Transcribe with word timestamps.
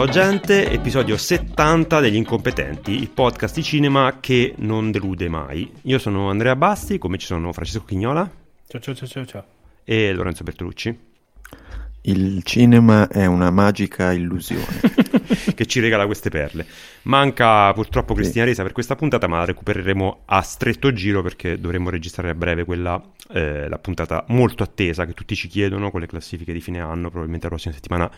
Ciao 0.00 0.08
gente, 0.08 0.70
episodio 0.70 1.18
70 1.18 2.00
degli 2.00 2.14
incompetenti, 2.14 2.92
il 2.92 3.10
podcast 3.10 3.54
di 3.56 3.62
cinema 3.62 4.16
che 4.18 4.54
non 4.56 4.90
delude 4.90 5.28
mai. 5.28 5.70
Io 5.82 5.98
sono 5.98 6.30
Andrea 6.30 6.56
Basti, 6.56 6.96
come 6.96 7.18
ci 7.18 7.26
sono 7.26 7.52
Francesco 7.52 7.84
Chignola 7.84 8.30
Ciao 8.66 8.80
ciao 8.80 8.94
ciao 8.94 9.06
ciao 9.06 9.26
ciao. 9.26 9.44
e 9.84 10.10
Lorenzo 10.14 10.42
Bertolucci, 10.42 10.98
Il 12.00 12.42
cinema 12.44 13.08
è 13.08 13.26
una 13.26 13.50
magica 13.50 14.10
illusione. 14.12 14.64
che 15.54 15.66
ci 15.66 15.80
regala 15.80 16.06
queste 16.06 16.30
perle. 16.30 16.64
Manca 17.02 17.70
purtroppo 17.74 18.14
Cristina 18.14 18.46
Resa 18.46 18.62
per 18.62 18.72
questa 18.72 18.96
puntata, 18.96 19.26
ma 19.26 19.36
la 19.36 19.44
recupereremo 19.44 20.22
a 20.24 20.40
stretto 20.40 20.94
giro 20.94 21.20
perché 21.20 21.60
dovremo 21.60 21.90
registrare 21.90 22.30
a 22.30 22.34
breve 22.34 22.64
quella, 22.64 22.98
eh, 23.34 23.68
la 23.68 23.78
puntata 23.78 24.24
molto 24.28 24.62
attesa 24.62 25.04
che 25.04 25.12
tutti 25.12 25.36
ci 25.36 25.46
chiedono 25.46 25.90
con 25.90 26.00
le 26.00 26.06
classifiche 26.06 26.54
di 26.54 26.62
fine 26.62 26.80
anno, 26.80 27.10
probabilmente 27.10 27.44
la 27.44 27.52
prossima 27.52 27.74
settimana 27.74 28.10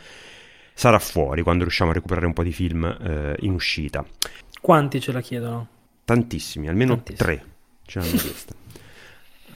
sarà 0.82 0.98
fuori 0.98 1.42
quando 1.42 1.62
riusciamo 1.62 1.92
a 1.92 1.94
recuperare 1.94 2.26
un 2.26 2.32
po' 2.32 2.42
di 2.42 2.50
film 2.50 2.84
eh, 2.84 3.36
in 3.42 3.52
uscita. 3.52 4.04
Quanti 4.60 5.00
ce 5.00 5.12
la 5.12 5.20
chiedono? 5.20 5.68
Tantissimi, 6.04 6.66
almeno 6.66 6.96
Tantissimi. 6.96 7.18
tre 7.18 7.44
ce 7.86 7.98
l'hanno 8.00 8.16
chiesta. 8.16 8.54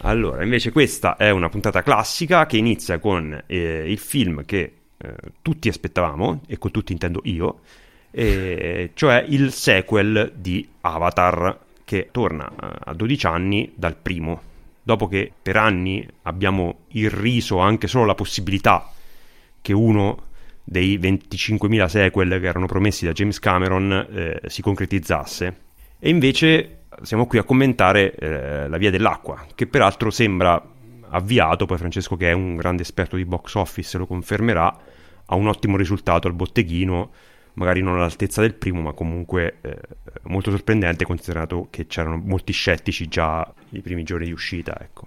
Allora, 0.03 0.45
invece 0.45 0.71
questa 0.71 1.17
è 1.17 1.31
una 1.31 1.49
puntata 1.49 1.83
classica 1.83 2.47
che 2.47 2.59
inizia 2.59 3.01
con 3.01 3.43
eh, 3.47 3.91
il 3.91 3.99
film 3.99 4.45
che 4.45 4.73
eh, 4.97 5.15
tutti 5.43 5.69
aspettavamo, 5.69 6.43
e 6.47 6.59
con 6.59 6.71
tutti 6.71 6.93
intendo 6.93 7.23
io, 7.25 7.61
eh, 8.13 8.93
cioè 8.95 9.25
il 9.27 9.51
sequel 9.51 10.33
di 10.37 10.69
Avatar 10.83 11.59
che 11.83 12.11
torna 12.13 12.49
eh, 12.49 12.77
a 12.85 12.95
12 12.95 13.27
anni 13.27 13.73
dal 13.75 13.97
primo. 13.97 14.41
Dopo 14.81 15.09
che 15.09 15.33
per 15.43 15.57
anni 15.57 16.07
abbiamo 16.23 16.83
irriso 16.91 17.59
anche 17.59 17.89
solo 17.89 18.05
la 18.05 18.15
possibilità 18.15 18.93
che 19.61 19.73
uno 19.73 20.27
dei 20.69 20.99
25.000 20.99 21.87
sequel 21.87 22.41
che 22.41 22.47
erano 22.47 22.67
promessi 22.67 23.05
da 23.07 23.13
James 23.13 23.39
Cameron 23.39 24.07
eh, 24.11 24.41
si 24.47 24.63
concretizzasse. 24.63 25.57
E 26.01 26.09
invece 26.09 26.81
siamo 27.03 27.27
qui 27.27 27.39
a 27.39 27.45
commentare 27.45 28.13
eh, 28.15 28.69
La 28.69 28.77
Via 28.77 28.91
dell'Acqua, 28.91 29.47
che 29.55 29.69
peraltro 29.69 30.11
sembra 30.11 30.61
avviato, 31.09 31.67
poi 31.67 31.79
Francesco 31.79 32.17
che 32.17 32.31
è 32.31 32.33
un 32.33 32.57
grande 32.57 32.83
esperto 32.83 33.15
di 33.15 33.25
box 33.25 33.55
office 33.55 33.97
lo 33.97 34.07
confermerà, 34.07 34.77
ha 35.27 35.35
un 35.37 35.47
ottimo 35.47 35.77
risultato 35.77 36.27
al 36.27 36.35
botteghino, 36.35 37.13
magari 37.55 37.81
non 37.81 37.95
all'altezza 37.95 38.41
del 38.41 38.55
primo, 38.55 38.81
ma 38.81 38.93
comunque 38.93 39.59
eh, 39.61 39.79
molto 40.25 40.51
sorprendente 40.51 41.05
considerato 41.05 41.69
che 41.71 41.87
c'erano 41.87 42.17
molti 42.17 42.53
scettici 42.53 43.07
già 43.07 43.49
i 43.71 43.81
primi 43.83 44.03
giorni 44.03 44.27
di 44.27 44.33
uscita, 44.33 44.77
ecco. 44.81 45.07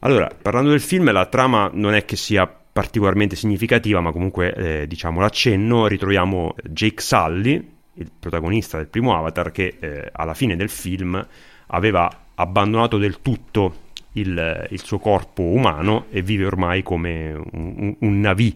Allora, 0.00 0.30
parlando 0.40 0.70
del 0.70 0.80
film, 0.80 1.10
la 1.10 1.24
trama 1.24 1.70
non 1.72 1.94
è 1.94 2.04
che 2.04 2.16
sia 2.16 2.46
particolarmente 2.76 3.36
significativa, 3.36 4.02
ma 4.02 4.12
comunque 4.12 4.52
eh, 4.52 4.86
diciamo 4.86 5.18
l'accenno, 5.18 5.86
ritroviamo 5.86 6.54
Jake 6.62 7.00
Sully, 7.00 7.70
il 7.94 8.10
protagonista 8.20 8.76
del 8.76 8.88
primo 8.88 9.16
Avatar, 9.16 9.50
che 9.50 9.78
eh, 9.80 10.10
alla 10.12 10.34
fine 10.34 10.56
del 10.56 10.68
film 10.68 11.26
aveva 11.68 12.24
abbandonato 12.34 12.98
del 12.98 13.22
tutto 13.22 13.84
il, 14.12 14.66
il 14.68 14.84
suo 14.84 14.98
corpo 14.98 15.40
umano 15.40 16.04
e 16.10 16.20
vive 16.20 16.44
ormai 16.44 16.82
come 16.82 17.32
un, 17.52 17.96
un, 17.98 18.46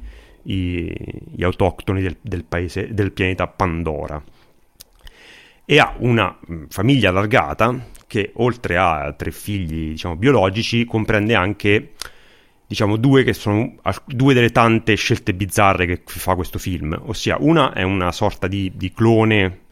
i- 0.42 0.95
gli 1.33 1.42
autoctoni 1.42 2.02
del, 2.02 2.18
del 2.20 2.45
paese, 2.45 2.92
del 2.92 3.12
pianeta 3.12 3.46
Pandora. 3.46 4.22
E 5.64 5.78
ha 5.78 5.95
una 5.96 6.36
mh, 6.39 6.64
famiglia 6.68 7.08
allargata 7.08 7.86
che 8.06 8.33
oltre 8.34 8.77
a 8.77 9.14
tre 9.16 9.30
figli 9.30 9.92
diciamo, 9.92 10.16
biologici 10.16 10.84
comprende 10.84 11.34
anche 11.34 11.92
diciamo 12.70 12.97
due 12.97 13.25
che 13.25 13.33
sono 13.33 13.75
due 14.07 14.33
delle 14.33 14.53
tante 14.53 14.95
scelte 14.95 15.35
bizzarre 15.35 15.86
che 15.86 16.03
fa 16.05 16.36
questo 16.36 16.61
film. 16.61 16.97
Ossia 17.07 17.36
una 17.41 17.73
è 17.73 17.83
una 17.83 18.13
sorta 18.13 18.47
di, 18.47 18.70
di 18.77 18.92
clone 18.92 19.63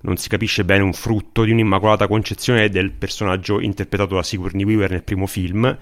non 0.00 0.16
si 0.16 0.30
capisce 0.30 0.64
bene 0.64 0.82
un 0.82 0.94
frutto 0.94 1.44
di 1.44 1.50
un'immacolata 1.50 2.06
concezione 2.06 2.70
del 2.70 2.92
personaggio 2.92 3.60
interpretato 3.60 4.14
da 4.14 4.22
Sigourney 4.22 4.64
Weaver 4.64 4.92
nel 4.92 5.02
primo 5.02 5.26
film 5.26 5.76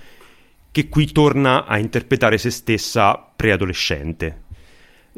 che 0.72 0.88
qui 0.88 1.12
torna 1.12 1.66
a 1.66 1.78
interpretare 1.78 2.36
se 2.36 2.50
stessa 2.50 3.16
preadolescente 3.36 4.45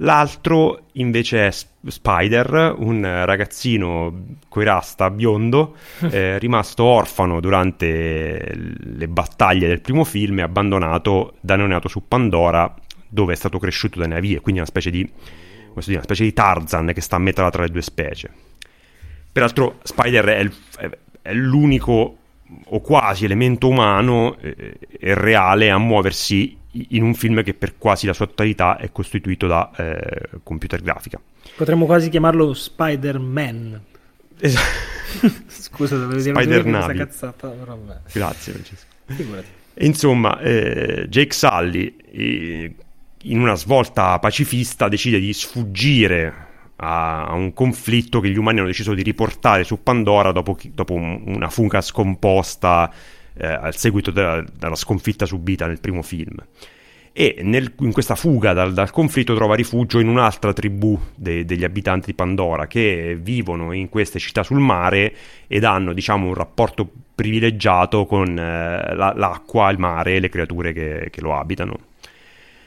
L'altro 0.00 0.82
invece 0.92 1.48
è 1.48 1.50
Spider, 1.50 2.74
un 2.76 3.02
ragazzino 3.24 4.36
coi 4.48 4.64
rasta 4.64 5.10
biondo, 5.10 5.76
eh, 6.10 6.38
rimasto 6.38 6.84
orfano 6.84 7.40
durante 7.40 8.52
le 8.54 9.08
battaglie 9.08 9.66
del 9.66 9.80
primo 9.80 10.04
film 10.04 10.38
e 10.38 10.42
abbandonato 10.42 11.34
da 11.40 11.56
neonato 11.56 11.88
su 11.88 12.06
Pandora, 12.06 12.72
dove 13.08 13.32
è 13.32 13.36
stato 13.36 13.58
cresciuto 13.58 13.98
dai 13.98 14.08
navi, 14.08 14.34
e 14.34 14.40
quindi 14.40 14.60
una 14.60 14.68
specie 14.68 14.90
di, 14.90 14.98
dire, 15.02 15.92
una 15.94 16.02
specie 16.02 16.24
di 16.24 16.32
Tarzan 16.32 16.92
che 16.94 17.00
sta 17.00 17.16
a 17.16 17.20
metà 17.20 17.50
tra 17.50 17.62
le 17.62 17.70
due 17.70 17.82
specie. 17.82 18.30
Peraltro 19.32 19.78
Spider 19.82 20.24
è, 20.26 20.38
il- 20.38 20.54
è- 21.22 21.32
l'unico 21.32 22.16
o 22.64 22.80
quasi 22.80 23.24
elemento 23.24 23.68
umano 23.68 24.36
eh, 24.38 24.78
e 24.98 25.14
reale 25.14 25.70
a 25.70 25.78
muoversi 25.78 26.57
in 26.72 27.02
un 27.02 27.14
film 27.14 27.42
che 27.42 27.54
per 27.54 27.78
quasi 27.78 28.06
la 28.06 28.12
sua 28.12 28.26
totalità 28.26 28.76
è 28.76 28.90
costituito 28.92 29.46
da 29.46 29.70
eh, 29.76 30.28
computer 30.42 30.82
grafica. 30.82 31.20
Potremmo 31.56 31.86
quasi 31.86 32.08
chiamarlo 32.08 32.52
Spider-Man. 32.52 33.80
Esatto. 34.38 34.86
Scusa, 35.48 35.96
dovevo 35.96 36.20
dire 36.20 36.62
questa 36.62 36.92
cazzata, 36.92 37.48
però 37.48 37.76
vabbè. 37.76 38.00
Grazie 38.12 38.52
Francesco. 38.52 38.86
Figurati. 39.06 39.46
Insomma, 39.80 40.38
eh, 40.40 41.06
Jake 41.08 41.32
Sully, 41.32 41.96
eh, 42.10 42.74
in 43.22 43.40
una 43.40 43.54
svolta 43.54 44.18
pacifista, 44.18 44.88
decide 44.88 45.18
di 45.18 45.32
sfuggire 45.32 46.46
a, 46.76 47.32
un 47.32 47.52
conflitto 47.54 48.20
che 48.20 48.28
gli 48.30 48.36
umani 48.36 48.58
hanno 48.58 48.68
deciso 48.68 48.94
di 48.94 49.02
riportare 49.02 49.64
su 49.64 49.82
Pandora 49.82 50.32
dopo, 50.32 50.56
dopo 50.72 50.94
un- 50.94 51.22
una 51.26 51.48
fuga 51.48 51.80
scomposta 51.80 52.92
eh, 53.38 53.46
al 53.46 53.74
seguito 53.76 54.10
della, 54.10 54.44
della 54.52 54.74
sconfitta 54.74 55.24
subita 55.26 55.66
nel 55.66 55.80
primo 55.80 56.02
film. 56.02 56.36
E 57.12 57.38
nel- 57.42 57.72
in 57.80 57.90
questa 57.92 58.14
fuga 58.14 58.52
dal, 58.52 58.72
dal 58.72 58.90
conflitto 58.90 59.34
trova 59.34 59.56
rifugio 59.56 59.98
in 59.98 60.08
un'altra 60.08 60.52
tribù 60.52 60.96
de- 61.16 61.44
degli 61.44 61.64
abitanti 61.64 62.06
di 62.06 62.14
Pandora 62.14 62.66
che 62.68 63.18
vivono 63.20 63.72
in 63.72 63.88
queste 63.88 64.20
città 64.20 64.44
sul 64.44 64.60
mare 64.60 65.12
ed 65.48 65.64
hanno, 65.64 65.92
diciamo, 65.92 66.28
un 66.28 66.34
rapporto 66.34 66.88
privilegiato 67.16 68.06
con 68.06 68.28
eh, 68.38 68.94
la- 68.94 69.14
l'acqua, 69.16 69.68
il 69.70 69.78
mare 69.78 70.16
e 70.16 70.20
le 70.20 70.28
creature 70.28 70.72
che, 70.72 71.08
che 71.10 71.20
lo 71.20 71.36
abitano. 71.36 71.76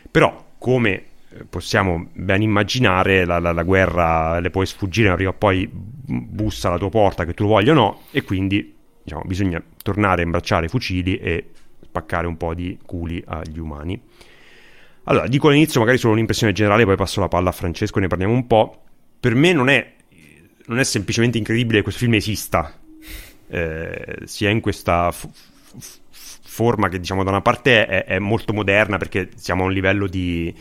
Però, 0.09 0.45
come 0.57 0.91
eh, 1.29 1.45
possiamo 1.49 2.07
ben 2.11 2.41
immaginare, 2.41 3.23
la, 3.23 3.39
la- 3.39 3.53
la 3.53 3.63
guerra 3.63 4.39
le 4.39 4.49
puoi 4.49 4.65
sfuggire, 4.65 5.07
ma 5.09 5.15
prima 5.15 5.31
poi 5.33 5.69
bussa 5.71 6.67
alla 6.67 6.77
tua 6.77 6.89
porta, 6.89 7.23
che 7.23 7.33
tu 7.33 7.43
lo 7.43 7.49
voglia 7.49 7.71
o 7.71 7.75
no, 7.75 8.01
e 8.11 8.23
quindi 8.23 8.75
diciamo, 9.03 9.23
bisogna 9.25 9.61
tornare 9.81 10.21
a 10.21 10.25
imbracciare 10.25 10.65
i 10.65 10.69
fucili 10.69 11.17
e 11.17 11.49
spaccare 11.83 12.27
un 12.27 12.37
po' 12.37 12.53
di 12.53 12.77
culi 12.85 13.21
agli 13.25 13.59
umani. 13.59 14.01
Allora, 15.05 15.27
dico 15.27 15.47
all'inizio 15.47 15.79
magari 15.79 15.97
solo 15.97 16.13
un'impressione 16.13 16.53
generale, 16.53 16.85
poi 16.85 16.95
passo 16.95 17.19
la 17.19 17.27
palla 17.27 17.49
a 17.49 17.53
Francesco 17.53 17.97
e 17.97 18.01
ne 18.01 18.07
parliamo 18.07 18.33
un 18.33 18.47
po'. 18.47 18.83
Per 19.19 19.35
me 19.35 19.51
non 19.51 19.69
è, 19.69 19.93
non 20.67 20.79
è 20.79 20.83
semplicemente 20.83 21.37
incredibile 21.37 21.77
che 21.77 21.83
questo 21.83 22.01
film 22.01 22.13
esista, 22.13 22.73
eh, 23.47 24.17
sia 24.25 24.49
in 24.49 24.61
questa 24.61 25.11
f- 25.11 25.27
f- 25.77 25.99
forma 26.43 26.87
che 26.87 26.99
diciamo 26.99 27.23
da 27.23 27.31
una 27.31 27.41
parte 27.41 27.85
è, 27.85 28.05
è 28.05 28.19
molto 28.19 28.53
moderna 28.53 28.97
perché 28.97 29.29
siamo 29.35 29.63
a 29.63 29.65
un 29.65 29.73
livello 29.73 30.07
di, 30.07 30.53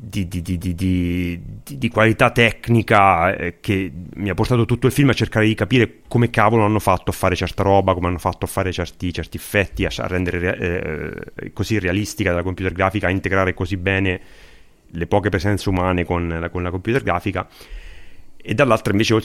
di, 0.00 0.28
di- 0.28 0.40
di- 0.42 1.40
di- 1.64 1.88
qualità 1.88 2.30
tecnica 2.30 3.34
eh, 3.34 3.56
che 3.58 3.90
mi 4.14 4.30
ha 4.30 4.34
portato 4.34 4.64
tutto 4.64 4.86
il 4.86 4.92
film 4.92 5.08
a 5.08 5.12
cercare 5.12 5.46
di 5.46 5.54
capire 5.54 6.02
come 6.06 6.30
cavolo 6.30 6.64
hanno 6.64 6.78
fatto 6.78 7.10
a 7.10 7.12
fare 7.12 7.34
certa 7.34 7.64
roba, 7.64 7.94
come 7.94 8.06
hanno 8.06 8.18
fatto 8.18 8.44
a 8.44 8.48
fare 8.48 8.70
certi, 8.70 9.12
certi 9.12 9.36
effetti, 9.36 9.84
a, 9.84 9.90
rendere 10.06 10.56
eh, 11.42 11.52
così 11.52 11.80
realistica 11.80 12.32
la 12.32 12.44
computer 12.44 12.72
grafica, 12.72 13.08
a 13.08 13.10
integrare 13.10 13.54
così 13.54 13.76
bene 13.76 14.20
le 14.90 15.06
poche 15.08 15.30
presenze 15.30 15.68
umane 15.68 16.04
con 16.04 16.28
la, 16.28 16.48
con 16.48 16.62
la 16.62 16.70
computer 16.70 17.02
grafica. 17.02 17.48
E 18.40 18.54
dall'altra 18.54 18.92
invece 18.92 19.20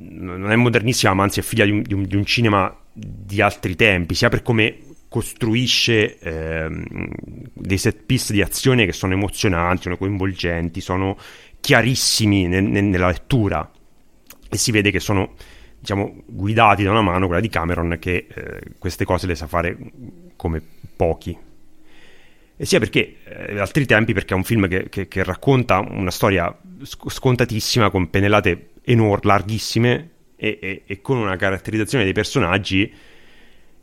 non 0.00 0.50
è 0.52 0.56
modernissima, 0.56 1.14
ma 1.14 1.22
anzi 1.22 1.40
è 1.40 1.42
figlia 1.42 1.64
di 1.64 1.70
un, 1.70 1.82
un- 1.92 2.04
di 2.04 2.16
un 2.16 2.24
cinema 2.26 2.76
di 2.92 3.40
altri 3.40 3.74
tempi, 3.74 4.14
sia 4.14 4.28
per 4.28 4.42
come 4.42 4.76
costruisce 5.10 6.20
ehm, 6.20 6.84
dei 7.52 7.78
set 7.78 8.04
piece 8.06 8.32
di 8.32 8.42
azione 8.42 8.86
che 8.86 8.92
sono 8.92 9.12
emozionanti, 9.12 9.82
sono 9.82 9.96
coinvolgenti, 9.96 10.80
sono 10.80 11.18
chiarissimi 11.60 12.46
nel- 12.46 12.62
nel- 12.62 12.84
nella 12.84 13.08
lettura 13.08 13.68
e 14.48 14.56
si 14.56 14.70
vede 14.70 14.92
che 14.92 15.00
sono 15.00 15.34
diciamo, 15.80 16.22
guidati 16.26 16.84
da 16.84 16.92
una 16.92 17.02
mano, 17.02 17.26
quella 17.26 17.40
di 17.40 17.48
Cameron, 17.48 17.96
che 17.98 18.28
eh, 18.32 18.60
queste 18.78 19.04
cose 19.04 19.26
le 19.26 19.34
sa 19.34 19.48
fare 19.48 19.76
come 20.36 20.62
pochi. 20.94 21.36
E 22.56 22.64
sia 22.64 22.78
perché, 22.78 23.16
eh, 23.24 23.58
altri 23.58 23.86
tempi, 23.86 24.12
perché 24.12 24.34
è 24.34 24.36
un 24.36 24.44
film 24.44 24.68
che, 24.68 24.88
che, 24.88 25.08
che 25.08 25.24
racconta 25.24 25.80
una 25.80 26.10
storia 26.12 26.56
scontatissima, 26.84 27.90
con 27.90 28.10
pennellate 28.10 28.70
enormi, 28.84 29.26
larghissime, 29.26 30.10
e, 30.36 30.58
e, 30.60 30.82
e, 30.86 31.00
con 31.00 31.18
una 31.18 31.36
caratterizzazione 31.36 32.04
dei 32.04 32.14
personaggi 32.14 32.90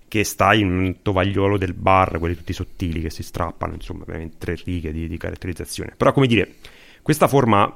che 0.07 0.23
sta 0.23 0.53
in 0.53 0.71
un 0.71 1.01
tovagliolo 1.01 1.57
del 1.57 1.73
bar, 1.73 2.17
quelli 2.19 2.35
tutti 2.35 2.53
sottili 2.53 3.01
che 3.01 3.09
si 3.09 3.23
strappano, 3.23 3.73
insomma, 3.73 4.05
tre 4.37 4.57
righe 4.63 4.91
di, 4.91 5.07
di 5.07 5.17
caratterizzazione. 5.17 5.93
Però, 5.97 6.13
come 6.13 6.27
dire, 6.27 6.55
questa 7.01 7.27
forma 7.27 7.71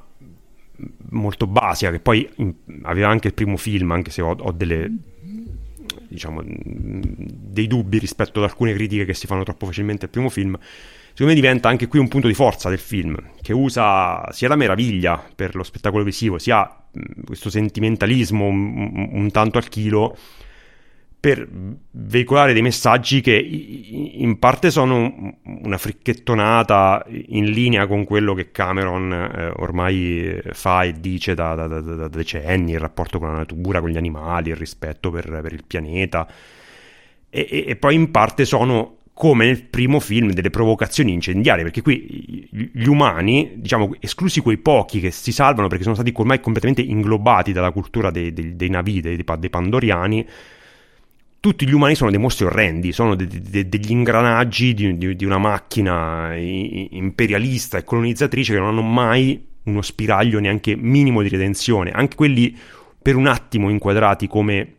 molto 1.09 1.47
basica, 1.47 1.91
che 1.91 1.99
poi 1.99 2.27
in, 2.37 2.53
aveva 2.83 3.09
anche 3.09 3.27
il 3.27 3.33
primo 3.33 3.57
film, 3.57 3.91
anche 3.91 4.11
se 4.11 4.21
ho, 4.21 4.35
ho 4.39 4.51
delle 4.51 4.89
diciamo 6.07 6.41
dei 6.43 7.67
dubbi 7.67 7.97
rispetto 7.97 8.39
ad 8.39 8.49
alcune 8.49 8.73
critiche 8.73 9.05
che 9.05 9.13
si 9.13 9.27
fanno 9.27 9.43
troppo 9.43 9.65
facilmente 9.65 10.05
al 10.05 10.11
primo 10.11 10.29
film 10.29 10.57
secondo 11.09 11.33
me 11.33 11.33
diventa 11.33 11.69
anche 11.69 11.87
qui 11.87 11.99
un 11.99 12.07
punto 12.07 12.27
di 12.27 12.33
forza 12.33 12.69
del 12.69 12.79
film 12.79 13.17
che 13.41 13.53
usa 13.53 14.29
sia 14.31 14.49
la 14.49 14.55
meraviglia 14.55 15.23
per 15.33 15.55
lo 15.55 15.63
spettacolo 15.63 16.03
visivo 16.03 16.37
sia 16.37 16.83
questo 17.25 17.49
sentimentalismo 17.49 18.45
un, 18.45 19.09
un 19.11 19.31
tanto 19.31 19.57
al 19.57 19.67
chilo 19.69 20.17
per 21.21 21.47
veicolare 21.91 22.51
dei 22.51 22.63
messaggi 22.63 23.21
che 23.21 23.37
in 23.37 24.39
parte 24.39 24.71
sono 24.71 25.37
una 25.43 25.77
fricchettonata 25.77 27.05
in 27.27 27.45
linea 27.51 27.85
con 27.85 28.05
quello 28.05 28.33
che 28.33 28.49
Cameron 28.49 29.13
eh, 29.13 29.53
ormai 29.57 30.35
fa 30.53 30.81
e 30.81 30.99
dice 30.99 31.35
da, 31.35 31.53
da, 31.53 31.67
da, 31.67 31.79
da, 31.79 32.07
decenni, 32.07 32.71
il 32.71 32.79
rapporto 32.79 33.19
con 33.19 33.27
la 33.27 33.37
natura, 33.37 33.81
con 33.81 33.91
gli 33.91 33.97
animali, 33.97 34.49
il 34.49 34.55
rispetto 34.55 35.11
per, 35.11 35.41
per 35.43 35.53
il 35.53 35.63
pianeta, 35.63 36.27
e, 37.29 37.47
e, 37.47 37.65
e, 37.67 37.75
poi 37.75 37.93
in 37.93 38.09
parte 38.09 38.43
sono 38.43 38.97
come 39.13 39.45
nel 39.45 39.61
primo 39.61 39.99
film 39.99 40.31
delle 40.31 40.49
provocazioni 40.49 41.13
incendiarie, 41.13 41.61
perché 41.61 41.83
qui 41.83 42.49
gli 42.49 42.87
umani, 42.87 43.51
diciamo, 43.57 43.91
esclusi 43.99 44.39
quei 44.39 44.57
pochi 44.57 44.99
che 44.99 45.11
si 45.11 45.31
salvano 45.31 45.67
perché 45.67 45.83
sono 45.83 45.93
stati 45.93 46.11
ormai 46.15 46.39
completamente 46.39 46.81
inglobati 46.81 47.51
dalla 47.51 47.69
cultura 47.69 48.09
dei, 48.09 48.33
dei, 48.33 48.55
dei 48.55 48.69
Navi, 48.69 49.01
dei, 49.01 49.23
dei 49.23 49.49
Pandoriani, 49.51 50.27
tutti 51.41 51.67
gli 51.67 51.73
umani 51.73 51.95
sono 51.95 52.11
dei 52.11 52.19
mostri 52.19 52.45
orrendi, 52.45 52.91
sono 52.91 53.15
de- 53.15 53.27
de- 53.27 53.67
degli 53.67 53.89
ingranaggi 53.89 54.75
di, 54.75 54.95
di, 54.95 55.15
di, 55.15 55.25
una 55.25 55.39
macchina 55.39 56.35
imperialista 56.35 57.79
e 57.79 57.83
colonizzatrice 57.83 58.53
che 58.53 58.59
non 58.59 58.67
hanno 58.67 58.83
mai 58.83 59.43
uno 59.63 59.81
spiraglio 59.81 60.39
neanche 60.39 60.75
minimo 60.75 61.23
di 61.23 61.29
redenzione. 61.29 61.89
Anche 61.89 62.15
quelli 62.15 62.55
per 63.01 63.15
un 63.15 63.25
attimo 63.25 63.71
inquadrati 63.71 64.27
come 64.27 64.75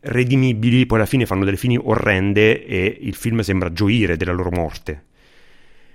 redimibili, 0.00 0.86
poi 0.86 0.98
alla 0.98 1.06
fine 1.06 1.26
fanno 1.26 1.44
delle 1.44 1.58
fini 1.58 1.76
orrende 1.76 2.64
e 2.64 2.98
il 3.02 3.14
film 3.14 3.40
sembra 3.40 3.70
gioire 3.70 4.16
della 4.16 4.32
loro 4.32 4.50
morte. 4.50 5.04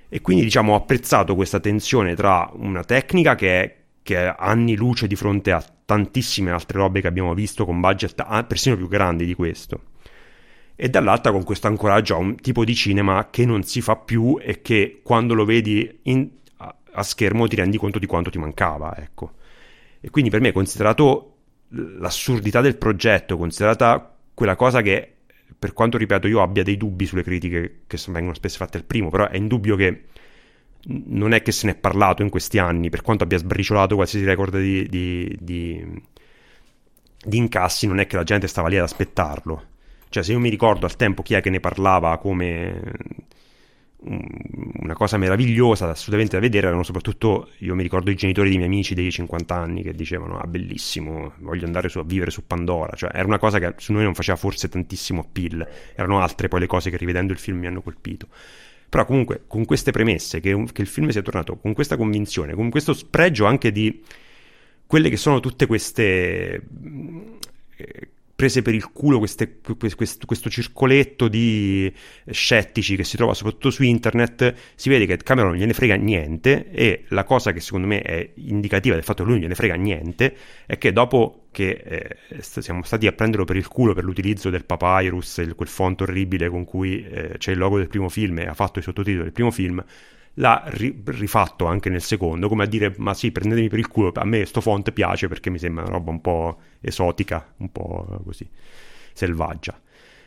E 0.09 0.21
quindi 0.21 0.43
diciamo 0.43 0.73
ho 0.73 0.75
apprezzato 0.75 1.33
questa 1.33 1.59
tensione 1.59 2.13
tra 2.15 2.51
una 2.53 2.83
tecnica 2.83 3.33
che 3.33 3.61
è, 3.61 3.75
che 4.03 4.15
è 4.15 4.35
anni 4.37 4.75
luce 4.75 5.07
di 5.07 5.15
fronte 5.15 5.51
a 5.51 5.63
tantissime 5.89 6.51
altre 6.51 6.77
robe 6.77 7.01
che 7.01 7.07
abbiamo 7.07 7.33
visto 7.33 7.65
con 7.65 7.79
budget 7.79 8.23
persino 8.45 8.75
più 8.75 8.87
grandi 8.87 9.25
di 9.25 9.33
questo. 9.33 9.85
E 10.75 10.87
dall'altra 10.87 11.31
con 11.31 11.43
questo 11.43 11.65
ancoraggio 11.65 12.13
a 12.13 12.19
un 12.19 12.35
tipo 12.35 12.63
di 12.63 12.75
cinema 12.75 13.29
che 13.31 13.43
non 13.43 13.63
si 13.63 13.81
fa 13.81 13.95
più 13.95 14.37
e 14.39 14.61
che 14.61 14.99
quando 15.01 15.33
lo 15.33 15.45
vedi 15.45 15.99
in, 16.03 16.29
a, 16.57 16.75
a, 16.91 17.01
schermo 17.01 17.47
ti 17.47 17.55
rendi 17.55 17.79
conto 17.79 17.97
di 17.97 18.05
quanto 18.05 18.29
ti 18.29 18.37
mancava, 18.37 18.95
ecco. 18.97 19.33
E 19.99 20.11
quindi 20.11 20.29
per 20.29 20.41
me, 20.41 20.51
considerato 20.51 21.37
l'assurdità 21.69 22.61
del 22.61 22.77
progetto, 22.77 23.35
considerata 23.35 24.15
quella 24.35 24.55
cosa 24.55 24.83
che, 24.83 25.15
per 25.57 25.73
quanto 25.73 25.97
ripeto, 25.97 26.27
io 26.27 26.43
abbia 26.43 26.61
dei 26.61 26.77
dubbi 26.77 27.07
sulle 27.07 27.23
critiche 27.23 27.81
che 27.87 27.97
vengono 28.09 28.35
spesso 28.35 28.57
fatte 28.57 28.77
al 28.77 28.83
primo, 28.83 29.09
però 29.09 29.27
è 29.27 29.37
indubbio 29.37 29.75
che 29.75 30.03
non 30.85 31.33
è 31.33 31.41
che 31.41 31.51
se 31.51 31.65
ne 31.65 31.73
è 31.73 31.75
parlato 31.75 32.21
in 32.21 32.29
questi 32.29 32.57
anni, 32.57 32.89
per 32.89 33.01
quanto 33.01 33.23
abbia 33.23 33.37
sbriciolato 33.37 33.95
qualsiasi 33.95 34.25
record 34.25 34.57
di, 34.57 34.87
di, 34.87 35.37
di, 35.39 36.01
di, 37.23 37.37
incassi, 37.37 37.87
non 37.87 37.99
è 37.99 38.07
che 38.07 38.15
la 38.15 38.23
gente 38.23 38.47
stava 38.47 38.69
lì 38.69 38.77
ad 38.77 38.83
aspettarlo. 38.83 39.63
Cioè, 40.09 40.23
se 40.23 40.31
io 40.31 40.39
mi 40.39 40.49
ricordo 40.49 40.85
al 40.85 40.95
tempo 40.95 41.21
chi 41.21 41.33
è 41.35 41.41
che 41.41 41.49
ne 41.49 41.59
parlava 41.59 42.17
come 42.17 42.81
una 44.01 44.93
cosa 44.93 45.17
meravigliosa, 45.17 45.89
assolutamente 45.89 46.35
da 46.35 46.41
vedere, 46.41 46.67
erano 46.67 46.83
soprattutto, 46.83 47.49
io 47.57 47.75
mi 47.75 47.83
ricordo 47.83 48.09
i 48.09 48.15
genitori 48.15 48.47
dei 48.47 48.57
miei 48.57 48.69
amici 48.69 48.95
dei 48.95 49.11
50 49.11 49.53
anni 49.53 49.83
che 49.83 49.93
dicevano, 49.93 50.39
ah 50.39 50.47
bellissimo, 50.47 51.33
voglio 51.39 51.65
andare 51.65 51.89
su, 51.89 51.99
a 51.99 52.03
vivere 52.03 52.31
su 52.31 52.47
Pandora. 52.47 52.95
Cioè, 52.95 53.11
era 53.13 53.25
una 53.25 53.39
cosa 53.39 53.59
che 53.59 53.73
su 53.77 53.91
noi 53.91 54.03
non 54.03 54.13
faceva 54.13 54.37
forse 54.37 54.69
tantissimo 54.69 55.21
appeal, 55.21 55.67
erano 55.95 56.21
altre 56.21 56.47
poi 56.47 56.61
le 56.61 56.67
cose 56.67 56.89
che 56.89 56.97
rivedendo 56.97 57.33
il 57.33 57.39
film 57.39 57.59
mi 57.59 57.67
hanno 57.67 57.81
colpito. 57.81 58.27
Però 58.89 59.05
comunque 59.05 59.43
con 59.47 59.65
queste 59.65 59.91
premesse, 59.91 60.39
che, 60.39 60.65
che 60.71 60.81
il 60.81 60.87
film 60.87 61.09
sia 61.09 61.21
tornato 61.21 61.57
con 61.57 61.73
questa 61.73 61.95
convinzione, 61.95 62.55
con 62.55 62.69
questo 62.69 62.93
spregio 62.93 63.45
anche 63.45 63.71
di 63.71 64.03
quelle 64.85 65.09
che 65.09 65.17
sono 65.17 65.39
tutte 65.39 65.67
queste... 65.67 66.65
Eh, 67.77 68.09
prese 68.39 68.61
per 68.61 68.73
il 68.73 68.89
culo 68.93 69.17
queste, 69.17 69.59
questo, 69.59 70.25
questo, 70.25 70.49
circoletto 70.49 71.27
di 71.27 71.93
scettici 72.31 72.95
che 72.95 73.03
si 73.03 73.17
trova 73.17 73.33
soprattutto 73.33 73.69
su 73.69 73.83
internet, 73.83 74.55
si 74.75 74.87
vede 74.87 75.05
che 75.05 75.17
Cameron 75.17 75.55
gliene 75.55 75.73
frega 75.73 75.95
niente 75.95 76.71
e 76.71 77.03
la 77.09 77.25
cosa 77.25 77.51
che 77.51 77.59
secondo 77.59 77.85
me 77.85 78.01
è 78.01 78.31
indicativa 78.35 78.95
del 78.95 79.03
fatto 79.03 79.23
che 79.23 79.29
lui 79.29 79.33
non 79.33 79.41
gliene 79.41 79.55
frega 79.55 79.75
niente 79.75 80.33
è 80.65 80.77
che 80.77 80.93
dopo 80.93 81.47
che 81.51 81.81
eh, 82.29 82.41
siamo 82.41 82.81
stati 82.83 83.07
a 83.07 83.11
prenderlo 83.11 83.43
per 83.43 83.57
il 83.57 83.67
culo 83.67 83.93
per 83.93 84.05
l'utilizzo 84.05 84.49
del 84.49 84.63
papyrus, 84.63 85.45
quel 85.53 85.67
font 85.67 85.99
orribile 85.99 86.47
con 86.47 86.63
cui 86.63 87.03
eh, 87.03 87.33
c'è 87.37 87.51
il 87.51 87.57
logo 87.57 87.77
del 87.77 87.89
primo 87.89 88.07
film 88.07 88.39
e 88.39 88.47
ha 88.47 88.53
fatto 88.53 88.79
i 88.79 88.81
sottotitoli 88.81 89.23
del 89.23 89.33
primo 89.33 89.51
film, 89.51 89.83
l'ha 90.39 90.63
ri- 90.67 91.01
rifatto 91.05 91.65
anche 91.65 91.89
nel 91.89 92.01
secondo, 92.01 92.47
come 92.47 92.63
a 92.63 92.67
dire, 92.67 92.93
ma 92.97 93.13
sì, 93.13 93.31
prendetemi 93.31 93.67
per 93.67 93.79
il 93.79 93.87
culo, 93.87 94.11
a 94.13 94.25
me 94.25 94.45
sto 94.45 94.61
font 94.61 94.91
piace 94.91 95.27
perché 95.27 95.49
mi 95.49 95.59
sembra 95.59 95.83
una 95.83 95.91
roba 95.91 96.11
un 96.11 96.21
po' 96.21 96.57
esotica, 96.81 97.53
un 97.57 97.71
po' 97.71 98.21
così, 98.23 98.49
selvaggia. 99.13 99.79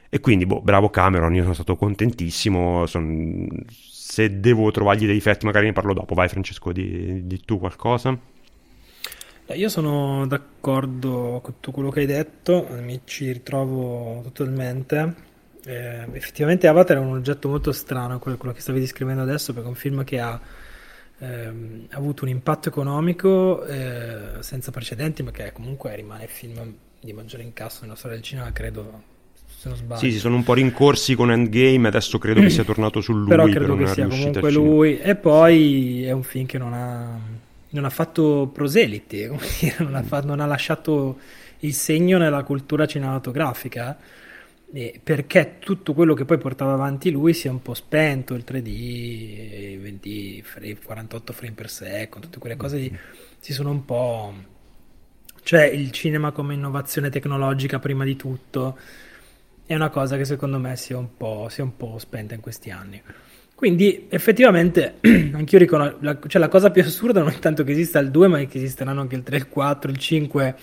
E 0.08 0.20
quindi, 0.20 0.44
boh, 0.44 0.60
bravo 0.60 0.90
Cameron, 0.90 1.34
io 1.34 1.42
sono 1.42 1.54
stato 1.54 1.76
contentissimo, 1.76 2.84
son... 2.86 3.48
se 3.70 4.40
devo 4.40 4.70
trovargli 4.70 5.06
dei 5.06 5.14
difetti 5.14 5.46
magari 5.46 5.66
ne 5.66 5.72
parlo 5.72 5.94
dopo, 5.94 6.14
vai 6.14 6.28
Francesco, 6.28 6.72
di, 6.72 7.26
di 7.26 7.40
tu 7.40 7.58
qualcosa? 7.58 8.16
Io 9.54 9.68
sono 9.68 10.26
d'accordo 10.26 11.40
con 11.42 11.54
tutto 11.54 11.72
quello 11.72 11.90
che 11.90 12.00
hai 12.00 12.06
detto, 12.06 12.68
mi 12.82 13.00
ci 13.04 13.32
ritrovo 13.32 14.20
totalmente 14.32 15.30
eh, 15.64 16.06
effettivamente 16.12 16.66
Avatar 16.66 16.96
è 16.96 17.00
un 17.00 17.16
oggetto 17.16 17.48
molto 17.48 17.72
strano, 17.72 18.18
quello, 18.18 18.36
quello, 18.36 18.52
che 18.52 18.60
stavi 18.60 18.80
descrivendo 18.80 19.22
adesso, 19.22 19.52
perché 19.52 19.68
è 19.68 19.70
un 19.70 19.76
film 19.76 20.02
che 20.04 20.18
ha 20.18 20.40
ehm, 21.18 21.86
avuto 21.90 22.24
un 22.24 22.30
impatto 22.30 22.68
economico 22.68 23.64
eh, 23.64 24.40
senza 24.40 24.70
precedenti, 24.70 25.22
ma 25.22 25.30
che 25.30 25.52
comunque 25.52 25.94
rimane 25.94 26.24
il 26.24 26.30
film 26.30 26.74
di 27.00 27.12
maggiore 27.12 27.42
incasso 27.44 27.82
nella 27.82 27.94
storia 27.94 28.16
del 28.16 28.24
cinema, 28.24 28.50
credo. 28.52 29.10
Se 29.46 29.68
non 29.68 29.76
sbaglio. 29.76 30.00
Sì, 30.00 30.10
si 30.10 30.18
sono 30.18 30.34
un 30.34 30.42
po' 30.42 30.54
rincorsi 30.54 31.14
con 31.14 31.30
Endgame, 31.30 31.86
adesso 31.86 32.18
credo 32.18 32.40
che 32.40 32.50
sia 32.50 32.64
tornato 32.64 33.00
su 33.00 33.12
lui. 33.12 33.28
Però 33.28 33.44
credo 33.46 33.76
per 33.76 33.86
che 33.86 33.92
sia 33.92 34.06
comunque 34.08 34.50
lui. 34.50 34.98
E 34.98 35.14
poi 35.14 36.04
è 36.04 36.10
un 36.10 36.24
film 36.24 36.46
che 36.46 36.58
non 36.58 36.72
ha, 36.72 37.16
non 37.68 37.84
ha 37.84 37.90
fatto 37.90 38.50
proseliti, 38.52 39.28
non 39.78 39.94
ha, 39.94 40.20
non 40.22 40.40
ha 40.40 40.46
lasciato 40.46 41.18
il 41.60 41.74
segno 41.74 42.18
nella 42.18 42.42
cultura 42.42 42.86
cinematografica 42.86 43.96
perché 45.02 45.56
tutto 45.58 45.92
quello 45.92 46.14
che 46.14 46.24
poi 46.24 46.38
portava 46.38 46.72
avanti 46.72 47.10
lui 47.10 47.34
si 47.34 47.46
è 47.46 47.50
un 47.50 47.60
po' 47.60 47.74
spento, 47.74 48.32
il 48.34 48.44
3D, 48.46 49.78
20 49.80 50.42
frame, 50.42 50.78
48 50.82 51.32
frame 51.34 51.52
per 51.52 51.68
secondo, 51.68 52.26
tutte 52.26 52.38
quelle 52.38 52.56
cose 52.56 52.78
lì 52.78 52.98
si 53.38 53.52
sono 53.52 53.70
un 53.70 53.84
po'... 53.84 54.34
Cioè 55.44 55.64
il 55.64 55.90
cinema 55.90 56.30
come 56.30 56.54
innovazione 56.54 57.10
tecnologica 57.10 57.80
prima 57.80 58.04
di 58.04 58.14
tutto 58.14 58.78
è 59.66 59.74
una 59.74 59.90
cosa 59.90 60.16
che 60.16 60.24
secondo 60.24 60.58
me 60.58 60.76
si 60.76 60.92
è 60.92 60.96
un 60.96 61.16
po', 61.16 61.50
è 61.54 61.60
un 61.60 61.76
po 61.76 61.98
spenta 61.98 62.34
in 62.34 62.40
questi 62.40 62.70
anni. 62.70 63.02
Quindi 63.54 64.06
effettivamente 64.08 64.94
anch'io 65.32 65.58
riconosco, 65.58 65.98
la, 66.00 66.18
cioè 66.26 66.40
la 66.40 66.48
cosa 66.48 66.70
più 66.70 66.82
assurda 66.82 67.20
non 67.20 67.30
è 67.30 67.38
tanto 67.38 67.62
che 67.62 67.72
esista 67.72 67.98
il 67.98 68.10
2, 68.10 68.28
ma 68.28 68.38
che 68.44 68.58
esisteranno 68.58 69.00
anche 69.00 69.16
il 69.16 69.22
3, 69.22 69.36
il 69.36 69.48
4, 69.48 69.90
il 69.90 69.98
5 69.98 70.56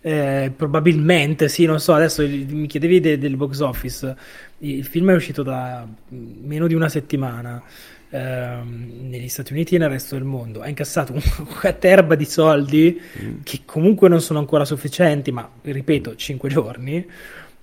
eh, 0.00 0.52
probabilmente, 0.54 1.48
sì, 1.48 1.64
non 1.64 1.80
so, 1.80 1.94
adesso 1.94 2.22
mi 2.26 2.66
chiedevi 2.66 3.00
de- 3.00 3.18
del 3.18 3.36
box 3.36 3.60
office, 3.60 4.16
il 4.58 4.84
film 4.84 5.10
è 5.10 5.14
uscito 5.14 5.42
da 5.42 5.86
meno 6.08 6.66
di 6.66 6.74
una 6.74 6.88
settimana 6.88 7.62
ehm, 8.10 9.08
negli 9.08 9.28
Stati 9.28 9.52
Uniti 9.52 9.74
e 9.74 9.78
nel 9.78 9.88
resto 9.88 10.14
del 10.14 10.24
mondo, 10.24 10.60
ha 10.60 10.68
incassato 10.68 11.12
una 11.62 11.72
terba 11.72 12.14
di 12.14 12.24
soldi 12.24 13.00
mm. 13.22 13.34
che 13.42 13.60
comunque 13.64 14.08
non 14.08 14.20
sono 14.20 14.38
ancora 14.38 14.64
sufficienti, 14.64 15.30
ma 15.32 15.48
ripeto, 15.62 16.16
5 16.16 16.48
giorni. 16.48 17.06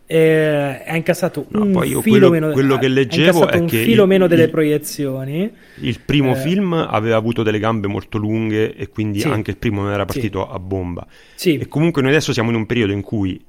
Eh, 0.07 0.83
ha 0.87 0.95
incassato 0.95 1.45
No, 1.49 1.63
un 1.63 1.71
poi 1.71 1.89
io 1.89 2.01
filo 2.01 2.27
quello- 2.27 2.29
meno 2.29 2.51
quello 2.53 2.77
che 2.77 2.85
ha 2.85 2.89
leggevo 2.89 3.47
è 3.47 3.57
un 3.57 3.65
che 3.67 3.83
filo 3.83 4.03
il- 4.03 4.07
meno 4.09 4.27
delle 4.27 4.43
il- 4.43 4.49
proiezioni 4.51 5.51
Il 5.81 5.99
primo 6.05 6.33
Eh. 6.33 6.35
film 6.35 6.73
aveva 6.73 7.15
avuto 7.17 7.41
delle 7.43 7.57
gambe 7.59 7.87
molto 7.87 8.17
lunghe 8.17 8.75
e 8.75 8.87
quindi 8.89 9.21
Sì. 9.21 9.27
anche 9.27 9.51
il 9.51 9.57
primo 9.57 9.81
non 9.81 9.91
era 9.91 10.05
Sì. 10.07 10.13
partito 10.13 10.47
a 10.49 10.59
bomba. 10.59 11.07
sì 11.35 11.57
E 11.57 11.67
comunque 11.67 12.01
noi 12.01 12.11
adesso 12.11 12.33
siamo 12.33 12.49
in 12.51 12.55
un 12.55 12.65
periodo 12.67 12.91
in 12.93 13.01
cui 13.01 13.43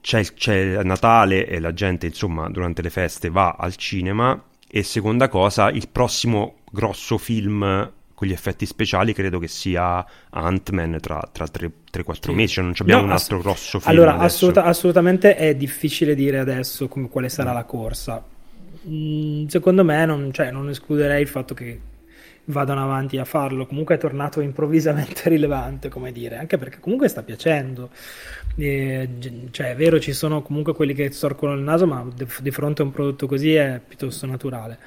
c'è, 0.00 0.22
c'è 0.34 0.82
Natale 0.82 1.46
e 1.46 1.60
la 1.60 1.72
gente, 1.72 2.06
insomma, 2.06 2.48
durante 2.48 2.82
le 2.82 2.90
feste 2.90 3.30
va 3.30 3.54
al 3.58 3.76
cinema 3.76 4.42
e 4.68 4.82
seconda 4.82 5.28
cosa, 5.28 5.70
il 5.70 5.88
prossimo 5.92 6.56
grosso 6.72 7.18
film 7.18 7.90
gli 8.26 8.32
effetti 8.32 8.66
speciali 8.66 9.12
credo 9.12 9.38
che 9.38 9.48
sia 9.48 10.04
Ant-Man 10.30 10.98
tra, 11.00 11.28
tra 11.32 11.46
3-4 11.48 12.32
Sì. 12.32 12.36
mesi, 12.36 12.54
cioè 12.54 12.64
non 12.64 12.74
abbiamo 12.78 13.02
No, 13.02 13.06
un 13.08 13.12
ass- 13.12 13.22
altro 13.22 13.38
grosso 13.40 13.78
film 13.80 13.90
Allora, 13.92 14.16
assoluta- 14.18 14.64
assolutamente 14.64 15.36
è 15.36 15.54
difficile 15.54 16.14
dire 16.14 16.38
adesso 16.38 16.88
come, 16.88 17.08
quale 17.08 17.28
sarà 17.28 17.52
la 17.52 17.64
corsa. 17.64 18.24
Mm, 18.88 19.46
secondo 19.46 19.84
me 19.84 20.04
non, 20.06 20.32
cioè, 20.32 20.50
non 20.50 20.68
escluderei 20.68 21.22
il 21.22 21.28
fatto 21.28 21.54
che 21.54 21.80
vadano 22.46 22.82
avanti 22.82 23.18
a 23.18 23.24
farlo. 23.24 23.66
Comunque 23.66 23.94
è 23.96 23.98
tornato 23.98 24.40
improvvisamente 24.40 25.28
rilevante, 25.30 25.88
come 25.88 26.12
dire, 26.12 26.36
anche 26.36 26.58
perché 26.58 26.80
comunque 26.80 27.08
sta 27.08 27.22
piacendo. 27.22 27.90
G- 28.54 29.50
cioè, 29.50 29.70
è 29.70 29.76
vero, 29.76 29.98
ci 30.00 30.12
sono 30.12 30.42
comunque 30.42 30.74
quelli 30.74 30.94
che 30.94 31.10
storcono 31.12 31.54
il 31.54 31.60
naso, 31.62 31.86
ma 31.86 32.06
di 32.40 32.50
fronte 32.50 32.82
a 32.82 32.84
un 32.84 32.90
prodotto 32.92 33.26
così 33.26 33.54
è 33.54 33.80
piuttosto 33.86 34.26
naturale. 34.26 34.78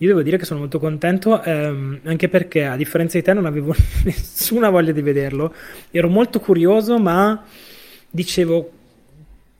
Io 0.00 0.08
devo 0.08 0.22
dire 0.22 0.36
che 0.36 0.44
sono 0.44 0.60
molto 0.60 0.78
contento, 0.78 1.42
ehm, 1.42 2.00
anche 2.04 2.28
perché 2.28 2.64
a 2.64 2.76
differenza 2.76 3.18
di 3.18 3.24
te 3.24 3.32
non 3.32 3.46
avevo 3.46 3.74
nessuna 4.04 4.70
voglia 4.70 4.92
di 4.92 5.02
vederlo. 5.02 5.52
Ero 5.90 6.08
molto 6.08 6.38
curioso, 6.38 6.98
ma 6.98 7.44
dicevo, 8.08 8.72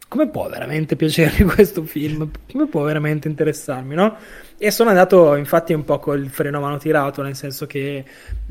come 0.06 0.28
può 0.28 0.48
veramente 0.48 0.94
piacermi 0.94 1.44
questo 1.52 1.82
film? 1.82 2.30
Come 2.50 2.66
può 2.66 2.82
veramente 2.82 3.26
interessarmi, 3.26 3.96
no? 3.96 4.16
E 4.56 4.70
sono 4.70 4.90
andato 4.90 5.34
infatti 5.34 5.72
un 5.72 5.84
po' 5.84 5.98
col 5.98 6.28
freno 6.28 6.58
a 6.58 6.60
mano 6.60 6.78
tirato, 6.78 7.20
nel 7.22 7.34
senso 7.34 7.66
che 7.66 8.04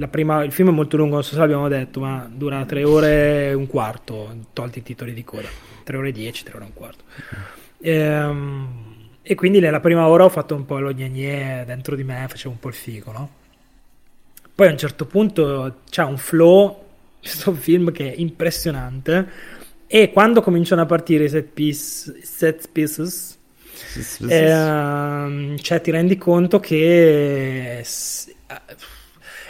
prima, 0.09 0.43
il 0.43 0.51
film 0.51 0.69
è 0.69 0.73
molto 0.73 0.97
lungo, 0.97 1.15
non 1.15 1.23
so 1.23 1.33
se 1.33 1.39
l'abbiamo 1.39 1.69
detto, 1.69 2.01
ma 2.01 2.29
dura 2.31 2.65
tre 2.65 2.83
ore 2.83 3.47
e 3.47 3.53
un 3.53 3.65
quarto, 3.65 4.35
tolti 4.51 4.79
i 4.79 4.83
titoli 4.83 5.13
di 5.13 5.23
coda. 5.23 5.47
Tre 5.83 5.95
ore 5.95 6.09
e 6.09 6.11
dieci, 6.11 6.43
tre 6.43 6.55
ore 6.55 6.65
e 6.65 6.67
un 6.67 6.73
quarto. 6.73 7.03
Ehm, 7.79 8.86
e 9.29 9.35
quindi 9.35 9.59
nella 9.59 9.81
prima 9.81 10.07
ora 10.07 10.23
ho 10.23 10.29
fatto 10.29 10.55
un 10.55 10.65
po' 10.65 10.79
lo 10.79 10.93
gnagnè 10.93 11.65
dentro 11.65 11.97
di 11.97 12.05
me, 12.05 12.25
facevo 12.29 12.51
un 12.51 12.59
po' 12.59 12.69
il 12.69 12.73
figo, 12.73 13.11
no? 13.11 13.29
Poi 14.55 14.67
a 14.67 14.71
un 14.71 14.77
certo 14.77 15.05
punto 15.05 15.79
c'è 15.89 16.03
un 16.03 16.17
flow, 16.17 16.85
questo 17.19 17.51
film 17.53 17.91
che 17.91 18.13
è 18.13 18.15
impressionante, 18.17 19.27
e 19.85 20.11
quando 20.11 20.41
cominciano 20.41 20.81
a 20.81 20.85
partire 20.85 21.25
i 21.25 21.29
set, 21.29 21.49
piece, 21.53 22.15
set 22.21 22.69
pieces, 22.71 23.37
ehm, 24.29 25.57
cioè 25.57 25.81
ti 25.81 25.91
rendi 25.91 26.17
conto 26.17 26.61
che 26.61 27.83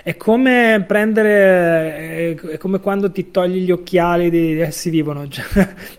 è 0.08 0.16
come 0.16 0.86
prendere, 0.88 2.34
è 2.34 2.58
come 2.58 2.80
quando 2.80 3.12
ti 3.12 3.30
togli 3.30 3.66
gli 3.66 3.72
occhiali 3.72 4.30
di 4.30 4.58
essi 4.58 4.90
vivono, 4.90 5.28
cioè, 5.28 5.44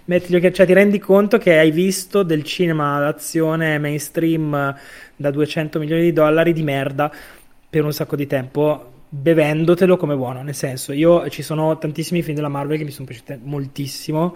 occhiali, 0.06 0.50
cioè 0.50 0.64
ti 0.64 0.72
rendi 0.72 0.98
conto 0.98 1.36
che 1.36 1.58
hai 1.58 1.70
visto 1.70 2.22
del 2.22 2.42
cinema 2.42 2.98
d'azione 3.00 3.78
mainstream 3.78 4.74
da 5.14 5.30
200 5.30 5.78
milioni 5.78 6.00
di 6.04 6.14
dollari 6.14 6.54
di 6.54 6.62
merda 6.62 7.12
per 7.68 7.84
un 7.84 7.92
sacco 7.92 8.16
di 8.16 8.26
tempo 8.26 8.92
bevendotelo 9.10 9.98
come 9.98 10.16
buono, 10.16 10.40
nel 10.42 10.54
senso 10.54 10.94
io 10.94 11.28
ci 11.28 11.42
sono 11.42 11.76
tantissimi 11.76 12.22
film 12.22 12.36
della 12.36 12.48
Marvel 12.48 12.78
che 12.78 12.84
mi 12.84 12.90
sono 12.90 13.06
piaciuti 13.06 13.40
moltissimo 13.42 14.34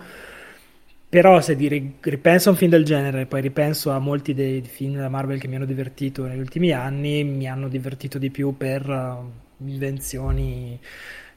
però 1.09 1.41
se 1.41 1.57
di- 1.57 1.69
ri- 1.69 1.95
ripenso 2.01 2.51
a 2.51 2.53
un 2.53 2.59
film 2.59 2.71
del 2.71 2.85
genere, 2.85 3.25
poi 3.25 3.41
ripenso 3.41 3.91
a 3.91 3.99
molti 3.99 4.35
dei 4.35 4.61
film 4.61 4.95
della 4.97 5.09
Marvel 5.09 5.39
che 5.41 5.49
mi 5.49 5.57
hanno 5.57 5.65
divertito 5.65 6.27
negli 6.27 6.41
ultimi 6.41 6.73
anni, 6.73 7.25
mi 7.25 7.49
hanno 7.49 7.69
divertito 7.69 8.19
di 8.19 8.31
più 8.31 8.57
per 8.57 8.89
uh, 8.89 9.42
invenzioni, 9.67 10.79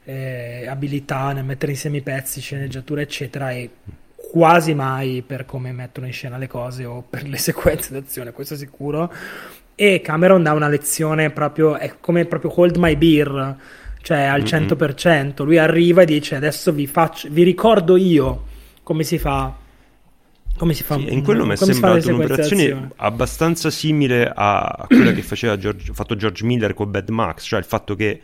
eh, 0.04 0.66
abilità 0.68 1.32
nel 1.32 1.44
mettere 1.44 1.72
insieme 1.72 1.98
i 1.98 2.02
pezzi, 2.02 2.40
sceneggiatura, 2.40 3.00
eccetera, 3.00 3.50
e 3.50 3.70
quasi 4.14 4.74
mai 4.74 5.22
per 5.26 5.44
come 5.46 5.72
mettono 5.72 6.06
in 6.06 6.12
scena 6.12 6.36
le 6.36 6.46
cose 6.48 6.84
o 6.84 7.02
per 7.08 7.26
le 7.28 7.36
sequenze 7.38 7.92
d'azione, 7.92 8.32
questo 8.32 8.56
sicuro. 8.56 9.12
E 9.74 10.00
Cameron 10.00 10.42
dà 10.42 10.52
una 10.52 10.68
lezione 10.68 11.30
proprio, 11.30 11.76
è 11.76 11.94
come 12.00 12.24
proprio 12.24 12.52
Hold 12.54 12.76
My 12.76 12.96
Beer, 12.96 13.56
cioè 14.02 14.20
al 14.22 14.40
Mhm. 14.40 14.46
100%. 14.46 15.44
Lui 15.44 15.58
arriva 15.58 16.02
e 16.02 16.06
dice 16.06 16.34
adesso 16.34 16.72
vi 16.72 16.86
faccio, 16.86 17.28
vi 17.30 17.42
ricordo 17.42 17.96
io 17.96 18.44
come 18.82 19.02
si 19.02 19.18
fa 19.18 19.54
come 20.56 20.74
si 20.74 20.82
fa 20.82 20.96
Sì, 20.96 21.12
in 21.12 21.22
quello 21.22 21.44
mi 21.46 21.52
è 21.52 21.56
sembrato 21.56 22.08
un'operazione 22.08 22.90
abbastanza 22.96 23.70
simile 23.70 24.30
a 24.34 24.60
a 24.60 24.86
quella 24.86 25.12
che 25.12 25.22
faceva 25.22 25.56
George, 25.56 25.92
fatto 25.92 26.16
George 26.16 26.44
Miller 26.44 26.74
con 26.74 26.90
Bad 26.90 27.08
Max, 27.10 27.44
cioè 27.46 27.58
il 27.58 27.64
fatto 27.64 27.94
che 27.94 28.20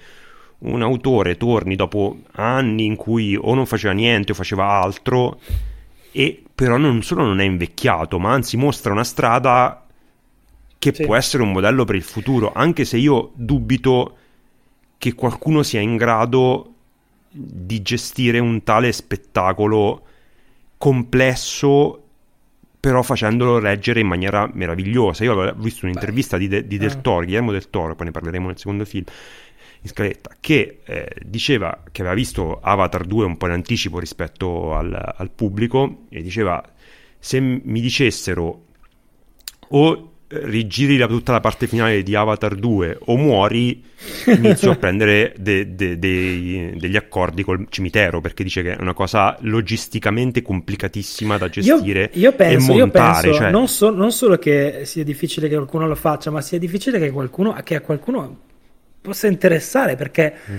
un 0.59 0.83
autore 0.83 1.37
torni 1.37 1.75
dopo 1.77 2.19
anni 2.33 2.85
in 2.85 2.97
cui 2.97 3.37
o 3.37 3.55
non 3.55 3.67
faceva 3.67 3.93
niente 3.93 4.33
o 4.33 4.35
faceva 4.35 4.67
altro 4.81 5.41
e 6.13 6.43
però 6.55 6.77
non 6.77 7.03
solo 7.03 7.25
non 7.25 7.41
è 7.41 7.45
invecchiato, 7.45 8.19
ma 8.19 8.33
anzi 8.33 8.57
mostra 8.57 8.93
una 8.93 9.05
strada 9.05 9.85
che 10.79 10.93
Sì. 10.95 11.05
può 11.05 11.15
essere 11.17 11.43
un 11.43 11.53
modello 11.53 11.85
per 11.85 11.95
il 11.95 12.03
futuro, 12.03 12.53
anche 12.55 12.85
se 12.85 12.97
io 12.97 13.31
dubito 13.35 14.17
che 14.99 15.15
qualcuno 15.15 15.63
sia 15.63 15.81
in 15.81 15.97
grado 15.97 16.75
di 17.31 17.83
gestire 17.83 18.39
un 18.39 18.63
tale 18.63 18.93
spettacolo 18.93 20.03
complesso 20.79 22.02
però 22.83 23.05
facendolo 23.05 23.61
leggere 23.61 24.01
in 24.01 24.09
maniera 24.09 24.51
meravigliosa. 24.53 25.23
Io 25.23 25.39
avevo 25.39 25.63
visto 25.63 25.87
un'intervista 25.87 26.37
di, 26.37 26.49
De- 26.49 26.67
di 26.67 26.79
Del 26.79 26.91
eh. 26.91 27.01
Toro, 27.01 27.23
Guillermo 27.23 27.53
Del 27.53 27.71
Toro, 27.71 27.95
poi 27.95 28.07
ne 28.07 28.11
parleremo 28.11 28.49
nel 28.49 28.59
secondo 28.59 28.85
film, 28.85 29.05
in 29.83 29.89
scaletta, 29.89 30.35
che 30.41 30.81
eh, 30.83 31.15
diceva 31.25 31.85
che 31.93 32.01
aveva 32.01 32.17
visto 32.17 32.59
Avatar 32.61 33.05
2 33.05 33.25
un 33.25 33.37
po' 33.37 33.47
in 33.47 33.53
anticipo 33.53 34.01
rispetto 34.01 34.75
al, 34.75 35.15
al 35.17 35.31
pubblico 35.31 36.07
e 36.09 36.23
diceva 36.23 36.61
se 37.21 37.39
mi 37.39 37.81
dicessero 37.81 38.65
o 39.69 40.12
rigiri 40.45 40.97
la- 40.97 41.07
tutta 41.07 41.33
la 41.33 41.41
parte 41.41 41.67
finale 41.67 42.03
di 42.03 42.15
Avatar 42.15 42.55
2 42.55 42.99
o 43.07 43.17
muori, 43.17 43.83
inizio 44.27 44.71
a 44.71 44.77
prendere 44.81 45.35
de- 45.39 45.75
de- 45.75 45.99
dei- 45.99 46.73
degli 46.77 46.97
accordi 46.97 47.43
col 47.43 47.67
cimitero 47.69 48.21
perché 48.21 48.43
dice 48.43 48.63
che 48.63 48.75
è 48.77 48.81
una 48.81 48.95
cosa 48.95 49.37
logisticamente 49.41 50.43
complicatissima 50.43 51.37
da 51.39 51.45
Io, 51.47 51.51
gestire 51.51 52.11
io 52.15 52.33
penso, 52.33 52.73
e 52.73 52.75
io 52.77 52.81
montare. 52.81 53.23
penso 53.29 53.39
cioè- 53.39 53.51
non, 53.51 53.69
so- 53.69 53.91
non 53.91 54.13
solo 54.13 54.39
che 54.39 54.81
sia 54.85 55.05
difficile 55.05 55.49
che 55.49 55.55
qualcuno 55.57 55.87
lo 55.87 55.95
faccia, 55.95 56.31
ma 56.31 56.41
sia 56.41 56.59
difficile 56.59 56.99
che, 56.99 57.11
qualcuno, 57.11 57.55
che 57.63 57.75
a 57.77 57.81
qualcuno 57.81 58.39
possa 59.01 59.27
interessare 59.27 59.97
perché 59.97 60.33
Mm. 60.51 60.57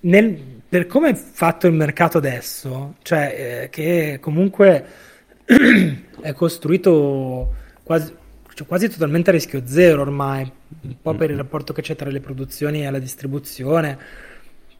nel- 0.00 0.38
per 0.68 0.86
come 0.86 1.10
è 1.10 1.14
fatto 1.14 1.66
il 1.68 1.72
mercato 1.72 2.18
adesso, 2.18 2.96
cioè 3.02 3.62
eh, 3.62 3.68
che 3.70 4.18
comunque 4.20 4.84
è 6.20 6.32
costruito 6.32 7.54
quasi, 7.82 8.12
cioè, 8.56 8.66
quasi 8.66 8.88
totalmente 8.88 9.28
a 9.28 9.34
rischio 9.34 9.66
zero 9.66 10.00
ormai, 10.00 10.50
un 10.80 10.96
po' 11.02 11.14
per 11.14 11.30
il 11.30 11.36
rapporto 11.36 11.74
che 11.74 11.82
c'è 11.82 11.94
tra 11.94 12.08
le 12.08 12.20
produzioni 12.20 12.86
e 12.86 12.90
la 12.90 12.98
distribuzione. 12.98 13.98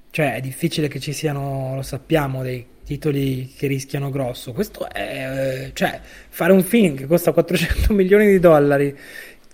Cioè, 0.09 0.37
è 0.37 0.41
difficile 0.41 0.89
che 0.89 0.99
ci 0.99 1.13
siano, 1.13 1.75
lo 1.75 1.83
sappiamo, 1.83 2.43
dei 2.43 2.65
titoli 2.87 3.53
che 3.55 3.67
rischiano 3.67 4.09
grosso. 4.09 4.55
Questo 4.55 4.89
è, 4.91 5.67
eh, 5.67 5.71
cioè, 5.75 6.01
fare 6.31 6.55
un 6.55 6.63
film 6.63 6.97
che 6.97 7.05
costa 7.05 7.33
400 7.33 7.93
milioni 7.93 8.29
di 8.29 8.39
dollari, 8.39 8.97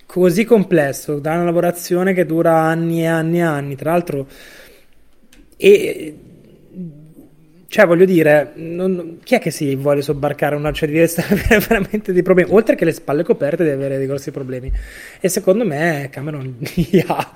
così 0.06 0.44
complesso, 0.44 1.18
da 1.18 1.32
una 1.32 1.42
lavorazione 1.42 2.12
che 2.14 2.24
dura 2.24 2.60
anni 2.60 3.02
e 3.02 3.06
anni 3.06 3.38
e 3.38 3.42
anni, 3.42 3.74
tra 3.74 3.90
l'altro, 3.90 4.28
e 5.56 6.16
cioè, 7.72 7.86
voglio 7.86 8.04
dire, 8.04 8.52
non- 8.56 9.16
chi 9.24 9.36
è 9.36 9.38
che 9.38 9.50
si 9.50 9.74
vuole 9.76 10.02
sobbarcare 10.02 10.54
una 10.54 10.72
cioè, 10.72 10.90
deve 10.90 11.06
stare 11.06 11.32
avere 11.32 11.58
veramente 11.66 12.12
dei 12.12 12.20
problemi, 12.22 12.50
oltre 12.52 12.74
che 12.74 12.84
le 12.84 12.92
spalle 12.92 13.22
coperte, 13.24 13.64
deve 13.64 13.76
avere 13.76 13.96
dei 13.96 14.06
grossi 14.06 14.30
problemi. 14.30 14.70
E 15.18 15.28
secondo 15.30 15.64
me 15.64 16.10
Cameron 16.12 16.54
li 16.60 17.02
ha, 17.06 17.32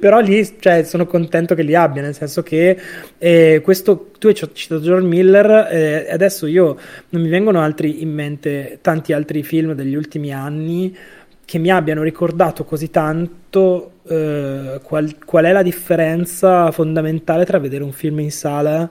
però 0.00 0.18
lì 0.18 0.44
cioè, 0.58 0.82
sono 0.82 1.06
contento 1.06 1.54
che 1.54 1.62
li 1.62 1.76
abbia, 1.76 2.02
nel 2.02 2.14
senso 2.16 2.42
che 2.42 2.76
eh, 3.16 3.60
questo, 3.62 4.10
tu 4.18 4.26
hai 4.26 4.34
citato 4.34 4.80
George 4.80 5.06
Miller, 5.06 5.68
eh, 5.70 6.08
adesso 6.10 6.48
io 6.48 6.76
non 7.10 7.22
mi 7.22 7.28
vengono 7.28 7.60
altri 7.60 8.02
in 8.02 8.12
mente 8.12 8.78
tanti 8.82 9.12
altri 9.12 9.44
film 9.44 9.72
degli 9.74 9.94
ultimi 9.94 10.32
anni 10.32 10.96
che 11.44 11.58
mi 11.58 11.70
abbiano 11.70 12.02
ricordato 12.02 12.64
così 12.64 12.90
tanto 12.90 13.92
eh, 14.08 14.80
qual, 14.82 15.14
qual 15.24 15.44
è 15.44 15.52
la 15.52 15.62
differenza 15.62 16.72
fondamentale 16.72 17.44
tra 17.44 17.60
vedere 17.60 17.84
un 17.84 17.92
film 17.92 18.18
in 18.18 18.32
sala 18.32 18.90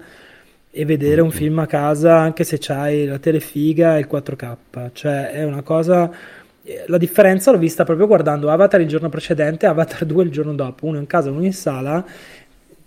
e 0.77 0.83
vedere 0.83 1.21
un 1.21 1.31
film 1.31 1.59
a 1.59 1.65
casa 1.65 2.17
anche 2.17 2.43
se 2.43 2.57
c'hai 2.59 3.05
la 3.05 3.17
telefiga 3.17 3.95
e 3.95 3.99
il 3.99 4.07
4K, 4.11 4.89
cioè 4.91 5.31
è 5.31 5.43
una 5.43 5.61
cosa 5.61 6.11
eh, 6.67 6.83
la 6.87 6.97
differenza 6.97 7.51
l'ho 7.51 7.59
vista 7.59 7.83
proprio 7.83 8.07
guardando 8.07 8.49
Avatar 8.49 8.81
il 8.81 8.87
giorno 8.87 9.07
precedente 9.07 9.67
e 9.67 9.69
Avatar 9.69 10.03
2 10.03 10.23
il 10.23 10.31
giorno 10.31 10.53
dopo, 10.53 10.87
uno 10.87 10.97
in 10.97 11.05
casa 11.05 11.29
e 11.29 11.31
uno 11.31 11.45
in 11.45 11.53
sala. 11.53 12.03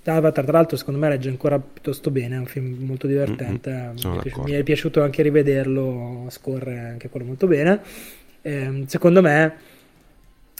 Avatar, 0.05 0.45
tra 0.45 0.53
l'altro, 0.53 0.77
secondo 0.77 0.99
me 0.99 1.09
regge 1.09 1.29
ancora 1.29 1.59
piuttosto 1.59 2.11
bene. 2.11 2.37
È 2.37 2.39
un 2.39 2.47
film 2.47 2.77
molto 2.81 3.07
divertente. 3.07 3.71
Mm-hmm, 3.71 3.93
mi, 3.93 4.17
è 4.17 4.21
piaciuto, 4.23 4.43
mi, 4.43 4.53
è 4.53 4.63
piaciuto 4.63 5.03
anche 5.03 5.23
rivederlo. 5.23 6.27
Scorre 6.31 6.79
anche 6.79 7.11
quello 7.11 7.27
molto 7.27 7.47
bene. 7.47 7.81
Eh, 8.41 8.85
secondo 8.87 9.21
me 9.21 9.55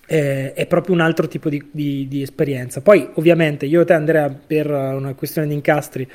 eh, 0.07 0.53
è 0.53 0.67
proprio 0.67 0.95
un 0.95 1.01
altro 1.01 1.29
tipo 1.29 1.49
di, 1.49 1.67
di, 1.71 2.07
di, 2.09 2.21
esperienza. 2.21 2.83
Poi, 2.83 3.09
ovviamente, 3.15 3.65
io 3.65 3.81
e 3.81 3.85
te, 3.87 3.95
Andrea, 3.95 4.29
per 4.29 4.71
una 4.71 5.15
questione 5.15 5.49
di 5.49 5.55
incastri, 5.55 6.07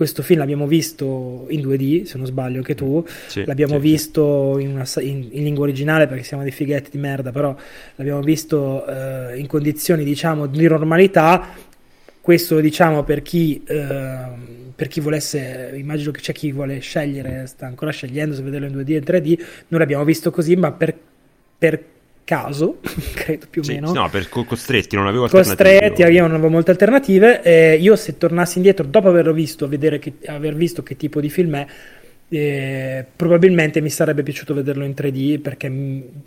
questo 0.00 0.22
film 0.22 0.38
l'abbiamo 0.38 0.66
visto 0.66 1.44
in 1.50 1.60
2D, 1.60 2.04
se 2.04 2.16
non 2.16 2.24
sbaglio, 2.24 2.56
anche 2.56 2.74
tu. 2.74 3.04
Sì, 3.26 3.44
l'abbiamo 3.44 3.74
sì, 3.74 3.80
visto 3.80 4.56
in, 4.58 4.70
una, 4.70 4.86
in, 5.00 5.28
in, 5.30 5.42
lingua 5.42 5.64
originale 5.64 6.06
perché 6.06 6.22
siamo 6.22 6.42
dei 6.42 6.52
fighetti 6.52 6.88
di 6.90 6.96
merda, 6.96 7.32
però 7.32 7.54
l'abbiamo 7.96 8.22
visto 8.22 8.86
eh, 8.86 9.38
in 9.38 9.46
condizioni, 9.46 10.02
diciamo, 10.02 10.46
di 10.46 10.66
normalità 10.66 11.48
questo 12.22 12.60
diciamo 12.60 13.04
per 13.04 13.20
chi, 13.20 13.62
eh, 13.66 14.24
per 14.74 14.88
chi 14.88 15.00
volesse, 15.00 15.72
immagino 15.74 16.12
che 16.12 16.20
c'è 16.20 16.32
chi 16.32 16.50
vuole 16.50 16.78
scegliere, 16.78 17.46
sta 17.46 17.66
ancora 17.66 17.90
scegliendo 17.90 18.34
se 18.34 18.40
vederlo 18.40 18.68
in 18.68 18.76
2D 18.76 18.92
o 18.92 18.96
in 18.96 19.04
3D, 19.04 19.44
noi 19.68 19.80
l'abbiamo 19.80 20.04
visto 20.04 20.30
così, 20.30 20.56
ma 20.56 20.72
per, 20.72 20.96
per 21.58 21.84
caso, 22.30 22.78
credo 23.12 23.46
più 23.50 23.62
o 23.62 23.64
sì, 23.64 23.74
meno. 23.74 23.92
No, 23.92 24.08
per 24.08 24.28
costretti, 24.28 24.94
non 24.94 25.08
avevo. 25.08 25.26
Costretti, 25.26 26.02
io 26.02 26.20
non 26.22 26.34
avevo 26.34 26.48
molte 26.48 26.70
alternative. 26.70 27.42
Eh, 27.42 27.74
io 27.74 27.96
se 27.96 28.16
tornassi 28.18 28.58
indietro, 28.58 28.86
dopo 28.86 29.08
averlo 29.08 29.32
visto, 29.32 29.66
vedere 29.66 29.98
che, 29.98 30.12
aver 30.26 30.54
visto 30.54 30.84
che 30.84 30.96
tipo 30.96 31.20
di 31.20 31.28
film 31.28 31.56
è, 31.56 31.66
eh, 32.28 33.04
probabilmente 33.16 33.80
mi 33.80 33.90
sarebbe 33.90 34.22
piaciuto 34.22 34.54
vederlo 34.54 34.84
in 34.84 34.92
3D 34.96 35.40
perché 35.40 35.72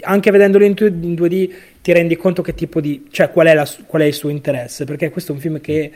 anche 0.02 0.32
vedendolo 0.32 0.66
in 0.66 0.74
2D 0.74 1.50
ti 1.82 1.94
rendi 1.94 2.18
conto 2.18 2.42
che 2.42 2.54
tipo 2.54 2.82
di 2.82 3.08
cioè 3.10 3.32
qual 3.32 3.48
è, 3.48 3.54
la, 3.54 3.66
qual 3.86 4.02
è 4.02 4.06
il 4.06 4.14
suo 4.14 4.28
interesse 4.28 4.84
perché 4.84 5.10
questo 5.10 5.32
è 5.32 5.36
un 5.36 5.40
film 5.40 5.62
che 5.62 5.90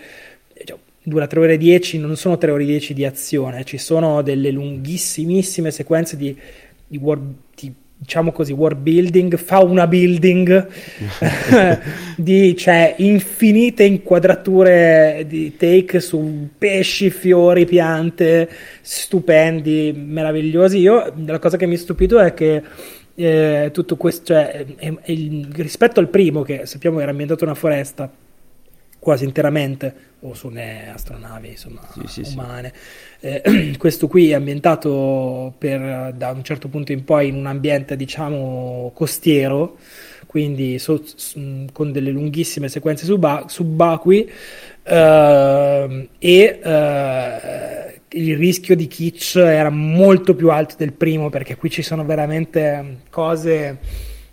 cioè, 0.63 0.77
dura 1.03 1.27
3 1.27 1.39
ore 1.41 1.53
e 1.55 1.57
10 1.57 1.99
non 1.99 2.15
sono 2.15 2.37
3 2.37 2.51
ore 2.51 2.63
e 2.63 2.67
10 2.67 2.93
di 2.93 3.03
azione 3.03 3.65
ci 3.65 3.77
sono 3.77 4.21
delle 4.21 4.51
lunghissimissime 4.51 5.71
sequenze 5.71 6.15
di, 6.15 6.33
di, 6.87 6.97
war, 6.97 7.19
di 7.53 7.73
diciamo 7.99 8.31
così, 8.31 8.53
world 8.53 8.79
building, 8.79 9.35
fauna 9.37 9.87
building, 9.87 10.67
di 12.15 12.55
cioè, 12.55 12.93
infinite 12.97 13.83
inquadrature 13.83 15.25
di 15.27 15.55
take 15.57 15.99
su 15.99 16.49
pesci, 16.57 17.09
fiori, 17.09 17.65
piante, 17.65 18.49
stupendi, 18.81 19.93
meravigliosi. 19.95 20.77
Io, 20.77 21.13
la 21.25 21.39
cosa 21.39 21.57
che 21.57 21.65
mi 21.65 21.75
ha 21.75 21.79
stupito 21.79 22.19
è 22.19 22.33
che 22.33 22.63
eh, 23.15 23.71
tutto 23.73 23.97
questo, 23.97 24.25
cioè, 24.25 24.65
è, 24.77 24.93
è 25.01 25.11
il, 25.11 25.49
rispetto 25.55 25.99
al 25.99 26.09
primo, 26.09 26.43
che 26.43 26.65
sappiamo 26.65 26.99
era 26.99 27.11
ambientato 27.11 27.43
in 27.43 27.49
una 27.49 27.59
foresta 27.59 28.09
quasi 28.99 29.25
interamente, 29.25 30.05
o 30.21 30.33
su 30.33 30.51
astronavi, 30.93 31.49
insomma, 31.49 31.81
sì, 31.93 32.23
sì, 32.23 32.33
umane. 32.33 32.73
Sì 32.73 33.07
eh, 33.19 33.75
questo 33.77 34.07
qui 34.07 34.31
è 34.31 34.35
ambientato 34.35 35.53
per, 35.57 36.13
da 36.13 36.31
un 36.31 36.43
certo 36.43 36.67
punto 36.67 36.91
in 36.91 37.03
poi 37.03 37.29
in 37.29 37.35
un 37.35 37.45
ambiente 37.47 37.95
diciamo 37.95 38.91
costiero, 38.93 39.77
quindi 40.25 40.77
so, 40.77 41.03
con 41.71 41.91
delle 41.91 42.11
lunghissime 42.11 42.69
sequenze 42.69 43.05
suba, 43.05 43.45
subacquei 43.47 44.29
eh, 44.83 46.09
e 46.19 46.59
eh, 46.63 48.01
il 48.09 48.37
rischio 48.37 48.75
di 48.75 48.87
kitsch 48.87 49.37
era 49.37 49.69
molto 49.69 50.35
più 50.35 50.49
alto 50.51 50.75
del 50.77 50.93
primo 50.93 51.29
perché 51.29 51.55
qui 51.55 51.69
ci 51.69 51.81
sono 51.81 52.05
veramente 52.05 52.99
cose, 53.09 53.77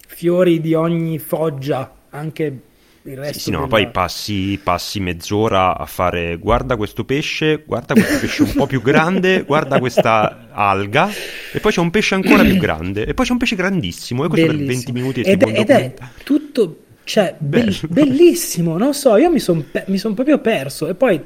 fiori 0.07 0.61
di 0.61 0.75
ogni 0.75 1.19
foggia, 1.19 1.93
anche 2.11 2.61
il 3.05 3.17
resto. 3.17 3.33
Sì, 3.35 3.41
sì 3.41 3.51
no, 3.51 3.57
della... 3.59 3.69
poi 3.69 3.91
passi, 3.91 4.61
passi, 4.63 5.01
mezz'ora 5.01 5.77
a 5.77 5.87
fare 5.87 6.37
guarda 6.37 6.77
questo 6.77 7.05
pesce, 7.05 7.63
guarda 7.65 7.95
questo 7.95 8.19
pesce 8.19 8.43
un 8.43 8.53
po' 8.55 8.67
più 8.67 8.81
grande, 8.81 9.43
guarda 9.43 9.79
questa 9.79 10.49
alga, 10.53 11.11
e 11.53 11.61
poi 11.61 11.73
c'è 11.73 11.81
un 11.81 11.91
pesce 11.91 12.15
ancora 12.15 12.43
più 12.43 12.57
grande, 12.57 13.05
e 13.05 13.15
poi 13.15 13.27
c'è 13.27 13.33
un 13.33 13.39
pesce 13.39 13.57
grandissimo, 13.57 14.25
e 14.25 14.29
questo 14.29 14.47
Bellissimo. 14.47 14.67
per 14.67 14.77
20 14.77 14.93
minuti 14.93 15.21
ed, 15.21 15.43
è, 15.43 15.61
ed 15.61 15.71
è 15.71 15.95
tutto 16.23 16.79
cioè, 17.05 17.35
be- 17.37 17.79
bellissimo, 17.89 18.79
non 18.79 18.95
so, 18.95 19.17
io 19.17 19.31
mi 19.31 19.39
sono 19.39 19.63
pe- 19.71 19.85
son 19.99 20.15
proprio 20.15 20.39
perso, 20.39 20.89
e 20.89 20.95
poi 20.95 21.23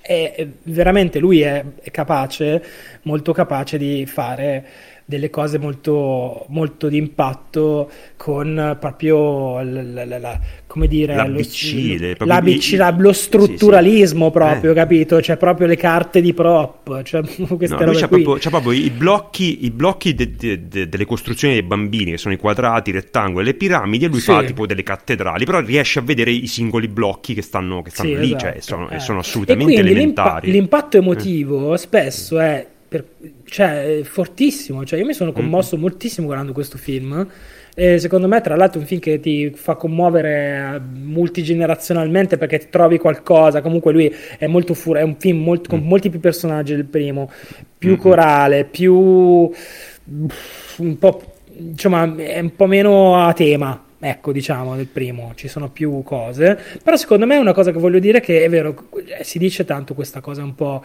è, 0.00 0.32
è, 0.34 0.48
veramente 0.64 1.18
lui 1.18 1.42
è, 1.42 1.62
è 1.82 1.90
capace, 1.90 2.64
molto 3.02 3.32
capace 3.32 3.76
di 3.76 4.06
fare 4.06 4.66
delle 5.08 5.30
cose 5.30 5.56
molto, 5.56 6.44
molto 6.48 6.88
di 6.88 6.98
impatto 6.98 7.90
con 8.18 8.76
proprio 8.78 9.62
la, 9.62 10.04
la, 10.04 10.18
la, 10.18 10.40
come 10.66 10.86
dire 10.86 11.14
l'ABC, 11.14 12.16
lo, 12.18 12.26
l'ABC 12.26 12.72
i, 12.72 12.94
lo 12.98 13.14
strutturalismo 13.14 14.26
sì, 14.26 14.30
sì. 14.32 14.38
proprio, 14.38 14.70
eh. 14.72 14.74
capito? 14.74 15.22
Cioè 15.22 15.38
proprio 15.38 15.66
le 15.66 15.76
carte 15.76 16.20
di 16.20 16.34
prop, 16.34 17.02
cioè 17.04 17.22
queste 17.24 17.76
no, 17.76 17.84
robe 17.86 17.98
c'ha 17.98 18.06
proprio, 18.06 18.36
c'ha 18.38 18.50
proprio, 18.50 18.72
i 18.72 18.90
blocchi, 18.90 19.64
i 19.64 19.70
blocchi 19.70 20.14
de, 20.14 20.34
de, 20.36 20.68
de, 20.68 20.88
delle 20.90 21.06
costruzioni 21.06 21.54
dei 21.54 21.62
bambini, 21.62 22.10
che 22.10 22.18
sono 22.18 22.34
i 22.34 22.38
quadrati, 22.38 22.90
i 22.90 22.92
rettangoli, 22.92 23.46
le 23.46 23.54
piramidi, 23.54 24.04
e 24.04 24.08
lui 24.08 24.20
sì. 24.20 24.26
fa 24.30 24.44
tipo 24.44 24.66
delle 24.66 24.82
cattedrali, 24.82 25.46
però 25.46 25.60
riesce 25.60 26.00
a 26.00 26.02
vedere 26.02 26.32
i 26.32 26.46
singoli 26.46 26.86
blocchi 26.86 27.32
che 27.32 27.40
stanno, 27.40 27.80
che 27.80 27.88
stanno 27.88 28.18
lì, 28.18 28.36
cioè 28.38 28.50
esatto. 28.50 28.52
cioè 28.52 28.60
sono, 28.60 28.90
eh. 28.90 29.00
sono 29.00 29.18
assolutamente 29.20 29.72
elementari. 29.72 30.50
L'impa- 30.50 30.76
l'impatto 30.76 30.96
emotivo 30.98 31.72
eh. 31.72 31.78
spesso 31.78 32.38
è 32.38 32.66
per, 32.88 33.04
cioè, 33.44 34.00
fortissimo. 34.02 34.84
Cioè, 34.84 34.98
io 34.98 35.04
mi 35.04 35.12
sono 35.12 35.32
commosso 35.32 35.76
mm. 35.76 35.80
moltissimo 35.80 36.26
guardando 36.26 36.52
questo 36.52 36.78
film. 36.78 37.26
E 37.74 37.98
secondo 37.98 38.26
me, 38.26 38.40
tra 38.40 38.56
l'altro, 38.56 38.78
è 38.78 38.82
un 38.82 38.88
film 38.88 39.00
che 39.00 39.20
ti 39.20 39.50
fa 39.50 39.76
commuovere 39.76 40.74
eh, 40.74 40.80
multigenerazionalmente 40.80 42.36
perché 42.36 42.58
ti 42.58 42.66
trovi 42.70 42.98
qualcosa. 42.98 43.60
Comunque, 43.60 43.92
lui 43.92 44.12
è 44.38 44.46
molto 44.46 44.74
fur- 44.74 44.96
è 44.96 45.02
un 45.02 45.16
film 45.16 45.42
molto, 45.42 45.68
con 45.68 45.80
mm. 45.80 45.86
molti 45.86 46.10
più 46.10 46.18
personaggi 46.18 46.74
del 46.74 46.86
primo, 46.86 47.30
più 47.76 47.90
mm-hmm. 47.90 47.98
corale, 47.98 48.64
più 48.64 48.94
un 48.94 50.98
po'. 50.98 51.32
Insomma, 51.58 52.14
è 52.16 52.38
un 52.38 52.56
po' 52.56 52.66
meno 52.66 53.16
a 53.16 53.32
tema 53.32 53.82
ecco 54.00 54.30
diciamo 54.30 54.76
del 54.76 54.86
primo 54.86 55.32
ci 55.34 55.48
sono 55.48 55.70
più 55.70 56.04
cose 56.04 56.56
però 56.84 56.96
secondo 56.96 57.26
me 57.26 57.36
una 57.36 57.52
cosa 57.52 57.72
che 57.72 57.80
voglio 57.80 57.98
dire 57.98 58.18
è 58.18 58.20
che 58.20 58.44
è 58.44 58.48
vero 58.48 58.86
si 59.22 59.38
dice 59.38 59.64
tanto 59.64 59.94
questa 59.94 60.20
cosa 60.20 60.44
un 60.44 60.54
po' 60.54 60.84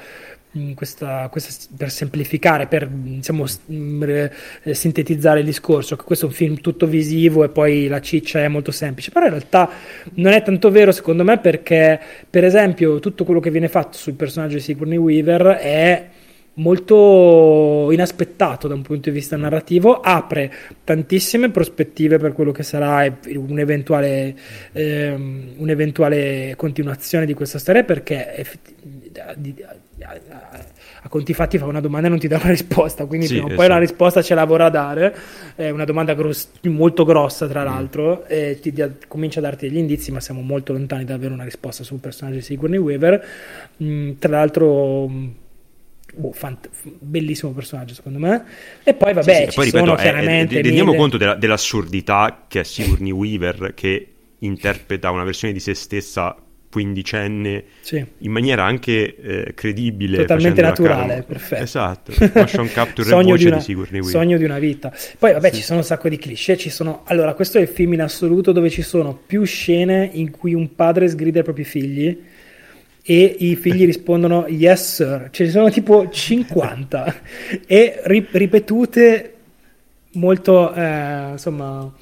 questa, 0.76 1.28
questa, 1.30 1.68
per 1.76 1.90
semplificare, 1.90 2.68
per 2.68 2.88
diciamo, 2.88 3.46
sintetizzare 4.72 5.40
il 5.40 5.46
discorso, 5.46 5.96
che 5.96 6.04
questo 6.04 6.26
è 6.26 6.30
un 6.30 6.36
film 6.36 6.56
tutto 6.60 6.86
visivo 6.86 7.44
e 7.44 7.50
poi 7.50 7.88
la 7.88 8.02
ciccia 8.02 8.44
è 8.44 8.48
molto 8.48 8.72
semplice, 8.72 9.12
però 9.12 9.26
in 9.26 9.32
realtà 9.32 9.70
non 10.16 10.34
è 10.34 10.44
tanto 10.44 10.70
vero 10.70 10.92
secondo 10.92 11.24
me 11.24 11.40
perché 11.40 12.00
per 12.30 12.44
esempio 12.44 13.00
tutto 13.00 13.24
quello 13.24 13.40
che 13.40 13.52
viene 13.52 13.68
fatto 13.68 13.98
sul 13.98 14.14
personaggio 14.14 14.56
di 14.56 14.62
Sigourney 14.62 14.98
Weaver 14.98 15.42
è 15.58 16.10
molto 16.56 17.90
inaspettato 17.92 18.68
da 18.68 18.76
un 18.76 18.84
punto 18.84 19.10
di 19.10 19.16
vista 19.16 19.36
narrativo, 19.38 20.00
apre 20.00 20.52
tantissime 20.84 21.50
prospettive 21.50 22.20
per 22.20 22.34
quello 22.34 22.52
che 22.52 22.62
sarà 22.62 23.12
un'eventuale, 23.26 24.36
ehm, 24.72 25.54
un'eventuale 25.58 26.54
continuazione 26.56 27.26
di 27.26 27.34
questa 27.34 27.58
storia 27.58 27.84
perché 27.84 28.36
effettivamente 28.36 29.83
a 31.06 31.10
conti 31.10 31.34
fatti 31.34 31.58
fa 31.58 31.66
una 31.66 31.82
domanda 31.82 32.08
e 32.08 32.10
non 32.10 32.20
ti 32.20 32.28
dà 32.28 32.38
una 32.38 32.50
risposta, 32.50 33.06
quindi 33.06 33.28
sì, 33.28 33.34
prima 33.34 33.52
o 33.52 33.56
poi 33.56 33.66
sì. 33.66 33.72
la 33.72 33.78
risposta 33.78 34.22
ce 34.22 34.36
la 34.36 34.46
vorrà 34.46 34.70
dare, 34.70 35.16
è 35.56 35.70
una 35.70 35.86
domanda 35.86 36.14
gross- 36.14 36.50
molto 36.64 37.04
grossa 37.04 37.48
tra 37.48 37.62
mm. 37.62 37.66
l'altro, 37.66 38.24
mm. 38.24 38.26
e 38.28 38.60
ti, 38.62 38.72
ti, 38.72 38.84
comincia 39.08 39.40
a 39.40 39.44
darti 39.44 39.68
degli 39.68 39.78
indizi, 39.78 40.12
ma 40.12 40.20
siamo 40.20 40.42
molto 40.42 40.74
lontani 40.74 41.06
da 41.06 41.14
avere 41.16 41.34
una 41.34 41.44
risposta 41.44 41.84
sul 41.84 42.00
personaggio 42.00 42.38
di 42.38 42.44
Sigourney 42.44 42.80
Weaver, 42.80 43.26
mm, 43.84 44.12
tra 44.20 44.32
l'altro... 44.32 45.08
Mm, 45.10 45.28
boh, 46.16 46.32
fant- 46.32 46.70
bellissimo 46.84 47.54
personaggio 47.54 47.96
secondo 47.96 48.20
me 48.20 48.46
e 48.84 48.94
poi 48.94 49.14
vabbè 49.14 49.46
sì, 49.46 49.50
sì, 49.50 49.56
poi, 49.56 49.66
ripeto, 49.66 49.96
chiaramente 49.96 50.60
eh, 50.60 50.62
rendiamo 50.62 50.92
mille... 50.92 51.02
conto 51.02 51.18
della, 51.18 51.34
dell'assurdità 51.34 52.46
che 52.48 52.60
è 52.60 52.64
Sigourney 52.64 53.10
Weaver 53.10 53.74
che 53.74 54.10
interpreta 54.40 55.10
una 55.10 55.24
versione 55.24 55.54
di 55.54 55.60
se 55.60 55.74
stessa 55.74 56.36
quindicenne 56.74 57.66
sì. 57.82 58.04
in 58.18 58.32
maniera 58.32 58.64
anche 58.64 59.16
eh, 59.16 59.54
credibile. 59.54 60.18
Totalmente 60.22 60.64
naturale, 60.64 61.22
perfetto. 61.22 61.62
Esatto, 61.62 62.14
motion 62.34 62.68
capture 62.70 63.10
sogno 63.10 63.36
di, 63.36 63.46
una, 63.46 63.58
di 63.58 63.62
Sigourney 63.62 64.00
Weaver. 64.02 64.20
Sogno 64.22 64.38
di 64.40 64.44
una 64.44 64.58
vita. 64.58 64.92
Poi 65.20 65.34
vabbè 65.34 65.50
sì. 65.52 65.58
ci 65.58 65.62
sono 65.62 65.80
un 65.80 65.86
sacco 65.86 66.10
di 66.10 66.18
cliché, 66.18 66.58
ci 66.58 66.72
sono... 66.72 67.04
Allora, 67.06 67.36
questo 67.36 67.60
è 67.60 67.62
il 67.62 67.68
film 67.68 67.94
in 67.94 68.02
assoluto 68.02 68.52
dove 68.52 68.72
ci 68.72 68.82
sono 68.82 69.16
più 69.24 69.44
scene 69.44 70.10
in 70.14 70.32
cui 70.32 70.56
un 70.56 70.74
padre 70.74 71.08
sgrida 71.08 71.42
i 71.42 71.44
propri 71.44 71.64
figli 71.64 72.20
e 73.04 73.36
i 73.38 73.56
figli 73.56 73.86
rispondono 73.86 74.48
yes 74.48 74.96
sir, 74.96 75.28
ce 75.30 75.44
ne 75.44 75.50
sono 75.52 75.70
tipo 75.70 76.10
50 76.10 77.22
e 77.68 78.02
ri- 78.06 78.28
ripetute 78.32 79.34
molto, 80.14 80.74
eh, 80.74 81.30
insomma 81.34 81.94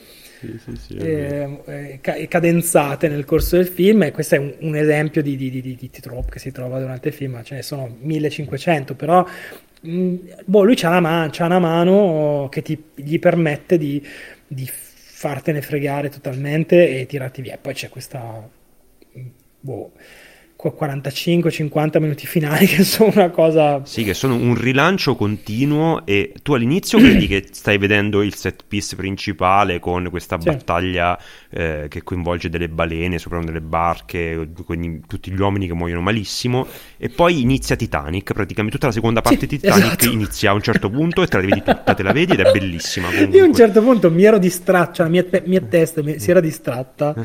sì, 0.41 0.58
sì, 0.58 0.75
sì, 0.75 0.95
eh, 0.97 1.99
eh, 2.04 2.27
cadenzate 2.27 3.08
nel 3.08 3.25
corso 3.25 3.58
del 3.58 3.67
film 3.67 4.04
e 4.04 4.12
questo 4.12 4.36
è 4.36 4.38
un, 4.39 4.56
un 4.60 4.75
esempio 4.75 5.21
di, 5.21 5.36
di, 5.36 5.51
di, 5.51 5.62
di, 5.62 5.89
trope 5.89 6.32
che 6.32 6.39
si 6.39 6.51
trova 6.51 6.80
durante 6.80 7.10
il 7.10 7.13
film, 7.13 7.43
ce 7.43 7.56
ne 7.56 7.62
sono 7.62 7.95
1500 7.99 8.95
però 8.95 9.23
mh, 9.82 10.15
boh, 10.45 10.63
lui 10.63 10.77
ha 10.82 10.88
una, 10.88 10.99
man- 10.99 11.32
una, 11.39 11.60
mano 11.60 12.47
che 12.49 12.62
ti, 12.63 12.84
gli 12.95 13.19
permette 13.19 13.77
di, 13.77 14.04
fartene 15.21 15.62
fregare 15.62 16.10
totalmente 16.10 16.99
e 16.99 17.06
tirarti 17.06 17.43
via. 17.43 17.60
Poi 17.62 17.75
c'è 17.75 17.89
questa 17.89 18.49
boh, 19.60 19.91
45-50 20.69 22.00
minuti 22.00 22.28
finali 22.28 22.65
che 22.67 22.84
sono 22.84 23.12
una 23.13 23.30
cosa... 23.30 23.82
Sì, 23.86 24.04
che 24.04 24.13
sono 24.13 24.36
un 24.36 24.56
rilancio 24.56 25.15
continuo 25.15 26.06
e 26.06 26.34
tu 26.41 26.54
all'inizio 26.54 27.00
credi 27.00 27.28
che 27.28 27.47
stai 27.52 27.78
vedendo 27.78 28.21
il 28.21 28.36
set 28.36 28.63
piece 28.67 28.95
principale 28.95 29.80
con 29.80 30.10
questa 30.10 30.39
sì. 30.39 30.50
battaglia 30.50 31.19
eh, 31.50 31.88
che 31.89 32.04
coinvolge 32.04 32.50
delle 32.50 32.69
balene 32.69 33.17
sopra 33.17 33.39
delle 33.39 33.62
barche, 33.62 34.50
quindi 34.65 35.02
tutti 35.08 35.32
gli 35.32 35.39
uomini 35.39 35.67
che 35.67 35.74
muoiono 35.74 36.02
malissimo 36.02 36.67
e 36.97 37.10
poi 37.10 37.41
inizia 37.41 37.76
Titanic, 37.76 38.34
praticamente 38.34 38.76
tutta 38.76 38.88
la 38.88 38.93
seconda 38.93 39.21
parte 39.21 39.47
di 39.47 39.60
Titanic 39.60 39.86
esatto. 39.86 40.10
inizia 40.10 40.52
a 40.52 40.54
un 40.54 40.62
certo 40.62 40.89
punto 40.89 41.24
e 41.24 41.28
te 41.28 41.38
la 41.38 41.43
vedi 41.43 41.63
tutta, 41.63 41.93
te 41.93 42.04
la 42.04 42.12
vedi 42.12 42.34
ed 42.34 42.39
è 42.39 42.52
bellissima. 42.52 43.08
Comunque. 43.08 43.38
Io 43.38 43.43
a 43.43 43.47
un 43.47 43.56
certo 43.56 43.82
punto 43.82 44.12
mi 44.12 44.24
ero 44.24 44.38
distratto, 44.38 44.95
cioè 44.95 45.06
la 45.06 45.12
mia, 45.12 45.24
te- 45.24 45.43
mia 45.45 45.62
testa 45.62 46.04
mi, 46.04 46.19
si 46.19 46.30
era 46.30 46.39
distratta 46.39 47.15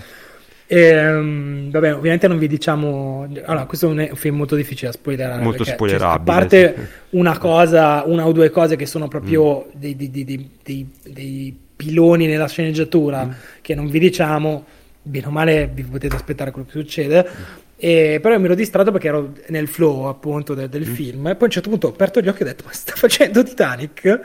eh. 0.66 0.76
E, 0.78 1.12
um, 1.12 1.70
vabbè, 1.70 1.94
ovviamente 1.94 2.28
non 2.28 2.38
vi 2.38 2.48
diciamo. 2.48 3.28
Allora, 3.44 3.66
questo 3.66 3.90
è 3.90 4.08
un 4.10 4.16
film 4.16 4.36
molto 4.36 4.56
difficile 4.56 4.90
da 4.90 4.96
spoilerare. 4.96 5.42
Molto 5.42 5.58
perché, 5.58 5.72
spoilerabile. 5.72 6.24
Cioè, 6.24 6.34
a 6.34 6.38
parte 6.38 6.74
sì. 6.76 7.16
una 7.16 7.38
cosa, 7.38 8.02
una 8.06 8.26
o 8.26 8.32
due 8.32 8.50
cose 8.50 8.76
che 8.76 8.86
sono 8.86 9.08
proprio 9.08 9.66
mm. 9.66 9.70
dei, 9.78 9.96
dei, 9.96 10.10
dei, 10.62 10.90
dei, 11.02 11.58
piloni 11.76 12.26
nella 12.26 12.48
sceneggiatura 12.48 13.26
mm. 13.26 13.30
che 13.60 13.74
non 13.74 13.88
vi 13.88 13.98
diciamo, 13.98 14.64
bene 15.02 15.26
o 15.26 15.30
male 15.30 15.70
vi 15.72 15.82
potete 15.82 16.16
aspettare 16.16 16.50
quello 16.50 16.66
che 16.66 16.78
succede. 16.78 17.28
Mm. 17.28 17.42
E, 17.78 18.18
però 18.22 18.38
mi 18.38 18.46
ero 18.46 18.54
distratto 18.54 18.90
perché 18.90 19.08
ero 19.08 19.34
nel 19.48 19.68
flow 19.68 20.04
appunto 20.04 20.54
del, 20.54 20.68
del 20.68 20.88
mm. 20.88 20.94
film. 20.94 21.26
E 21.28 21.34
poi 21.34 21.42
a 21.42 21.44
un 21.44 21.50
certo 21.50 21.70
punto 21.70 21.86
ho 21.86 21.90
aperto 21.90 22.20
gli 22.20 22.28
occhi 22.28 22.40
e 22.40 22.44
ho 22.44 22.48
detto: 22.48 22.64
Ma 22.66 22.72
sta 22.72 22.92
facendo 22.96 23.42
Titanic? 23.44 24.20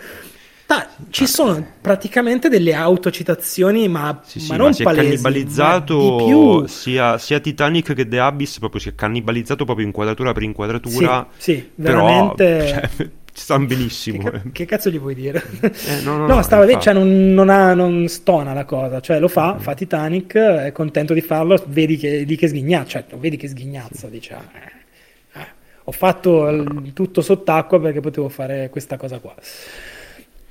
Ah, 0.74 0.88
ci 1.10 1.28
sono 1.28 1.66
praticamente 1.82 2.48
delle 2.48 2.74
autocitazioni, 2.74 3.90
ma, 3.90 4.22
sì, 4.24 4.40
sì, 4.40 4.52
ma 4.52 4.56
non 4.56 4.68
ma 4.68 4.74
si 4.74 4.84
palesi, 4.84 5.02
è 5.02 5.10
cannibalizzato 5.10 6.66
sia, 6.68 7.18
sia, 7.18 7.42
Titanic 7.42 7.94
che 7.94 8.08
The 8.08 8.20
Abyss, 8.20 8.60
proprio 8.60 8.80
si 8.80 8.88
è 8.88 8.96
cannibalizzato 8.96 9.66
proprio 9.66 9.86
inquadratura 9.86 10.32
per 10.32 10.44
inquadratura. 10.44 11.28
Sì, 11.36 11.56
sì 11.56 11.72
veramente. 11.76 12.46
Però, 12.46 12.88
cioè, 12.96 13.10
ci 13.34 13.44
stanno 13.44 13.66
benissimo. 13.66 14.24
Che, 14.30 14.42
che, 14.54 14.66
cazzo 14.66 14.90
gli 14.90 14.98
vuoi 14.98 15.14
dire? 15.14 15.44
Eh, 15.60 16.02
no, 16.04 16.16
no, 16.16 16.28
no, 16.36 16.42
stava 16.42 16.64
lì, 16.64 16.78
cioè 16.80 16.94
non, 16.94 17.34
non, 17.34 17.50
ha, 17.50 17.74
non, 17.74 18.08
stona 18.08 18.54
la 18.54 18.64
cosa, 18.64 19.02
cioè 19.02 19.20
lo 19.20 19.28
fa, 19.28 19.56
mm. 19.56 19.60
fa 19.60 19.74
Titanic, 19.74 20.38
è 20.38 20.72
contento 20.72 21.14
di 21.14 21.22
farlo, 21.22 21.62
vedi 21.68 21.98
che, 21.98 22.20
lì 22.20 22.38
che 22.38 22.48
sghignazza, 22.48 23.04
cioè 23.10 23.20
vedi 23.20 23.36
che 23.36 23.50
sghignazza, 23.50 24.08
dice, 24.08 24.38
eh, 24.54 25.40
eh, 25.40 25.48
ho 25.84 25.92
fatto 25.92 26.64
tutto 26.94 27.22
sott'acqua 27.22 27.78
perché 27.82 28.00
potevo 28.00 28.30
fare 28.30 28.70
questa 28.70 28.96
cosa 28.96 29.20
qua. 29.20 29.36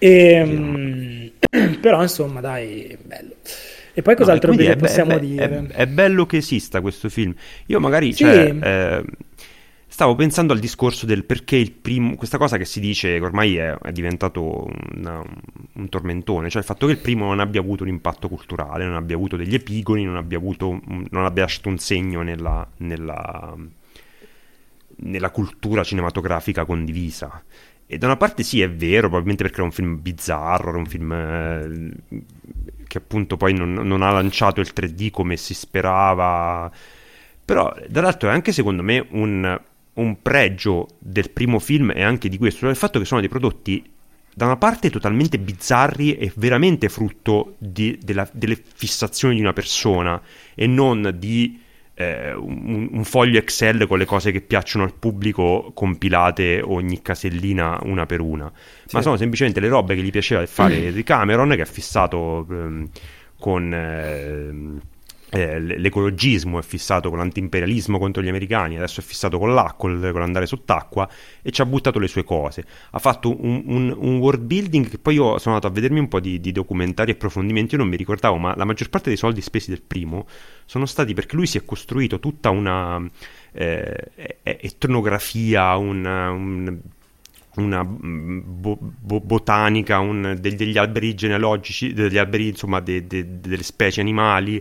E, 0.03 0.43
um, 0.43 1.31
però 1.81 2.01
insomma, 2.01 2.41
dai, 2.41 2.97
bello. 3.03 3.35
E 3.93 4.03
poi 4.03 4.17
cos'altro 4.17 4.55
no, 4.55 4.77
possiamo 4.77 5.13
è, 5.13 5.21
dire? 5.21 5.67
È, 5.69 5.83
è, 5.83 5.87
bello 5.87 6.25
che 6.25 6.39
esista 6.39 6.81
questo 6.81 7.11
film. 7.11 7.35
Io 7.67 7.81
magari, 7.81 8.13
sì. 8.13 8.25
cioè, 8.25 8.57
eh, 8.59 9.05
stavo 9.87 10.15
pensando 10.15 10.55
al 10.55 10.59
discorso 10.59 11.05
del 11.05 11.25
perché 11.25 11.57
il 11.57 11.73
primo, 11.73 12.17
questa 12.17 12.39
cosa 12.39 12.57
che 12.57 12.65
si 12.65 12.81
dice 12.81 13.19
che 13.19 13.25
ormai 13.25 13.57
è, 13.57 13.77
è 13.77 13.93
diventato 13.93 14.71
una, 14.95 15.23
un 15.75 15.89
tormentone, 15.91 16.49
cioè 16.49 16.63
il 16.63 16.67
fatto 16.67 16.87
che 16.87 16.93
il 16.93 16.99
primo 16.99 17.27
non 17.27 17.41
abbia 17.41 17.61
avuto 17.61 17.83
un 17.83 17.91
impatto 17.91 18.29
culturale, 18.29 18.87
non 18.87 18.95
abbia 18.95 19.17
avuto 19.17 19.37
degli 19.37 19.55
epigoni, 19.55 20.05
non 20.05 20.17
abbia, 20.17 20.39
avuto, 20.39 20.81
non 20.87 21.25
abbia 21.27 21.43
lasciato 21.43 21.69
un 21.69 21.79
segno 21.79 22.23
nella, 22.23 22.67
nella, 22.79 23.55
nella 24.97 25.31
cultura 25.31 25.85
cinematografica 25.85 26.65
condivisa. 26.65 27.43
E 27.93 27.99
da 27.99 28.07
una 28.07 28.17
parte 28.17 28.45
sì, 28.45 28.61
è 28.61 28.71
vero, 28.71 29.09
probabilmente 29.09 29.43
perché 29.43 29.59
era 29.59 29.67
un 29.67 29.73
film 29.73 30.01
bizzarro, 30.01 30.69
era 30.69 30.79
un 30.79 30.87
film 30.87 31.13
eh, 31.13 31.91
che 32.87 32.99
appunto 32.99 33.37
poi 33.37 33.53
non, 33.53 33.73
non, 33.73 34.03
ha 34.03 34.13
lanciato 34.13 34.61
il 34.61 34.71
3D 34.73 35.11
come 35.11 35.37
si 35.37 35.55
sperava. 35.55 36.71
Però 37.45 37.75
dall'altro 37.89 38.29
è 38.29 38.33
anche 38.33 38.53
secondo 38.53 38.85
me 38.85 39.05
un, 39.11 39.61
un 39.95 40.23
pregio 40.23 40.87
del 41.01 41.31
primo 41.31 41.59
film 41.59 41.91
e 41.93 42.05
anche 42.05 42.29
di 42.29 42.39
questo, 42.39 42.61
cioè 42.61 42.71
il 42.71 42.77
fatto 42.77 43.01
che 43.01 43.05
sono 43.05 43.19
dei 43.19 43.29
prodotti 43.29 43.85
da 44.33 44.45
una 44.45 44.57
parte 44.57 44.89
totalmente 44.89 45.41
bizzarri 45.41 46.17
e 46.17 46.33
veramente 46.37 46.89
frutto 46.89 47.57
di, 47.59 47.99
della, 48.01 48.29
delle 48.31 48.57
fissazioni 48.73 49.35
di 49.35 49.41
una 49.41 49.53
persona 49.53 50.23
e 50.55 50.69
non 50.69 51.17
di 51.19 51.60
eh, 52.01 52.33
un, 52.33 52.89
un, 52.93 53.05
foglio 53.05 53.39
Excel 53.39 53.87
con 53.87 53.99
le 53.99 54.05
cose 54.05 54.33
che 54.33 54.41
piacciono 54.41 54.85
al 54.85 54.95
pubblico 54.95 55.73
compilate 55.75 56.61
ogni 56.63 57.03
casellina 57.03 57.79
una 57.83 58.07
per 58.07 58.21
una, 58.21 58.51
sì. 58.87 58.97
ma 58.97 59.03
sono 59.03 59.17
semplicemente 59.17 59.61
le 59.61 59.69
robe 59.69 59.95
che 59.95 60.03
gli 60.03 60.11
piaceva 60.11 60.45
fare 60.47 60.93
di 60.93 61.03
Cameron 61.03 61.51
che 61.51 61.63
ha 61.63 61.67
fissato 61.67 62.47
ehm, 62.49 62.89
con... 63.39 63.73
Eh, 63.73 64.99
eh, 65.33 65.61
l'ecologismo 65.61 66.59
è 66.59 66.63
fissato 66.63 67.09
con 67.09 67.19
l'antiimperialismo 67.19 67.99
contro 67.99 68.21
gli 68.21 68.29
americani, 68.29 68.77
adesso 68.77 69.01
è 69.01 69.03
fissato 69.03 69.39
con 69.39 69.55
l'acqua, 69.55 69.89
con 69.89 70.21
l'andare 70.21 70.47
sott'acqua 70.47 71.09
e 71.41 71.53
ci 71.53 71.61
ha 71.61 71.67
buttato 71.67 72.01
le 72.01 72.09
sue 72.09 72.25
cose. 72.25 72.65
Ha 72.91 72.99
fatto 72.99 73.31
un, 73.31 73.63
un, 73.67 73.95
un 73.97 74.19
world 74.19 74.43
building 74.43 74.89
che 74.89 74.99
poi 74.99 75.15
io 75.15 75.39
sono 75.39 75.55
andato 75.55 75.69
a 75.69 75.71
vedermi 75.71 76.01
un 76.01 76.09
po' 76.09 76.19
di, 76.19 76.41
di, 76.41 76.51
documentari 76.51 77.13
e 77.13 77.15
approfondimenti, 77.15 77.75
io 77.75 77.81
non 77.81 77.89
mi 77.89 77.97
ricordavo, 77.97 78.39
ma 78.39 78.55
la 78.57 78.65
maggior 78.65 78.89
parte 78.89 79.09
dei 79.09 79.17
soldi 79.17 79.41
spesi 79.41 79.71
del 79.71 79.83
primo 79.83 80.27
sono 80.65 80.85
stati 80.85 81.15
perché 81.15 81.37
lui 81.37 81.47
si 81.47 81.59
è 81.59 81.65
costruito 81.65 82.19
tutta 82.19 82.51
una 82.51 83.01
eh, 83.53 84.09
etnografia, 84.43 85.77
una, 85.77 86.31
un, 86.31 86.77
una 87.55 87.85
bo, 87.85 88.79
bo, 88.81 89.21
botanica, 89.21 90.01
un, 90.01 90.37
degli 90.41 90.77
alberi 90.77 91.15
genealogici, 91.15 91.93
degli 91.93 92.19
alberi 92.19 92.49
insomma 92.49 92.81
de, 92.81 93.07
de, 93.07 93.41
delle 93.41 93.63
specie 93.63 94.01
animali 94.01 94.61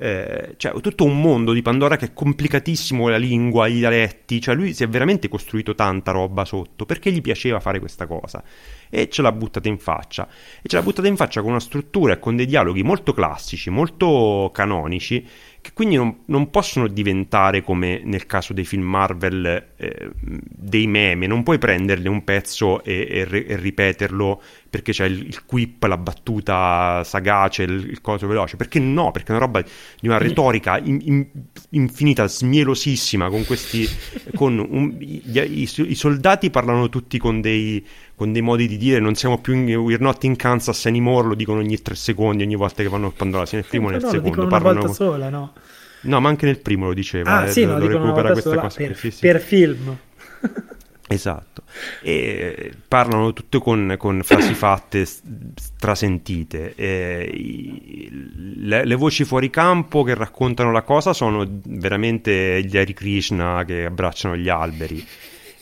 eh, 0.00 0.54
cioè 0.56 0.80
tutto 0.80 1.04
un 1.04 1.20
mondo 1.20 1.52
di 1.52 1.60
Pandora 1.60 1.96
che 1.96 2.06
è 2.06 2.12
complicatissimo 2.12 3.08
la 3.08 3.16
lingua, 3.16 3.66
i 3.66 3.74
dialetti, 3.74 4.40
cioè 4.40 4.54
lui 4.54 4.72
si 4.72 4.84
è 4.84 4.88
veramente 4.88 5.28
costruito 5.28 5.74
tanta 5.74 6.12
roba 6.12 6.44
sotto 6.44 6.86
perché 6.86 7.10
gli 7.10 7.20
piaceva 7.20 7.58
fare 7.58 7.80
questa 7.80 8.06
cosa 8.06 8.42
e 8.88 9.08
ce 9.08 9.22
l'ha 9.22 9.32
buttata 9.32 9.68
in 9.68 9.78
faccia. 9.78 10.28
E 10.62 10.68
ce 10.68 10.76
l'ha 10.76 10.82
buttata 10.82 11.08
in 11.08 11.16
faccia 11.16 11.40
con 11.40 11.50
una 11.50 11.60
struttura 11.60 12.12
e 12.12 12.18
con 12.20 12.36
dei 12.36 12.46
dialoghi 12.46 12.82
molto 12.84 13.12
classici, 13.12 13.70
molto 13.70 14.50
canonici 14.52 15.26
che 15.60 15.72
quindi 15.74 15.96
non, 15.96 16.20
non, 16.26 16.50
possono 16.50 16.86
diventare 16.86 17.62
come 17.62 18.00
nel 18.04 18.26
caso 18.26 18.52
dei 18.52 18.64
film 18.64 18.84
Marvel 18.84 19.72
eh, 19.76 20.10
dei 20.20 20.86
meme, 20.86 21.26
non 21.26 21.42
puoi 21.42 21.58
prenderle 21.58 22.08
un 22.08 22.22
pezzo 22.22 22.82
e, 22.84 23.06
e, 23.10 23.44
e 23.48 23.56
ripeterlo 23.56 24.40
perché 24.70 24.92
c'è 24.92 25.06
il, 25.06 25.26
il, 25.26 25.44
quip, 25.44 25.82
la 25.84 25.96
battuta 25.96 27.02
sagace, 27.04 27.62
il, 27.62 27.88
il, 27.88 28.00
coso 28.00 28.26
veloce, 28.26 28.56
perché 28.56 28.78
no, 28.78 29.10
perché 29.10 29.28
è 29.32 29.36
una 29.36 29.44
roba 29.44 29.60
di 29.62 30.06
una 30.06 30.18
retorica 30.18 30.78
in, 30.78 30.98
in, 31.02 31.26
infinita, 31.70 32.26
smielosissima, 32.26 33.30
con 33.30 33.44
questi, 33.46 33.88
con 34.34 34.58
un, 34.58 34.96
i, 35.00 35.22
i, 35.24 35.62
i, 35.62 35.94
soldati 35.94 36.50
parlano 36.50 36.88
tutti 36.88 37.18
con 37.18 37.40
dei, 37.40 37.84
con 38.14 38.32
dei 38.32 38.42
modi 38.42 38.68
di 38.68 38.76
dire, 38.76 39.00
non 39.00 39.14
siamo 39.14 39.38
più 39.38 39.54
in, 39.54 39.74
we're 39.74 40.02
not 40.02 40.22
in 40.24 40.36
Kansas 40.36 40.86
anymore, 40.86 41.28
lo 41.28 41.34
dicono 41.34 41.60
ogni 41.60 41.80
tre 41.80 41.94
secondi, 41.94 42.42
ogni 42.42 42.56
volta 42.56 42.82
che 42.82 42.88
vanno 42.88 43.06
a 43.06 43.12
Pandora, 43.16 43.46
sia 43.46 43.58
nel 43.58 43.66
primo 43.66 43.86
che 43.86 43.94
nel 43.94 44.02
no, 44.02 44.10
secondo. 44.10 44.42
Lo 44.42 44.48
parlano... 44.48 44.78
una 44.78 44.86
volta 44.86 44.94
sola, 44.94 45.28
no? 45.30 45.52
No, 46.00 46.20
ma 46.20 46.28
anche 46.28 46.46
nel 46.46 46.60
primo 46.60 46.86
lo 46.86 46.94
diceva. 46.94 47.38
Ah, 47.38 47.46
eh, 47.46 47.50
sì, 47.50 47.64
lo, 47.64 47.78
lo 47.78 47.86
recupera 47.86 48.32
questa 48.32 48.50
sola, 48.50 48.60
cosa. 48.62 48.76
Per, 48.76 48.96
sì, 48.96 49.10
sì. 49.10 49.20
per 49.20 49.40
film. 49.40 49.98
Esatto, 51.10 51.62
e 52.02 52.70
parlano 52.86 53.32
tutte 53.32 53.60
con, 53.60 53.94
con 53.96 54.20
frasi 54.22 54.52
fatte 54.52 55.06
strasentite. 55.06 56.74
Le, 56.76 58.84
le, 58.84 58.94
voci 58.94 59.24
fuori 59.24 59.48
campo 59.48 60.02
che 60.02 60.14
raccontano 60.14 60.70
la 60.70 60.82
cosa 60.82 61.14
sono 61.14 61.46
veramente 61.64 62.62
gli 62.62 62.76
Hari 62.76 62.92
Krishna 62.92 63.64
che 63.64 63.86
abbracciano 63.86 64.36
gli 64.36 64.50
alberi. 64.50 65.02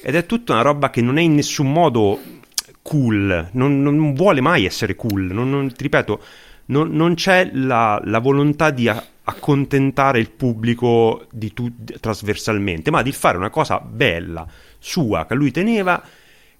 Ed 0.02 0.16
è 0.16 0.26
tutta 0.26 0.54
una 0.54 0.62
roba 0.62 0.90
che 0.90 1.00
non 1.00 1.16
è 1.16 1.22
in 1.22 1.34
nessun 1.34 1.70
modo 1.70 2.18
cool, 2.82 3.50
non, 3.52 3.82
non 3.82 4.14
vuole 4.14 4.40
mai 4.40 4.64
essere 4.64 4.96
cool. 4.96 5.32
Non, 5.32 5.48
non, 5.48 5.72
ti 5.72 5.84
ripeto, 5.84 6.20
non, 6.66 6.90
non 6.90 7.14
c'è 7.14 7.50
la, 7.52 8.00
la, 8.04 8.18
volontà 8.18 8.70
di 8.70 8.88
accontentare 8.88 10.18
il 10.18 10.30
pubblico 10.30 11.26
di 11.30 11.52
tu, 11.52 11.72
trasversalmente, 12.00 12.90
ma 12.90 13.02
di 13.02 13.12
fare 13.12 13.36
una 13.36 13.50
cosa 13.50 13.80
bella, 13.80 14.46
sua, 14.86 15.26
che 15.26 15.34
lui 15.34 15.50
teneva, 15.50 16.02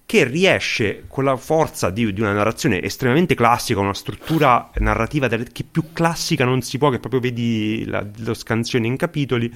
che 0.05 0.23
riesce 0.25 1.05
con 1.07 1.23
la 1.23 1.35
forza 1.35 1.89
di, 1.89 2.11
di 2.13 2.21
una 2.21 2.33
narrazione 2.33 2.81
estremamente 2.81 3.35
classica, 3.35 3.79
una 3.79 3.93
struttura 3.93 4.69
narrativa 4.75 5.27
del, 5.27 5.51
che 5.51 5.63
più 5.69 5.91
classica 5.93 6.45
non 6.45 6.61
si 6.61 6.77
può, 6.77 6.89
che 6.89 6.99
proprio 6.99 7.21
vedi 7.21 7.85
la, 7.85 8.05
lo 8.17 8.33
scansione 8.33 8.87
in 8.87 8.97
capitoli, 8.97 9.53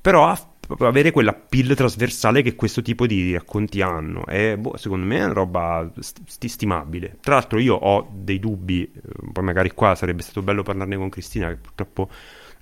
però 0.00 0.26
ha 0.26 0.46
avere 0.78 1.10
quella 1.10 1.32
pill 1.32 1.74
trasversale 1.74 2.42
che 2.42 2.54
questo 2.54 2.82
tipo 2.82 3.06
di 3.06 3.34
racconti 3.34 3.80
hanno. 3.82 4.24
E 4.26 4.56
boh, 4.56 4.76
secondo 4.76 5.06
me 5.06 5.18
è 5.18 5.24
una 5.24 5.32
roba 5.32 5.90
st- 5.98 6.46
stimabile. 6.46 7.18
Tra 7.20 7.34
l'altro, 7.34 7.58
io 7.58 7.74
ho 7.74 8.08
dei 8.12 8.38
dubbi, 8.38 8.82
eh, 8.82 9.00
poi 9.32 9.44
magari 9.44 9.72
qua 9.72 9.94
sarebbe 9.94 10.22
stato 10.22 10.42
bello 10.42 10.62
parlarne 10.62 10.96
con 10.96 11.08
Cristina, 11.08 11.48
che 11.48 11.56
purtroppo 11.56 12.08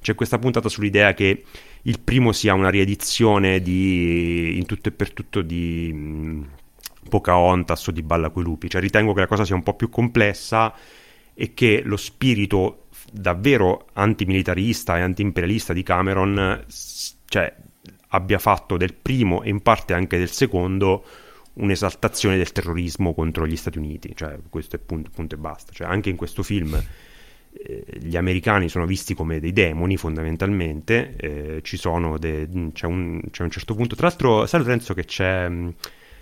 c'è 0.00 0.14
questa 0.14 0.38
puntata 0.38 0.68
sull'idea 0.68 1.14
che 1.14 1.44
il 1.82 2.00
primo 2.00 2.32
sia 2.32 2.54
una 2.54 2.70
riedizione 2.70 3.60
di 3.60 4.56
in 4.56 4.66
tutto 4.66 4.88
e 4.88 4.92
per 4.92 5.12
tutto 5.12 5.42
di 5.42 5.92
mh, 5.92 6.48
Pocahontas 7.08 7.86
o 7.88 7.90
di 7.92 8.02
Balla 8.02 8.30
coi 8.30 8.42
lupi. 8.42 8.68
Cioè, 8.68 8.80
ritengo 8.80 9.12
che 9.12 9.20
la 9.20 9.26
cosa 9.26 9.44
sia 9.44 9.54
un 9.54 9.62
po' 9.62 9.74
più 9.74 9.88
complessa 9.88 10.74
e 11.34 11.54
che 11.54 11.82
lo 11.84 11.96
spirito 11.96 12.86
davvero 13.12 13.86
antimilitarista 13.94 14.98
e 14.98 15.00
antiimperialista 15.00 15.72
di 15.72 15.82
Cameron 15.82 16.64
cioè, 17.26 17.54
abbia 18.08 18.38
fatto 18.38 18.76
del 18.76 18.94
primo 18.94 19.42
e 19.42 19.48
in 19.48 19.60
parte 19.62 19.94
anche 19.94 20.18
del 20.18 20.30
secondo 20.30 21.04
un'esaltazione 21.54 22.36
del 22.36 22.52
terrorismo 22.52 23.14
contro 23.14 23.46
gli 23.46 23.56
Stati 23.56 23.78
Uniti, 23.78 24.12
cioè 24.14 24.38
questo 24.48 24.76
è 24.76 24.78
punto, 24.78 25.10
punto 25.12 25.34
e 25.34 25.38
basta, 25.38 25.72
cioè, 25.72 25.86
anche 25.86 26.08
in 26.08 26.16
questo 26.16 26.42
film 26.42 26.80
gli 27.52 28.16
americani 28.16 28.68
sono 28.68 28.86
visti 28.86 29.14
come 29.14 29.40
dei 29.40 29.52
demoni 29.52 29.96
fondamentalmente, 29.96 31.14
eh, 31.16 31.60
ci 31.62 31.76
sono 31.76 32.16
de- 32.16 32.48
c'è, 32.72 32.86
un, 32.86 33.20
c'è, 33.30 33.42
un, 33.42 33.50
certo 33.50 33.74
punto, 33.74 33.96
tra 33.96 34.06
l'altro 34.06 34.46
sai 34.46 34.60
Lorenzo 34.60 34.94
che 34.94 35.04
c'è 35.04 35.48
mm, 35.48 35.68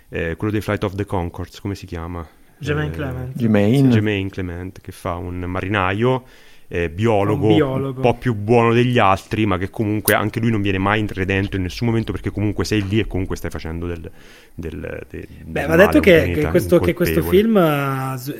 eh, 0.09 0.35
quello 0.35 0.51
dei 0.51 0.61
Flight 0.61 0.83
of 0.83 0.95
the 0.95 1.05
Concords, 1.05 1.59
come 1.61 1.75
si 1.75 1.85
chiama? 1.85 2.27
Germain 2.57 2.91
Clement. 2.91 3.37
Germain. 3.37 3.89
Germain 3.89 4.29
Clement 4.29 4.81
che 4.81 4.91
fa 4.91 5.15
un 5.15 5.39
marinaio 5.39 6.23
eh, 6.67 6.89
biologo, 6.89 7.47
un 7.47 7.55
biologo, 7.55 7.95
un 7.95 8.01
po' 8.01 8.15
più 8.15 8.35
buono 8.35 8.73
degli 8.73 8.97
altri, 8.99 9.45
ma 9.45 9.57
che 9.57 9.69
comunque 9.69 10.13
anche 10.13 10.39
lui 10.39 10.51
non 10.51 10.61
viene 10.61 10.77
mai 10.77 10.99
intredento 10.99 11.55
in 11.55 11.63
nessun 11.63 11.87
momento 11.87 12.11
perché 12.11 12.31
comunque 12.31 12.65
sei 12.65 12.85
lì 12.87 12.99
e 12.99 13.07
comunque 13.07 13.37
stai 13.37 13.49
facendo 13.49 13.87
del, 13.87 14.11
del, 14.53 15.05
del 15.09 15.27
Beh, 15.45 15.65
va 15.65 15.75
detto 15.75 15.99
che, 15.99 16.31
che, 16.31 16.47
questo, 16.47 16.79
che, 16.79 16.93
questo, 16.93 17.23
film 17.23 17.55
uh, 17.55 18.31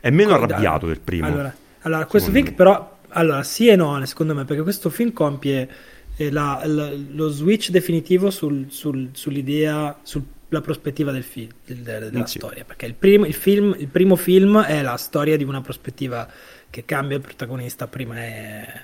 è 0.00 0.10
meno 0.10 0.34
arrabbiato 0.34 0.86
del 0.86 1.00
primo. 1.00 1.26
Allora, 1.26 1.54
allora 1.88 2.06
questo 2.06 2.30
film 2.30 2.54
però 2.54 2.96
allora, 3.10 3.42
sì 3.42 3.68
e 3.68 3.76
no, 3.76 4.04
secondo 4.04 4.34
me, 4.34 4.44
perché 4.44 4.62
questo 4.62 4.90
film 4.90 5.12
compie 5.12 5.68
eh, 6.16 6.30
la, 6.30 6.60
la, 6.64 6.92
lo 7.12 7.28
switch 7.28 7.70
definitivo 7.70 8.30
sul, 8.30 8.66
sul, 8.68 9.08
sull'idea, 9.12 9.98
sulla 10.02 10.60
prospettiva 10.60 11.10
del 11.10 11.22
film, 11.22 11.48
del, 11.64 12.10
della 12.10 12.26
sì. 12.26 12.38
storia, 12.38 12.64
perché 12.64 12.86
il 12.86 12.94
primo, 12.94 13.24
il, 13.24 13.34
film, 13.34 13.74
il 13.78 13.88
primo 13.88 14.16
film 14.16 14.60
è 14.62 14.82
la 14.82 14.96
storia 14.96 15.36
di 15.36 15.44
una 15.44 15.62
prospettiva 15.62 16.28
che 16.68 16.84
cambia 16.84 17.16
il 17.16 17.22
protagonista, 17.22 17.86
prima 17.86 18.16
è 18.16 18.82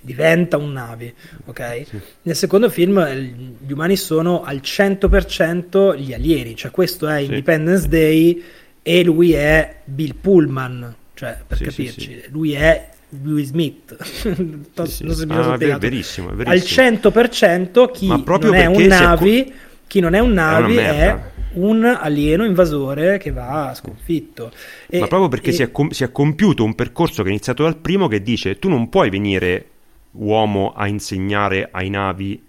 diventa 0.00 0.56
un 0.56 0.72
Navi, 0.72 1.12
ok? 1.44 1.82
Sì. 1.86 2.00
Nel 2.22 2.34
secondo 2.36 2.70
film 2.70 3.04
gli 3.06 3.70
umani 3.70 3.96
sono 3.96 4.42
al 4.42 4.60
100% 4.62 5.98
gli 5.98 6.14
alieni, 6.14 6.56
cioè 6.56 6.70
questo 6.70 7.06
è 7.06 7.18
sì. 7.18 7.24
Independence 7.24 7.88
Day 7.88 8.42
e 8.82 9.04
lui 9.04 9.32
è 9.32 9.80
Bill 9.84 10.14
Pullman, 10.18 10.96
cioè 11.18 11.36
per 11.44 11.56
sì, 11.56 11.64
capirci, 11.64 12.22
lui 12.28 12.52
è 12.52 12.90
Will 13.24 13.44
Smith. 13.44 13.96
so 14.72 14.86
se 14.86 15.26
mi 15.26 15.34
ah, 15.34 15.54
spiegato. 15.56 15.80
Verissimo, 15.80 16.32
verissimo. 16.32 16.86
Al 16.86 16.92
100% 16.92 17.90
chi 17.90 18.06
non 18.06 18.54
è 18.54 18.66
un 18.66 18.82
Navi, 18.84 19.44
co- 19.44 19.52
chi 19.88 19.98
non 19.98 20.14
è 20.14 20.20
un 20.20 20.32
Navi 20.32 20.76
è, 20.76 21.06
è 21.06 21.20
un 21.54 21.84
alieno 21.84 22.44
invasore 22.44 23.18
che 23.18 23.32
va 23.32 23.72
sconfitto. 23.74 24.52
E, 24.86 25.00
Ma 25.00 25.08
proprio 25.08 25.28
perché 25.28 25.50
e... 25.50 25.54
si, 25.54 25.62
è 25.62 25.72
com- 25.72 25.90
si, 25.90 26.04
è 26.04 26.12
compiuto 26.12 26.62
un 26.62 26.76
percorso 26.76 27.22
che 27.22 27.30
è 27.30 27.32
iniziato 27.32 27.64
dal 27.64 27.78
primo 27.78 28.06
che 28.06 28.22
dice 28.22 28.60
tu 28.60 28.68
non 28.68 28.88
puoi 28.88 29.10
venire 29.10 29.70
uomo 30.12 30.72
a 30.72 30.86
insegnare 30.86 31.68
ai 31.72 31.90
navi 31.90 32.40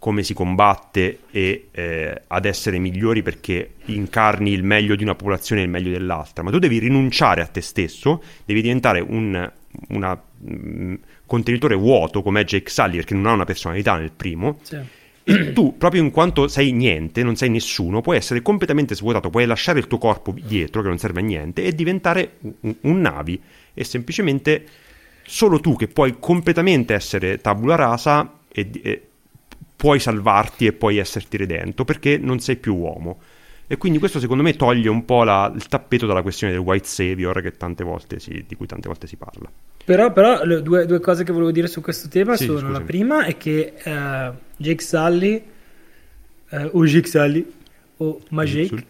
come 0.00 0.24
si 0.24 0.34
combatte 0.34 1.20
e 1.30 1.68
eh, 1.70 2.22
ad 2.26 2.44
essere 2.46 2.78
migliori 2.78 3.22
perché 3.22 3.74
incarni 3.84 4.50
il 4.50 4.64
meglio 4.64 4.96
di 4.96 5.04
una 5.04 5.14
popolazione 5.14 5.60
e 5.60 5.64
il 5.64 5.70
meglio 5.70 5.92
dell'altra, 5.92 6.42
ma 6.42 6.50
tu 6.50 6.58
devi 6.58 6.80
rinunciare 6.80 7.42
a 7.42 7.46
te 7.46 7.60
stesso, 7.60 8.20
devi 8.44 8.62
diventare 8.62 8.98
un 8.98 9.52
una, 9.90 10.20
mm, 10.50 10.94
contenitore 11.26 11.76
vuoto 11.76 12.22
come 12.22 12.40
è 12.40 12.44
Jake 12.44 12.68
Sully 12.68 12.96
perché 12.96 13.14
non 13.14 13.26
ha 13.26 13.32
una 13.32 13.44
personalità 13.44 13.96
nel 13.96 14.10
primo. 14.10 14.58
Sì 14.62 14.78
e 15.22 15.52
tu, 15.52 15.76
proprio 15.76 16.02
in 16.02 16.10
quanto 16.10 16.48
sei 16.48 16.72
niente, 16.72 17.22
non 17.22 17.36
sei 17.36 17.50
nessuno, 17.50 18.00
puoi 18.00 18.16
essere 18.16 18.42
completamente 18.42 18.94
svuotato, 18.94 19.30
puoi 19.30 19.46
lasciare 19.46 19.78
il 19.78 19.86
tuo 19.86 19.98
corpo 19.98 20.34
dietro, 20.42 20.82
che 20.82 20.88
non 20.88 20.98
serve 20.98 21.20
a 21.20 21.22
niente, 21.22 21.62
e 21.62 21.72
diventare 21.74 22.38
un, 22.60 22.74
un 22.80 23.00
navi. 23.00 23.40
E 23.74 23.84
semplicemente 23.84 24.66
solo 25.22 25.60
tu 25.60 25.76
che 25.76 25.86
puoi 25.86 26.16
completamente 26.18 26.94
essere 26.94 27.38
tabula 27.38 27.76
rasa 27.76 28.38
e, 28.50 28.70
e 28.82 29.09
puoi 29.80 29.98
salvarti 29.98 30.66
e 30.66 30.74
puoi 30.74 30.98
esserti 30.98 31.38
redento, 31.38 31.86
perché 31.86 32.18
non 32.18 32.38
sei 32.38 32.56
più 32.56 32.76
uomo. 32.76 33.18
E 33.66 33.78
quindi 33.78 33.98
questo 33.98 34.20
secondo 34.20 34.42
me 34.42 34.54
toglie 34.54 34.90
un 34.90 35.06
po' 35.06 35.24
la, 35.24 35.50
il 35.54 35.68
tappeto 35.68 36.04
dalla 36.04 36.20
questione 36.20 36.52
del 36.52 36.60
white 36.60 36.86
savior 36.86 37.40
si, 38.18 38.44
di 38.46 38.54
cui 38.56 38.66
tante 38.66 38.88
volte 38.88 39.06
si 39.06 39.16
parla. 39.16 39.50
Però, 39.82 40.12
però 40.12 40.44
le 40.44 40.60
due, 40.60 40.84
due, 40.84 41.00
cose 41.00 41.24
che 41.24 41.32
volevo 41.32 41.50
dire 41.50 41.66
su 41.66 41.80
questo 41.80 42.08
tema 42.08 42.36
sì, 42.36 42.44
sono 42.44 42.58
scusami. 42.58 42.78
la 42.78 42.84
prima 42.84 43.24
è 43.24 43.38
che 43.38 43.72
uh, 43.82 44.34
Jake 44.58 44.82
Sully 44.82 45.42
uh, 46.50 46.68
o 46.72 46.84
Jake 46.84 47.08
Sully 47.08 47.52
o 47.96 48.20
Majake 48.28 48.86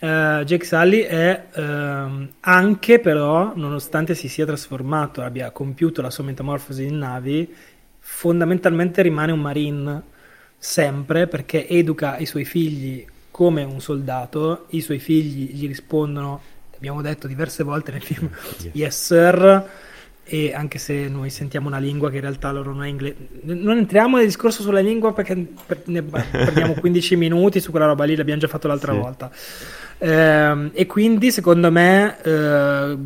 uh, 0.00 0.42
Jake 0.44 0.64
Sully 0.64 1.00
è 1.02 1.44
uh, 1.54 2.26
anche 2.40 2.98
però 2.98 3.52
nonostante 3.54 4.16
si 4.16 4.28
sia 4.28 4.46
trasformato 4.46 5.22
abbia 5.22 5.52
compiuto 5.52 6.02
la 6.02 6.10
sua 6.10 6.24
metamorfosi 6.24 6.86
in 6.86 6.98
navi 6.98 7.48
fondamentalmente 8.12 9.00
rimane 9.00 9.32
un 9.32 9.40
marine 9.40 10.02
sempre 10.58 11.26
perché 11.26 11.66
educa 11.66 12.18
i 12.18 12.26
suoi 12.26 12.44
figli 12.44 13.06
come 13.30 13.62
un 13.62 13.80
soldato, 13.80 14.66
i 14.70 14.82
suoi 14.82 14.98
figli 14.98 15.54
gli 15.54 15.66
rispondono, 15.66 16.42
abbiamo 16.76 17.00
detto 17.00 17.26
diverse 17.26 17.62
volte 17.62 17.92
nel 17.92 18.02
film, 18.02 18.28
yes 18.72 19.06
sir, 19.06 19.68
e 20.24 20.52
anche 20.52 20.78
se 20.78 21.08
noi 21.08 21.30
sentiamo 21.30 21.68
una 21.68 21.78
lingua 21.78 22.10
che 22.10 22.16
in 22.16 22.22
realtà 22.22 22.50
loro 22.50 22.74
non 22.74 22.84
è 22.84 22.88
inglese, 22.88 23.16
non 23.44 23.78
entriamo 23.78 24.18
nel 24.18 24.26
discorso 24.26 24.60
sulla 24.60 24.80
lingua 24.80 25.14
perché 25.14 25.34
ne 25.84 26.02
perdiamo 26.02 26.74
15 26.78 27.16
minuti 27.16 27.60
su 27.60 27.70
quella 27.70 27.86
roba 27.86 28.04
lì, 28.04 28.16
l'abbiamo 28.16 28.40
già 28.40 28.48
fatto 28.48 28.68
l'altra 28.68 28.92
sì. 28.92 28.98
volta. 28.98 29.30
Eh, 29.96 30.70
e 30.74 30.86
quindi 30.86 31.30
secondo 31.30 31.70
me 31.70 32.20
eh, 32.22 32.96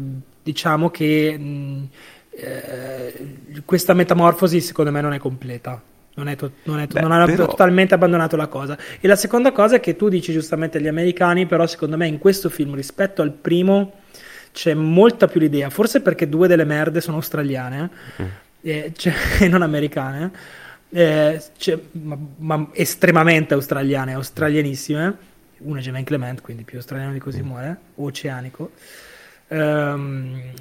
diciamo 0.42 0.90
che 0.90 1.38
mh, 1.38 1.88
eh, 2.36 3.62
questa 3.64 3.94
metamorfosi 3.94 4.60
secondo 4.60 4.90
me 4.90 5.00
non 5.00 5.12
è 5.12 5.18
completa 5.18 5.80
non, 6.14 6.28
è 6.28 6.36
to- 6.36 6.52
non, 6.64 6.80
è 6.80 6.86
to- 6.86 6.94
Beh, 6.94 7.00
non 7.00 7.12
hanno 7.12 7.26
però... 7.26 7.46
totalmente 7.46 7.94
abbandonato 7.94 8.36
la 8.36 8.46
cosa. 8.46 8.78
E 9.00 9.08
la 9.08 9.16
seconda 9.16 9.52
cosa 9.52 9.76
è 9.76 9.80
che 9.80 9.96
tu 9.96 10.08
dici 10.08 10.32
giustamente 10.32 10.78
agli 10.78 10.86
americani, 10.86 11.46
però 11.46 11.66
secondo 11.66 11.96
me 11.96 12.06
in 12.06 12.18
questo 12.18 12.48
film 12.48 12.74
rispetto 12.74 13.22
al 13.22 13.32
primo 13.32 14.00
c'è 14.52 14.74
molta 14.74 15.26
più 15.26 15.40
l'idea, 15.40 15.70
forse 15.70 16.00
perché 16.00 16.28
due 16.28 16.46
delle 16.46 16.64
merde 16.64 17.00
sono 17.00 17.16
australiane 17.16 17.90
mm. 18.22 18.26
eh, 18.62 18.92
cioè, 18.94 19.12
e 19.40 19.48
non 19.48 19.62
americane, 19.62 20.30
eh, 20.90 21.42
cioè, 21.56 21.78
ma, 21.92 22.16
ma, 22.36 22.68
estremamente 22.72 23.54
australiane, 23.54 24.14
australianissime. 24.14 25.32
Una 25.58 25.78
è 25.78 25.82
Jermaine 25.82 26.06
Clement, 26.06 26.40
quindi 26.42 26.62
più 26.62 26.76
australiano 26.76 27.12
di 27.12 27.18
così 27.18 27.42
mm. 27.42 27.46
muore, 27.46 27.78
oceanico. 27.96 28.70
Um, 29.48 30.52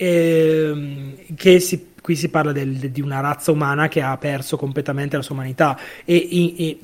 e, 0.00 1.14
che 1.36 1.60
si 1.60 1.88
qui 2.00 2.16
si 2.16 2.30
parla 2.30 2.52
del, 2.52 2.90
di 2.90 3.02
una 3.02 3.20
razza 3.20 3.52
umana 3.52 3.86
che 3.88 4.00
ha 4.00 4.16
perso 4.16 4.56
completamente 4.56 5.16
la 5.16 5.22
sua 5.22 5.34
umanità 5.34 5.78
e, 6.06 6.56
e, 6.56 6.78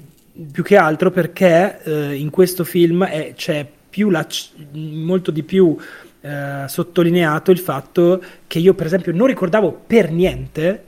più 0.52 0.62
che 0.62 0.76
altro 0.76 1.10
perché 1.10 1.80
eh, 1.82 2.14
in 2.14 2.28
questo 2.28 2.62
film 2.62 3.06
è, 3.06 3.32
c'è 3.34 3.66
più 3.88 4.10
la, 4.10 4.26
molto 4.72 5.30
di 5.30 5.42
più 5.42 5.74
eh, 6.20 6.64
sottolineato 6.68 7.50
il 7.50 7.58
fatto 7.58 8.22
che 8.46 8.58
io 8.58 8.74
per 8.74 8.84
esempio 8.84 9.14
non 9.14 9.28
ricordavo 9.28 9.72
per 9.86 10.10
niente 10.10 10.84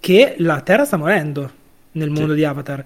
che 0.00 0.34
la 0.38 0.60
Terra 0.62 0.84
sta 0.84 0.96
morendo 0.96 1.48
nel 1.92 2.10
mondo 2.10 2.32
sì. 2.32 2.38
di 2.38 2.44
Avatar 2.44 2.84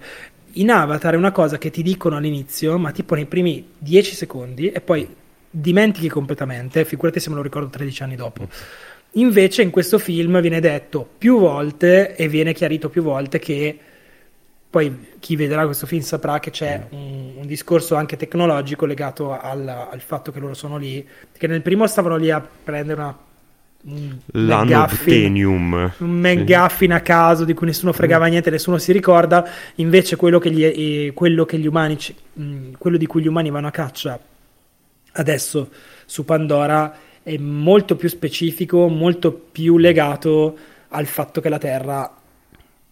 in 0.51 0.69
Avatar 0.69 1.15
è 1.15 1.17
una 1.17 1.31
cosa 1.31 1.57
che 1.57 1.71
ti 1.71 1.81
dicono 1.81 2.17
all'inizio 2.17 2.77
ma 2.77 2.91
tipo 2.91 3.15
nei 3.15 3.25
primi 3.25 3.65
10 3.75 4.13
secondi 4.13 4.69
e 4.69 4.81
poi 4.81 5.07
dimentichi 5.55 6.09
completamente 6.09 6.83
figurati 6.83 7.19
se 7.19 7.29
me 7.29 7.35
lo 7.35 7.43
ricordo 7.43 7.69
13 7.69 8.03
anni 8.03 8.15
dopo 8.15 8.47
Invece 9.15 9.61
in 9.61 9.69
questo 9.69 9.99
film 9.99 10.41
viene 10.41 10.59
detto 10.59 11.07
più 11.17 11.39
volte 11.39 12.15
e 12.15 12.27
viene 12.27 12.53
chiarito 12.53 12.89
più 12.89 13.03
volte 13.03 13.37
che 13.37 13.77
poi 14.67 15.09
chi 15.19 15.35
vedrà 15.35 15.65
questo 15.65 15.85
film 15.85 16.01
saprà 16.01 16.39
che 16.39 16.49
c'è 16.49 16.87
un, 16.89 17.33
un 17.35 17.45
discorso 17.45 17.93
anche 17.93 18.17
tecnologico 18.17 18.87
legato 18.87 19.39
al, 19.39 19.67
al, 19.67 20.01
fatto 20.01 20.31
che 20.31 20.39
loro 20.39 20.55
sono 20.55 20.77
lì, 20.77 21.07
che 21.37 21.45
nel 21.45 21.61
primo 21.61 21.85
stavano 21.85 22.15
lì 22.15 22.31
a 22.31 22.41
prendere 22.63 23.01
una 23.01 23.17
un 23.85 24.17
L'anobtenium 24.27 25.91
un 25.97 26.09
McGuffin 26.09 26.89
sì. 26.89 26.95
a 26.95 27.01
caso 27.01 27.43
di 27.43 27.53
cui 27.53 27.67
nessuno 27.67 27.91
fregava 27.91 28.25
niente, 28.27 28.49
nessuno 28.49 28.77
si 28.77 28.93
ricorda. 28.93 29.45
Invece, 29.75 30.15
quello 30.15 30.39
che 30.39 30.49
gli, 30.49 30.63
eh, 30.63 31.11
quello 31.13 31.43
che 31.43 31.59
gli 31.59 31.67
umani, 31.67 31.97
quello 32.77 32.97
di 32.97 33.05
cui 33.05 33.21
gli 33.21 33.27
umani 33.27 33.51
vanno 33.51 33.67
a 33.67 33.71
caccia 33.71 34.17
adesso 35.13 35.69
su 36.05 36.25
Pandora 36.25 36.97
è 37.23 37.37
molto 37.37 37.95
più 37.95 38.09
specifico, 38.09 38.87
molto 38.87 39.31
più 39.31 39.77
legato 39.77 40.57
al 40.89 41.05
fatto 41.05 41.41
che 41.41 41.49
la 41.49 41.57
Terra 41.57 42.15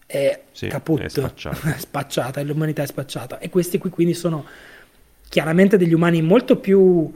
è 0.05 0.41
sì, 0.51 0.67
caput, 0.67 1.01
è 1.03 1.09
spacciata. 1.09 1.77
spacciata, 1.77 2.39
e 2.39 2.43
l'umanità 2.43 2.83
è 2.83 2.87
spacciata. 2.87 3.39
E 3.39 3.49
questi 3.49 3.77
qui 3.77 3.89
quindi 3.89 4.13
sono 4.13 4.45
chiaramente 5.29 5.77
degli 5.77 5.93
umani 5.93 6.21
molto 6.21 6.57
più 6.57 7.11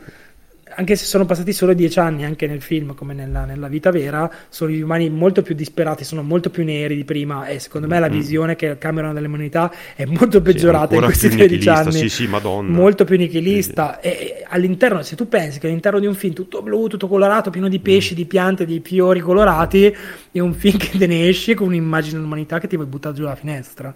anche 0.75 0.95
se 0.95 1.05
sono 1.05 1.25
passati 1.25 1.53
solo 1.53 1.73
dieci 1.73 1.99
anni, 1.99 2.25
anche 2.25 2.47
nel 2.47 2.61
film 2.61 2.93
come 2.95 3.13
nella, 3.13 3.45
nella, 3.45 3.67
vita 3.67 3.91
vera, 3.91 4.29
sono 4.49 4.71
gli 4.71 4.81
umani 4.81 5.09
molto 5.09 5.41
più 5.41 5.55
disperati, 5.55 6.03
sono 6.03 6.21
molto 6.21 6.49
più 6.49 6.63
neri 6.63 6.95
di 6.95 7.03
prima 7.03 7.47
e 7.47 7.59
secondo 7.59 7.87
me 7.87 7.99
la 7.99 8.09
mm. 8.09 8.11
visione 8.11 8.55
che 8.55 8.77
Cameron 8.77 9.11
ha 9.11 9.13
dell'umanità 9.13 9.71
è 9.95 10.05
molto 10.05 10.41
peggiorata 10.41 10.89
sì, 10.89 10.95
in 10.95 11.03
questi 11.03 11.29
13 11.29 11.69
anni. 11.69 11.91
Sì, 11.91 12.09
sì, 12.09 12.27
madonna. 12.27 12.71
Molto 12.71 13.05
più 13.05 13.17
nichilista. 13.17 13.99
Sì, 14.01 14.07
e 14.07 14.45
all'interno, 14.47 15.01
se 15.01 15.15
tu 15.15 15.27
pensi 15.27 15.59
che 15.59 15.67
all'interno 15.67 15.99
di 15.99 16.07
un 16.07 16.15
film 16.15 16.33
tutto 16.33 16.61
blu, 16.61 16.87
tutto 16.87 17.07
colorato, 17.07 17.49
pieno 17.49 17.69
di 17.69 17.79
pesci, 17.79 18.13
mm. 18.13 18.17
di 18.17 18.25
piante, 18.25 18.65
di 18.65 18.81
fiori 18.83 19.19
colorati, 19.19 19.95
è 20.39 20.41
un 20.41 20.53
film 20.53 20.77
che 20.77 20.97
te 20.97 21.07
ne 21.07 21.29
esci 21.29 21.53
con 21.53 21.67
un'immagine 21.67 22.15
dell'umanità 22.15 22.59
che 22.59 22.67
ti 22.67 22.75
vuoi 22.75 22.87
buttare 22.87 23.15
giù 23.15 23.23
dalla 23.23 23.35
finestra. 23.35 23.95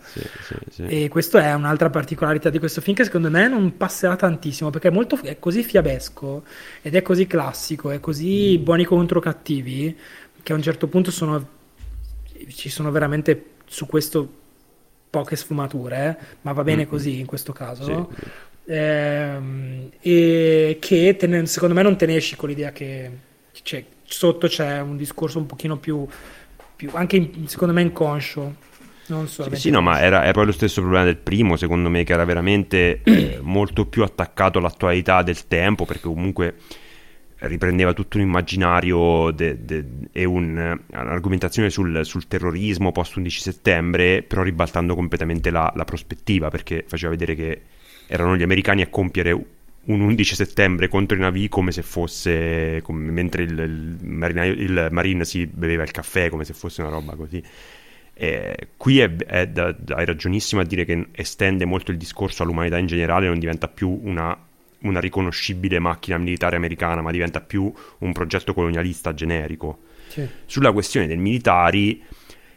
E 0.77 1.09
questa 1.09 1.43
è 1.43 1.53
un'altra 1.53 1.89
particolarità 1.89 2.49
di 2.49 2.59
questo 2.59 2.79
film 2.79 2.95
che 2.95 3.03
secondo 3.03 3.29
me 3.29 3.49
non 3.49 3.75
passerà 3.75 4.15
tantissimo 4.15 4.69
perché 4.69 4.87
è, 4.87 4.91
molto, 4.91 5.19
è 5.21 5.37
così 5.37 5.63
fiabesco 5.63 6.43
ed 6.81 6.95
è 6.95 7.01
così 7.01 7.27
classico, 7.27 7.91
è 7.91 7.99
così 7.99 8.57
mm. 8.57 8.63
buoni 8.63 8.85
contro 8.85 9.19
cattivi 9.19 9.93
che 10.41 10.53
a 10.53 10.55
un 10.55 10.61
certo 10.61 10.87
punto 10.87 11.11
sono, 11.11 11.45
ci 12.47 12.69
sono 12.69 12.89
veramente 12.89 13.55
su 13.65 13.85
questo 13.85 14.37
poche 15.09 15.35
sfumature, 15.35 16.17
ma 16.43 16.53
va 16.53 16.63
bene 16.63 16.85
mm. 16.85 16.87
così 16.87 17.19
in 17.19 17.25
questo 17.25 17.51
caso. 17.51 18.11
Sì. 18.15 18.25
Ehm, 18.67 19.89
e 19.99 20.77
che 20.79 21.17
ne, 21.27 21.45
secondo 21.47 21.75
me 21.75 21.81
non 21.81 21.97
te 21.97 22.05
ne 22.05 22.15
esci 22.15 22.37
con 22.37 22.47
l'idea 22.47 22.71
che 22.71 23.11
c'è, 23.61 23.83
sotto 24.09 24.47
c'è 24.47 24.81
un 24.81 24.97
discorso 24.97 25.37
un 25.37 25.45
pochino 25.45 25.77
più, 25.77 26.05
più 26.75 26.89
anche 26.93 27.15
in, 27.15 27.47
secondo 27.47 27.73
me 27.73 27.81
inconscio 27.81 28.67
non 29.09 29.27
so. 29.27 29.43
Sì, 29.53 29.55
sì 29.55 29.69
no, 29.69 29.81
ma 29.81 29.99
era, 30.01 30.23
era, 30.23 30.31
poi 30.31 30.45
lo 30.45 30.51
stesso 30.51 30.81
problema 30.81 31.03
del 31.03 31.17
primo, 31.17 31.55
secondo 31.55 31.89
me, 31.89 32.03
che 32.03 32.13
era 32.13 32.25
veramente 32.25 33.01
eh, 33.03 33.39
molto 33.41 33.85
più 33.85 34.03
attaccato 34.03 34.59
all'attualità 34.59 35.21
del 35.23 35.47
tempo, 35.47 35.85
perché 35.85 36.03
comunque 36.07 36.55
riprendeva 37.39 37.93
tutto 37.93 38.17
un 38.17 38.23
immaginario 38.23 39.31
de, 39.31 39.63
de, 39.63 39.85
e 40.11 40.25
un, 40.25 40.77
un'argomentazione 40.87 41.69
sul, 41.69 42.01
sul, 42.03 42.27
terrorismo 42.27 42.91
post 42.91 43.15
11 43.15 43.39
settembre, 43.39 44.23
però 44.23 44.43
ribaltando 44.43 44.95
completamente 44.95 45.49
la, 45.49 45.71
la, 45.75 45.85
prospettiva, 45.85 46.49
perché 46.49 46.83
faceva 46.87 47.11
vedere 47.11 47.35
che 47.35 47.61
erano 48.07 48.35
gli 48.35 48.43
americani 48.43 48.81
a 48.81 48.87
compiere 48.87 49.31
un 49.89 50.01
11 50.01 50.35
settembre 50.35 50.87
contro 50.87 51.17
i 51.17 51.19
navi 51.19 51.49
come 51.49 51.71
se 51.71 51.81
fosse, 51.81 52.79
come, 52.83 53.11
mentre 53.11 53.43
il, 53.43 53.57
il, 53.57 53.97
marinaio, 54.05 54.53
il 54.53 54.87
marine 54.91 55.25
si 55.25 55.47
beveva 55.47 55.83
il 55.83 55.91
caffè, 55.91 56.29
come 56.29 56.45
se 56.45 56.53
fosse 56.53 56.81
una 56.81 56.91
roba 56.91 57.15
così. 57.15 57.43
Eh, 58.13 58.67
qui 58.77 58.99
è, 58.99 59.15
è 59.15 59.47
da, 59.47 59.75
hai 59.89 60.05
ragionissimo 60.05 60.61
a 60.61 60.65
dire 60.65 60.85
che 60.85 61.07
estende 61.11 61.65
molto 61.65 61.91
il 61.91 61.97
discorso 61.97 62.43
all'umanità 62.43 62.77
in 62.77 62.85
generale, 62.85 63.27
non 63.27 63.39
diventa 63.39 63.67
più 63.67 63.99
una, 64.03 64.37
una, 64.81 64.99
riconoscibile 64.99 65.79
macchina 65.79 66.17
militare 66.17 66.55
americana, 66.55 67.01
ma 67.01 67.11
diventa 67.11 67.41
più 67.41 67.71
un 67.99 68.11
progetto 68.13 68.53
colonialista 68.53 69.13
generico. 69.13 69.79
Sì. 70.07 70.27
Sulla 70.45 70.71
questione 70.71 71.07
dei 71.07 71.17
militari 71.17 72.03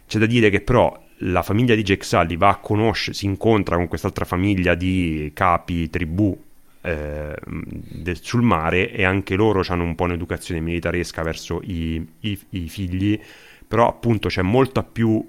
c'è 0.07 0.19
da 0.19 0.27
dire 0.27 0.51
che 0.51 0.61
però 0.61 1.01
la 1.19 1.43
famiglia 1.43 1.75
di 1.75 1.83
Jake 1.83 2.05
Sully 2.05 2.37
va 2.37 2.51
a 2.51 2.57
conoscere, 2.57 3.17
si 3.17 3.25
incontra 3.25 3.77
con 3.77 3.89
quest'altra 3.89 4.27
famiglia 4.27 4.75
di 4.75 5.31
capi, 5.33 5.89
tribù 5.89 6.51
eh, 6.83 7.35
del, 7.45 8.19
sul 8.21 8.43
mare 8.43 8.91
e 8.91 9.05
anche 9.05 9.35
loro 9.35 9.63
hanno 9.69 9.85
un 9.85 9.95
po' 9.95 10.05
un'educazione 10.05 10.61
militaresca 10.61 11.23
verso 11.23 11.61
i, 11.63 12.07
i, 12.21 12.39
i 12.51 12.69
figli, 12.69 13.19
però 13.67 13.89
appunto 13.89 14.29
c'è 14.29 14.43
molta 14.43 14.83
più 14.83 15.25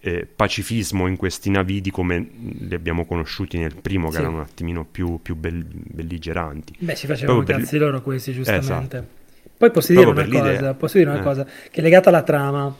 eh, 0.00 0.26
pacifismo 0.26 1.06
in 1.06 1.16
questi 1.16 1.48
navidi 1.48 1.90
come 1.90 2.28
li 2.58 2.74
abbiamo 2.74 3.06
conosciuti 3.06 3.56
nel 3.56 3.74
primo, 3.80 4.08
che 4.08 4.16
sì. 4.16 4.20
erano 4.20 4.36
un 4.36 4.42
attimino 4.42 4.84
più, 4.84 5.20
più 5.22 5.34
bell- 5.34 5.64
belligeranti. 5.66 6.74
Beh, 6.78 6.94
si 6.94 7.06
facevano 7.06 7.40
i 7.40 7.46
cazzi 7.46 7.78
loro 7.78 8.02
questi, 8.02 8.32
giustamente. 8.32 8.96
Esatto. 8.96 9.22
Poi 9.56 9.70
posso 9.70 9.92
dire, 9.92 10.04
una 10.04 10.26
cosa, 10.26 10.74
posso 10.74 10.98
dire 10.98 11.10
una 11.10 11.20
eh. 11.20 11.22
cosa, 11.22 11.44
che 11.44 11.80
è 11.80 11.82
legata 11.82 12.10
alla 12.10 12.22
trama, 12.22 12.76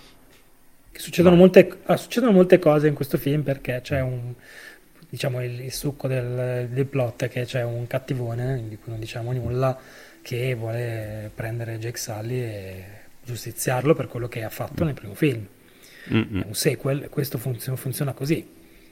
che 0.92 0.98
succedono 0.98 1.34
molte, 1.36 1.78
ah, 1.84 1.96
succedono 1.96 2.32
molte, 2.32 2.58
cose 2.58 2.88
in 2.88 2.94
questo 2.94 3.16
film 3.16 3.42
perché 3.42 3.80
c'è 3.82 4.00
un, 4.00 4.34
diciamo, 5.14 5.42
il, 5.44 5.60
il 5.60 5.72
succo 5.72 6.08
del, 6.08 6.68
del 6.68 6.86
plot 6.86 7.24
è 7.24 7.28
che 7.28 7.44
c'è 7.44 7.62
un 7.62 7.86
cattivone, 7.86 8.64
di 8.68 8.76
cui 8.76 8.90
non 8.90 8.98
diciamo 8.98 9.32
nulla, 9.32 9.78
che 10.20 10.54
vuole 10.54 11.30
prendere 11.32 11.78
Jake 11.78 11.98
Sully 11.98 12.40
e 12.40 12.84
giustiziarlo 13.24 13.94
per 13.94 14.08
quello 14.08 14.28
che 14.28 14.42
ha 14.42 14.48
fatto 14.48 14.82
nel 14.82 14.94
primo 14.94 15.14
film. 15.14 15.46
Mm-mm. 16.12 16.42
è 16.42 16.46
un 16.46 16.54
sequel, 16.54 17.08
questo 17.10 17.38
funziona, 17.38 17.78
funziona 17.78 18.12
così. 18.12 18.44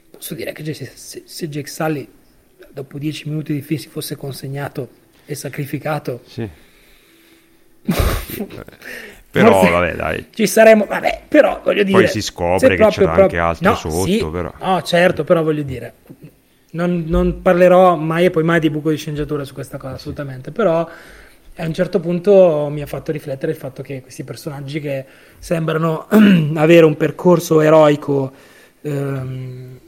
Posso 0.09 0.33
dire 0.33 0.53
che 0.53 0.73
se, 0.73 0.91
se 1.25 1.49
Jake 1.49 1.69
Sully 1.69 2.09
dopo 2.71 2.97
dieci 2.97 3.27
minuti 3.27 3.53
di 3.53 3.61
film 3.61 3.79
si 3.79 3.89
fosse 3.89 4.15
consegnato 4.15 4.89
e 5.25 5.35
sacrificato... 5.35 6.23
Sì. 6.25 6.49
però 9.41 9.69
vabbè 9.69 9.95
dai. 9.95 10.27
ci 10.31 10.45
saremo 10.45 10.85
vabbè 10.85 11.23
però 11.27 11.61
voglio 11.63 11.83
dire 11.83 11.97
poi 11.97 12.07
si 12.07 12.21
scopre 12.21 12.75
che 12.75 12.87
c'era 12.87 12.89
proprio... 12.91 13.23
anche 13.23 13.37
altro 13.37 13.69
no, 13.69 13.75
sotto 13.75 14.05
sì, 14.05 14.25
però. 14.31 14.53
No 14.59 14.81
certo 14.83 15.23
però 15.23 15.41
voglio 15.41 15.63
dire 15.63 15.93
non, 16.73 17.03
non, 17.07 17.41
parlerò 17.41 17.95
mai 17.95 18.25
e 18.25 18.29
poi 18.29 18.43
mai 18.43 18.59
di 18.59 18.69
buco 18.69 18.89
di 18.89 18.97
sceneggiatura 18.97 19.43
su 19.43 19.53
questa 19.53 19.77
cosa 19.77 19.95
assolutamente. 19.95 20.51
Però 20.51 20.87
a 21.55 21.65
un 21.65 21.73
certo 21.73 21.99
punto 21.99 22.67
mi 22.71 22.81
ha 22.81 22.85
fatto 22.85 23.11
riflettere 23.11 23.51
il 23.51 23.57
fatto 23.57 23.81
che 23.81 24.01
questi 24.01 24.23
personaggi 24.23 24.79
che 24.79 25.05
sembrano 25.39 26.07
avere 26.55 26.85
un 26.85 26.97
percorso 26.97 27.61
eroico, 27.61 28.31
ehm, 28.81 29.79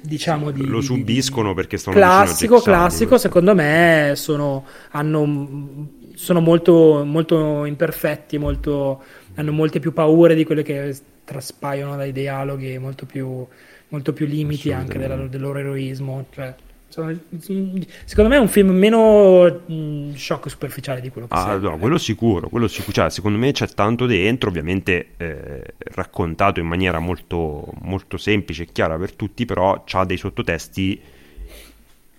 diciamo 0.00 0.50
di, 0.50 0.64
lo 0.64 0.80
subiscono 0.80 1.54
perché 1.54 1.76
sono 1.76 1.94
classico, 1.94 2.60
classico, 2.60 3.18
secondo 3.18 3.54
me 3.54 4.12
sono, 4.16 4.64
hanno, 4.92 5.88
sono 6.14 6.40
molto, 6.40 7.04
molto 7.04 7.64
imperfetti, 7.64 8.38
molto, 8.38 9.02
hanno 9.34 9.52
molte 9.52 9.80
più 9.80 9.92
paure 9.92 10.34
di 10.34 10.44
quelle 10.44 10.62
che 10.62 10.96
traspaiono 11.24 11.96
dai 11.96 12.12
dialoghi, 12.12 12.78
molto 12.78 13.06
più, 13.06 13.46
molto 13.88 14.12
più 14.12 14.26
limiti 14.26 14.72
anche 14.72 14.98
della, 14.98 15.16
del 15.16 15.40
loro 15.40 15.58
eroismo. 15.58 16.26
Cioè, 16.30 16.54
secondo 16.88 18.30
me 18.30 18.36
è 18.36 18.38
un 18.38 18.48
film 18.48 18.70
meno 18.70 19.62
mh, 19.64 20.14
shock 20.14 20.50
superficiale 20.50 21.00
di 21.00 21.10
quello 21.10 21.26
che 21.26 21.34
ah, 21.34 21.50
sembra. 21.50 21.70
No, 21.70 21.78
quello 21.78 21.98
sicuro, 21.98 22.48
quello 22.48 22.68
sicuro. 22.68 22.92
Cioè, 22.92 23.10
secondo 23.10 23.38
me 23.38 23.52
c'è 23.52 23.68
tanto 23.68 24.06
dentro, 24.06 24.50
ovviamente 24.50 25.08
eh, 25.16 25.74
raccontato 25.94 26.60
in 26.60 26.66
maniera 26.66 26.98
molto, 26.98 27.72
molto 27.80 28.16
semplice 28.16 28.64
e 28.64 28.68
chiara 28.72 28.98
per 28.98 29.14
tutti, 29.14 29.44
però 29.46 29.84
ha 29.90 30.04
dei 30.04 30.16
sottotesti 30.18 31.00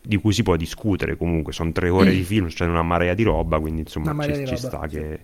di 0.04 0.18
cui 0.18 0.34
si 0.34 0.44
può 0.44 0.56
discutere 0.56 1.16
comunque. 1.16 1.54
Sono 1.54 1.72
tre 1.72 1.90
ore 1.90 2.12
mm. 2.12 2.14
di 2.14 2.24
film, 2.24 2.48
c'è 2.48 2.56
cioè 2.56 2.68
una 2.68 2.84
marea 2.84 3.14
di 3.14 3.24
roba, 3.24 3.60
quindi 3.60 3.82
insomma 3.82 4.12
ci, 4.24 4.34
ci 4.34 4.44
roba, 4.44 4.56
sta 4.58 4.82
sì. 4.88 4.98
che, 4.98 5.20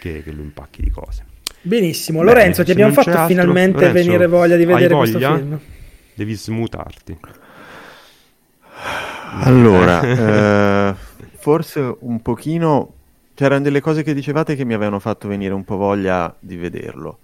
che, 0.00 0.22
che 0.22 0.32
lo 0.32 0.42
impacchi 0.42 0.82
di 0.82 0.90
cose. 0.90 1.24
Benissimo, 1.60 2.20
Bene, 2.20 2.32
Lorenzo, 2.32 2.64
ti 2.64 2.70
abbiamo 2.70 2.92
fatto 2.92 3.10
altro, 3.10 3.26
finalmente 3.26 3.86
Lorenzo, 3.86 3.92
venire 3.92 4.26
voglia 4.26 4.56
di 4.56 4.64
vedere 4.64 4.94
voglia? 4.94 5.10
questo 5.18 5.36
film. 5.36 5.60
Devi 6.14 6.34
smutarti. 6.34 7.18
Allora, 9.42 10.02
eh, 10.90 10.94
forse 11.36 11.96
un 12.00 12.22
pochino 12.22 12.94
c'erano 13.34 13.62
delle 13.62 13.80
cose 13.80 14.02
che 14.02 14.14
dicevate 14.14 14.56
che 14.56 14.64
mi 14.64 14.74
avevano 14.74 14.98
fatto 14.98 15.28
venire 15.28 15.54
un 15.54 15.64
po' 15.64 15.76
voglia 15.76 16.34
di 16.38 16.56
vederlo. 16.56 17.18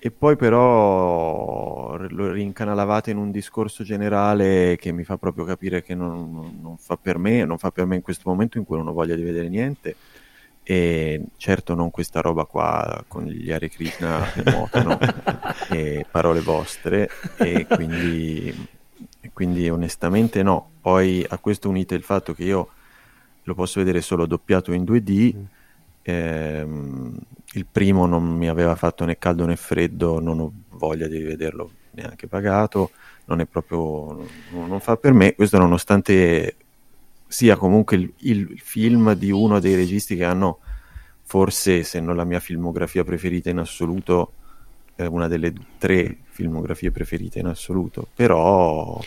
E 0.00 0.10
poi 0.12 0.36
però 0.36 1.96
lo 1.96 2.30
rincanalavate 2.30 3.10
in 3.10 3.16
un 3.16 3.32
discorso 3.32 3.82
generale 3.82 4.76
che 4.76 4.92
mi 4.92 5.02
fa 5.02 5.16
proprio 5.16 5.44
capire 5.44 5.82
che 5.82 5.94
non, 5.94 6.58
non, 6.60 6.76
fa 6.78 6.96
per 6.96 7.18
me, 7.18 7.44
non 7.44 7.58
fa 7.58 7.72
per 7.72 7.84
me 7.84 7.96
in 7.96 8.02
questo 8.02 8.30
momento 8.30 8.58
in 8.58 8.64
cui 8.64 8.76
non 8.76 8.86
ho 8.86 8.92
voglia 8.92 9.16
di 9.16 9.22
vedere 9.22 9.48
niente. 9.48 9.96
E 10.62 11.22
certo 11.36 11.74
non 11.74 11.90
questa 11.90 12.20
roba 12.20 12.44
qua 12.44 13.04
con 13.08 13.24
gli 13.24 13.50
Hare 13.50 13.70
Krishna 13.70 14.20
che 14.32 14.42
nuotano 14.50 14.98
e 15.70 16.06
parole 16.10 16.40
vostre. 16.40 17.08
E 17.38 17.66
quindi 17.66 18.76
quindi 19.32 19.68
onestamente 19.68 20.42
no. 20.42 20.70
Poi 20.80 21.24
a 21.28 21.38
questo 21.38 21.68
unite 21.68 21.94
il 21.94 22.02
fatto 22.02 22.34
che 22.34 22.44
io 22.44 22.70
lo 23.44 23.54
posso 23.54 23.78
vedere 23.78 24.00
solo 24.00 24.26
doppiato 24.26 24.72
in 24.72 24.82
2D, 24.82 25.36
mm. 25.36 25.44
Ehm, 26.08 27.18
il 27.52 27.66
primo 27.70 28.06
non 28.06 28.24
mi 28.24 28.48
aveva 28.48 28.74
fatto 28.76 29.04
né 29.04 29.18
caldo 29.18 29.44
né 29.44 29.56
freddo, 29.56 30.20
non 30.20 30.40
ho 30.40 30.52
voglia 30.70 31.06
di 31.06 31.20
vederlo 31.20 31.70
neanche 31.92 32.26
pagato, 32.26 32.90
non 33.26 33.40
è 33.40 33.46
proprio, 33.46 34.26
non, 34.50 34.68
non 34.68 34.80
fa 34.80 34.96
per 34.96 35.12
me, 35.12 35.34
questo 35.34 35.58
nonostante 35.58 36.56
sia 37.26 37.56
comunque 37.56 37.96
il, 37.96 38.12
il 38.18 38.58
film 38.58 39.12
di 39.14 39.30
uno 39.30 39.60
dei 39.60 39.74
registi 39.74 40.16
che 40.16 40.24
hanno 40.24 40.60
forse, 41.22 41.82
se 41.82 42.00
non 42.00 42.16
la 42.16 42.24
mia 42.24 42.40
filmografia 42.40 43.04
preferita 43.04 43.50
in 43.50 43.58
assoluto, 43.58 44.32
eh, 44.96 45.06
una 45.06 45.28
delle 45.28 45.52
tre 45.76 46.16
filmografie 46.30 46.90
preferite 46.90 47.38
in 47.38 47.46
assoluto, 47.46 48.08
però 48.14 48.98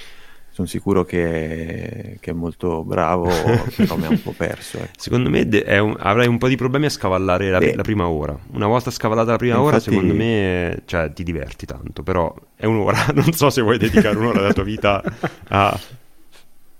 sono 0.51 0.67
sicuro 0.67 1.05
che, 1.05 2.17
che, 2.19 2.31
è 2.31 2.33
molto 2.33 2.83
bravo, 2.83 3.29
però 3.75 3.95
mi 3.95 4.05
ha 4.05 4.09
un 4.09 4.21
po' 4.21 4.33
perso. 4.35 4.79
Ecco. 4.79 4.91
Secondo 4.97 5.29
me 5.29 5.47
un, 5.79 5.95
avrai 5.97 6.27
un 6.27 6.37
po' 6.37 6.49
di 6.49 6.57
problemi 6.57 6.85
a 6.85 6.89
scavallare 6.89 7.49
la, 7.49 7.59
la, 7.59 7.81
prima 7.81 8.07
ora. 8.07 8.37
Una 8.51 8.67
volta 8.67 8.91
scavallata 8.91 9.31
la 9.31 9.37
prima 9.37 9.55
Infatti... 9.55 9.73
ora, 9.73 9.79
secondo 9.79 10.13
me 10.13 10.81
cioè, 10.85 11.11
ti 11.13 11.23
diverti 11.23 11.65
tanto, 11.65 12.03
però 12.03 12.33
è 12.55 12.65
un'ora. 12.65 12.99
Non 13.21 13.31
so 13.33 13.49
se 13.49 13.61
vuoi 13.61 13.77
dedicare 13.77 14.17
un'ora 14.17 14.39
della 14.41 14.53
tua 14.53 14.63
vita 14.63 15.01
a, 15.47 15.79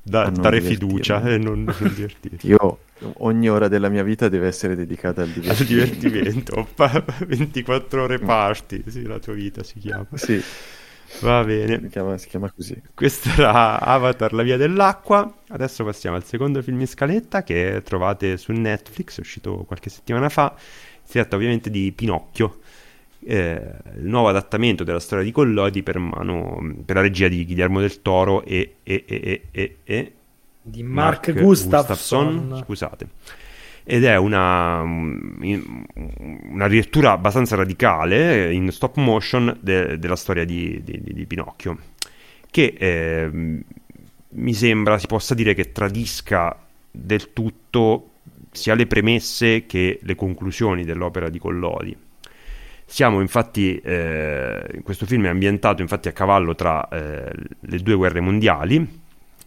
da, 0.02 0.24
a 0.24 0.30
dare 0.30 0.60
fiducia 0.60 1.22
e 1.24 1.38
non, 1.38 1.64
non 1.64 1.93
divertirti. 1.93 2.48
Io 2.48 2.80
ogni 3.18 3.50
ora 3.50 3.68
della 3.68 3.89
mia 3.89 4.04
vita 4.04 4.28
deve 4.28 4.48
essere 4.48 4.76
dedicata 4.76 5.22
al 5.22 5.30
divertimento. 5.30 6.06
Al 6.06 6.12
divertimento. 6.12 6.68
24 7.26 8.02
ore 8.04 8.20
party, 8.20 8.84
sì, 8.88 9.04
la 9.04 9.20
tua 9.20 9.34
vita 9.34 9.64
si 9.64 9.80
chiama. 9.80 10.08
Sì. 10.14 10.41
Va 11.20 11.43
bene. 11.43 11.80
Si 11.82 11.88
chiama, 11.89 12.18
si 12.18 12.28
chiama 12.28 12.51
così. 12.51 12.82
Questo 12.93 13.30
era 13.30 13.80
Avatar, 13.80 14.34
la 14.34 14.43
via 14.43 14.57
dell'acqua. 14.57 15.32
Adesso 15.49 15.84
passiamo 15.84 16.16
al 16.16 16.24
secondo 16.24 16.62
film 16.62 16.80
in 16.80 16.88
scaletta 16.88 17.43
che 17.43 17.82
trovate 17.84 18.38
su 18.38 18.51
Netflix, 18.51 19.18
è 19.18 19.22
uscito 19.22 19.64
qualche 19.68 19.89
settimana 19.89 20.30
fa. 20.30 20.55
Si 20.57 21.14
tratta 21.14 21.36
ovviamente 21.36 21.70
di 21.70 21.91
Pinocchio, 21.91 22.59
eh, 23.26 23.74
il 23.97 24.07
nuovo 24.07 24.30
adattamento 24.30 24.84
della 24.84 24.99
storia 24.99 25.24
di 25.24 25.32
Collodi 25.32 25.84
per, 25.84 25.99
mano, 25.99 26.76
per 26.86 26.95
la 26.95 27.01
regia 27.01 27.28
di 27.28 27.45
Guillermo 27.45 27.80
del 27.80 28.01
Toro 28.01 28.43
e, 28.43 28.76
e, 28.84 29.03
e, 29.51 29.78
e 29.84 30.14
di 30.62 30.84
Mark, 30.84 31.28
Mark 31.28 31.41
Gustafsson. 31.41 32.28
Gustafsson. 32.28 32.64
Scusate 32.64 33.07
ed 33.84 34.04
è 34.04 34.16
una, 34.16 34.82
una 34.82 36.68
rilettura 36.68 37.12
abbastanza 37.12 37.56
radicale 37.56 38.54
in 38.54 38.72
stop 38.72 38.98
motion 38.98 39.58
de, 39.60 39.98
della 39.98 40.16
storia 40.16 40.46
di, 40.46 40.82
di, 40.84 41.02
di, 41.04 41.26
Pinocchio, 41.26 41.78
che 42.50 42.76
eh, 42.78 43.30
mi 44.34 44.54
sembra 44.54 44.98
si 44.98 45.08
possa 45.08 45.34
dire 45.34 45.54
che 45.54 45.72
tradisca 45.72 46.58
del 46.92 47.34
tutto 47.34 48.10
sia 48.52 48.76
le 48.76 48.86
premesse 48.86 49.66
che 49.66 50.00
le 50.02 50.16
conclusioni 50.16 50.84
dell'opera 50.84 51.30
di 51.30 51.40
Collodi. 51.40 51.98
Siamo 52.86 53.22
infatti, 53.22 53.78
eh, 53.78 54.82
questo 54.84 55.06
film 55.06 55.26
è 55.26 55.30
ambientato 55.30 55.82
infatti 55.82 56.10
a 56.10 56.12
cavallo 56.12 56.56
tra 56.56 56.90
eh, 56.90 57.32
le 57.58 57.78
due 57.80 57.96
guerre 57.96 58.20
mondiali, 58.20 59.00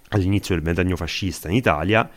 all'inizio 0.08 0.54
del 0.54 0.64
ventennio 0.64 0.96
fascista 0.96 1.48
in 1.50 1.56
Italia, 1.56 2.08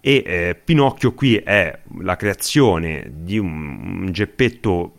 e 0.00 0.22
eh, 0.24 0.60
Pinocchio 0.62 1.12
qui 1.12 1.36
è 1.36 1.76
la 2.00 2.16
creazione 2.16 3.10
di 3.12 3.38
un, 3.38 4.02
un, 4.02 4.12
geppetto 4.12 4.92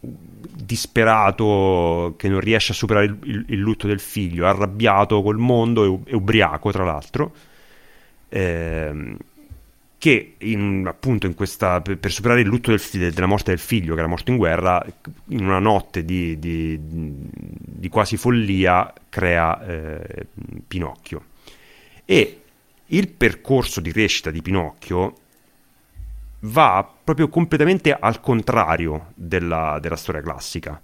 disperato 0.00 2.14
che 2.16 2.28
non 2.28 2.40
riesce 2.40 2.72
a 2.72 2.74
superare 2.74 3.06
il, 3.06 3.18
il, 3.24 3.44
il, 3.48 3.58
lutto 3.58 3.86
del 3.86 4.00
figlio, 4.00 4.46
arrabbiato 4.46 5.22
col 5.22 5.38
mondo 5.38 6.02
e, 6.06 6.14
ubriaco 6.14 6.70
tra 6.70 6.84
l'altro, 6.84 7.34
eh, 8.30 9.16
che 9.98 10.34
in, 10.38 10.84
appunto 10.86 11.26
in 11.26 11.34
questa, 11.34 11.82
per, 11.82 11.98
per, 11.98 12.10
superare 12.10 12.40
il 12.40 12.46
lutto 12.46 12.70
del, 12.70 13.12
della 13.12 13.26
morte 13.26 13.50
del 13.50 13.58
figlio 13.58 13.94
che 13.94 14.00
era 14.00 14.08
morto 14.08 14.30
in 14.30 14.36
guerra, 14.38 14.84
in 15.26 15.44
una 15.44 15.58
notte 15.58 16.04
di, 16.04 16.38
di, 16.38 16.78
di 16.80 17.88
quasi 17.88 18.16
follia 18.16 18.92
crea 19.10 19.66
eh, 19.66 20.26
Pinocchio. 20.66 21.24
E 22.04 22.42
il 22.88 23.08
percorso 23.08 23.80
di 23.80 23.90
crescita 23.92 24.30
di 24.30 24.42
Pinocchio 24.42 25.14
va 26.40 26.94
proprio 27.04 27.28
completamente 27.28 27.92
al 27.92 28.20
contrario 28.20 29.12
della, 29.14 29.78
della 29.80 29.96
storia 29.96 30.20
classica. 30.20 30.80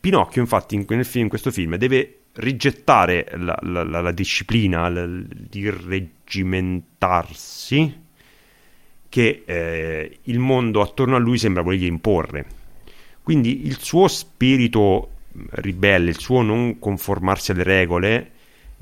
Pinocchio, 0.00 0.40
infatti, 0.40 0.74
in, 0.74 0.86
nel 0.88 1.04
film, 1.04 1.24
in 1.24 1.30
questo 1.30 1.50
film 1.50 1.76
deve 1.76 2.14
rigettare 2.34 3.26
la, 3.36 3.58
la, 3.62 3.82
la, 3.82 4.00
la 4.00 4.12
disciplina, 4.12 4.88
di 4.88 5.68
reggimentarsi 5.68 8.06
che 9.08 9.42
eh, 9.44 10.18
il 10.22 10.38
mondo 10.38 10.80
attorno 10.80 11.16
a 11.16 11.18
lui 11.18 11.38
sembra 11.38 11.62
volergli 11.62 11.86
imporre. 11.86 12.46
Quindi 13.22 13.66
il 13.66 13.78
suo 13.78 14.06
spirito 14.08 15.10
ribelle, 15.52 16.10
il 16.10 16.18
suo 16.18 16.42
non 16.42 16.78
conformarsi 16.78 17.50
alle 17.50 17.62
regole, 17.62 18.30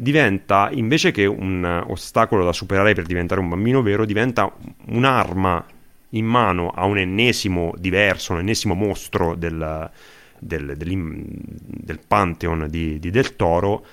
diventa 0.01 0.70
invece 0.70 1.11
che 1.11 1.26
un 1.26 1.84
ostacolo 1.88 2.44
da 2.44 2.53
superare 2.53 2.94
per 2.94 3.05
diventare 3.05 3.40
un 3.40 3.49
bambino 3.49 3.82
vero, 3.82 4.05
diventa 4.05 4.53
un'arma 4.86 5.66
in 6.11 6.24
mano 6.24 6.70
a 6.70 6.84
un 6.84 6.99
ennesimo 6.99 7.74
diverso, 7.76 8.32
un 8.32 8.38
ennesimo 8.38 8.74
mostro 8.74 9.34
del, 9.34 9.90
del, 10.38 10.76
del, 10.76 11.99
pantheon 12.07 12.68
di, 12.70 13.01
di, 13.01 13.11
Del 13.11 13.34
Toro, 13.34 13.84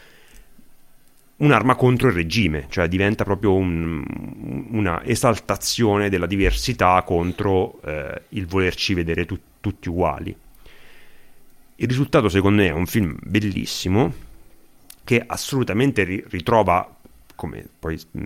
un'arma 1.38 1.74
contro 1.74 2.10
il 2.10 2.14
regime, 2.14 2.68
cioè 2.70 2.88
diventa 2.88 3.24
proprio 3.24 3.56
un, 3.56 4.06
una 4.70 5.04
esaltazione 5.04 6.10
della 6.10 6.28
diversità 6.28 7.02
contro 7.02 7.82
eh, 7.84 8.22
il 8.30 8.46
volerci 8.46 8.94
vedere 8.94 9.26
tu, 9.26 9.40
tutti 9.60 9.90
uguali. 9.90 10.38
Il 11.78 11.88
risultato 11.88 12.30
secondo 12.30 12.62
me 12.62 12.68
è 12.68 12.74
un 12.74 12.86
film 12.86 13.18
bellissimo, 13.24 14.25
che 15.06 15.24
assolutamente 15.26 16.04
ritrova, 16.04 16.94
come 17.36 17.66
poi 17.80 17.98
mh, 18.12 18.26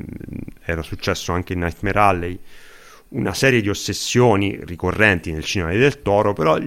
era 0.64 0.82
successo 0.82 1.32
anche 1.34 1.54
in 1.54 1.60
Nightmare 1.60 2.00
Alley, 2.00 2.40
una 3.10 3.34
serie 3.34 3.62
di 3.62 3.70
ossessioni 3.70 4.58
ricorrenti 4.64 5.32
nel 5.32 5.44
cinema 5.44 5.72
di 5.72 5.78
Del 5.78 6.02
Toro, 6.02 6.34
però 6.34 6.58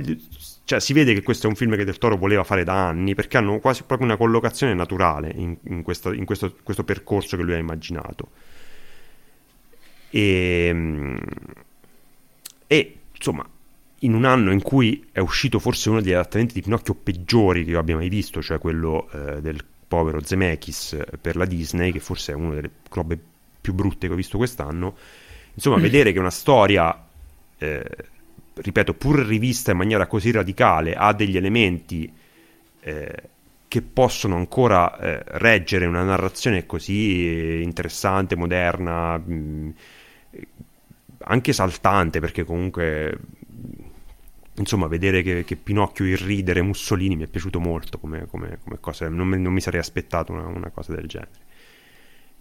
cioè, 0.65 0.81
si 0.81 0.93
vede 0.93 1.15
che 1.15 1.23
questo 1.23 1.47
è 1.47 1.49
un 1.49 1.57
film 1.57 1.75
che 1.77 1.85
Del 1.85 1.99
Toro 1.99 2.17
voleva 2.17 2.45
fare 2.45 2.63
da 2.63 2.87
anni 2.87 3.15
perché 3.15 3.39
hanno 3.39 3.59
quasi 3.59 3.85
proprio 3.85 4.07
una 4.07 4.17
collocazione 4.17 4.75
naturale 4.75 5.33
in, 5.35 5.57
in, 5.65 5.83
questa, 5.83 6.13
in 6.13 6.25
questo, 6.25 6.55
questo, 6.63 6.85
percorso 6.85 7.37
che 7.37 7.43
lui 7.43 7.55
ha 7.55 7.59
immaginato. 7.59 8.31
E, 10.11 11.19
e 12.67 12.97
insomma, 13.17 13.49
in 14.01 14.15
un 14.15 14.25
anno 14.25 14.53
in 14.53 14.63
cui 14.63 15.09
è 15.13 15.21
uscito 15.21 15.59
forse 15.59 15.89
uno 15.89 16.01
degli 16.01 16.13
adattamenti 16.13 16.55
di 16.55 16.63
Pinocchio 16.63 16.95
peggiori 16.95 17.65
che 17.65 17.71
io 17.71 17.79
abbia 17.79 17.97
mai 17.97 18.09
visto, 18.09 18.43
cioè 18.43 18.59
quello 18.59 19.09
eh, 19.13 19.41
del 19.41 19.65
povero 19.93 20.23
Zemeckis 20.23 20.97
per 21.21 21.37
la 21.37 21.45
Disney, 21.45 21.93
che 21.93 22.01
forse 22.01 22.33
è 22.33 22.35
una 22.35 22.55
delle 22.55 22.71
robe 22.89 23.19
più 23.61 23.75
brutte 23.75 24.07
che 24.07 24.13
ho 24.15 24.17
visto 24.17 24.39
quest'anno. 24.39 24.97
Insomma, 25.53 25.77
mm. 25.77 25.83
vedere 25.83 26.13
che 26.13 26.19
una 26.19 26.31
storia, 26.31 27.07
eh, 27.59 27.85
ripeto, 28.55 28.95
pur 28.95 29.19
rivista 29.19 29.73
in 29.73 29.77
maniera 29.77 30.07
così 30.07 30.31
radicale, 30.31 30.95
ha 30.95 31.13
degli 31.13 31.37
elementi 31.37 32.11
eh, 32.81 33.23
che 33.69 33.83
possono 33.83 34.37
ancora 34.37 34.99
eh, 34.99 35.23
reggere 35.27 35.85
una 35.85 36.03
narrazione 36.03 36.65
così 36.65 37.61
interessante, 37.63 38.35
moderna, 38.35 39.19
mh, 39.19 39.35
mm, 39.35 39.71
anche 41.25 41.53
saltante, 41.53 42.19
perché 42.19 42.45
comunque 42.45 43.19
insomma, 44.57 44.87
vedere 44.87 45.23
che, 45.23 45.45
che, 45.45 45.57
Pinocchio 45.57 46.05
irridere 46.05 46.63
Mussolini 46.63 47.17
mi 47.17 47.25
è 47.25 47.27
piaciuto 47.27 47.59
molto 47.61 47.99
come, 47.99 48.27
come, 48.27 48.59
come 48.63 48.79
cosa, 48.81 49.09
non, 49.09 49.27
me, 49.27 49.37
non, 49.39 49.53
mi 49.53 49.61
sarei 49.61 49.81
aspettato 49.81 50.33
una, 50.33 50.47
una, 50.47 50.71
cosa 50.71 50.95
del 50.95 51.07
genere. 51.07 51.51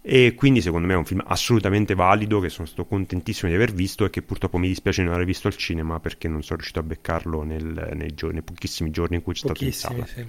E 0.04 0.34
quindi 0.34 0.60
secondo 0.60 0.86
me 0.88 0.94
è 0.94 0.96
un 0.96 1.04
film 1.04 1.22
assolutamente 1.24 1.94
valido 1.94 2.40
che 2.40 2.48
sono 2.48 2.66
stato 2.66 2.86
contentissimo 2.86 3.48
di 3.48 3.56
aver 3.56 3.72
visto 3.72 4.04
e 4.04 4.10
che 4.10 4.20
purtroppo 4.20 4.58
mi 4.58 4.66
dispiace 4.66 5.02
non 5.04 5.14
aver 5.14 5.26
visto 5.26 5.46
al 5.46 5.54
cinema 5.54 6.00
perché 6.00 6.26
non 6.26 6.42
sono 6.42 6.56
riuscito 6.56 6.80
a 6.80 6.82
beccarlo 6.82 7.44
nel, 7.44 7.92
nei, 7.94 8.12
giorni, 8.12 8.34
nei, 8.34 8.42
pochissimi 8.42 8.90
giorni 8.90 9.16
in 9.16 9.22
cui 9.22 9.32
c'è 9.34 9.38
stato 9.38 9.64
in 9.64 9.72
sala. 9.72 10.04
Sì. 10.04 10.24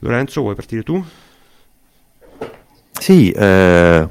Lorenzo, 0.00 0.40
vuoi 0.40 0.56
partire 0.56 0.82
tu? 0.82 1.04
Sì, 2.90 3.30
eh, 3.30 4.08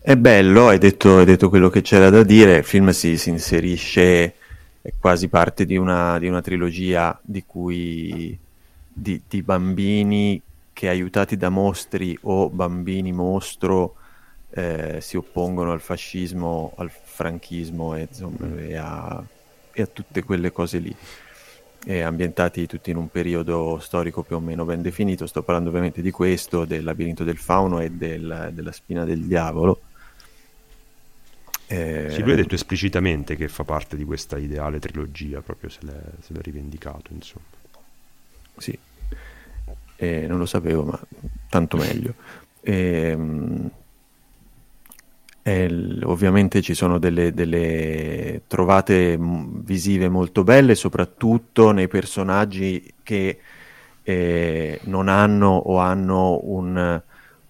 è 0.00 0.16
bello, 0.16 0.68
hai 0.68 0.78
detto, 0.78 1.18
hai 1.18 1.26
detto, 1.26 1.50
quello 1.50 1.68
che 1.68 1.82
c'era 1.82 2.08
da 2.08 2.22
dire, 2.22 2.58
il 2.58 2.64
film 2.64 2.90
si, 2.90 3.18
si 3.18 3.28
inserisce 3.28 4.37
è 4.88 4.92
quasi 4.98 5.28
parte 5.28 5.66
di 5.66 5.76
una, 5.76 6.18
di 6.18 6.28
una 6.28 6.40
trilogia 6.40 7.18
di 7.22 7.44
cui 7.44 8.38
di, 8.90 9.20
di, 9.28 9.42
bambini 9.42 10.40
che 10.72 10.88
aiutati 10.88 11.36
da 11.36 11.50
mostri 11.50 12.18
o 12.22 12.48
bambini 12.48 13.12
mostro 13.12 13.96
eh, 14.50 14.98
si 15.02 15.18
oppongono 15.18 15.72
al 15.72 15.82
fascismo, 15.82 16.72
al 16.76 16.90
franchismo 16.90 17.96
e, 17.96 18.08
insomma, 18.08 18.58
e, 18.58 18.76
a, 18.76 19.22
e, 19.72 19.82
a, 19.82 19.86
tutte 19.86 20.22
quelle 20.22 20.52
cose 20.52 20.78
lì. 20.78 20.96
Ambientati 21.88 22.66
tutti 22.66 22.90
in 22.90 22.96
un 22.96 23.08
periodo 23.08 23.78
storico 23.80 24.22
più 24.22 24.36
o 24.36 24.40
meno 24.40 24.64
ben 24.64 24.82
definito. 24.82 25.26
Sto 25.26 25.42
parlando 25.42 25.70
ovviamente 25.70 26.02
di 26.02 26.10
questo, 26.10 26.64
del 26.64 26.84
labirinto 26.84 27.24
del 27.24 27.38
fauno 27.38 27.80
e 27.80 27.90
del, 27.90 28.50
della 28.52 28.72
spina 28.72 29.04
del 29.04 29.24
diavolo 29.24 29.80
eh... 31.68 32.08
Sì, 32.10 32.22
lui 32.22 32.32
ha 32.32 32.36
detto 32.36 32.54
esplicitamente 32.54 33.36
che 33.36 33.46
fa 33.48 33.62
parte 33.62 33.96
di 33.96 34.04
questa 34.04 34.38
ideale 34.38 34.78
trilogia, 34.78 35.42
proprio 35.42 35.68
se 35.68 35.80
l'è, 35.82 36.00
se 36.20 36.32
l'è 36.32 36.40
rivendicato, 36.40 37.12
insomma. 37.12 37.44
Sì, 38.56 38.76
eh, 39.96 40.26
non 40.26 40.38
lo 40.38 40.46
sapevo, 40.46 40.84
ma 40.84 40.98
tanto 41.50 41.76
meglio. 41.76 42.14
Eh, 42.60 43.16
ovviamente 46.04 46.60
ci 46.62 46.74
sono 46.74 46.98
delle, 46.98 47.32
delle, 47.32 48.42
trovate 48.46 49.18
visive 49.18 50.08
molto 50.08 50.44
belle, 50.44 50.74
soprattutto 50.74 51.70
nei 51.70 51.88
personaggi 51.88 52.94
che 53.02 53.38
eh, 54.02 54.80
non 54.84 55.08
hanno 55.08 55.48
o 55.48 55.78
hanno 55.78 56.40
un, 56.44 57.02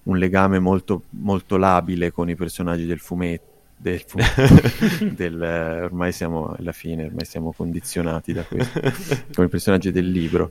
un 0.03 0.17
legame 0.17 0.59
molto, 0.59 1.05
molto 1.11 1.57
labile 1.57 2.13
con 2.13 2.29
i 2.29 2.37
personaggi 2.37 2.85
del 2.85 2.99
fumetto 2.99 3.48
del, 3.79 4.03
del, 5.15 5.41
ormai 5.85 6.13
siamo 6.13 6.55
alla 6.59 6.73
fine, 6.73 7.05
ormai 7.05 7.25
siamo 7.25 7.53
condizionati 7.53 8.33
da 8.33 8.43
questo, 8.43 8.81
come 9.33 9.47
i 9.47 9.51
personaggi 9.51 9.91
del 9.91 10.11
libro. 10.11 10.51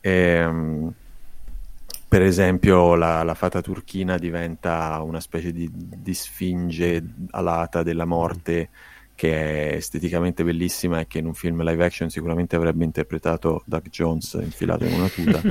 E, 0.00 0.10
ehm, 0.10 0.92
per 2.06 2.22
esempio 2.22 2.94
la, 2.94 3.22
la, 3.22 3.34
fata 3.34 3.60
turchina 3.60 4.16
diventa 4.16 5.00
una 5.02 5.20
specie 5.20 5.52
di, 5.52 5.68
di, 5.70 6.14
sfinge 6.14 7.02
alata 7.32 7.82
della 7.82 8.06
morte 8.06 8.70
che 9.14 9.70
è 9.70 9.74
esteticamente 9.74 10.42
bellissima 10.42 11.00
e 11.00 11.06
che 11.06 11.18
in 11.18 11.26
un 11.26 11.34
film 11.34 11.62
live 11.62 11.84
action 11.84 12.08
sicuramente 12.08 12.56
avrebbe 12.56 12.84
interpretato 12.84 13.62
Doug 13.66 13.90
Jones 13.90 14.38
infilato 14.40 14.84
in 14.86 14.94
una 14.94 15.08
tuta 15.08 15.42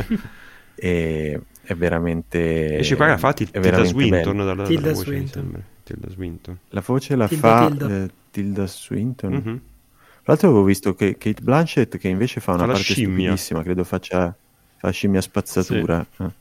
e 0.73 1.41
è 1.61 1.75
veramente 1.75 2.77
esce 2.77 2.95
qua 2.95 3.17
fa 3.17 3.33
Tilda 3.33 3.83
Swinton 3.83 4.37
dalla, 4.37 4.63
Tilda, 4.63 4.81
dalla 4.81 4.95
Swinton. 4.95 5.63
Tilda 5.87 6.09
Swinton 6.09 6.57
la 6.69 6.83
voce 6.85 7.15
la 7.15 7.27
Tilda 7.27 7.47
fa 7.47 7.67
Tilda, 7.67 7.89
eh, 7.89 8.09
Tilda 8.31 8.67
Swinton 8.67 9.31
mm-hmm. 9.31 9.43
tra 9.43 10.23
l'altro 10.23 10.49
avevo 10.49 10.63
visto 10.63 10.93
che 10.93 11.17
Kate 11.17 11.41
Blanchett 11.41 11.97
che 11.97 12.07
invece 12.07 12.39
fa 12.41 12.53
una 12.53 12.65
fa 12.65 12.73
parte 12.73 12.93
stupidissima 12.93 13.63
credo 13.63 13.83
faccia 13.83 14.35
fa 14.77 14.89
scimmia 14.89 15.21
spazzatura 15.21 16.05
sì. 16.15 16.23
eh. 16.23 16.31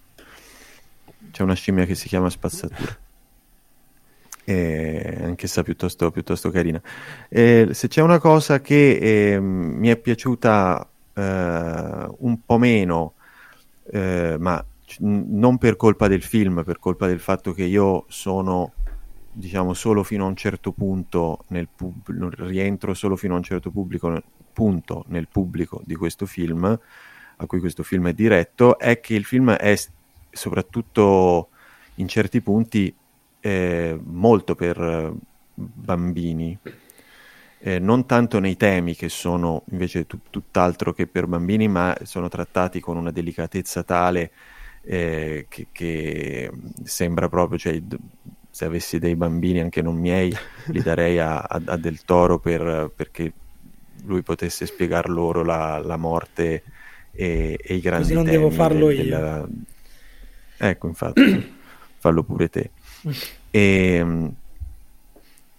c'è 1.31 1.43
una 1.43 1.55
scimmia 1.55 1.85
che 1.85 1.95
si 1.95 2.09
chiama 2.09 2.29
spazzatura 2.29 3.05
eh, 4.47 5.19
anch'essa 5.25 5.63
piuttosto, 5.63 6.11
piuttosto 6.11 6.51
carina. 6.51 6.81
Eh, 7.29 7.69
se 7.73 7.89
c'è 7.89 8.01
una 8.01 8.19
cosa 8.19 8.61
che 8.61 9.35
eh, 9.35 9.41
mi 9.41 9.89
è 9.89 9.97
piaciuta 9.97 10.89
eh, 11.13 12.07
un 12.19 12.39
po' 12.45 12.59
meno, 12.59 13.15
eh, 13.91 14.37
ma 14.39 14.65
non 14.99 15.59
per 15.59 15.77
colpa 15.77 16.07
del 16.07 16.23
film, 16.23 16.63
per 16.65 16.79
colpa 16.79 17.09
del 17.09 17.19
fatto 17.19 17.53
che 17.53 17.65
io 17.65 18.05
sono 18.09 18.73
diciamo 19.39 19.75
solo 19.75 20.03
fino 20.03 20.25
a 20.25 20.29
un 20.29 20.37
certo 20.37 20.73
punto 20.73 21.45
nel 21.49 21.69
pub- 21.69 22.35
rientro 22.39 22.95
solo 22.95 23.17
fino 23.17 23.35
a 23.35 23.37
un 23.37 23.43
certo 23.43 23.71
pubblico, 23.71 24.23
punto 24.53 25.05
nel 25.09 25.29
pubblico 25.29 25.83
di 25.85 25.95
questo 25.95 26.25
film 26.25 26.65
a 27.39 27.47
cui 27.47 27.61
questo 27.61 27.83
film 27.83 28.09
è 28.09 28.15
diretto 28.15 28.79
è 28.79 28.99
che 28.99 29.15
il 29.15 29.25
film 29.25 29.51
è 29.53 29.77
soprattutto 30.31 31.49
in 31.97 32.09
certi 32.09 32.41
punti 32.41 32.95
eh, 33.41 34.01
molto 34.03 34.55
per 34.55 34.81
eh, 34.81 35.13
bambini, 35.55 36.59
eh, 37.59 37.79
non 37.79 38.07
tanto 38.07 38.39
nei 38.39 38.57
temi 38.57 38.95
che 38.97 39.11
sono 39.11 39.65
invece 39.71 40.07
t- 40.07 40.17
tutt'altro 40.31 40.95
che 40.95 41.07
per 41.07 41.27
bambini, 41.27 41.69
ma 41.69 41.95
sono 42.05 42.29
trattati 42.29 42.81
con 42.81 42.97
una 42.97 43.11
delicatezza 43.11 43.83
tale 43.83 44.31
eh, 44.83 45.47
che, 45.49 45.67
che, 45.73 46.51
sembra 46.85 47.29
proprio, 47.29 47.59
cioè, 47.59 47.83
se 48.57 48.65
avessi 48.65 48.99
dei 48.99 49.17
bambini 49.17 49.61
anche 49.61 49.83
non 49.83 49.97
miei, 49.97 50.35
li 50.73 50.81
darei 50.81 51.19
a, 51.19 51.41
a, 51.41 51.61
a 51.63 51.77
Del 51.77 52.07
Toro 52.07 52.39
per, 52.39 52.91
perché 52.97 53.31
lui 54.07 54.23
potesse 54.23 54.65
spiegar 54.65 55.11
loro 55.11 55.45
la, 55.45 55.79
la 55.85 55.99
morte 55.99 56.63
e, 57.13 57.59
e, 57.63 57.75
i 57.75 57.81
grandi 57.81 58.05
Così 58.05 58.15
non 58.15 58.25
devo 58.25 58.49
farlo 58.49 58.87
del, 58.87 58.97
io. 58.97 59.03
Della... 59.03 59.49
Ecco, 60.57 60.87
infatti, 60.87 61.53
fallo 61.99 62.23
pure 62.23 62.49
te. 62.49 62.71
E, 63.51 63.61
ehm, 63.61 64.35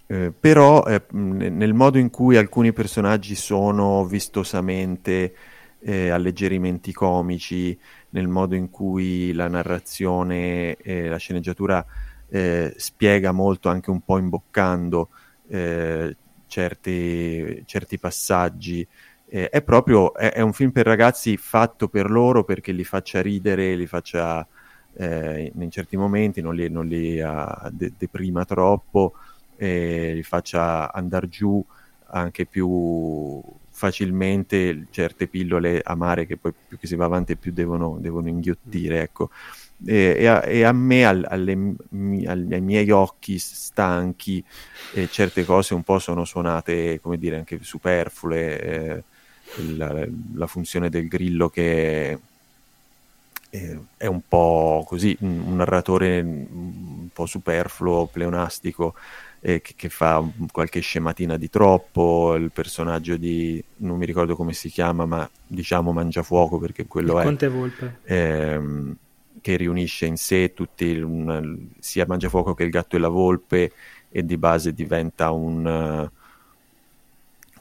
eh, 0.08 0.32
però 0.32 0.82
eh, 0.82 1.02
nel 1.12 1.74
modo 1.74 1.98
in 1.98 2.10
cui 2.10 2.36
alcuni 2.36 2.72
personaggi 2.72 3.36
sono 3.36 4.04
vistosamente 4.06 5.34
eh, 5.78 6.08
alleggerimenti 6.08 6.92
comici, 6.92 7.78
nel 8.10 8.26
modo 8.26 8.56
in 8.56 8.70
cui 8.70 9.32
la 9.34 9.46
narrazione 9.46 10.74
e 10.74 11.06
la 11.06 11.16
sceneggiatura 11.18 11.86
eh, 12.28 12.74
spiega 12.76 13.32
molto, 13.32 13.68
anche 13.68 13.90
un 13.90 14.00
po' 14.00 14.18
imboccando 14.18 15.08
eh, 15.48 16.16
certi, 16.46 17.62
certi, 17.66 17.98
passaggi. 17.98 18.86
Eh, 19.26 19.48
è 19.48 19.62
proprio 19.62 20.14
è, 20.14 20.32
è, 20.32 20.40
un 20.40 20.52
film 20.52 20.70
per 20.70 20.86
ragazzi 20.86 21.36
fatto 21.36 21.88
per 21.88 22.10
loro 22.10 22.44
perché 22.44 22.72
li 22.72 22.84
faccia 22.84 23.20
ridere, 23.20 23.76
li 23.76 23.86
faccia 23.86 24.46
eh, 24.94 25.52
in 25.54 25.70
certi 25.70 25.96
momenti, 25.96 26.40
non 26.40 26.54
li, 26.54 26.68
non 26.68 26.86
li 26.86 27.20
uh, 27.20 27.68
de- 27.70 27.92
deprima 27.96 28.44
troppo, 28.44 29.14
li 29.56 30.22
faccia 30.22 30.92
andare 30.92 31.28
giù 31.28 31.64
anche 32.10 32.46
più 32.46 33.42
facilmente 33.70 34.86
certe 34.90 35.28
pillole 35.28 35.80
amare 35.84 36.26
che 36.26 36.36
poi 36.36 36.52
più 36.66 36.78
che 36.78 36.88
si 36.88 36.96
va 36.96 37.04
avanti 37.04 37.36
più 37.36 37.52
devono, 37.52 37.98
devono 38.00 38.28
inghiottire. 38.28 39.02
Ecco. 39.02 39.30
E, 39.84 40.16
e, 40.18 40.26
a, 40.26 40.44
e, 40.44 40.64
a, 40.64 40.72
me, 40.72 41.04
al, 41.04 41.24
alle, 41.28 41.54
mi, 41.90 42.26
ai 42.26 42.60
miei 42.60 42.90
occhi 42.90 43.38
stanchi, 43.38 44.44
eh, 44.94 45.08
certe 45.08 45.44
cose 45.44 45.74
un 45.74 45.82
po' 45.82 45.98
sono 45.98 46.24
suonate, 46.24 47.00
come 47.00 47.18
dire, 47.18 47.36
anche 47.36 47.58
superflue. 47.62 48.60
Eh, 48.60 49.02
la, 49.76 50.06
la, 50.34 50.46
funzione 50.46 50.90
del 50.90 51.08
grillo 51.08 51.48
che 51.48 52.18
eh, 53.50 53.78
è 53.96 54.06
un 54.06 54.20
po' 54.26 54.84
così, 54.86 55.16
un, 55.20 55.40
un, 55.46 55.56
narratore 55.56 56.20
un 56.20 57.08
po' 57.12 57.26
superfluo, 57.26 58.06
pleonastico, 58.06 58.94
eh, 59.40 59.60
che, 59.60 59.74
che, 59.76 59.88
fa 59.88 60.22
qualche 60.52 60.80
scematina 60.80 61.36
di 61.36 61.48
troppo, 61.48 62.34
il 62.34 62.50
personaggio 62.50 63.16
di, 63.16 63.62
non 63.76 63.96
mi 63.96 64.06
ricordo 64.06 64.36
come 64.36 64.52
si 64.52 64.68
chiama, 64.68 65.06
ma 65.06 65.28
diciamo 65.46 65.92
Mangiafuoco 65.92 66.58
perché 66.58 66.86
quello 66.86 67.14
il 67.14 67.20
è... 67.20 67.24
Conte 67.24 67.48
Volpe. 67.48 67.98
Ehm, 68.04 68.96
che 69.40 69.56
riunisce 69.56 70.06
in 70.06 70.16
sé 70.16 70.54
tutti, 70.54 70.96
un, 70.98 71.68
sia 71.78 72.06
Mangiafuoco 72.06 72.54
che 72.54 72.64
il 72.64 72.70
gatto 72.70 72.96
e 72.96 72.98
la 72.98 73.08
volpe 73.08 73.72
e 74.10 74.24
di 74.24 74.36
base 74.36 74.72
diventa 74.72 75.30
un 75.30 76.10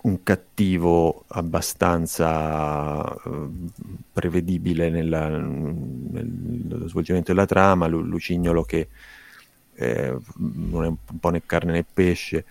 un 0.08 0.24
cattivo 0.24 1.26
abbastanza 1.28 3.02
uh, 3.02 3.70
prevedibile 4.14 4.90
nella, 4.90 5.28
nello 5.28 6.88
svolgimento 6.88 7.34
della 7.34 7.46
trama, 7.46 7.88
Lu- 7.88 8.04
Lucignolo 8.04 8.64
che 8.64 8.88
eh, 9.76 10.18
non 10.38 10.84
è 10.84 10.88
un 10.88 11.20
po' 11.20 11.30
né 11.30 11.44
carne 11.46 11.74
né 11.74 11.86
pesce. 11.92 12.46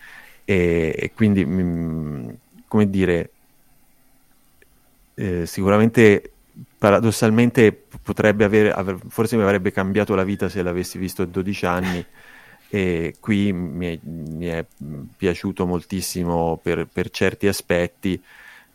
E, 0.45 0.95
e 0.97 1.13
quindi 1.15 1.45
mh, 1.45 1.61
mm, 1.61 2.29
come 2.69 2.91
dire 2.91 3.31
eh, 5.15 5.47
sicuramente 5.47 6.33
paradossalmente 6.79 7.73
potrebbe 8.03 8.45
avere, 8.45 8.73
aver, 8.73 8.99
forse 9.09 9.37
mi 9.37 9.43
avrebbe 9.43 9.73
cambiato 9.73 10.15
la 10.15 10.25
vita 10.25 10.49
se 10.49 10.63
l'avessi 10.63 10.99
visto 10.99 11.23
a 11.23 11.27
12 11.27 11.67
anni. 11.67 12.07
E 12.69 13.15
qui 13.21 13.53
mi 13.53 13.95
è, 13.95 13.99
mi 14.03 14.47
è 14.47 14.67
piaciuto 15.17 15.67
moltissimo 15.67 16.59
per, 16.61 16.89
per, 16.93 17.11
certi 17.11 17.47
aspetti 17.47 18.21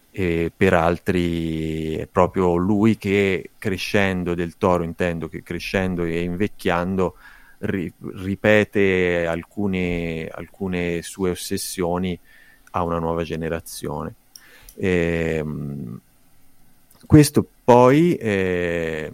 e 0.09 0.49
per 0.55 0.73
altri 0.73 1.95
è 1.97 2.07
proprio 2.07 2.55
lui 2.55 2.97
che 2.97 3.49
crescendo 3.57 4.33
del 4.33 4.55
toro 4.57 4.83
intendo 4.83 5.27
che 5.27 5.43
crescendo 5.43 6.03
e 6.05 6.21
invecchiando 6.21 7.15
ri, 7.59 7.91
ripete 8.15 9.25
alcune, 9.27 10.29
alcune, 10.31 11.01
sue 11.01 11.31
ossessioni 11.31 12.17
a 12.71 12.83
una 12.83 12.99
nuova 12.99 13.23
generazione. 13.23 14.13
E, 14.75 15.35
ehm, 15.37 15.99
questo 17.11 17.45
poi 17.65 18.15
eh, 18.15 19.11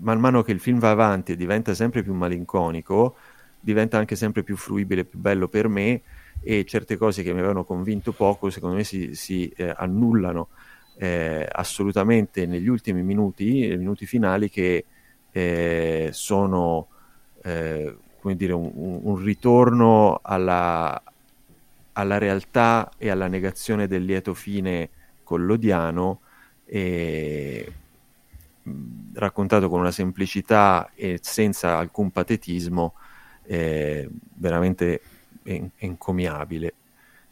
man 0.00 0.18
mano 0.18 0.42
che 0.42 0.50
il 0.50 0.58
film 0.58 0.80
va 0.80 0.90
avanti 0.90 1.30
e 1.30 1.36
diventa 1.36 1.72
sempre 1.72 2.02
più 2.02 2.12
malinconico 2.12 3.14
diventa 3.60 3.98
anche 3.98 4.16
sempre 4.16 4.42
più 4.42 4.56
fruibile, 4.56 5.04
più 5.04 5.20
bello 5.20 5.46
per 5.46 5.68
me 5.68 6.00
e 6.40 6.64
certe 6.64 6.96
cose 6.96 7.22
che 7.22 7.32
mi 7.32 7.38
avevano 7.38 7.62
convinto 7.62 8.10
poco 8.10 8.50
secondo 8.50 8.74
me 8.74 8.82
si, 8.82 9.14
si 9.14 9.48
eh, 9.50 9.72
annullano 9.76 10.48
eh, 10.96 11.48
assolutamente 11.48 12.46
negli 12.46 12.66
ultimi 12.66 13.04
minuti, 13.04 13.68
nei 13.68 13.78
minuti 13.78 14.04
finali 14.04 14.50
che 14.50 14.84
eh, 15.30 16.08
sono 16.10 16.88
eh, 17.44 17.96
come 18.18 18.34
dire 18.34 18.54
un, 18.54 18.72
un 18.74 19.22
ritorno 19.22 20.18
alla, 20.20 21.00
alla, 21.92 22.18
realtà 22.18 22.90
e 22.98 23.08
alla 23.08 23.28
negazione 23.28 23.86
del 23.86 24.02
lieto 24.02 24.34
fine 24.34 24.88
collodiano 25.22 26.22
e 26.70 27.72
raccontato 29.14 29.68
con 29.70 29.80
una 29.80 29.90
semplicità 29.90 30.90
e 30.94 31.18
senza 31.22 31.78
alcun 31.78 32.10
patetismo 32.10 32.94
è 33.42 34.06
veramente 34.34 35.00
encomiabile. 35.78 36.74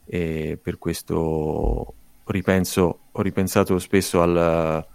E 0.06 0.58
per 0.60 0.78
questo 0.78 1.94
ripenso, 2.24 2.98
ho 3.12 3.22
ripensato 3.22 3.78
spesso 3.78 4.22
al, 4.22 4.86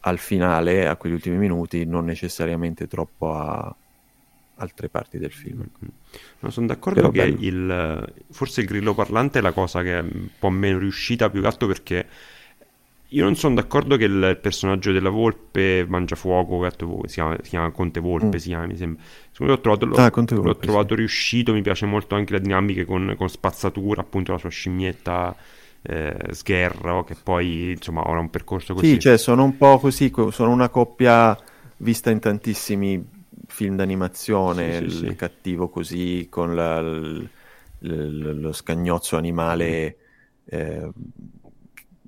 al, 0.00 0.18
finale, 0.18 0.88
a 0.88 0.96
quegli 0.96 1.12
ultimi 1.12 1.36
minuti, 1.36 1.84
non 1.84 2.06
necessariamente 2.06 2.86
troppo 2.86 3.34
a 3.34 3.74
altre 4.56 4.88
parti 4.88 5.18
del 5.18 5.32
film. 5.32 5.66
No, 6.40 6.50
sono 6.50 6.66
d'accordo 6.66 7.10
Però 7.10 7.10
che 7.10 7.36
il, 7.38 8.12
forse 8.30 8.62
il 8.62 8.66
grillo 8.66 8.94
parlante 8.94 9.40
è 9.40 9.42
la 9.42 9.52
cosa 9.52 9.82
che 9.82 9.98
è 9.98 10.00
un 10.00 10.28
po' 10.38 10.50
meno 10.50 10.78
riuscita, 10.78 11.28
più 11.30 11.40
che 11.42 11.46
altro 11.46 11.66
perché 11.66 12.06
io 13.12 13.24
non 13.24 13.34
sono 13.36 13.54
d'accordo 13.54 13.96
che 13.96 14.04
il 14.04 14.38
personaggio 14.40 14.92
della 14.92 15.10
Volpe 15.10 15.84
mangia 15.88 16.14
fuoco, 16.16 16.68
si 17.06 17.14
chiama, 17.14 17.36
si 17.42 17.50
chiama 17.50 17.70
Conte 17.70 18.00
Volpe, 18.00 18.36
mm. 18.36 18.40
si 18.40 18.48
chiama, 18.48 18.66
mi 18.66 18.76
sembra. 18.76 19.02
Secondo 19.30 19.52
me 19.52 19.58
l'ho 19.58 19.60
trovato, 19.60 19.86
l'ho, 19.86 19.96
ah, 19.96 20.10
Volpe, 20.10 20.34
l'ho 20.48 20.56
trovato 20.56 20.94
sì. 20.94 20.94
riuscito, 20.94 21.52
mi 21.52 21.62
piace 21.62 21.86
molto 21.86 22.14
anche 22.14 22.34
le 22.34 22.40
dinamiche 22.40 22.84
con, 22.84 23.14
con 23.16 23.28
spazzatura, 23.28 24.00
appunto 24.02 24.32
la 24.32 24.38
sua 24.38 24.48
scimmietta 24.48 25.34
eh, 25.82 26.16
sgherro, 26.30 27.04
che 27.04 27.16
poi 27.20 27.72
insomma 27.72 28.08
ora 28.08 28.20
un 28.20 28.30
percorso 28.30 28.74
così. 28.74 28.94
Sì, 28.94 28.98
cioè 29.00 29.18
sono 29.18 29.44
un 29.44 29.56
po' 29.56 29.78
così, 29.78 30.12
sono 30.30 30.52
una 30.52 30.68
coppia 30.68 31.36
vista 31.78 32.10
in 32.10 32.18
tantissimi 32.20 33.04
film 33.46 33.76
d'animazione, 33.76 34.76
Sì, 34.76 34.88
sì, 34.88 34.96
il 34.96 35.06
sì. 35.08 35.16
cattivo 35.16 35.68
così 35.68 36.28
con 36.30 36.54
la- 36.54 36.80
l- 36.80 37.28
l- 37.80 38.40
lo 38.40 38.52
scagnozzo 38.52 39.16
animale 39.16 39.96
eh, 40.44 40.90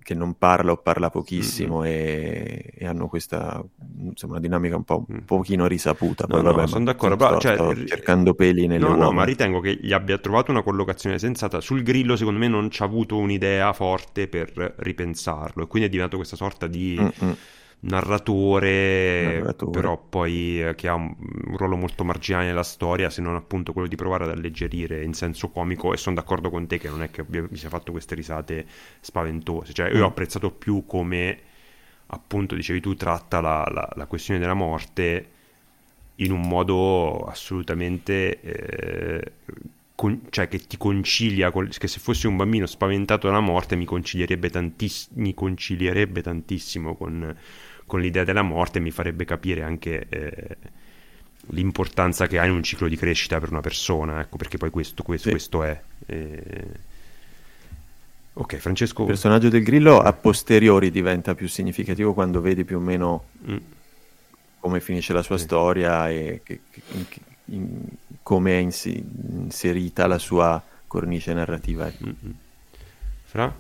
che 0.03 0.15
non 0.15 0.35
parla 0.37 0.73
o 0.73 0.77
parla 0.79 1.11
pochissimo 1.11 1.85
e, 1.85 2.73
e 2.75 2.87
hanno 2.87 3.09
questa 3.09 3.63
insomma, 3.99 4.33
una 4.33 4.41
dinamica 4.41 4.77
un 4.77 4.85
po' 4.85 5.05
un 5.09 5.25
pochino 5.25 5.67
risaputa. 5.67 6.27
No, 6.29 6.37
Poi, 6.37 6.43
no, 6.43 6.53
vabbè, 6.53 6.67
sono 6.67 6.85
d'accordo, 6.85 7.17
sto, 7.17 7.25
però, 7.25 7.39
cioè, 7.39 7.55
sto 7.55 7.85
cercando 7.87 8.35
peli 8.35 8.67
nelle 8.67 8.89
No, 8.89 8.95
no, 8.97 9.11
uova. 9.11 9.13
ma 9.13 9.25
ritengo 9.25 9.61
che 9.61 9.79
gli 9.81 9.93
abbia 9.93 10.19
trovato 10.19 10.51
una 10.51 10.63
collocazione 10.63 11.19
sensata. 11.19 11.61
Sul 11.61 11.83
grillo, 11.83 12.17
secondo 12.17 12.39
me, 12.39 12.49
non 12.49 12.71
ci 12.71 12.83
ha 12.83 12.85
avuto 12.87 13.17
un'idea 13.19 13.73
forte 13.73 14.29
per 14.29 14.75
ripensarlo. 14.79 15.65
E 15.65 15.67
quindi 15.67 15.89
è 15.89 15.91
diventato 15.91 16.17
questa 16.17 16.37
sorta 16.37 16.67
di 16.67 16.97
Mm-mm. 16.99 17.37
Narratore, 17.83 19.45
Narratore. 19.45 19.71
però 19.71 19.99
poi 19.99 20.63
eh, 20.63 20.75
che 20.75 20.89
ha 20.89 20.95
un, 20.95 21.15
un 21.47 21.57
ruolo 21.57 21.77
molto 21.77 22.05
marginale 22.05 22.47
nella 22.47 22.63
storia, 22.63 23.11
se 23.11 23.21
non 23.23 23.35
appunto 23.37 23.73
quello 23.73 23.89
di 23.89 23.97
provare 23.97 24.25
ad 24.25 24.31
alleggerire 24.31 25.03
in 25.03 25.15
senso 25.15 25.49
comico. 25.51 25.93
E 25.93 25.97
sono 25.97 26.15
d'accordo 26.17 26.51
con 26.51 26.67
te 26.67 26.79
che 26.79 26.89
non 26.89 27.03
è 27.03 27.11
che 27.11 27.25
mi 27.29 27.57
sia 27.57 27.69
fatto 27.69 27.93
queste 27.93 28.15
risate 28.15 28.67
spaventose. 29.01 29.73
Cioè, 29.73 29.91
io 29.91 30.01
Mm. 30.01 30.03
ho 30.05 30.07
apprezzato 30.07 30.51
più 30.51 30.85
come, 30.87 31.39
appunto, 32.07 32.55
dicevi 32.55 32.81
tu, 32.81 32.95
tratta 32.95 33.41
la, 33.41 33.69
la- 33.73 33.89
la 33.97 34.07
questione 34.07 34.41
della 34.41 34.55
morte 34.55 35.29
in 36.17 36.31
un 36.31 36.43
modo 36.47 37.21
assolutamente 37.27 38.41
eh, 38.41 39.33
con- 39.95 40.23
cioè 40.31 40.49
che 40.49 40.59
ti 40.67 40.77
concilia 40.77 41.51
col- 41.51 41.69
che 41.77 41.89
se 41.89 41.99
fossi 42.01 42.27
un 42.27 42.37
bambino 42.37 42.67
spaventato 42.67 43.27
dalla 43.27 43.41
morte 43.41 43.77
mi 43.77 43.85
concilierebbe, 43.85 44.51
tantiss- 44.51 45.11
mi 45.15 45.35
concilierebbe 45.35 46.23
tantissimo 46.23 46.97
con, 46.97 47.35
con 47.93 48.01
l'idea 48.01 48.25
della 48.25 48.41
morte 48.41 48.81
mi 48.81 48.91
farebbe 48.91 49.27
capire 49.27 49.63
anche 49.63 50.07
eh, 50.09 50.57
l'importanza 51.49 52.27
che 52.27 52.39
ha 52.39 52.47
in 52.47 52.53
un 52.53 52.63
ciclo 52.63 52.89
di 52.89 52.97
crescita 52.97 53.39
per 53.39 53.51
una 53.51 53.61
persona 53.61 54.19
ecco 54.19 54.39
perché 54.39 54.57
poi 54.57 54.71
questo, 54.71 55.03
questo, 55.03 55.25
Sì. 55.27 55.31
questo 55.35 55.63
è 55.63 55.79
Eh, 56.07 56.67
ok 58.33 58.57
Francesco 58.57 59.03
Il 59.03 59.09
personaggio 59.09 59.51
del 59.51 59.63
grillo 59.63 59.99
a 60.01 60.11
posteriori 60.15 60.91
diventa 60.91 61.35
più 61.35 61.49
significativo 61.49 62.15
quando 62.15 62.41
vedi 62.41 62.65
più 62.65 62.79
o 62.79 62.81
meno 62.81 63.25
Mm. 63.47 63.57
come 64.61 64.81
finisce 64.81 65.13
la 65.13 65.23
sua 65.23 65.37
storia 65.37 66.09
e 66.09 66.41
che- 66.43 66.61
in- 66.93 67.05
in- 67.57 67.85
come 68.23 68.53
è 68.53 68.57
inserita 68.63 70.07
la 70.07 70.19
sua 70.19 70.63
cornice 70.87 71.35
narrativa. 71.35 71.89
ecco. 71.89 72.07
Mm, 72.07 72.11
mm. 72.27 72.31
Fra? 73.25 73.55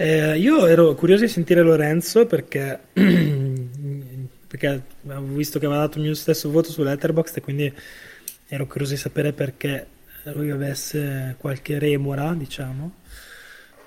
Eh, 0.00 0.38
io 0.38 0.64
ero 0.64 0.94
curioso 0.94 1.24
di 1.24 1.28
sentire 1.28 1.60
Lorenzo 1.60 2.24
perché, 2.24 2.80
perché 4.48 4.82
avevo 5.06 5.34
visto 5.34 5.58
che 5.58 5.66
aveva 5.66 5.82
dato 5.82 5.98
il 5.98 6.04
mio 6.04 6.14
stesso 6.14 6.50
voto 6.50 6.70
su 6.70 6.82
Letterboxd 6.82 7.36
e 7.36 7.40
quindi 7.42 7.70
ero 8.48 8.66
curioso 8.66 8.94
di 8.94 8.98
sapere 8.98 9.34
perché 9.34 9.86
lui 10.32 10.50
avesse 10.50 11.34
qualche 11.36 11.78
remora, 11.78 12.32
diciamo. 12.32 12.94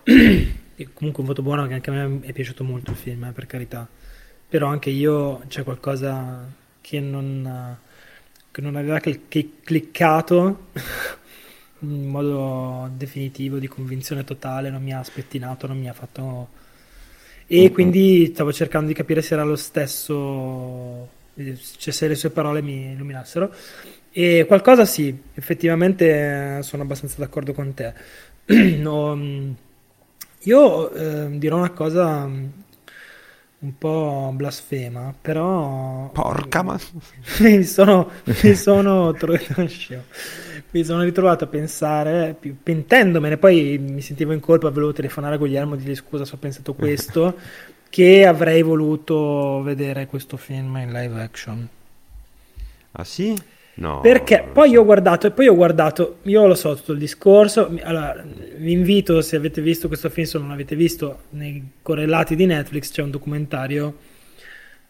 E 0.76 0.90
comunque 0.92 1.22
un 1.22 1.28
voto 1.28 1.44
buono 1.44 1.68
che 1.68 1.74
anche 1.76 1.90
a 1.92 1.94
me 1.94 2.20
è 2.28 2.34
piaciuto 2.34 2.64
molto 2.64 2.92
il 2.92 2.98
film, 2.98 3.24
eh, 3.24 3.32
per 3.32 3.48
carità. 3.48 3.88
Però 4.50 4.68
anche 4.68 4.92
io 4.92 5.44
c'è 5.48 5.64
qualcosa 5.64 6.48
che 6.82 7.00
non, 7.00 7.78
che 8.52 8.62
non 8.62 8.76
aveva 8.76 9.00
cl- 9.00 9.22
cliccato 9.64 10.68
in 11.84 12.08
modo 12.08 12.90
definitivo, 12.96 13.60
di 13.60 13.68
convinzione 13.68 14.24
totale, 14.24 14.70
non 14.70 14.82
mi 14.84 14.94
ha 14.94 15.04
spettinato, 15.04 15.68
non 15.68 15.80
mi 15.80 15.90
ha 15.90 15.94
fatto... 15.94 16.50
E 17.46 17.72
Mhm. 17.72 17.74
quindi 17.74 18.32
stavo 18.34 18.54
cercando 18.54 18.88
di 18.88 18.94
capire 18.94 19.22
se 19.22 19.34
era 19.34 19.44
lo 19.44 19.56
stesso, 19.56 21.10
cioè 21.36 21.94
se 21.94 22.08
le 22.08 22.16
sue 22.16 22.30
parole 22.32 22.62
mi 22.62 22.92
illuminassero. 22.94 23.54
E 24.12 24.46
qualcosa 24.48 24.86
sì, 24.86 25.16
effettivamente 25.34 26.58
eh, 26.60 26.64
sono 26.64 26.84
abbastanza 26.84 27.18
d'accordo 27.20 27.54
con 27.54 27.74
te. 27.74 27.94
No, 28.80 29.16
mh, 29.16 29.56
io 30.44 30.92
eh, 30.92 31.38
dirò 31.38 31.58
una 31.58 31.72
cosa 31.72 32.26
mh, 32.26 32.63
un 33.64 33.78
po' 33.78 34.32
blasfema, 34.36 35.14
però... 35.20 36.10
porca 36.12 36.62
ma 36.62 36.78
mi 37.40 37.64
sono, 37.64 38.12
mi 38.44 38.56
sono 38.56 39.16
mi 40.72 40.84
sono 40.84 41.04
ritrovato 41.04 41.44
a 41.44 41.48
pensare 41.48 42.36
pentendomene 42.62 43.38
poi 43.38 43.78
mi 43.78 44.02
sentivo 44.02 44.34
in 44.34 44.40
colpa 44.40 44.70
volevo 44.70 44.92
telefonare 44.92 45.36
a 45.36 45.38
Guglielmo 45.38 45.76
e 45.76 45.78
dirgli 45.78 45.96
scusa 45.96 46.26
se 46.26 46.36
ho 46.36 46.38
pensato 46.38 46.74
questo 46.76 47.38
che 47.90 48.26
avrei 48.26 48.64
voluto 48.64 49.62
vedere 49.62 50.08
questo 50.08 50.36
film 50.36 50.76
in 50.78 50.92
live 50.92 51.22
action 51.22 51.68
ah 52.92 53.04
sì? 53.04 53.36
No 53.76 54.02
perché 54.02 54.48
poi 54.52 54.76
ho 54.76 54.86
guardato 54.86 55.28
e 55.28 55.32
poi 55.32 55.48
ho 55.48 55.56
guardato 55.56 56.18
io 56.24 56.46
lo 56.46 56.56
so 56.56 56.76
tutto 56.76 56.92
il 56.92 57.00
discorso 57.00 57.76
allora 57.82 58.24
vi 58.58 58.72
invito 58.72 59.22
se 59.22 59.36
avete 59.36 59.62
visto 59.62 59.88
questo 59.88 60.10
film 60.10 60.28
se 60.28 60.38
non 60.38 60.50
l'avete 60.50 60.76
visto 60.76 61.24
nei 61.32 61.72
correlati 61.82 62.36
di 62.36 62.46
Netflix 62.46 62.92
c'è 62.92 63.02
un 63.02 63.12
documentario 63.12 63.98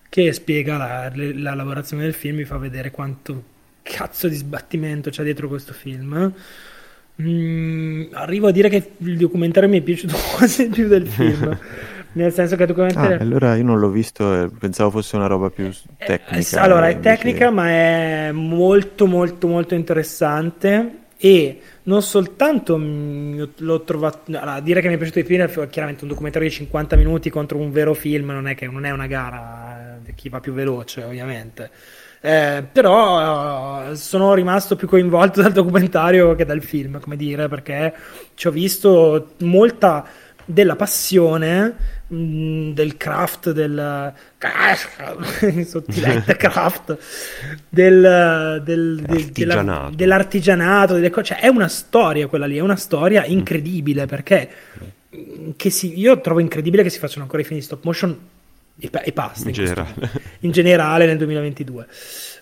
che 0.10 0.32
spiega 0.32 0.78
la, 0.78 1.12
la 1.16 1.56
lavorazione 1.56 2.04
del 2.04 2.14
film 2.14 2.38
mi 2.38 2.44
fa 2.44 2.58
vedere 2.58 2.92
quanto 2.92 3.52
cazzo 3.84 4.28
di 4.28 4.36
sbattimento 4.36 5.10
c'è 5.10 5.24
dietro 5.24 5.48
questo 5.48 5.74
film. 5.74 6.34
Mm, 7.22 8.06
arrivo 8.14 8.48
a 8.48 8.52
dire 8.52 8.70
che 8.70 8.92
il 8.98 9.18
documentario 9.18 9.70
mi 9.70 9.78
è 9.78 9.82
piaciuto 9.82 10.16
quasi 10.36 10.68
più 10.68 10.88
del 10.88 11.06
film 11.06 11.56
nel 12.14 12.34
senso 12.34 12.56
che 12.56 12.64
il 12.64 12.70
Ah, 12.70 12.74
documentario 12.74 13.18
allora 13.18 13.56
io 13.56 13.64
non 13.64 13.80
l'ho 13.80 13.90
visto 13.90 14.52
pensavo 14.60 14.90
fosse 14.92 15.16
una 15.16 15.28
roba 15.28 15.50
più 15.50 15.76
eh, 15.98 16.06
tecnica. 16.06 16.62
allora, 16.62 16.88
è 16.90 16.94
invece- 16.94 17.02
tecnica, 17.02 17.50
ma 17.52 17.70
è 17.70 18.32
molto, 18.32 19.06
molto, 19.08 19.48
molto 19.48 19.74
interessante. 19.76 20.98
E 21.18 21.62
non 21.84 22.02
soltanto 22.02 22.76
l'ho 22.78 23.82
trovato. 23.84 24.24
Allora, 24.38 24.60
dire 24.60 24.82
che 24.82 24.88
mi 24.90 24.96
è 24.96 24.98
piaciuto 24.98 25.20
di 25.22 25.26
più 25.26 25.38
è 25.38 25.70
chiaramente 25.70 26.04
un 26.04 26.10
documentario 26.10 26.50
di 26.50 26.54
50 26.54 26.98
minuti 26.98 27.30
contro 27.30 27.58
un 27.58 27.72
vero 27.72 27.94
film, 27.94 28.32
non 28.32 28.48
è, 28.48 28.56
che, 28.56 28.68
non 28.68 28.84
è 28.84 28.92
una 28.92 29.08
gara 29.08 29.96
eh, 30.00 30.04
di 30.04 30.14
chi 30.16 30.28
va 30.28 30.42
più 30.42 30.52
veloce, 30.52 31.04
ovviamente. 31.04 31.72
Eh, 32.20 32.64
però 32.70 33.92
eh, 33.92 33.96
sono 33.96 34.34
rimasto 34.34 34.76
più 34.76 34.88
coinvolto 34.88 35.42
dal 35.44 35.54
documentario 35.54 36.36
che 36.36 36.44
dal 36.46 36.62
film, 36.62 37.00
come 37.00 37.16
dire, 37.16 37.48
perché 37.48 37.94
ci 38.34 38.48
ho 38.48 38.52
visto 38.52 39.34
molta 39.40 40.06
della 40.46 40.76
passione 40.76 41.76
mh, 42.08 42.72
del 42.74 42.98
craft, 42.98 43.52
del 43.52 44.14
sottilette 45.66 46.36
craft, 46.36 46.98
del, 47.70 48.62
del- 48.64 49.02
del- 49.02 49.26
della- 49.32 49.54
Artigianato. 49.54 49.96
dell'artigianato, 49.96 50.94
delle 50.96 51.10
cose. 51.10 51.26
Cioè, 51.34 51.40
è 51.40 51.48
una 51.48 51.68
storia 51.68 52.28
quella 52.28 52.46
lì, 52.46 52.58
è 52.58 52.62
una 52.62 52.76
storia 52.76 53.26
incredibile 53.26 54.06
perché 54.06 54.50
mh, 55.10 55.52
che 55.56 55.70
si- 55.70 55.98
io 55.98 56.20
trovo 56.22 56.40
incredibile 56.40 56.84
che 56.84 56.90
si 56.90 57.00
facciano 57.00 57.24
ancora 57.24 57.42
i 57.42 57.46
film 57.46 57.60
di 57.60 57.66
stop 57.66 57.84
motion 57.84 58.18
e, 58.80 58.90
e 58.92 59.12
basta. 59.12 59.48
in 59.50 59.54
questo 59.56 59.74
generale 59.74 60.12
in 60.42 60.52
generale 60.52 61.06
nel 61.06 61.18
2022. 61.18 61.88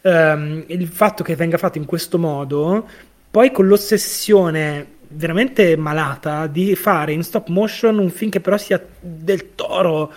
Ehm, 0.04 0.64
il 0.68 0.88
fatto 0.88 1.24
che 1.24 1.36
venga 1.36 1.58
fatto 1.58 1.78
in 1.78 1.86
questo 1.86 2.18
modo, 2.18 2.88
poi 3.30 3.52
con 3.52 3.68
l'ossessione 3.68 5.00
veramente 5.14 5.76
malata 5.78 6.48
di 6.48 6.76
fare 6.76 7.14
in 7.14 7.24
stop 7.24 7.48
motion 7.50 7.98
un 8.00 8.10
film 8.10 8.30
che 8.32 8.40
però 8.40 8.58
sia 8.58 8.84
del 9.00 9.56
toro, 9.56 10.12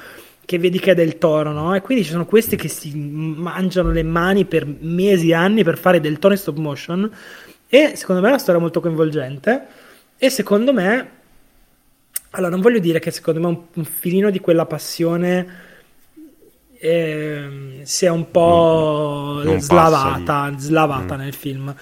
che 0.44 0.58
vedi 0.58 0.78
che 0.78 0.92
è 0.92 0.94
del 0.94 1.18
toro, 1.18 1.52
no? 1.52 1.74
E 1.74 1.80
quindi 1.80 2.04
ci 2.04 2.10
sono 2.10 2.26
questi 2.26 2.56
che 2.56 2.68
si 2.68 2.92
mangiano 2.96 3.90
le 3.90 4.02
mani 4.02 4.44
per 4.44 4.66
mesi 4.66 5.30
e 5.30 5.34
anni 5.34 5.64
per 5.64 5.78
fare 5.78 6.00
del 6.00 6.18
toro 6.18 6.34
in 6.34 6.40
stop 6.40 6.56
motion. 6.58 7.10
E 7.68 7.92
secondo 7.96 8.20
me 8.20 8.28
è 8.28 8.30
una 8.30 8.40
storia 8.40 8.60
molto 8.60 8.80
coinvolgente. 8.80 9.66
E 10.16 10.30
secondo 10.30 10.72
me, 10.72 11.10
allora 12.30 12.50
non 12.50 12.60
voglio 12.60 12.78
dire 12.78 12.98
che 13.00 13.10
secondo 13.10 13.40
me 13.40 13.46
un, 13.46 13.60
un 13.74 13.84
filino 13.84 14.30
di 14.30 14.38
quella 14.40 14.66
passione 14.66 15.46
ehm, 16.78 17.82
sia 17.82 18.12
un 18.12 18.30
po' 18.30 19.40
non 19.44 19.60
slavata, 19.60 20.52
slavata 20.56 21.16
Mm. 21.16 21.18
nel 21.18 21.34
film. 21.34 21.74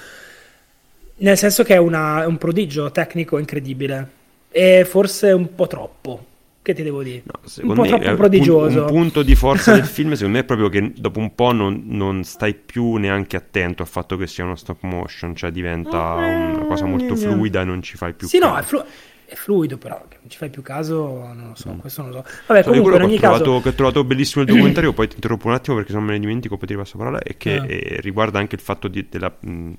Nel 1.16 1.36
senso 1.38 1.62
che 1.62 1.74
è, 1.74 1.78
una- 1.78 2.22
è 2.22 2.26
un 2.26 2.38
prodigio 2.38 2.90
tecnico 2.90 3.38
incredibile. 3.38 4.20
E 4.50 4.84
forse 4.88 5.32
un 5.32 5.54
po' 5.54 5.66
troppo. 5.66 6.26
Che 6.62 6.74
ti 6.74 6.82
devo 6.84 7.02
dire? 7.02 7.22
No, 7.24 7.40
un 7.42 7.48
secondo 7.48 7.74
po' 7.74 7.80
me 7.82 7.88
troppo 7.88 8.08
un 8.10 8.16
prodigioso. 8.16 8.80
Un 8.82 8.86
punto 8.86 9.22
di 9.22 9.34
forza 9.34 9.72
del 9.74 9.84
film, 9.86 10.12
secondo 10.12 10.36
me, 10.38 10.42
è 10.42 10.46
proprio 10.46 10.68
che 10.68 10.92
dopo 10.96 11.18
un 11.18 11.34
po' 11.34 11.52
non, 11.52 11.82
non 11.86 12.22
stai 12.22 12.54
più 12.54 12.94
neanche 12.96 13.36
attento 13.36 13.82
al 13.82 13.88
fatto 13.88 14.16
che 14.16 14.26
sia 14.28 14.44
uno 14.44 14.54
stop 14.56 14.82
motion, 14.82 15.34
cioè 15.34 15.50
diventa 15.50 15.98
una 16.14 16.64
cosa 16.66 16.84
molto 16.86 17.16
fluida 17.16 17.62
e 17.62 17.64
non 17.64 17.82
ci 17.82 17.96
fai 17.96 18.12
più 18.12 18.28
Sì, 18.28 18.38
no, 18.38 18.52
caso. 18.52 18.58
è, 18.60 18.62
flu- 18.62 18.84
è 19.24 19.34
fluido, 19.34 19.76
però 19.78 19.96
non 20.20 20.28
ci 20.30 20.38
fai 20.38 20.50
più 20.50 20.62
caso, 20.62 21.02
non 21.34 21.48
lo 21.48 21.54
so, 21.56 21.72
Mm. 21.72 21.78
questo 21.78 22.02
non 22.02 22.10
lo 22.12 22.16
so. 22.18 22.24
Vabbè, 22.46 22.62
So, 22.62 22.68
comunque, 22.68 22.90
quello 22.92 23.04
in 23.06 23.10
ogni 23.10 23.18
che 23.20 23.26
ho, 23.26 23.30
caso... 23.30 23.42
trovato, 23.42 23.62
che 23.62 23.68
ho 23.70 23.74
trovato 23.74 24.04
bellissimo 24.04 24.44
il 24.44 24.50
documentario, 24.52 24.92
poi 24.92 25.08
ti 25.08 25.14
interrompo 25.16 25.48
un 25.48 25.54
attimo 25.54 25.74
perché 25.76 25.90
se 25.90 25.96
non 25.96 26.06
me 26.06 26.12
ne 26.12 26.20
dimentico 26.20 26.56
poi 26.56 26.68
ti 26.68 26.76
passo 26.76 26.96
la 26.96 27.02
parola, 27.04 27.22
è 27.22 27.36
che 27.36 27.56
Ah. 27.56 27.64
eh, 27.66 27.96
riguarda 28.00 28.38
anche 28.38 28.54
il 28.54 28.60
fatto 28.60 28.86
di, 28.86 29.04
della 29.10 29.34
mh, 29.36 29.70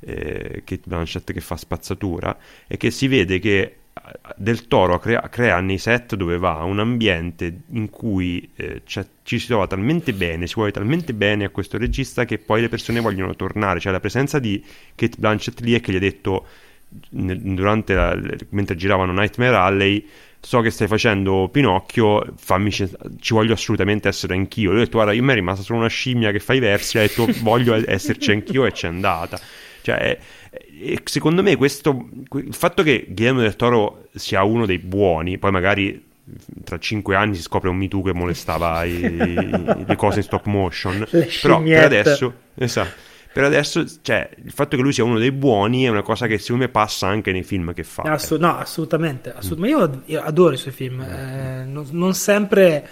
eh, 0.00 0.62
Kate 0.64 0.82
Blanchett 0.84 1.32
che 1.32 1.40
fa 1.40 1.56
spazzatura 1.56 2.36
e 2.66 2.76
che 2.76 2.90
si 2.90 3.08
vede 3.08 3.38
che 3.38 3.74
del 4.36 4.66
Toro 4.66 4.98
crea, 4.98 5.28
crea, 5.28 5.60
nei 5.60 5.78
set 5.78 6.14
dove 6.14 6.38
va 6.38 6.62
un 6.62 6.78
ambiente 6.78 7.62
in 7.72 7.90
cui 7.90 8.48
eh, 8.56 8.82
ci 8.84 9.38
si 9.38 9.46
trova 9.46 9.66
talmente 9.66 10.12
bene, 10.12 10.46
si 10.46 10.54
vuole 10.54 10.70
talmente 10.70 11.12
bene 11.12 11.44
a 11.44 11.50
questo 11.50 11.76
regista 11.78 12.24
che 12.24 12.38
poi 12.38 12.62
le 12.62 12.68
persone 12.68 13.00
vogliono 13.00 13.34
tornare. 13.34 13.80
Cioè 13.80 13.92
la 13.92 14.00
presenza 14.00 14.38
di 14.38 14.64
Kate 14.94 15.16
Blanchett 15.18 15.60
lì 15.60 15.74
è 15.74 15.80
che 15.80 15.92
gli 15.92 15.96
ha 15.96 16.00
detto 16.00 16.46
durante 17.08 17.94
la, 17.94 18.18
mentre 18.50 18.74
giravano 18.74 19.12
Nightmare 19.12 19.56
Alley 19.56 20.08
so 20.40 20.60
che 20.60 20.70
stai 20.70 20.88
facendo 20.88 21.48
Pinocchio, 21.52 22.32
fammi, 22.36 22.72
ci 22.72 22.88
voglio 23.28 23.52
assolutamente 23.52 24.08
essere 24.08 24.34
anch'io. 24.34 24.70
Lui 24.70 24.80
ha 24.80 24.84
detto, 24.84 24.96
guarda, 24.96 25.12
io 25.12 25.22
mi 25.22 25.32
è 25.32 25.34
rimasta 25.34 25.62
solo 25.62 25.80
una 25.80 25.88
scimmia 25.88 26.32
che 26.32 26.40
fa 26.40 26.54
i 26.54 26.60
versi, 26.60 26.98
detto, 26.98 27.28
voglio 27.42 27.74
esserci 27.86 28.30
anch'io 28.30 28.64
e 28.64 28.72
c'è 28.72 28.88
andata. 28.88 29.38
Cioè, 29.82 30.18
secondo 31.04 31.42
me 31.42 31.56
questo, 31.56 32.08
il 32.34 32.54
fatto 32.54 32.82
che 32.82 33.06
Guillermo 33.08 33.40
del 33.40 33.56
Toro 33.56 34.08
sia 34.14 34.42
uno 34.42 34.66
dei 34.66 34.78
buoni, 34.78 35.38
poi 35.38 35.50
magari 35.50 36.08
tra 36.64 36.78
cinque 36.78 37.16
anni 37.16 37.34
si 37.34 37.42
scopre 37.42 37.68
un 37.68 37.76
Me 37.76 37.88
Too 37.88 38.02
che 38.02 38.12
molestava 38.12 38.84
i, 38.84 39.04
i, 39.04 39.84
le 39.86 39.96
cose 39.96 40.18
in 40.18 40.24
stop 40.24 40.46
motion, 40.46 41.06
però 41.40 41.62
per 41.62 41.84
adesso, 41.84 42.34
esatto, 42.54 43.08
per 43.32 43.44
adesso 43.44 43.84
cioè, 44.02 44.28
il 44.42 44.52
fatto 44.52 44.76
che 44.76 44.82
lui 44.82 44.92
sia 44.92 45.04
uno 45.04 45.18
dei 45.18 45.32
buoni 45.32 45.84
è 45.84 45.88
una 45.88 46.02
cosa 46.02 46.26
che 46.26 46.38
secondo 46.38 46.64
me 46.64 46.70
passa 46.70 47.06
anche 47.06 47.32
nei 47.32 47.42
film 47.42 47.72
che 47.72 47.84
fa. 47.84 48.02
Assu- 48.02 48.40
no, 48.40 48.56
assolutamente, 48.56 49.32
assolutamente. 49.32 49.78
Io, 49.78 50.18
io, 50.18 50.22
adoro 50.22 50.54
i 50.54 50.58
suoi 50.58 50.72
film, 50.72 51.00
eh, 51.00 51.64
non, 51.64 51.86
non, 51.90 52.14
sempre, 52.14 52.88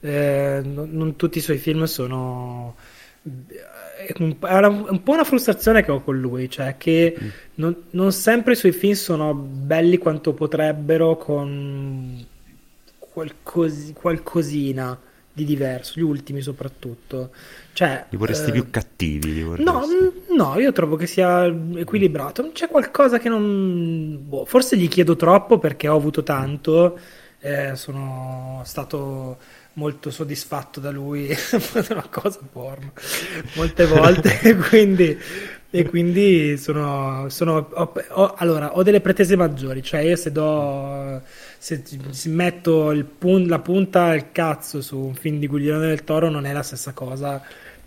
eh, 0.00 0.60
non, 0.64 0.90
non 0.90 1.16
tutti 1.16 1.38
i 1.38 1.42
suoi 1.42 1.58
film 1.58 1.84
sono 1.84 2.74
è 3.96 4.12
un, 4.18 5.02
po' 5.02 5.12
una 5.12 5.24
frustrazione 5.24 5.82
che 5.82 5.90
ho 5.90 6.02
con 6.02 6.18
lui, 6.18 6.50
cioè 6.50 6.76
che 6.76 7.16
mm. 7.18 7.28
non, 7.54 7.76
non, 7.90 8.12
sempre 8.12 8.52
i 8.52 8.56
suoi 8.56 8.72
film 8.72 8.92
sono 8.92 9.34
belli 9.34 9.96
quanto 9.96 10.34
potrebbero 10.34 11.16
con 11.16 12.24
qualcos, 12.98 13.92
qualcosina 13.94 14.98
di 15.32 15.44
diverso, 15.44 15.98
gli 15.98 16.02
ultimi 16.02 16.40
soprattutto. 16.40 17.30
Cioè, 17.72 18.06
li 18.10 18.16
vorresti 18.16 18.50
eh, 18.50 18.52
più 18.52 18.70
cattivi? 18.70 19.42
Vorresti. 19.42 19.70
No, 19.70 19.82
no, 20.34 20.58
io 20.58 20.72
trovo 20.72 20.96
che 20.96 21.06
sia 21.06 21.44
equilibrato. 21.44 22.50
C'è 22.52 22.68
qualcosa 22.68 23.18
che 23.18 23.28
non... 23.28 24.18
Boh, 24.26 24.44
forse 24.46 24.76
gli 24.76 24.88
chiedo 24.88 25.16
troppo 25.16 25.58
perché 25.58 25.88
ho 25.88 25.96
avuto 25.96 26.22
tanto, 26.22 26.98
eh, 27.40 27.76
sono 27.76 28.62
stato 28.64 29.38
molto 29.76 30.10
soddisfatto 30.10 30.80
da 30.80 30.90
lui, 30.90 31.28
è 31.28 31.38
una 31.90 32.06
cosa 32.08 32.40
porno, 32.50 32.92
molte 33.54 33.86
volte, 33.86 34.40
e 34.40 34.54
quindi, 34.68 35.18
e 35.70 35.88
quindi 35.88 36.56
sono, 36.56 37.26
sono 37.28 37.68
ho, 37.70 37.92
ho, 38.08 38.34
allora, 38.36 38.76
ho 38.76 38.82
delle 38.82 39.00
pretese 39.00 39.36
maggiori, 39.36 39.82
cioè 39.82 40.00
io 40.00 40.16
se 40.16 40.32
do, 40.32 41.20
se, 41.58 41.82
se 42.10 42.28
metto 42.30 43.06
pun, 43.18 43.46
la 43.46 43.58
punta 43.58 44.04
al 44.06 44.32
cazzo 44.32 44.80
su 44.80 44.98
un 44.98 45.14
film 45.14 45.38
di 45.38 45.46
Guglielmo 45.46 45.80
del 45.80 46.04
Toro 46.04 46.30
non 46.30 46.46
è 46.46 46.52
la 46.52 46.62
stessa 46.62 46.92
cosa 46.92 47.42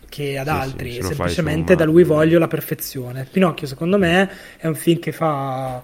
che 0.08 0.38
ad 0.38 0.48
sì, 0.48 0.52
altri, 0.52 0.92
sì, 0.94 1.02
semplicemente 1.04 1.76
da 1.76 1.86
lui 1.86 2.04
voglio 2.04 2.40
la 2.40 2.48
perfezione. 2.48 3.28
Pinocchio 3.30 3.68
secondo 3.68 3.98
me 3.98 4.30
è 4.58 4.68
un 4.68 4.76
film 4.76 5.00
che 5.00 5.12
fa 5.12 5.82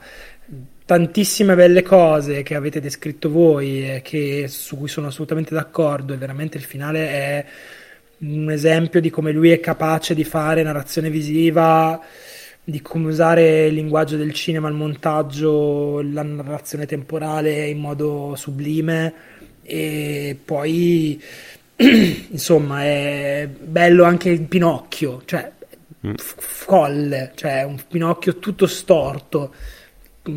tantissime 0.86 1.56
belle 1.56 1.82
cose 1.82 2.44
che 2.44 2.56
avete 2.56 2.80
descritto 2.80 3.30
voi 3.30 3.96
e 3.96 4.02
che, 4.04 4.46
su 4.48 4.78
cui 4.78 4.88
sono 4.88 5.08
assolutamente 5.08 5.54
d'accordo. 5.54 6.14
E 6.14 6.18
veramente 6.18 6.58
il 6.58 6.64
finale 6.64 7.10
è 7.10 7.46
un 8.20 8.50
esempio 8.52 9.02
di 9.02 9.10
come 9.10 9.32
lui 9.32 9.50
è 9.52 9.60
capace 9.60 10.14
di 10.14 10.24
fare 10.24 10.64
narrazione 10.64 11.10
visiva 11.10 12.02
di 12.68 12.82
come 12.82 13.10
usare 13.10 13.68
il 13.68 13.76
linguaggio 13.76 14.18
del 14.18 14.34
cinema, 14.34 14.68
il 14.68 14.74
montaggio, 14.74 16.02
la 16.02 16.24
narrazione 16.24 16.88
temporale 16.88 17.68
in 17.68 17.78
modo 17.78 18.34
sublime. 18.36 19.14
E 19.62 20.38
poi 20.44 21.22
insomma 22.30 22.84
è 22.84 23.48
bello 23.48 24.04
anche 24.04 24.30
il 24.30 24.42
Pinocchio, 24.42 25.22
cioè 25.26 25.52
mm. 26.08 26.14
folle, 26.16 27.32
cioè 27.36 27.64
un 27.64 27.80
Pinocchio 27.88 28.40
tutto 28.40 28.66
storto 28.66 29.54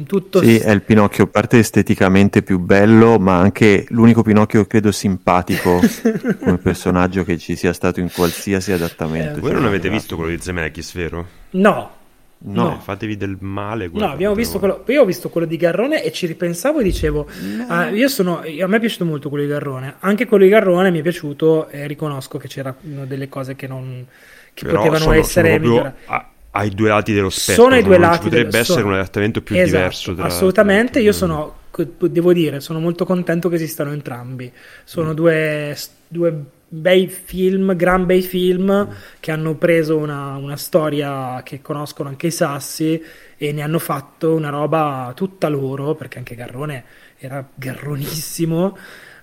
tutto... 0.07 0.43
Sì, 0.43 0.59
è 0.59 0.71
il 0.71 0.83
Pinocchio, 0.83 1.25
a 1.25 1.27
parte 1.27 1.59
esteticamente 1.59 2.43
più 2.43 2.59
bello, 2.59 3.19
ma 3.19 3.39
anche 3.39 3.87
l'unico 3.89 4.23
Pinocchio 4.23 4.67
credo 4.67 4.93
simpatico 4.93 5.81
come 6.41 6.59
personaggio 6.59 7.25
che 7.25 7.39
ci 7.39 7.57
sia 7.57 7.73
stato 7.73 8.01
in 8.01 8.11
qualsiasi 8.13 8.73
adattamento. 8.73 9.39
Eh, 9.39 9.41
voi 9.41 9.53
non 9.53 9.65
avete 9.65 9.89
visto 9.89 10.17
quello 10.17 10.31
di 10.31 10.41
Zemeckis, 10.41 10.93
vero? 10.95 11.27
No. 11.51 11.97
No, 12.41 12.63
no, 12.63 12.79
fatevi 12.79 13.17
del 13.17 13.37
male. 13.41 13.91
No, 13.93 14.13
abbiamo 14.13 14.37
visto 14.37 14.61
quello, 14.61 14.85
io 14.87 15.03
ho 15.03 15.05
visto 15.05 15.29
quello 15.29 15.45
di 15.45 15.57
Garrone 15.57 16.05
e 16.05 16.13
ci 16.13 16.27
ripensavo 16.27 16.79
e 16.79 16.85
dicevo: 16.85 17.27
no. 17.57 17.65
ah, 17.67 17.89
io 17.89 18.07
sono, 18.07 18.39
a 18.39 18.67
me 18.69 18.77
è 18.77 18.79
piaciuto 18.79 19.05
molto 19.05 19.29
quello 19.29 19.45
di 19.45 19.51
Garrone. 19.51 19.97
Anche 19.99 20.27
quello 20.27 20.45
di 20.45 20.51
Garrone 20.51 20.93
mi 20.93 21.01
è 21.01 21.03
piaciuto 21.03 21.67
e 21.67 21.89
riconosco 21.89 22.39
che 22.39 22.47
c'erano 22.47 22.77
delle 23.07 23.29
cose 23.29 23.57
che, 23.57 23.67
non, 23.67 24.07
che 24.55 24.67
potevano 24.67 24.99
sono, 24.99 25.15
essere 25.15 25.55
sono 25.55 25.69
migliorate 25.69 26.37
ai 26.59 26.71
due 26.71 26.89
lati 26.89 27.13
dello 27.13 27.31
spettro. 27.31 27.63
Sono 27.63 27.77
i 27.77 27.83
due 27.83 27.99
lati. 27.99 28.25
Potrebbe 28.25 28.51
dello... 28.51 28.63
essere 28.63 28.81
sono... 28.81 28.93
un 28.93 28.99
adattamento 28.99 29.43
più 29.43 29.55
esatto, 29.55 29.77
diverso. 29.77 30.15
Tra... 30.15 30.25
Assolutamente, 30.25 31.01
io 31.01 31.13
sono, 31.13 31.57
devo 32.01 32.33
dire, 32.33 32.61
sono 32.61 32.81
molto 32.81 33.05
contento 33.05 33.49
che 33.49 33.55
esistano 33.55 33.93
entrambi. 33.93 34.53
Sono 34.85 35.13
mm. 35.13 35.15
due, 35.15 35.77
due 36.09 36.45
bei 36.71 37.07
film, 37.07 37.77
gran 37.77 38.07
bei 38.07 38.23
film 38.23 38.89
mm. 38.89 38.95
che 39.21 39.31
hanno 39.31 39.55
preso 39.55 39.97
una, 39.97 40.37
una, 40.37 40.57
storia 40.57 41.41
che 41.45 41.63
conoscono 41.63 42.09
anche 42.09 42.27
i 42.27 42.33
sassi 42.33 43.03
e 43.37 43.53
ne 43.53 43.63
hanno 43.63 43.79
fatto 43.79 44.35
una 44.35 44.51
roba 44.51 45.13
tutta 45.15 45.49
loro, 45.49 45.95
perché 45.95 46.19
anche 46.19 46.35
Garrone 46.35 46.85
era 47.19 47.47
garronissimo. 47.55 48.77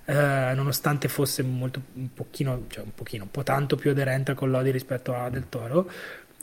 Eh, 0.08 0.52
nonostante 0.54 1.08
fosse 1.08 1.42
molto 1.42 1.82
un 1.94 2.14
pochino, 2.14 2.66
cioè 2.68 2.84
un 2.84 2.94
pochino, 2.94 3.24
un 3.24 3.30
po' 3.30 3.42
tanto 3.42 3.74
più 3.74 3.90
aderente 3.90 4.30
a 4.30 4.34
Collodi 4.34 4.70
rispetto 4.70 5.12
a 5.12 5.28
Del 5.28 5.48
Toro, 5.48 5.90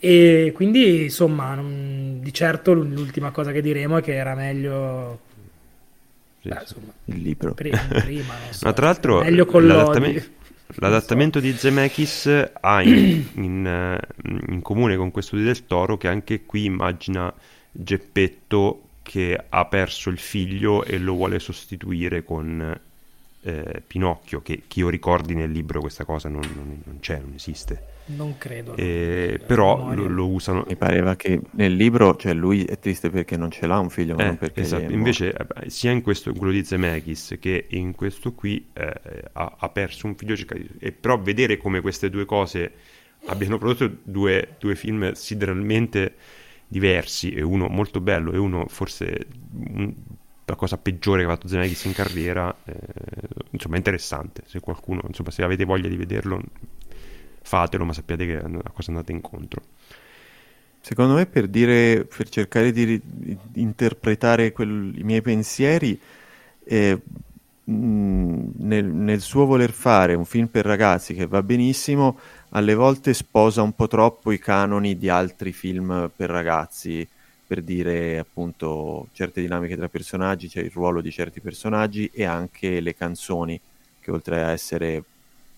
e 0.05 0.51
quindi, 0.53 1.03
insomma, 1.03 1.55
non, 1.55 2.19
di 2.21 2.33
certo 2.33 2.73
l'ultima 2.73 3.31
cosa 3.31 3.53
che 3.53 3.61
diremo 3.61 3.95
è 3.95 4.01
che 4.01 4.13
era 4.15 4.35
meglio 4.35 5.17
sì, 6.41 6.49
Beh, 6.49 6.59
insomma, 6.59 6.91
il 7.05 7.21
libro. 7.21 7.53
prima, 7.55 7.77
prima 7.77 8.33
so, 8.49 8.65
Ma 8.65 8.73
tra 8.73 8.87
l'altro 8.87 9.21
l'adattamento, 9.21 10.23
l'adattamento 10.75 11.39
so. 11.39 11.45
di 11.45 11.53
Zemeckis 11.53 12.49
ha 12.59 12.81
in, 12.81 13.27
in, 13.35 13.99
in, 14.49 14.61
comune 14.61 14.97
con 14.97 15.09
questo 15.09 15.37
di 15.37 15.43
Del 15.43 15.65
Toro 15.67 15.95
che 15.95 16.09
anche 16.09 16.43
qui 16.43 16.65
immagina 16.65 17.33
Geppetto 17.71 18.81
che 19.03 19.41
ha 19.47 19.65
perso 19.67 20.09
il 20.09 20.17
figlio 20.17 20.83
e 20.83 20.97
lo 20.97 21.13
vuole 21.13 21.39
sostituire 21.39 22.25
con 22.25 22.77
eh, 23.41 23.81
Pinocchio 23.87 24.41
che 24.41 24.63
chi 24.67 24.79
io 24.79 24.89
ricordi 24.89 25.33
nel 25.33 25.49
libro 25.49 25.79
questa 25.79 26.03
cosa 26.03 26.27
non, 26.27 26.41
non, 26.55 26.81
non 26.83 26.99
c'è, 26.99 27.19
non 27.19 27.31
esiste 27.35 27.92
non 28.07 28.37
credo. 28.37 28.75
Eh, 28.75 29.39
però 29.45 29.93
lo, 29.93 30.07
lo, 30.07 30.27
usano. 30.27 30.65
Mi 30.67 30.75
pareva 30.75 31.15
che 31.15 31.39
nel 31.51 31.73
libro, 31.73 32.15
cioè 32.15 32.33
lui 32.33 32.65
è 32.65 32.77
triste 32.79 33.09
perché 33.09 33.37
non 33.37 33.49
ce 33.49 33.65
l'ha 33.65 33.79
un 33.79 33.89
figlio, 33.89 34.15
ma 34.15 34.23
eh, 34.23 34.25
non 34.27 34.37
perché. 34.37 34.61
Esatto. 34.61 34.91
Invece, 34.91 35.33
eh, 35.33 35.69
sia 35.69 35.91
in 35.91 36.01
questo, 36.01 36.29
in 36.29 36.37
quello 36.37 36.51
di 36.51 36.63
Zemeckis 36.63 37.37
che 37.39 37.65
in 37.69 37.95
questo 37.95 38.33
qui 38.33 38.67
eh, 38.73 39.23
ha, 39.33 39.55
ha, 39.57 39.69
perso 39.69 40.07
un 40.07 40.15
figlio. 40.15 40.35
E 40.79 40.91
però 40.91 41.19
vedere 41.19 41.57
come 41.57 41.81
queste 41.81 42.09
due 42.09 42.25
cose 42.25 42.71
abbiano 43.25 43.57
prodotto 43.57 43.97
due, 44.03 44.55
due 44.59 44.75
film 44.75 45.13
sideralmente 45.13 46.15
diversi, 46.67 47.31
e 47.31 47.41
uno 47.41 47.67
molto 47.67 48.01
bello, 48.01 48.33
e 48.33 48.37
uno 48.37 48.65
forse 48.67 49.27
un, 49.51 49.93
la 50.45 50.55
cosa 50.55 50.77
peggiore 50.77 51.21
che 51.21 51.27
ha 51.27 51.31
fatto 51.31 51.47
Zemeckis 51.47 51.85
in 51.85 51.93
carriera, 51.93 52.53
eh, 52.65 52.73
insomma, 53.51 53.75
è 53.75 53.77
interessante. 53.77 54.43
Se 54.45 54.59
qualcuno, 54.59 55.01
insomma, 55.07 55.31
se 55.31 55.43
avete 55.43 55.63
voglia 55.63 55.87
di 55.87 55.95
vederlo, 55.95 56.41
fatelo, 57.43 57.85
ma 57.85 57.93
sappiate 57.93 58.25
che 58.25 58.37
a 58.37 58.71
cosa 58.71 58.89
andate 58.91 59.11
incontro. 59.11 59.61
Secondo 60.79 61.13
me 61.13 61.25
per 61.27 61.47
dire, 61.47 62.05
per 62.05 62.27
cercare 62.27 62.71
di, 62.71 62.99
di 63.01 63.37
interpretare 63.53 64.51
quel, 64.51 64.93
i 64.97 65.03
miei 65.03 65.21
pensieri, 65.21 65.97
eh, 66.65 66.99
nel, 67.65 68.85
nel, 68.85 69.21
suo 69.21 69.45
voler 69.45 69.71
fare 69.71 70.15
un 70.15 70.25
film 70.25 70.47
per 70.47 70.65
ragazzi 70.65 71.13
che 71.13 71.25
va 71.25 71.41
benissimo, 71.41 72.19
alle 72.49 72.73
volte 72.73 73.13
sposa 73.13 73.61
un 73.61 73.73
po' 73.73 73.87
troppo 73.87 74.31
i 74.31 74.39
canoni 74.39 74.97
di 74.97 75.07
altri 75.07 75.53
film 75.53 76.11
per 76.13 76.29
ragazzi, 76.29 77.07
per 77.47 77.61
dire 77.61 78.19
appunto 78.19 79.07
certe 79.13 79.39
dinamiche 79.39 79.77
tra 79.77 79.87
personaggi, 79.87 80.49
cioè 80.49 80.63
il 80.63 80.71
ruolo 80.73 80.99
di 80.99 81.11
certi 81.11 81.39
personaggi 81.39 82.09
e 82.13 82.25
anche 82.25 82.81
le 82.81 82.95
canzoni, 82.95 83.59
che 84.01 84.11
oltre 84.11 84.43
a 84.43 84.51
essere 84.51 85.03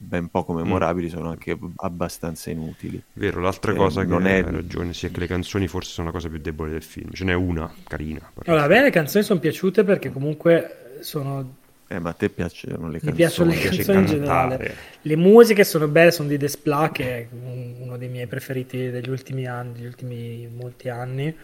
ben 0.06 0.30
poco 0.30 0.54
mm. 0.54 0.58
memorabili, 0.58 1.08
mm. 1.08 1.10
sono 1.10 1.30
anche 1.30 1.58
abbastanza 1.78 2.50
inutili. 2.50 3.02
Vero, 3.14 3.42
l'altra 3.42 3.72
eh, 3.72 3.76
cosa 3.76 4.02
che 4.02 4.08
non 4.08 4.26
è... 4.28 4.36
hai 4.36 4.44
ragione, 4.44 4.94
sia 4.94 5.10
che 5.10 5.20
le 5.20 5.28
canzoni 5.28 5.68
forse 5.68 5.92
sono 5.92 6.08
la 6.08 6.14
cosa 6.14 6.30
più 6.30 6.40
debole 6.40 6.72
del 6.72 6.84
film. 6.84 7.12
Ce 7.12 7.24
n'è 7.24 7.34
una 7.34 7.72
carina. 7.88 8.32
Allora, 8.46 8.64
a 8.64 8.68
me 8.68 8.82
le 8.82 8.92
canzoni 8.92 9.24
sono 9.24 9.40
piaciute 9.40 9.84
perché 9.84 10.12
comunque 10.12 10.98
sono 11.02 11.64
eh, 11.88 12.00
ma 12.00 12.10
a 12.10 12.14
te 12.14 12.30
piacciono 12.30 12.90
le 12.90 13.00
canzoni? 13.00 13.12
Mi 13.12 13.14
piacciono 13.14 13.52
le 13.52 13.60
canzoni 13.60 14.00
in 14.00 14.06
generale. 14.06 14.76
Le 15.02 15.16
musiche 15.16 15.64
sono 15.64 15.88
belle, 15.88 16.12
sono 16.12 16.28
di 16.28 16.38
Desplat, 16.38 16.92
che 16.92 17.18
è 17.18 17.28
uno 17.32 17.98
dei 17.98 18.10
miei 18.10 18.26
preferiti 18.26 18.90
degli 18.90 19.10
ultimi 19.10 19.46
anni, 19.46 19.74
degli 19.74 19.86
ultimi 19.86 20.48
molti 20.48 20.90
anni. 20.90 21.36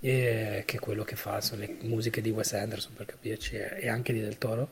e, 0.00 0.62
che 0.66 0.76
è 0.76 0.80
quello 0.80 1.04
che 1.04 1.16
fa, 1.16 1.40
sono 1.40 1.60
le 1.60 1.76
musiche 1.82 2.22
di 2.22 2.30
Wes 2.30 2.52
Anderson 2.54 2.92
per 2.94 3.06
capirci 3.06 3.56
e 3.56 3.88
anche 3.88 4.12
di 4.12 4.20
Del 4.20 4.38
Toro. 4.38 4.68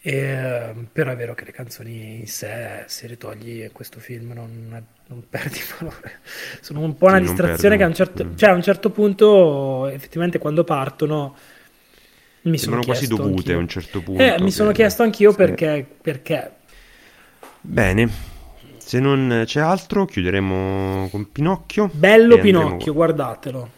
E, 0.00 0.74
però 0.92 1.10
è 1.10 1.16
vero 1.16 1.34
che 1.34 1.44
le 1.44 1.50
canzoni 1.50 2.20
in 2.20 2.26
sé, 2.28 2.84
se 2.86 3.08
le 3.08 3.16
togli 3.16 3.68
questo 3.72 3.98
film, 3.98 4.32
non, 4.32 4.82
non 5.06 5.24
perdi 5.28 5.58
valore. 5.78 6.20
Sono 6.60 6.80
un 6.80 6.96
po' 6.96 7.06
una 7.06 7.16
sì, 7.16 7.22
distrazione 7.22 7.76
che 7.76 7.82
a 7.82 7.86
un, 7.86 7.94
certo, 7.94 8.24
mm. 8.24 8.36
cioè 8.36 8.50
a 8.50 8.54
un 8.54 8.62
certo 8.62 8.90
punto, 8.90 9.88
effettivamente, 9.88 10.38
quando 10.38 10.64
partono, 10.64 11.36
mi 12.42 12.58
sono 12.58 12.82
quasi 12.82 13.06
dovute 13.08 13.32
anch'io. 13.32 13.56
a 13.56 13.58
un 13.58 13.68
certo 13.68 14.02
punto. 14.02 14.22
Eh, 14.22 14.40
mi 14.40 14.50
sono 14.52 14.70
chiesto 14.72 15.02
anch'io 15.02 15.30
sì. 15.32 15.36
perché, 15.36 15.86
perché. 16.00 16.52
Bene, 17.60 18.08
se 18.78 19.00
non 19.00 19.42
c'è 19.44 19.60
altro, 19.60 20.06
chiuderemo 20.06 21.08
con 21.10 21.30
Pinocchio. 21.32 21.90
Bello 21.92 22.38
Pinocchio, 22.38 22.70
andremo... 22.70 22.92
guardatelo 22.94 23.70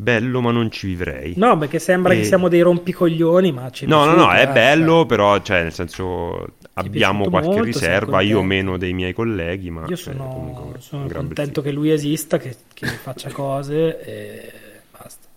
bello 0.00 0.40
ma 0.40 0.50
non 0.50 0.70
ci 0.70 0.88
vivrei. 0.88 1.34
No, 1.36 1.56
perché 1.58 1.78
sembra 1.78 2.14
e... 2.14 2.18
che 2.18 2.24
siamo 2.24 2.48
dei 2.48 2.62
rompicoglioni, 2.62 3.52
ma 3.52 3.70
ci 3.70 3.86
No, 3.86 4.04
no, 4.04 4.14
no, 4.14 4.32
è 4.32 4.48
bello, 4.48 4.98
cioè... 4.98 5.06
però, 5.06 5.40
cioè, 5.42 5.62
nel 5.62 5.72
senso, 5.72 6.54
abbiamo 6.74 7.28
qualche 7.28 7.48
molto, 7.48 7.64
riserva, 7.64 8.20
io 8.22 8.42
meno 8.42 8.78
dei 8.78 8.92
miei 8.92 9.12
colleghi, 9.12 9.70
ma... 9.70 9.84
Io 9.86 9.96
sono, 9.96 10.72
eh, 10.74 10.80
sono 10.80 11.06
contento 11.06 11.62
che 11.62 11.70
lui 11.70 11.90
esista, 11.90 12.38
che, 12.38 12.56
che 12.72 12.86
faccia 12.86 13.30
cose 13.30 14.02
e 14.02 14.52
basta. 14.90 15.28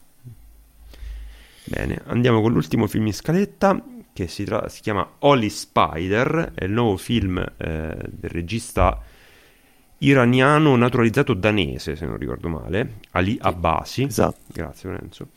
Bene, 1.66 2.02
andiamo 2.06 2.42
con 2.42 2.52
l'ultimo 2.54 2.88
film 2.88 3.08
in 3.08 3.14
scaletta, 3.14 3.84
che 4.14 4.28
si, 4.28 4.46
tra... 4.46 4.70
si 4.70 4.82
chiama 4.82 5.08
Holy 5.20 5.50
Spider, 5.50 6.54
è 6.56 6.64
il 6.64 6.72
nuovo 6.72 6.98
film 6.98 7.38
eh, 7.38 7.46
del 7.58 8.30
regista 8.30 9.02
iraniano 10.04 10.76
naturalizzato 10.76 11.34
danese, 11.34 11.96
se 11.96 12.06
non 12.06 12.18
ricordo 12.18 12.50
male, 12.50 13.00
Ali 13.12 13.38
Abbasi. 13.40 14.04
Esatto. 14.04 14.40
Grazie 14.52 14.90
Lorenzo. 14.90 15.28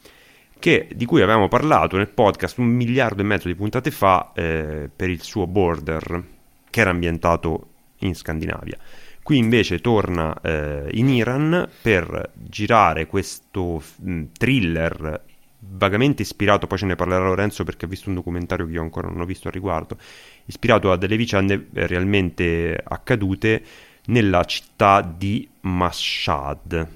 Che, 0.59 0.89
di 0.95 1.05
cui 1.05 1.23
avevamo 1.23 1.49
parlato 1.49 1.97
nel 1.97 2.09
podcast 2.09 2.59
un 2.59 2.67
miliardo 2.67 3.21
e 3.21 3.25
mezzo 3.25 3.47
di 3.47 3.55
puntate 3.55 3.91
fa 3.91 4.33
eh, 4.35 4.89
per 4.95 5.11
il 5.11 5.23
suo 5.23 5.47
Border, 5.47 6.25
che 6.71 6.81
era 6.81 6.91
ambientato 6.91 7.69
in 7.99 8.15
Scandinavia. 8.15 8.79
Qui 9.23 9.39
invece 9.39 9.81
torna 9.81 10.39
eh, 10.41 10.89
in 10.93 11.09
Iran 11.09 11.69
per 11.83 12.33
girare 12.35 13.07
questo 13.07 13.83
mh, 13.97 14.11
mm, 14.11 14.23
thriller 14.39 15.25
vagamente 15.59 16.23
ispirato, 16.23 16.67
poi 16.67 16.79
ce 16.79 16.87
ne 16.87 16.95
parlerà 16.95 17.25
Lorenzo 17.25 17.65
perché 17.65 17.87
ha 17.87 17.89
visto 17.89 18.09
un 18.09 18.15
documentario 18.15 18.67
che 18.67 18.73
io 18.73 18.83
ancora 18.83 19.09
non 19.09 19.21
ho 19.21 19.25
visto 19.25 19.49
al 19.49 19.55
riguardo, 19.55 19.97
ispirato 20.45 20.93
a 20.93 20.97
delle 20.97 21.17
vicende 21.17 21.69
realmente 21.73 22.81
accadute 22.83 23.63
nella 24.07 24.45
città 24.45 25.01
di 25.01 25.49
Mashhad, 25.61 26.89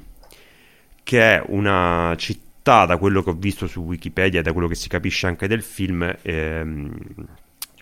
che 1.02 1.36
è 1.36 1.42
una 1.48 2.14
città, 2.16 2.48
da 2.86 2.98
quello 2.98 3.22
che 3.22 3.30
ho 3.30 3.34
visto 3.34 3.66
su 3.66 3.80
Wikipedia 3.80 4.40
e 4.40 4.42
da 4.42 4.52
quello 4.52 4.68
che 4.68 4.74
si 4.74 4.88
capisce 4.88 5.26
anche 5.26 5.48
del 5.48 5.62
film, 5.62 6.14
ehm, 6.22 6.96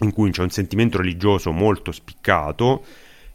in 0.01 0.13
cui 0.13 0.31
c'è 0.31 0.43
un 0.43 0.51
sentimento 0.51 0.99
religioso 0.99 1.53
molto 1.53 1.93
spiccato. 1.93 2.85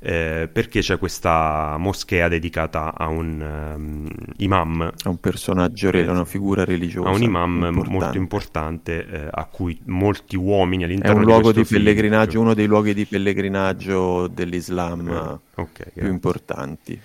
Eh, 0.06 0.49
perché 0.51 0.82
c'è 0.82 0.97
questa 0.97 1.78
moschea 1.78 2.28
dedicata 2.28 2.93
a 2.93 3.08
un 3.08 3.39
um, 3.39 4.06
imam. 4.36 4.82
A 4.82 5.08
un 5.08 5.18
personaggio, 5.18 5.91
eh, 5.91 6.06
una 6.06 6.26
figura 6.26 6.66
religiosa. 6.66 7.08
A 7.08 7.14
un 7.14 7.22
imam 7.22 7.54
importante. 7.54 7.89
molto 7.89 8.18
importante 8.18 9.08
eh, 9.08 9.28
a 9.32 9.45
cui 9.45 9.80
molti 9.86 10.36
uomini 10.36 10.84
all'interno 10.84 11.20
di 11.20 11.22
È 11.22 11.24
un 11.26 11.32
luogo 11.32 11.54
di, 11.54 11.64
pellegrinaggio, 11.64 12.41
uno 12.41 12.54
dei 12.54 12.66
luoghi 12.66 12.93
di 12.93 13.06
pellegrinaggio 13.06 14.28
dell'Islam 14.28 15.08
eh, 15.08 15.62
okay, 15.62 15.91
più 15.93 16.10
importanti. 16.10 16.99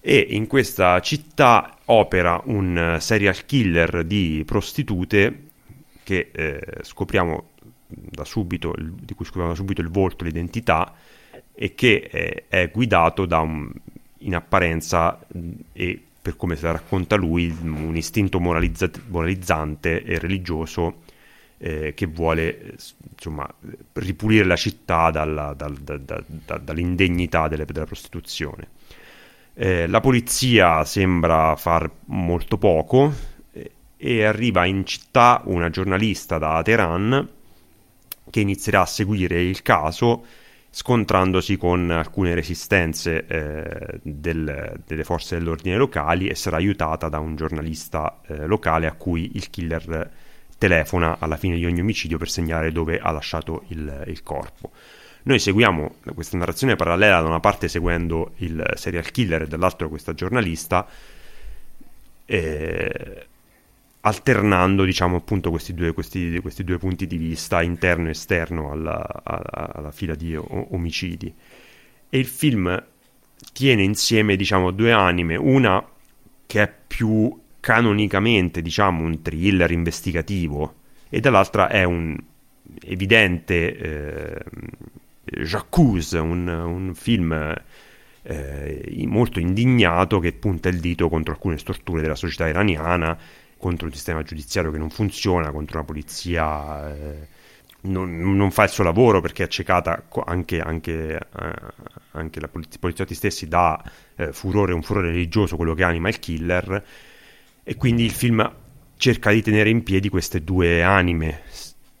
E 0.00 0.26
in 0.30 0.48
questa 0.48 0.98
città 0.98 1.76
opera 1.84 2.42
un 2.46 2.96
serial 2.98 3.44
killer 3.44 4.02
di 4.02 4.42
prostitute 4.44 5.50
che 6.02 6.30
eh, 6.32 6.60
scopriamo 6.82 7.50
da 7.86 8.24
subito, 8.24 8.74
di 8.76 9.14
cui 9.14 9.24
scopriamo 9.24 9.50
da 9.50 9.56
subito 9.56 9.80
il 9.82 9.88
volto, 9.88 10.24
l'identità, 10.24 10.92
e 11.62 11.74
che 11.74 12.08
è, 12.10 12.44
è 12.48 12.70
guidato 12.70 13.26
da 13.26 13.40
un, 13.40 13.70
in 14.20 14.34
apparenza 14.34 15.20
e 15.74 16.02
per 16.22 16.34
come 16.34 16.56
se 16.56 16.64
la 16.64 16.72
racconta 16.72 17.16
lui, 17.16 17.54
un 17.60 17.94
istinto 17.94 18.40
moralizza- 18.40 18.90
moralizzante 19.08 20.02
e 20.02 20.18
religioso 20.18 21.02
eh, 21.58 21.92
che 21.92 22.06
vuole 22.06 22.76
insomma, 23.12 23.46
ripulire 23.92 24.44
la 24.44 24.56
città 24.56 25.10
dalla, 25.10 25.52
dal, 25.52 25.74
da, 25.74 25.98
da, 25.98 26.24
da, 26.26 26.56
dall'indegnità 26.56 27.46
delle, 27.46 27.66
della 27.66 27.84
prostituzione. 27.84 28.68
Eh, 29.52 29.86
la 29.86 30.00
polizia 30.00 30.82
sembra 30.86 31.56
far 31.56 31.90
molto 32.06 32.56
poco 32.56 33.12
eh, 33.52 33.70
e 33.98 34.24
arriva 34.24 34.64
in 34.64 34.86
città 34.86 35.42
una 35.44 35.68
giornalista 35.68 36.38
da 36.38 36.62
Teheran 36.62 37.28
che 38.30 38.40
inizierà 38.40 38.80
a 38.80 38.86
seguire 38.86 39.42
il 39.42 39.60
caso 39.60 40.24
scontrandosi 40.70 41.56
con 41.56 41.90
alcune 41.90 42.34
resistenze 42.34 43.26
eh, 43.26 43.98
del, 44.02 44.80
delle 44.86 45.04
forze 45.04 45.36
dell'ordine 45.36 45.76
locali 45.76 46.28
e 46.28 46.36
sarà 46.36 46.56
aiutata 46.56 47.08
da 47.08 47.18
un 47.18 47.34
giornalista 47.34 48.20
eh, 48.26 48.46
locale 48.46 48.86
a 48.86 48.92
cui 48.92 49.32
il 49.34 49.50
killer 49.50 50.10
telefona 50.56 51.16
alla 51.18 51.36
fine 51.36 51.56
di 51.56 51.64
ogni 51.64 51.80
omicidio 51.80 52.18
per 52.18 52.28
segnare 52.28 52.70
dove 52.70 52.98
ha 52.98 53.10
lasciato 53.10 53.64
il, 53.68 54.04
il 54.06 54.22
corpo. 54.22 54.70
Noi 55.22 55.38
seguiamo 55.38 55.96
questa 56.14 56.38
narrazione 56.38 56.76
parallela 56.76 57.20
da 57.20 57.26
una 57.26 57.40
parte 57.40 57.68
seguendo 57.68 58.32
il 58.36 58.62
serial 58.74 59.10
killer 59.10 59.42
e 59.42 59.46
dall'altra 59.46 59.88
questa 59.88 60.14
giornalista. 60.14 60.86
Eh, 62.24 63.26
alternando 64.02 64.84
diciamo 64.84 65.16
appunto 65.16 65.50
questi 65.50 65.74
due, 65.74 65.92
questi, 65.92 66.38
questi 66.40 66.64
due, 66.64 66.78
punti 66.78 67.06
di 67.06 67.16
vista 67.16 67.62
interno 67.62 68.08
e 68.08 68.10
esterno 68.10 68.70
alla, 68.70 69.22
alla, 69.22 69.72
alla 69.74 69.90
fila 69.90 70.14
di 70.14 70.34
omicidi. 70.36 71.32
E 72.08 72.18
il 72.18 72.26
film 72.26 72.82
tiene 73.52 73.82
insieme 73.82 74.36
diciamo 74.36 74.70
due 74.70 74.92
anime. 74.92 75.36
Una 75.36 75.86
che 76.46 76.62
è 76.62 76.72
più 76.86 77.38
canonicamente 77.60 78.62
diciamo 78.62 79.04
un 79.04 79.20
thriller 79.20 79.70
investigativo 79.70 80.74
e 81.10 81.20
dall'altra 81.20 81.68
è 81.68 81.84
un 81.84 82.16
evidente 82.84 83.76
eh, 83.76 84.44
J'accuse, 85.22 86.18
un, 86.18 86.48
un 86.48 86.94
film 86.94 87.54
eh, 88.22 89.04
molto 89.06 89.38
indignato 89.38 90.18
che 90.18 90.32
punta 90.32 90.68
il 90.68 90.80
dito 90.80 91.08
contro 91.08 91.32
alcune 91.32 91.56
storture 91.58 92.02
della 92.02 92.16
società 92.16 92.48
iraniana 92.48 93.16
contro 93.60 93.86
un 93.86 93.92
sistema 93.92 94.22
giudiziario 94.22 94.72
che 94.72 94.78
non 94.78 94.90
funziona, 94.90 95.52
contro 95.52 95.76
una 95.76 95.86
polizia 95.86 96.92
eh, 96.92 97.28
non, 97.82 98.36
non, 98.36 98.50
fa 98.50 98.64
il 98.64 98.70
suo 98.70 98.84
lavoro 98.84 99.20
perché 99.20 99.42
è 99.42 99.46
accecata 99.46 100.04
anche, 100.24 100.60
anche, 100.60 101.16
eh, 101.16 101.54
anche 102.12 102.40
la 102.40 102.48
poliz- 102.48 102.78
poliziotti 102.78 103.14
stessi 103.14 103.48
da 103.48 103.82
eh, 104.16 104.32
furore, 104.32 104.72
un 104.72 104.82
furore 104.82 105.10
religioso, 105.10 105.56
quello 105.56 105.74
che 105.74 105.84
anima 105.84 106.08
il 106.08 106.18
killer, 106.18 106.84
e 107.62 107.76
quindi 107.76 108.04
il 108.04 108.10
film 108.10 108.50
cerca 108.96 109.30
di 109.30 109.42
tenere 109.42 109.70
in 109.70 109.82
piedi 109.82 110.08
queste 110.08 110.42
due 110.42 110.82
anime. 110.82 111.42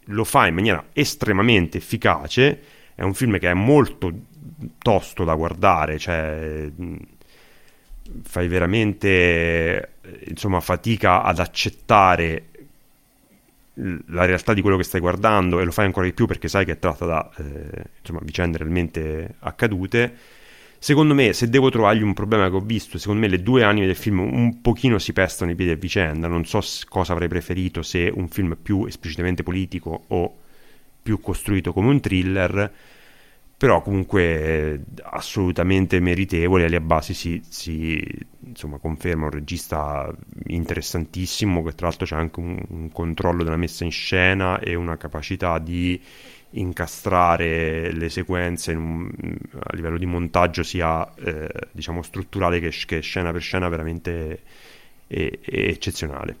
Lo 0.06 0.24
fa 0.24 0.46
in 0.46 0.54
maniera 0.54 0.86
estremamente 0.92 1.78
efficace, 1.78 2.62
è 2.94 3.02
un 3.02 3.14
film 3.14 3.38
che 3.38 3.50
è 3.50 3.54
molto 3.54 4.12
tosto 4.78 5.24
da 5.24 5.34
guardare, 5.34 5.98
cioè 5.98 6.70
fai 8.22 8.48
veramente 8.48 9.94
insomma, 10.26 10.60
fatica 10.60 11.22
ad 11.22 11.38
accettare 11.38 12.44
la 14.08 14.24
realtà 14.24 14.52
di 14.52 14.60
quello 14.60 14.76
che 14.76 14.82
stai 14.82 15.00
guardando 15.00 15.60
e 15.60 15.64
lo 15.64 15.70
fai 15.70 15.86
ancora 15.86 16.06
di 16.06 16.12
più 16.12 16.26
perché 16.26 16.48
sai 16.48 16.64
che 16.64 16.72
è 16.72 16.78
tratta 16.78 17.06
da 17.06 17.30
eh, 17.38 17.84
insomma, 18.00 18.20
vicende 18.22 18.58
realmente 18.58 19.34
accadute. 19.40 20.16
Secondo 20.78 21.14
me, 21.14 21.34
se 21.34 21.50
devo 21.50 21.70
trovargli 21.70 22.02
un 22.02 22.14
problema 22.14 22.48
che 22.48 22.56
ho 22.56 22.60
visto, 22.60 22.96
secondo 22.98 23.20
me 23.20 23.28
le 23.28 23.42
due 23.42 23.62
anime 23.64 23.86
del 23.86 23.96
film 23.96 24.20
un 24.20 24.62
pochino 24.62 24.98
si 24.98 25.12
pestano 25.12 25.50
i 25.50 25.54
piedi 25.54 25.72
a 25.72 25.76
vicenda. 25.76 26.26
Non 26.26 26.46
so 26.46 26.60
cosa 26.88 27.12
avrei 27.12 27.28
preferito 27.28 27.82
se 27.82 28.10
un 28.12 28.28
film 28.28 28.56
più 28.60 28.86
esplicitamente 28.86 29.42
politico 29.42 30.04
o 30.08 30.36
più 31.02 31.20
costruito 31.20 31.72
come 31.72 31.88
un 31.88 32.00
thriller 32.00 32.72
però 33.60 33.82
comunque 33.82 34.22
eh, 34.22 34.80
assolutamente 35.02 36.00
meritevole. 36.00 36.64
Ali 36.64 36.76
Abbasi 36.76 37.12
si, 37.12 37.42
si 37.46 38.02
insomma, 38.38 38.78
conferma 38.78 39.24
un 39.24 39.32
regista 39.32 40.10
interessantissimo, 40.46 41.62
che 41.62 41.74
tra 41.74 41.88
l'altro 41.88 42.06
c'è 42.06 42.16
anche 42.16 42.40
un, 42.40 42.58
un, 42.68 42.90
controllo 42.90 43.44
della 43.44 43.58
messa 43.58 43.84
in 43.84 43.90
scena 43.90 44.60
e 44.60 44.74
una 44.74 44.96
capacità 44.96 45.58
di 45.58 46.00
incastrare 46.52 47.92
le 47.92 48.08
sequenze 48.08 48.72
un, 48.72 49.10
a 49.52 49.74
livello 49.74 49.98
di 49.98 50.06
montaggio 50.06 50.62
sia 50.62 51.14
eh, 51.16 51.50
diciamo 51.72 52.00
strutturale 52.00 52.60
che, 52.60 52.70
che, 52.86 53.00
scena 53.00 53.30
per 53.30 53.42
scena 53.42 53.68
veramente 53.68 54.40
è, 55.06 55.38
è 55.38 55.58
eccezionale. 55.68 56.34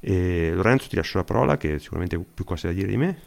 E 0.00 0.50
Lorenzo 0.52 0.86
ti 0.88 0.96
lascio 0.96 1.16
la 1.16 1.24
parola 1.24 1.56
che 1.56 1.78
sicuramente 1.78 2.16
ha 2.16 2.20
più 2.34 2.44
cose 2.44 2.66
da 2.66 2.74
dire 2.74 2.88
di 2.88 2.96
me. 2.98 3.20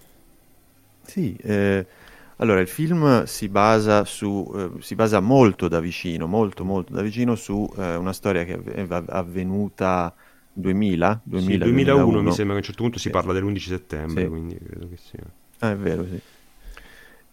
Sì, 1.02 1.36
eh 1.42 1.99
allora, 2.42 2.62
il 2.62 2.68
film 2.68 3.24
si 3.26 3.50
basa, 3.50 4.06
su, 4.06 4.50
eh, 4.56 4.82
si 4.82 4.96
basa 4.96 5.20
molto 5.20 5.68
da 5.68 5.80
vicino, 5.80 6.26
molto 6.26 6.64
molto 6.64 6.94
da 6.94 7.02
vicino 7.02 7.36
su 7.36 7.70
eh, 7.78 7.96
una 7.96 8.14
storia 8.14 8.46
che 8.46 8.62
è 8.64 8.88
avvenuta 8.90 10.14
2000, 10.54 11.22
2000 11.24 11.52
sì, 11.52 11.58
2001 11.58 12.04
2001. 12.04 12.22
mi 12.22 12.32
sembra 12.32 12.46
che 12.46 12.52
a 12.54 12.56
un 12.56 12.64
certo 12.64 12.82
punto 12.84 12.98
si 12.98 13.10
parla 13.10 13.34
dell'11 13.34 13.58
settembre, 13.58 14.24
sì. 14.24 14.30
quindi 14.30 14.58
credo 14.58 14.88
che 14.88 14.98
sia. 14.98 15.24
Ah, 15.60 15.72
è 15.72 15.76
vero, 15.76 16.06
sì. 16.06 16.22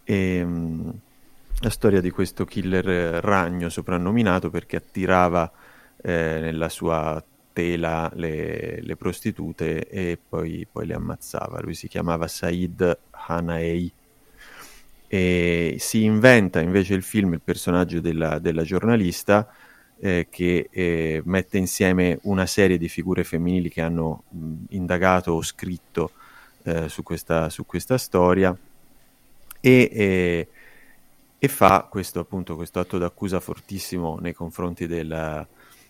E, 0.03 0.15
ehm, 0.15 0.93
la 1.59 1.69
storia 1.69 2.01
di 2.01 2.11
questo 2.11 2.45
killer 2.45 2.89
eh, 2.89 3.21
ragno 3.21 3.69
soprannominato 3.69 4.49
perché 4.49 4.75
attirava 4.75 5.49
eh, 6.01 6.39
nella 6.41 6.69
sua 6.69 7.23
tela 7.53 8.11
le, 8.13 8.81
le 8.81 8.95
prostitute 8.95 9.87
e 9.87 10.19
poi, 10.27 10.67
poi, 10.69 10.85
le 10.85 10.93
ammazzava. 10.93 11.61
Lui 11.61 11.73
si 11.73 11.87
chiamava 11.87 12.27
Said 12.27 12.97
Hanaei 13.09 13.91
e 15.07 15.77
si 15.79 16.03
inventa 16.03 16.59
invece 16.59 16.93
il 16.93 17.03
film 17.03 17.33
il 17.33 17.41
personaggio 17.41 18.01
della, 18.01 18.39
della 18.39 18.63
giornalista 18.63 19.49
eh, 19.99 20.27
che 20.29 20.67
eh, 20.69 21.21
mette 21.25 21.57
insieme 21.57 22.19
una 22.23 22.45
serie 22.45 22.77
di 22.77 22.87
figure 22.87 23.23
femminili 23.23 23.69
che 23.69 23.81
hanno 23.81 24.23
mh, 24.29 24.53
indagato 24.69 25.31
o 25.31 25.41
scritto 25.41 26.11
eh, 26.63 26.89
su, 26.89 27.03
questa, 27.03 27.49
su, 27.49 27.65
questa, 27.65 27.97
storia 27.97 28.55
e, 29.59 30.47
e, 31.39 31.47
fa 31.47 31.87
questo, 31.89 32.19
appunto, 32.19 32.55
questo 32.55 32.79
atto 32.79 32.97
d'accusa 32.97 33.39
fortissimo 33.39 34.19
nei 34.19 34.33
confronti 34.33 34.85
della, 34.85 35.47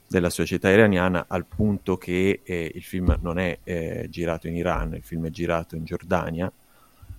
della 0.07 0.29
società 0.29 0.69
iraniana 0.69 1.25
al 1.27 1.45
punto 1.45 1.97
che 1.97 2.41
eh, 2.43 2.71
il 2.73 2.83
film 2.83 3.17
non 3.21 3.39
è 3.39 3.57
eh, 3.63 4.07
girato 4.09 4.47
in 4.47 4.55
Iran, 4.55 4.93
il 4.93 5.03
film 5.03 5.25
è 5.25 5.29
girato 5.29 5.75
in 5.75 5.83
Giordania 5.83 6.49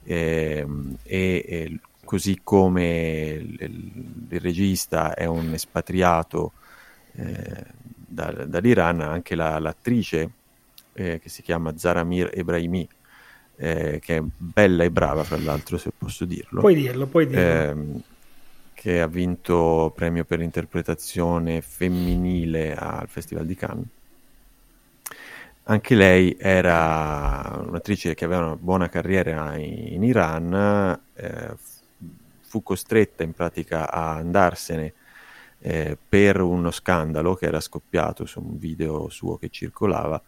ehm, 0.05 0.97
e, 1.03 1.45
e 1.47 1.79
così 2.09 2.41
come 2.43 3.39
il, 3.39 3.61
il, 4.31 4.41
regista 4.41 5.13
è 5.13 5.27
un 5.27 5.53
espatriato 5.53 6.53
eh, 7.13 7.65
da, 7.85 8.31
dall'Iran, 8.47 9.03
anche 9.03 9.35
la, 9.35 9.59
l'attrice 9.59 10.31
eh, 10.95 11.21
che 11.21 11.29
si 11.29 11.43
chiama 11.43 11.77
Zaramir 11.77 12.31
Ebrahimi, 12.33 12.89
eh, 13.57 13.99
che 14.03 14.17
è 14.17 14.23
bella 14.23 14.85
e 14.85 14.91
brava, 14.91 15.23
fra 15.23 15.37
l'altro, 15.37 15.77
se 15.77 15.93
posso 15.99 16.25
dirlo. 16.25 16.61
Puoi 16.61 16.75
dirlo, 16.75 17.07
puoi 17.09 17.27
dirlo. 17.27 17.43
Ehm, 17.43 18.03
che 18.73 19.03
ha 19.03 19.07
vinto 19.07 19.93
premio 19.95 20.25
per 20.25 20.41
interpretazione 20.41 21.61
femminile 21.61 22.75
al 22.75 23.09
Festival 23.09 23.45
di 23.45 23.55
Cannes. 23.55 23.87
Anche 25.65 25.95
lei 25.95 26.35
era 26.41 27.63
un'attrice 27.67 28.15
che 28.15 28.25
aveva 28.25 28.47
una 28.47 28.57
buona 28.57 28.89
carriera 28.89 29.59
in, 29.59 29.93
in 29.93 30.03
Iran, 30.05 30.99
eh, 31.13 31.77
fu 32.49 32.63
costretta 32.63 33.23
in 33.23 33.33
pratica 33.33 33.91
a 33.91 34.15
andarsene 34.15 34.95
eh, 35.61 35.99
per 36.09 36.41
uno 36.41 36.71
scandalo 36.71 37.35
che 37.35 37.47
era 37.47 37.61
scoppiato 37.61 38.25
su 38.25 38.41
un 38.41 38.59
video 38.59 39.11
suo 39.11 39.37
che 39.37 39.51
circolava 39.51 40.21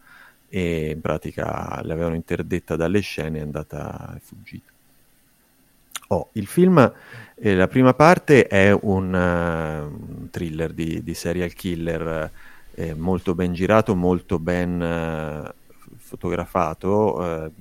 e 0.47 0.91
in 0.91 1.01
pratica 1.01 1.81
l'avevano 1.83 2.15
interdetta 2.15 2.75
dalle 2.75 2.99
scene 2.99 3.37
e 3.37 3.41
è 3.41 3.43
andata 3.43 4.13
è 4.15 4.19
fuggita. 4.19 4.69
Oh, 6.09 6.27
il 6.33 6.45
film, 6.45 6.93
eh, 7.35 7.55
la 7.55 7.67
prima 7.69 7.93
parte 7.93 8.45
è 8.47 8.77
un, 8.81 9.13
uh, 9.13 10.29
thriller 10.29 10.73
di, 10.73 11.01
di, 11.03 11.13
serial 11.13 11.53
killer 11.53 12.29
eh, 12.73 12.93
molto 12.93 13.33
ben 13.33 13.53
girato, 13.53 13.95
molto 13.95 14.37
ben 14.37 14.81
uh, 14.81 15.71
fotografato, 15.95 17.17
uh, 17.17 17.51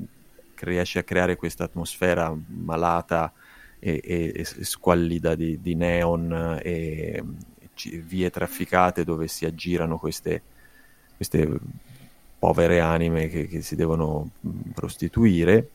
riesce 0.57 0.99
a 0.99 1.05
creare 1.05 1.37
questa 1.37 1.63
atmosfera 1.63 2.37
malata 2.47 3.33
e, 3.81 4.01
e, 4.05 4.33
e 4.37 4.45
squallida 4.45 5.35
di, 5.35 5.61
di 5.61 5.75
neon 5.75 6.61
e, 6.63 7.25
vie 8.05 8.31
trafficate 8.31 9.05
dove 9.05 9.27
si 9.27 9.47
aggirano 9.47 9.99
queste, 9.99 10.43
queste 11.17 11.49
povere 12.39 12.81
anime 12.81 13.29
che, 13.29 13.47
che, 13.47 13.63
si 13.63 13.75
devono 13.75 14.31
prostituire. 14.75 15.69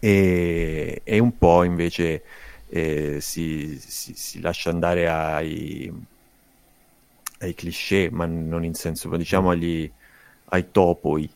E, 0.00 1.00
e 1.02 1.18
un 1.18 1.38
po' 1.38 1.62
invece 1.62 2.22
eh, 2.68 3.18
si, 3.20 3.78
si, 3.78 4.14
si, 4.14 4.40
lascia 4.40 4.70
andare 4.70 5.08
ai, 5.08 5.90
ai 7.38 7.54
cliché, 7.54 8.08
ma 8.10 8.26
non 8.26 8.64
in 8.64 8.74
senso, 8.74 9.08
ma 9.08 9.16
diciamo 9.16 9.50
agli, 9.50 9.90
ai 10.46 10.70
topoi 10.70 11.30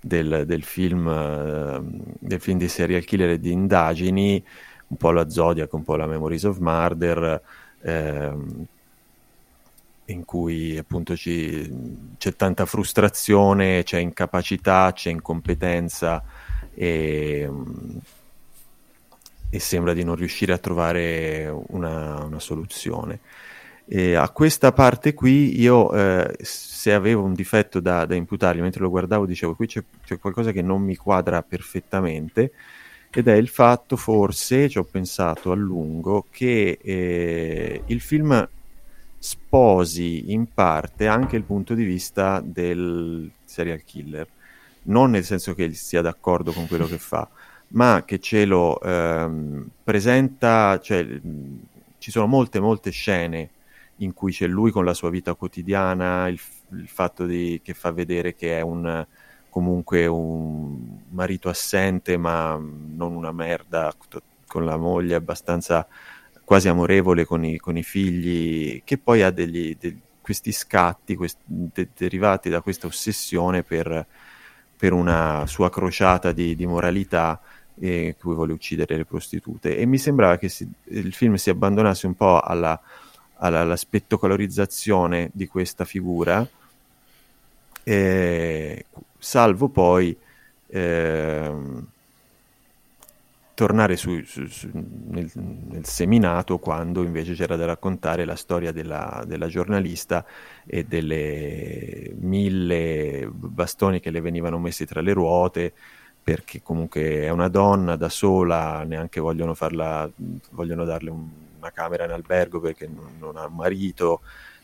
del, 0.00 0.44
del, 0.46 0.62
film, 0.62 1.06
uh, 1.06 2.14
del 2.18 2.40
film 2.40 2.58
di 2.58 2.68
serial 2.68 3.04
killer 3.04 3.30
e 3.30 3.40
di 3.40 3.52
indagini, 3.52 4.44
un 4.90 4.96
po' 4.96 5.12
la 5.12 5.28
Zodiac, 5.28 5.72
un 5.72 5.84
po' 5.84 5.96
la 5.96 6.06
Memories 6.06 6.44
of 6.44 6.58
Murder, 6.58 7.40
ehm, 7.82 8.66
in 10.06 10.24
cui 10.24 10.76
appunto 10.76 11.16
ci, 11.16 12.12
c'è 12.18 12.34
tanta 12.34 12.66
frustrazione, 12.66 13.84
c'è 13.84 13.98
incapacità, 13.98 14.90
c'è 14.92 15.10
incompetenza 15.10 16.22
e, 16.74 17.48
e 19.48 19.58
sembra 19.60 19.92
di 19.92 20.02
non 20.02 20.16
riuscire 20.16 20.52
a 20.52 20.58
trovare 20.58 21.48
una, 21.68 22.24
una 22.24 22.40
soluzione. 22.40 23.20
E 23.86 24.14
a 24.14 24.28
questa 24.30 24.72
parte 24.72 25.14
qui 25.14 25.60
io 25.60 25.92
eh, 25.92 26.36
se 26.40 26.92
avevo 26.92 27.22
un 27.22 27.34
difetto 27.34 27.80
da, 27.80 28.06
da, 28.06 28.14
imputargli 28.14 28.60
mentre 28.60 28.80
lo 28.80 28.88
guardavo 28.88 29.26
dicevo 29.26 29.54
qui 29.56 29.66
c'è, 29.66 29.82
c'è, 30.04 30.18
qualcosa 30.18 30.52
che 30.52 30.62
non 30.62 30.80
mi 30.80 30.94
quadra 30.94 31.42
perfettamente 31.42 32.52
ed 33.12 33.26
è 33.26 33.34
il 33.34 33.48
fatto 33.48 33.96
forse, 33.96 34.68
ci 34.68 34.78
ho 34.78 34.84
pensato 34.84 35.50
a 35.50 35.56
lungo, 35.56 36.26
che 36.30 36.78
eh, 36.80 37.82
il 37.86 38.00
film 38.00 38.48
sposi 39.18 40.32
in 40.32 40.52
parte 40.52 41.06
anche 41.06 41.36
il 41.36 41.42
punto 41.42 41.74
di 41.74 41.84
vista 41.84 42.40
del 42.42 43.30
serial 43.44 43.82
killer, 43.84 44.26
non 44.84 45.10
nel 45.10 45.24
senso 45.24 45.54
che 45.54 45.72
sia 45.74 46.00
d'accordo 46.00 46.52
con 46.52 46.68
quello 46.68 46.86
che 46.86 46.96
fa, 46.98 47.28
ma 47.68 48.04
che 48.06 48.20
ce 48.20 48.44
lo 48.44 48.80
ehm, 48.80 49.68
presenta, 49.82 50.78
cioè 50.80 51.06
ci 51.98 52.10
sono 52.10 52.26
molte 52.26 52.60
molte 52.60 52.90
scene 52.90 53.50
in 53.96 54.14
cui 54.14 54.32
c'è 54.32 54.46
lui 54.46 54.70
con 54.70 54.84
la 54.84 54.94
sua 54.94 55.10
vita 55.10 55.34
quotidiana, 55.34 56.28
il, 56.28 56.40
il 56.70 56.88
fatto 56.88 57.26
di, 57.26 57.60
che 57.62 57.74
fa 57.74 57.90
vedere 57.90 58.34
che 58.34 58.58
è 58.58 58.60
un 58.62 59.04
comunque 59.50 60.06
un 60.06 60.98
marito 61.10 61.48
assente 61.48 62.16
ma 62.16 62.58
non 62.58 63.14
una 63.14 63.32
merda 63.32 63.92
con 64.46 64.64
la 64.64 64.76
moglie 64.76 65.14
abbastanza 65.14 65.86
quasi 66.44 66.68
amorevole 66.68 67.24
con 67.24 67.44
i, 67.44 67.58
con 67.58 67.76
i 67.76 67.84
figli, 67.84 68.82
che 68.82 68.98
poi 68.98 69.22
ha 69.22 69.30
degli, 69.30 69.76
de, 69.78 69.96
questi 70.20 70.50
scatti 70.50 71.14
questi, 71.14 71.42
de, 71.44 71.88
derivati 71.96 72.48
da 72.48 72.60
questa 72.60 72.88
ossessione 72.88 73.62
per, 73.62 74.04
per 74.76 74.92
una 74.92 75.46
sua 75.46 75.70
crociata 75.70 76.32
di, 76.32 76.56
di 76.56 76.66
moralità 76.66 77.40
eh, 77.78 78.16
cui 78.18 78.34
vuole 78.34 78.52
uccidere 78.52 78.96
le 78.96 79.04
prostitute. 79.04 79.76
E 79.76 79.86
mi 79.86 79.98
sembrava 79.98 80.38
che 80.38 80.48
si, 80.48 80.68
il 80.86 81.12
film 81.14 81.34
si 81.34 81.50
abbandonasse 81.50 82.06
un 82.06 82.14
po' 82.14 82.40
alla, 82.40 82.80
alla, 83.36 83.60
alla 83.60 83.76
spettacolarizzazione 83.76 85.30
di 85.32 85.46
questa 85.46 85.84
figura, 85.84 86.46
eh, 87.82 88.84
salvo 89.20 89.68
poi... 89.68 90.16
Eh, 90.66 91.52
tornare 93.60 93.94
su, 93.96 94.22
su, 94.24 94.46
su, 94.46 94.70
nel, 94.72 95.30
nel, 95.34 95.84
seminato 95.84 96.56
quando 96.56 97.02
invece 97.02 97.34
c'era 97.34 97.56
da 97.56 97.66
raccontare 97.66 98.24
la 98.24 98.34
storia 98.34 98.72
della, 98.72 99.22
della, 99.26 99.48
giornalista 99.48 100.24
e 100.64 100.84
delle 100.84 102.10
mille 102.20 103.28
bastoni 103.30 104.00
che 104.00 104.10
le 104.10 104.22
venivano 104.22 104.58
messi 104.58 104.86
tra 104.86 105.02
le 105.02 105.12
ruote 105.12 105.74
perché 106.22 106.62
comunque 106.62 107.20
è 107.20 107.28
una 107.28 107.48
donna 107.48 107.96
da 107.96 108.08
sola, 108.08 108.82
neanche 108.84 109.20
vogliono, 109.20 109.52
farla, 109.52 110.08
vogliono 110.52 110.86
darle 110.86 111.10
un, 111.10 111.28
una 111.58 111.70
camera 111.70 112.06
in 112.06 112.12
albergo 112.12 112.60
perché 112.60 112.86
non, 112.86 113.16
non 113.18 113.36
ha 113.36 113.44
un 113.44 113.56
marito 113.56 114.20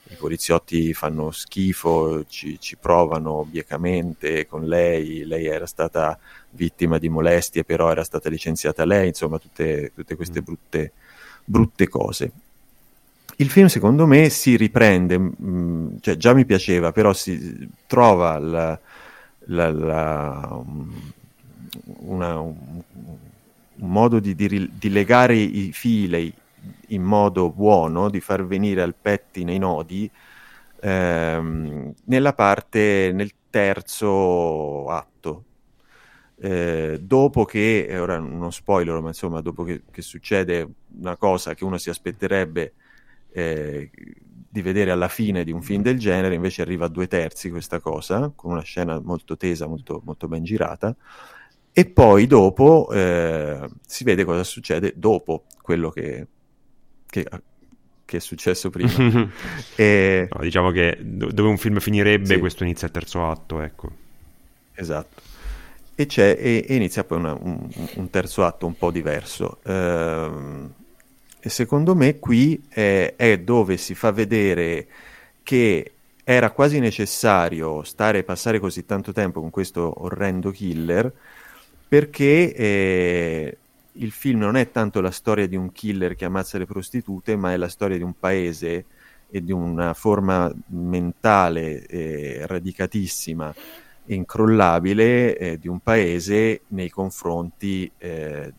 i 0.09 0.15
poliziotti 0.15 0.95
fanno 0.95 1.31
schifo, 1.31 2.25
ci, 2.29 2.59
ci, 2.61 2.77
provano 2.77 3.45
biecamente 3.49 4.47
con 4.47 4.65
lei, 4.65 5.25
lei 5.25 5.47
era 5.47 5.67
stata 5.67 6.19
vittima 6.51 6.99
di 6.99 7.09
molestie, 7.09 7.65
però 7.65 7.91
era 7.91 8.05
stata 8.05 8.29
licenziata 8.29 8.85
lei, 8.85 9.09
insomma 9.09 9.39
tutte, 9.39 9.93
tutte 9.95 10.15
queste 10.15 10.41
mm. 10.41 10.45
brutte, 10.45 10.93
brutte, 11.45 11.89
cose. 11.89 12.31
Il 13.37 13.51
film 13.51 13.67
secondo 13.67 14.07
me 14.07 14.31
si 14.31 14.57
riprende, 14.57 15.19
mh, 15.19 15.35
mm, 15.43 15.89
cioè 16.01 16.17
già 16.17 16.33
mi 16.33 16.45
piaceva, 16.45 16.93
però 16.93 17.13
si 17.13 17.69
trova 17.87 18.39
la, 18.39 18.79
la, 19.47 19.71
la, 19.73 20.65
una, 21.99 22.39
un, 22.39 22.83
un, 22.93 23.91
modo 23.91 24.21
di, 24.21 24.37
di, 24.37 24.71
di 24.73 24.89
legare 24.89 25.35
i 25.35 25.73
fili 25.73 26.33
in 26.89 27.03
modo 27.03 27.51
buono, 27.51 28.11
di 28.11 28.21
far 28.21 28.47
venire 28.47 28.83
al 28.83 28.95
pettine 28.95 29.55
i 29.55 29.59
nodi, 29.59 30.11
ehm, 30.81 31.95
nella 32.05 32.33
parte, 32.35 33.11
nel 33.13 33.31
terzo 33.51 34.89
atto. 34.89 35.45
Eh, 36.39 36.99
dopo 37.01 37.45
che, 37.45 37.97
ora 37.99 38.19
uno 38.19 38.51
spoiler, 38.51 39.01
ma 39.01 39.09
insomma, 39.09 39.41
dopo 39.41 39.65
che, 39.65 39.83
che, 39.91 40.03
succede 40.03 40.69
una 40.99 41.17
cosa 41.17 41.55
che 41.55 41.65
uno 41.65 41.79
si 41.79 41.89
aspetterebbe 41.89 42.75
eh, 43.33 43.91
di 44.49 44.63
vedere 44.63 44.91
alla 44.91 45.09
fine 45.09 45.45
di 45.45 45.53
un 45.53 45.63
film 45.63 45.83
del 45.83 45.99
genere, 45.99 46.35
invece 46.35 46.63
arriva 46.63 46.87
a 46.87 46.89
due 46.89 47.07
terzi 47.09 47.51
questa 47.51 47.81
cosa, 47.81 48.33
con 48.35 48.53
una 48.53 48.63
scena 48.63 49.01
molto 49.01 49.37
tesa, 49.37 49.67
molto, 49.67 50.03
molto 50.05 50.29
ben 50.29 50.45
girata, 50.45 50.95
e 51.73 51.85
poi 51.87 52.27
dopo 52.27 52.89
eh, 52.91 53.69
si 53.87 54.05
vede 54.05 54.25
cosa 54.25 54.45
succede 54.45 54.95
dopo 54.97 55.45
quello 55.61 55.91
che, 55.91 56.27
che, 57.23 57.41
che 58.05 58.17
è 58.17 58.21
successo 58.21 58.71
prima. 58.71 58.91
e... 59.75 60.29
no, 60.31 60.41
diciamo 60.43 60.71
che 60.71 60.99
dove 61.01 61.49
un 61.49 61.59
film 61.59 61.79
finirebbe, 61.79 62.35
sì. 62.35 62.39
questo 62.39 62.65
inizia 62.65 62.87
il 62.87 62.93
terzo 62.93 63.29
atto, 63.29 63.61
ecco. 63.61 63.91
Esatto. 64.75 65.23
E, 65.95 66.07
e, 66.15 66.65
e 66.69 66.75
inizia 66.75 67.05
poi 67.05 67.19
una, 67.19 67.33
un, 67.33 67.69
un, 67.95 68.11
terzo 68.11 68.45
atto 68.45 68.67
un 68.67 68.77
po' 68.77 68.91
diverso. 68.91 69.59
Ehm, 69.65 70.73
e 71.41 71.49
secondo 71.49 71.95
me 71.95 72.19
qui 72.19 72.63
è, 72.69 73.15
è 73.17 73.39
dove 73.39 73.77
si 73.77 73.95
fa 73.95 74.11
vedere 74.11 74.87
che 75.43 75.93
era 76.25 76.51
quasi 76.51 76.81
necessario 76.81 77.85
stare 77.85 78.25
passare 78.25 78.59
così 78.59 78.85
tanto 78.85 79.13
tempo 79.13 79.41
con 79.41 79.51
questo 79.51 80.03
orrendo 80.03 80.51
killer 80.51 81.11
perché 81.89 82.53
eh, 82.53 83.57
il 83.99 84.11
film 84.11 84.41
non 84.41 84.57
è 84.57 84.71
tanto 84.71 85.01
la 85.01 85.11
storia 85.11 85.47
di 85.47 85.57
un 85.57 85.73
killer 85.73 86.15
che 86.15 86.25
ammazza 86.25 86.59
le 86.59 86.67
prostitute, 86.67 87.37
ma 87.37 87.53
è 87.53 87.57
la 87.57 87.69
storia 87.69 87.97
di 87.97 88.03
un 88.03 88.19
paese 88.19 88.85
e 89.29 89.43
di 89.43 89.53
una 89.53 89.95
forma 89.95 90.53
mentale 90.69 91.85
eh, 91.87 92.47
radicatissima 92.47 93.55
e 94.05 94.15
incrollabile 94.15 95.37
eh, 95.37 95.59
di 95.59 95.69
un 95.69 95.81
paese 95.81 96.63
nei 96.69 96.91
confronti 96.91 97.91
eh, 97.99 98.53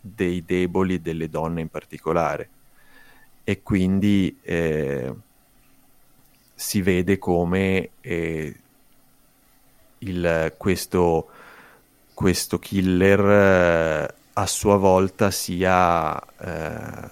dei 0.00 0.44
deboli, 0.44 1.00
delle 1.00 1.28
donne 1.28 1.60
in 1.60 1.68
particolare. 1.68 2.48
E 3.44 3.62
quindi 3.62 4.38
eh, 4.42 5.14
si 6.54 6.80
vede 6.80 7.18
come 7.18 7.90
eh, 8.00 8.56
il, 9.98 10.54
questo, 10.56 11.28
questo, 12.14 12.58
killer 12.58 13.20
eh, 13.20 14.14
a 14.38 14.46
sua 14.46 14.76
volta 14.76 15.30
sia 15.30 16.20
eh, 16.38 17.10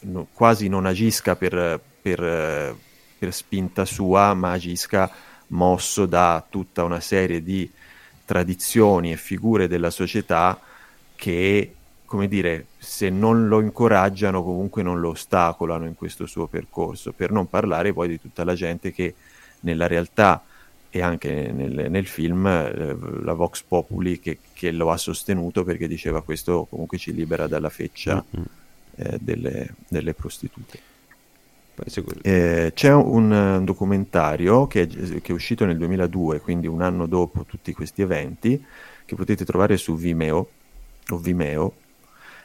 no, 0.00 0.26
quasi 0.32 0.68
non 0.68 0.84
agisca 0.84 1.36
per, 1.36 1.80
per, 2.02 2.76
per 3.18 3.32
spinta 3.32 3.84
sua, 3.84 4.34
ma 4.34 4.52
agisca 4.52 5.10
mosso 5.48 6.06
da 6.06 6.44
tutta 6.48 6.82
una 6.82 7.00
serie 7.00 7.42
di 7.42 7.70
tradizioni 8.24 9.12
e 9.12 9.16
figure 9.16 9.68
della 9.68 9.90
società 9.90 10.60
che 11.14 11.72
come 12.08 12.26
dire, 12.26 12.68
se 12.78 13.10
non 13.10 13.48
lo 13.48 13.60
incoraggiano 13.60 14.42
comunque 14.42 14.82
non 14.82 14.98
lo 14.98 15.10
ostacolano 15.10 15.84
in 15.84 15.94
questo 15.94 16.24
suo 16.24 16.46
percorso, 16.46 17.12
per 17.12 17.30
non 17.30 17.50
parlare 17.50 17.92
poi 17.92 18.08
di 18.08 18.18
tutta 18.18 18.44
la 18.44 18.54
gente 18.54 18.92
che 18.92 19.14
nella 19.60 19.86
realtà 19.86 20.42
e 20.88 21.02
anche 21.02 21.52
nel, 21.52 21.90
nel 21.90 22.06
film 22.06 22.46
eh, 22.46 22.96
la 23.22 23.34
Vox 23.34 23.62
Populi 23.62 24.18
che, 24.20 24.38
che, 24.58 24.72
lo 24.72 24.90
ha 24.90 24.96
sostenuto 24.96 25.62
perché 25.62 25.86
diceva 25.86 26.20
questo 26.22 26.66
comunque 26.68 26.98
ci 26.98 27.14
libera 27.14 27.46
dalla 27.46 27.70
feccia 27.70 28.24
mm-hmm. 28.36 28.46
eh, 28.96 29.16
delle, 29.20 29.74
delle, 29.86 30.14
prostitute. 30.14 30.80
Eh, 32.22 32.72
c'è 32.74 32.92
un, 32.92 33.30
un 33.30 33.64
documentario 33.64 34.66
che 34.66 34.82
è, 34.82 34.88
che 34.88 35.22
è 35.22 35.32
uscito 35.32 35.64
nel 35.64 35.78
2002, 35.78 36.40
quindi 36.40 36.66
un 36.66 36.82
anno 36.82 37.06
dopo 37.06 37.44
tutti 37.44 37.72
questi 37.72 38.02
eventi, 38.02 38.60
che 39.04 39.14
potete 39.14 39.44
trovare 39.44 39.76
su 39.76 39.94
Vimeo 39.94 40.48
o 41.10 41.18
Vimeo 41.18 41.74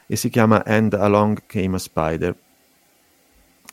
e 0.06 0.14
si 0.14 0.28
chiama 0.28 0.64
And 0.64 0.94
Along 0.94 1.42
Came 1.46 1.74
a 1.74 1.78
Spider 1.78 2.36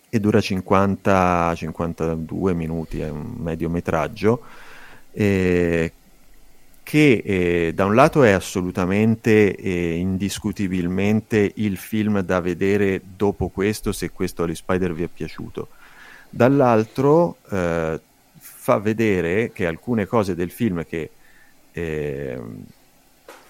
e 0.10 0.20
dura 0.20 0.40
50-52 0.40 2.56
minuti, 2.56 3.02
è 3.02 3.10
un 3.10 3.36
mediometraggio 3.38 4.42
eh, 5.12 5.94
che 6.92 7.24
eh, 7.24 7.72
da 7.74 7.86
un 7.86 7.96
lato 7.96 8.22
è 8.22 8.32
assolutamente 8.32 9.56
eh, 9.56 9.96
indiscutibilmente 9.96 11.54
il 11.56 11.78
film 11.78 12.20
da 12.20 12.42
vedere 12.42 13.00
dopo 13.16 13.48
questo 13.48 13.94
se 13.94 14.12
questo 14.12 14.44
agli 14.44 14.56
Spider 14.56 14.92
vi 14.92 15.04
è 15.04 15.08
piaciuto. 15.08 15.70
Dall'altro 16.30 17.38
eh, 17.50 17.98
fa 18.38 18.80
vedere 18.80 19.54
che 19.54 19.68
alcune 19.68 20.06
cose 20.06 20.36
del 20.36 20.52
film 20.52 20.84
che 20.86 21.12
ehm, 21.72 22.66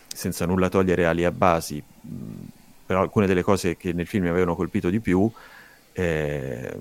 senza 0.08 0.46
nulla 0.46 0.70
togliere 0.70 1.08
Ali 1.08 1.26
Abbasi 1.26 1.84
però 2.86 3.02
alcune 3.02 3.26
delle 3.26 3.42
cose 3.42 3.76
che 3.76 3.92
nel 3.92 4.06
film 4.06 4.26
mi 4.26 4.30
avevano 4.30 4.56
colpito 4.56 4.92
di 4.92 5.00
più 5.00 5.28
eh, 5.94 6.80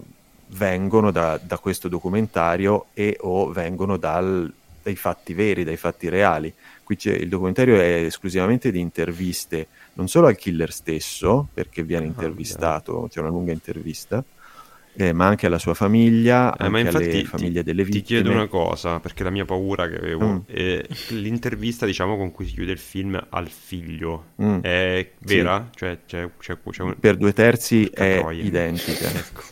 vengono 0.49 1.11
da, 1.11 1.41
da, 1.43 1.57
questo 1.57 1.89
documentario 1.89 2.89
e 2.93 3.17
o 3.21 3.51
vengono 3.51 3.97
dal, 3.97 4.53
dai 4.83 4.97
fatti 4.97 5.35
veri, 5.35 5.65
dai 5.65 5.77
fatti 5.77 6.09
reali. 6.09 6.53
Qui 6.83 6.97
il 7.03 7.29
documentario 7.29 7.77
è 7.77 8.05
esclusivamente 8.05 8.73
di 8.73 8.81
interviste, 8.81 9.69
non 9.95 10.09
solo 10.09 10.27
al 10.27 10.37
killer 10.37 10.73
stesso, 10.73 11.49
perché 11.53 11.83
viene 11.83 12.05
ah, 12.05 12.09
intervistato, 12.09 13.07
c'è 13.11 13.21
una 13.21 13.29
lunga 13.29 13.53
intervista, 13.53 14.25
eh, 14.95 15.13
ma 15.13 15.27
anche 15.27 15.47
alla 15.47 15.59
sua 15.59 15.75
famiglia, 15.75 16.55
eh, 16.57 16.65
anche 16.65 16.89
alle 16.89 17.25
famiglie 17.25 17.63
delle 17.63 17.85
vittime. 17.85 18.03
Ti 18.03 18.07
chiedo 18.07 18.31
una 18.33 18.49
cosa, 18.49 18.99
perché 18.99 19.23
la 19.23 19.31
mia 19.31 19.45
paura 19.45 19.89
che 19.89 19.97
avevo, 19.97 20.27
mm. 20.27 20.39
eh, 20.47 20.89
l'intervista 21.11 21.87
diciamo 21.87 22.17
con 22.17 22.33
cui 22.33 22.47
si 22.47 22.55
chiude 22.55 22.73
il 22.73 22.79
film 22.79 23.25
al 23.31 23.49
figlio 23.49 24.33
mm. 24.43 24.59
è 24.61 25.11
vera? 25.21 25.69
Sì. 25.71 25.79
Cioè, 25.79 25.99
c'è, 26.07 26.31
c'è, 26.39 26.59
c'è 26.71 26.83
un... 26.83 26.97
Per 26.99 27.17
due 27.17 27.33
terzi 27.33 27.85
è 27.87 28.19
troia. 28.19 28.43
identica. 28.43 29.09
ecco. 29.15 29.43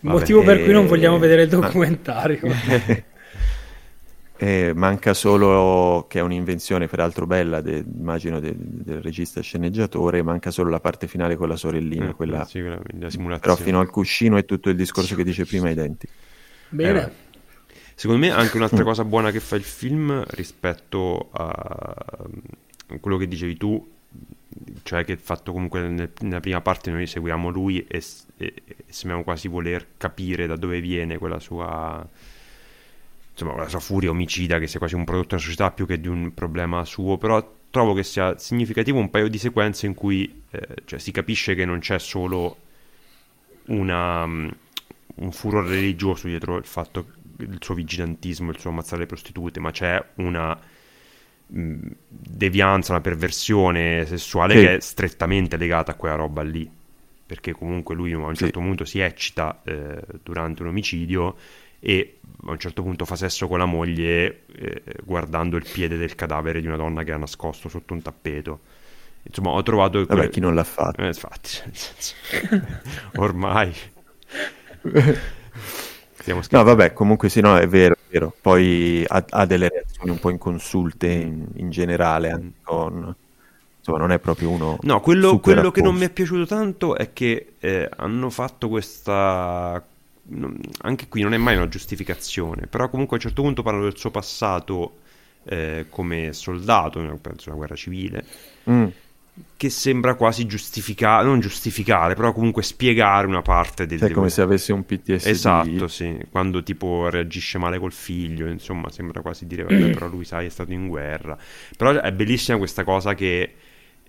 Motivo 0.00 0.42
per 0.42 0.62
cui 0.62 0.72
non 0.72 0.86
vogliamo 0.86 1.18
vedere 1.18 1.42
il 1.42 1.48
documentario. 1.48 2.40
Eh, 4.38 4.72
manca 4.74 5.14
solo, 5.14 6.04
che 6.08 6.18
è 6.18 6.22
un'invenzione 6.22 6.88
peraltro 6.88 7.26
bella, 7.26 7.62
de, 7.62 7.82
immagino, 7.86 8.38
de, 8.38 8.54
del 8.56 9.00
regista 9.00 9.40
sceneggiatore, 9.40 10.22
manca 10.22 10.50
solo 10.50 10.68
la 10.68 10.80
parte 10.80 11.06
finale 11.06 11.36
con 11.36 11.48
la 11.48 11.56
sorellina, 11.56 12.10
eh, 12.10 12.14
quella... 12.14 12.44
Sì, 12.44 12.60
la 12.62 13.38
però 13.38 13.56
fino 13.56 13.80
al 13.80 13.88
cuscino 13.88 14.36
è 14.36 14.44
tutto 14.44 14.68
il 14.68 14.76
discorso 14.76 15.14
che 15.14 15.24
dice 15.24 15.46
prima 15.46 15.70
i 15.70 15.74
denti. 15.74 16.06
Bene. 16.68 17.06
Eh, 17.06 17.10
secondo 17.94 18.26
me 18.26 18.30
anche 18.30 18.56
un'altra 18.58 18.84
cosa 18.84 19.04
buona 19.04 19.30
che 19.30 19.40
fa 19.40 19.56
il 19.56 19.62
film 19.62 20.22
rispetto 20.28 21.28
a 21.32 21.94
quello 23.00 23.16
che 23.16 23.28
dicevi 23.28 23.56
tu, 23.56 23.92
cioè 24.82 25.04
che 25.04 25.12
il 25.12 25.18
fatto 25.18 25.52
comunque 25.52 25.80
nel, 25.88 26.10
nella 26.20 26.40
prima 26.40 26.60
parte 26.60 26.90
noi 26.90 27.06
seguiamo 27.06 27.48
lui 27.48 27.86
e, 27.86 28.02
e, 28.36 28.52
e 28.64 28.74
sembriamo 28.86 29.24
quasi 29.24 29.48
voler 29.48 29.86
capire 29.96 30.46
da 30.46 30.56
dove 30.56 30.80
viene 30.80 31.16
quella 31.16 31.40
sua 31.40 32.06
insomma, 33.38 33.54
la 33.54 33.68
sua 33.68 33.80
furia 33.80 34.08
omicida 34.08 34.58
che 34.58 34.66
sia 34.66 34.78
quasi 34.78 34.94
un 34.94 35.04
prodotto 35.04 35.34
della 35.34 35.42
società 35.42 35.70
più 35.70 35.86
che 35.86 36.00
di 36.00 36.08
un 36.08 36.32
problema 36.32 36.84
suo, 36.86 37.18
però 37.18 37.54
trovo 37.68 37.92
che 37.92 38.02
sia 38.02 38.38
significativo 38.38 38.98
un 38.98 39.10
paio 39.10 39.28
di 39.28 39.36
sequenze 39.36 39.84
in 39.84 39.94
cui 39.94 40.42
eh, 40.50 40.66
cioè, 40.86 40.98
si 40.98 41.12
capisce 41.12 41.54
che 41.54 41.66
non 41.66 41.80
c'è 41.80 41.98
solo 41.98 42.56
una, 43.66 44.24
um, 44.24 44.50
un 45.16 45.32
furore 45.32 45.68
religioso 45.68 46.26
dietro 46.26 46.56
il 46.56 46.64
fatto 46.64 47.06
il 47.38 47.58
suo 47.60 47.74
vigilantismo, 47.74 48.50
il 48.50 48.58
suo 48.58 48.70
ammazzare 48.70 49.02
le 49.02 49.06
prostitute, 49.06 49.60
ma 49.60 49.70
c'è 49.70 50.02
una 50.14 50.58
mh, 51.46 51.60
mm, 51.60 51.78
devianza, 52.08 52.92
una 52.92 53.02
perversione 53.02 54.06
sessuale 54.06 54.54
sì. 54.54 54.60
che 54.60 54.76
è 54.76 54.80
strettamente 54.80 55.58
legata 55.58 55.92
a 55.92 55.94
quella 55.96 56.14
roba 56.14 56.40
lì, 56.40 56.70
perché 57.26 57.52
comunque 57.52 57.94
lui 57.94 58.12
a 58.12 58.16
un 58.16 58.34
certo 58.34 58.60
sì. 58.60 58.64
punto 58.66 58.84
si 58.86 59.00
eccita 59.00 59.60
eh, 59.64 60.00
durante 60.22 60.62
un 60.62 60.68
omicidio 60.68 61.36
e 61.78 62.18
a 62.44 62.50
un 62.50 62.58
certo 62.58 62.82
punto 62.82 63.04
fa 63.04 63.16
sesso 63.16 63.48
con 63.48 63.58
la 63.58 63.64
moglie 63.64 64.44
eh, 64.54 64.82
guardando 65.04 65.56
il 65.56 65.66
piede 65.70 65.96
del 65.96 66.14
cadavere 66.14 66.60
di 66.60 66.66
una 66.66 66.76
donna 66.76 67.02
che 67.02 67.12
ha 67.12 67.16
nascosto 67.16 67.68
sotto 67.68 67.94
un 67.94 68.02
tappeto. 68.02 68.60
Insomma, 69.22 69.50
ho 69.50 69.62
trovato... 69.62 69.98
Vabbè, 70.00 70.14
quel... 70.14 70.28
chi 70.28 70.40
non 70.40 70.54
l'ha 70.54 70.64
fatto? 70.64 71.00
Eh, 71.02 71.06
infatti, 71.06 71.50
ormai... 73.16 73.74
no, 76.50 76.62
vabbè, 76.62 76.92
comunque 76.92 77.28
sì, 77.28 77.40
no, 77.40 77.56
è 77.56 77.66
vero, 77.66 77.94
è 77.94 78.10
vero. 78.10 78.34
Poi 78.40 79.04
ha, 79.06 79.24
ha 79.28 79.46
delle 79.46 79.68
reazioni 79.68 80.10
un 80.10 80.20
po' 80.20 80.30
inconsulte 80.30 81.08
in, 81.08 81.46
in 81.54 81.70
generale, 81.70 82.30
anche 82.30 82.52
con... 82.62 83.14
Insomma, 83.78 83.98
non 83.98 84.12
è 84.12 84.18
proprio 84.18 84.50
uno... 84.50 84.78
No, 84.82 85.00
quello, 85.00 85.38
quello 85.38 85.70
che 85.70 85.80
non 85.80 85.96
mi 85.96 86.04
è 86.04 86.10
piaciuto 86.10 86.46
tanto 86.46 86.96
è 86.96 87.12
che 87.12 87.54
eh, 87.58 87.88
hanno 87.96 88.30
fatto 88.30 88.68
questa 88.68 89.84
anche 90.82 91.08
qui 91.08 91.22
non 91.22 91.34
è 91.34 91.36
mai 91.36 91.56
una 91.56 91.68
giustificazione, 91.68 92.66
però 92.66 92.88
comunque 92.88 93.16
a 93.16 93.20
un 93.20 93.26
certo 93.26 93.42
punto 93.42 93.62
parlano 93.62 93.84
del 93.84 93.96
suo 93.96 94.10
passato 94.10 94.98
eh, 95.44 95.86
come 95.88 96.32
soldato, 96.32 97.00
penso 97.20 97.48
una 97.48 97.58
guerra 97.58 97.76
civile, 97.76 98.24
mm. 98.68 98.86
che 99.56 99.70
sembra 99.70 100.14
quasi 100.14 100.46
giustificare, 100.46 101.24
non 101.24 101.38
giustificare, 101.38 102.14
però 102.14 102.32
comunque 102.32 102.62
spiegare 102.62 103.26
una 103.26 103.42
parte 103.42 103.86
del... 103.86 104.00
È 104.00 104.10
come 104.10 104.28
se 104.28 104.42
avesse 104.42 104.72
un 104.72 104.84
PTSD. 104.84 105.28
Esatto, 105.28 105.86
sì, 105.86 106.18
quando 106.30 106.62
tipo 106.62 107.08
reagisce 107.08 107.58
male 107.58 107.78
col 107.78 107.92
figlio, 107.92 108.48
insomma, 108.48 108.90
sembra 108.90 109.20
quasi 109.20 109.46
dire, 109.46 109.62
vabbè, 109.62 109.90
però 109.94 110.08
lui 110.08 110.24
sai 110.24 110.46
è 110.46 110.50
stato 110.50 110.72
in 110.72 110.88
guerra. 110.88 111.38
Però 111.76 111.92
è 111.92 112.12
bellissima 112.12 112.58
questa 112.58 112.82
cosa 112.82 113.14
che 113.14 113.54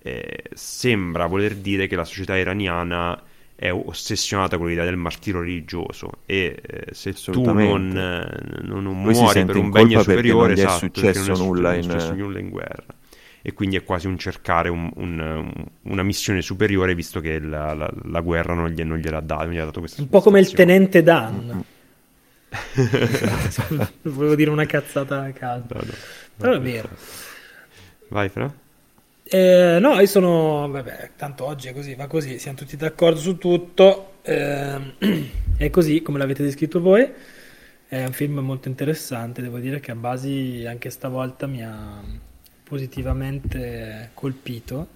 eh, 0.02 0.44
sembra 0.53 1.27
voler 1.27 1.56
dire 1.56 1.85
che 1.85 1.95
la 1.95 2.06
società 2.06 2.35
iraniana 2.35 3.22
è 3.59 3.71
ossessionata 3.71 4.59
con 4.59 4.67
l'idea 4.67 4.85
del 4.85 4.97
martirio 4.97 5.41
religioso 5.41 6.11
e 6.27 6.61
eh, 6.61 6.93
se 6.93 7.13
tu 7.13 7.41
non, 7.41 7.88
non, 7.88 8.84
non 8.84 9.01
muori 9.01 9.45
per 9.45 9.55
un 9.55 9.71
bene 9.71 9.99
superiore 9.99 10.53
non 10.53 10.59
esatto, 10.59 10.77
successo 10.77 11.19
non 11.21 11.31
è 11.31 11.43
nulla 11.43 11.73
successo, 11.73 11.91
in... 11.93 11.99
successo 11.99 12.13
nulla 12.13 12.39
in 12.39 12.49
guerra. 12.49 12.85
E 13.41 13.53
quindi 13.53 13.75
è 13.75 13.84
quasi 13.84 14.05
un 14.05 14.19
cercare 14.19 14.69
un, 14.69 14.91
un, 14.95 15.51
una 15.84 16.03
missione 16.03 16.43
superiore 16.43 16.93
visto 16.93 17.19
che 17.19 17.39
la, 17.39 17.73
la, 17.73 17.91
la 18.03 18.21
guerra 18.21 18.53
non, 18.53 18.69
gli, 18.69 18.84
non 18.84 18.99
gliel'ha 18.99 19.21
dato, 19.21 19.45
non 19.45 19.53
gli 19.53 19.57
ha 19.57 19.65
dato 19.65 19.79
questa 19.79 20.01
un 20.03 20.09
po' 20.09 20.21
come 20.21 20.39
il 20.39 20.51
tenente 20.51 21.01
Dan. 21.01 21.63
Volevo 24.03 24.35
dire 24.35 24.51
una 24.51 24.65
cazzata 24.65 25.23
a 25.23 25.31
caso. 25.31 25.65
No, 25.69 25.79
no, 25.79 25.93
però 26.38 26.53
è 26.53 26.61
vero. 26.61 26.89
Vai 28.09 28.29
Fra 28.29 28.53
eh, 29.29 29.77
no, 29.79 29.99
io 29.99 30.05
sono. 30.05 30.69
Vabbè, 30.69 31.11
tanto 31.15 31.45
oggi 31.45 31.67
è 31.67 31.73
così, 31.73 31.95
va 31.95 32.07
così, 32.07 32.39
siamo 32.39 32.57
tutti 32.57 32.77
d'accordo 32.77 33.19
su 33.19 33.37
tutto. 33.37 34.13
Eh, 34.21 34.93
è 35.57 35.69
così 35.69 36.01
come 36.01 36.17
l'avete 36.17 36.43
descritto 36.43 36.79
voi. 36.79 37.09
È 37.89 38.03
un 38.03 38.11
film 38.11 38.39
molto 38.39 38.67
interessante, 38.67 39.41
devo 39.41 39.59
dire 39.59 39.79
che 39.79 39.91
a 39.91 39.95
basi 39.95 40.65
anche 40.67 40.89
stavolta 40.89 41.47
mi 41.47 41.63
ha 41.63 42.01
positivamente 42.63 44.11
colpito. 44.13 44.95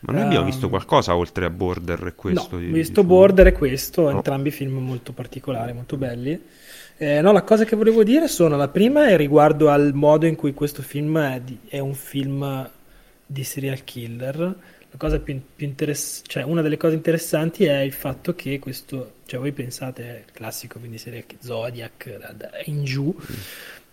Ma 0.00 0.12
noi 0.12 0.22
abbiamo 0.22 0.44
um, 0.44 0.50
visto 0.50 0.68
qualcosa 0.68 1.16
oltre 1.16 1.46
a 1.46 1.50
Border 1.50 2.08
e 2.08 2.14
questo? 2.14 2.58
No, 2.58 2.66
ho 2.66 2.72
visto 2.72 3.00
di 3.00 3.06
Border 3.06 3.46
e 3.46 3.52
questo, 3.52 4.02
no. 4.02 4.16
entrambi 4.16 4.50
film 4.50 4.78
molto 4.78 5.12
particolari, 5.12 5.72
molto 5.72 5.96
belli. 5.96 6.42
Eh, 6.96 7.20
no, 7.20 7.32
la 7.32 7.42
cosa 7.42 7.64
che 7.64 7.74
volevo 7.74 8.04
dire 8.04 8.28
sono, 8.28 8.56
la 8.56 8.68
prima 8.68 9.06
è 9.06 9.16
riguardo 9.16 9.70
al 9.70 9.92
modo 9.94 10.26
in 10.26 10.34
cui 10.34 10.52
questo 10.52 10.82
film 10.82 11.18
è, 11.18 11.40
di, 11.40 11.58
è 11.68 11.78
un 11.78 11.94
film 11.94 12.68
di 13.34 13.44
serial 13.44 13.84
killer. 13.84 14.36
La 14.38 14.96
cosa 14.96 15.18
più, 15.18 15.38
più 15.56 15.66
interessante, 15.66 16.28
cioè 16.30 16.44
una 16.44 16.62
delle 16.62 16.76
cose 16.76 16.94
interessanti 16.94 17.64
è 17.64 17.80
il 17.80 17.92
fatto 17.92 18.34
che 18.34 18.60
questo, 18.60 19.16
cioè 19.26 19.40
voi 19.40 19.52
pensate 19.52 20.24
classico, 20.32 20.78
quindi 20.78 20.98
serial 20.98 21.26
killer, 21.26 21.44
Zodiac, 21.44 22.62
in 22.66 22.84
giù. 22.84 23.14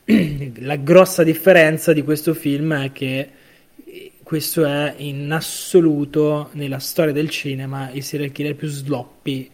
La 0.59 0.76
grossa 0.77 1.23
differenza 1.23 1.91
di 1.91 2.03
questo 2.03 2.34
film 2.34 2.73
è 2.73 2.91
che 2.91 3.30
questo 4.23 4.63
è 4.65 4.93
in 4.97 5.31
assoluto 5.31 6.49
nella 6.53 6.80
storia 6.80 7.11
del 7.11 7.30
cinema 7.30 7.89
il 7.91 8.03
serial 8.03 8.31
killer 8.31 8.55
più 8.55 8.68
sloppy 8.68 9.49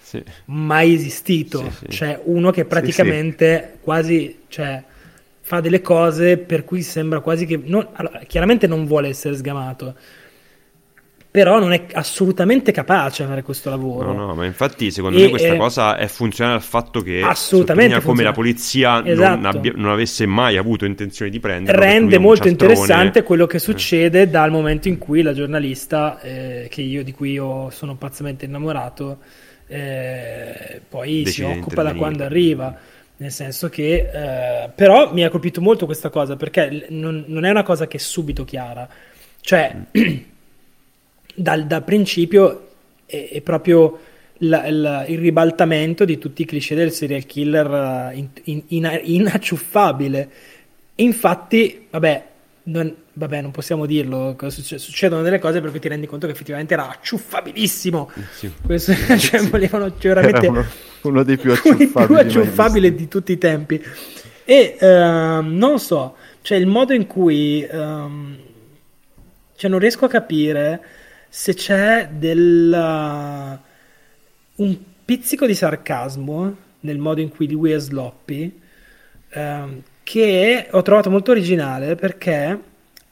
sì. 0.00 0.22
mai 0.46 0.94
esistito. 0.94 1.70
Sì, 1.70 1.76
sì. 1.86 1.90
Cioè 1.90 2.20
uno 2.24 2.50
che 2.50 2.64
praticamente 2.64 3.78
quasi, 3.80 4.40
cioè, 4.48 4.82
fa 5.52 5.60
delle 5.60 5.82
cose 5.82 6.38
per 6.38 6.64
cui 6.64 6.80
sembra 6.80 7.20
quasi 7.20 7.44
che... 7.44 7.60
Non, 7.62 7.86
allora, 7.92 8.20
chiaramente 8.26 8.66
non 8.66 8.86
vuole 8.86 9.08
essere 9.08 9.36
sgamato, 9.36 9.94
però 11.30 11.58
non 11.58 11.72
è 11.72 11.84
assolutamente 11.92 12.72
capace 12.72 13.22
a 13.22 13.26
fare 13.26 13.42
questo 13.42 13.68
lavoro. 13.68 14.14
No, 14.14 14.26
no, 14.28 14.34
ma 14.34 14.46
infatti 14.46 14.90
secondo 14.90 15.18
e, 15.18 15.24
me 15.24 15.28
questa 15.28 15.52
eh, 15.52 15.56
cosa 15.58 15.96
è 15.98 16.06
funzionale 16.06 16.56
al 16.56 16.62
fatto 16.62 17.02
che 17.02 17.20
assolutamente 17.20 18.00
come 18.00 18.22
la 18.22 18.32
polizia 18.32 19.04
esatto. 19.04 19.36
non, 19.36 19.44
abbia, 19.44 19.72
non, 19.76 19.90
avesse 19.90 20.24
mai 20.24 20.56
avuto 20.56 20.86
intenzione 20.86 21.30
di 21.30 21.38
prendere. 21.38 21.78
Rende 21.78 22.16
molto 22.16 22.48
interessante 22.48 23.22
quello 23.22 23.46
che 23.46 23.58
succede 23.58 24.22
eh. 24.22 24.28
dal 24.28 24.50
momento 24.50 24.88
in 24.88 24.96
cui 24.96 25.20
la 25.20 25.34
giornalista, 25.34 26.18
eh, 26.22 26.70
io, 26.76 27.04
di 27.04 27.12
cui 27.12 27.32
io 27.32 27.68
sono 27.68 27.94
pazzamente 27.96 28.46
innamorato, 28.46 29.18
eh, 29.66 30.80
poi 30.88 31.24
Decide 31.24 31.30
si 31.30 31.42
occupa 31.42 31.82
da 31.82 31.94
quando 31.94 32.24
arriva 32.24 32.74
nel 33.22 33.30
senso 33.30 33.68
che 33.68 34.10
eh, 34.12 34.68
però 34.74 35.12
mi 35.14 35.24
ha 35.24 35.30
colpito 35.30 35.60
molto 35.60 35.86
questa 35.86 36.10
cosa 36.10 36.34
perché 36.34 36.86
non, 36.90 37.24
non 37.28 37.44
è 37.44 37.50
una 37.50 37.62
cosa 37.62 37.86
che 37.86 37.96
è 37.96 38.00
subito 38.00 38.44
chiara. 38.44 38.88
Cioè 39.40 39.76
dal, 41.34 41.66
dal, 41.66 41.84
principio 41.84 42.68
è, 43.06 43.28
è 43.32 43.40
proprio 43.40 44.00
la, 44.38 44.68
la, 44.70 45.06
il 45.06 45.18
ribaltamento 45.18 46.04
di 46.04 46.18
tutti 46.18 46.42
i 46.42 46.44
cliché 46.44 46.74
del 46.74 46.90
serial 46.90 47.24
killer 47.24 48.12
in, 48.14 48.28
in, 48.44 48.62
in, 48.68 49.00
inacciuffabile 49.04 50.30
infatti 50.96 51.86
vabbè 51.90 52.26
non, 52.64 52.94
vabbè, 53.14 53.40
non 53.42 53.50
possiamo 53.50 53.86
dirlo, 53.86 54.36
succedono 54.48 55.22
delle 55.22 55.38
cose 55.38 55.60
perché 55.60 55.78
ti 55.78 55.88
rendi 55.88 56.06
conto 56.06 56.26
che 56.26 56.32
effettivamente 56.32 56.74
era 56.74 56.88
acciuffabilissimo. 56.88 58.10
Sì. 58.32 58.52
Questo, 58.64 58.94
cioè, 59.18 59.38
sì. 59.38 59.48
volevano 59.50 59.98
cioè, 59.98 60.14
veramente 60.14 60.46
uno, 60.46 60.64
uno, 61.02 61.22
dei 61.22 61.36
più 61.36 61.52
acciuffabili, 61.52 62.06
più 62.06 62.16
acciuffabili 62.16 62.94
di 62.94 63.08
tutti 63.08 63.32
i 63.32 63.38
tempi. 63.38 63.82
E 64.44 64.76
uh, 64.80 64.86
non 65.42 65.78
so, 65.78 66.16
cioè 66.42 66.58
il 66.58 66.66
modo 66.66 66.92
in 66.92 67.06
cui 67.06 67.66
um, 67.70 68.36
cioè, 69.56 69.70
non 69.70 69.78
riesco 69.78 70.06
a 70.06 70.08
capire 70.08 70.84
se 71.28 71.54
c'è 71.54 72.08
del 72.12 72.72
uh, 72.72 74.62
un 74.62 74.78
pizzico 75.04 75.46
di 75.46 75.54
sarcasmo 75.54 76.56
nel 76.80 76.98
modo 76.98 77.20
in 77.20 77.28
cui 77.28 77.50
lui 77.50 77.72
è 77.72 77.78
sloppy. 77.78 78.60
Um, 79.34 79.82
che 80.02 80.66
ho 80.70 80.82
trovato 80.82 81.10
molto 81.10 81.30
originale 81.30 81.94
perché 81.94 82.58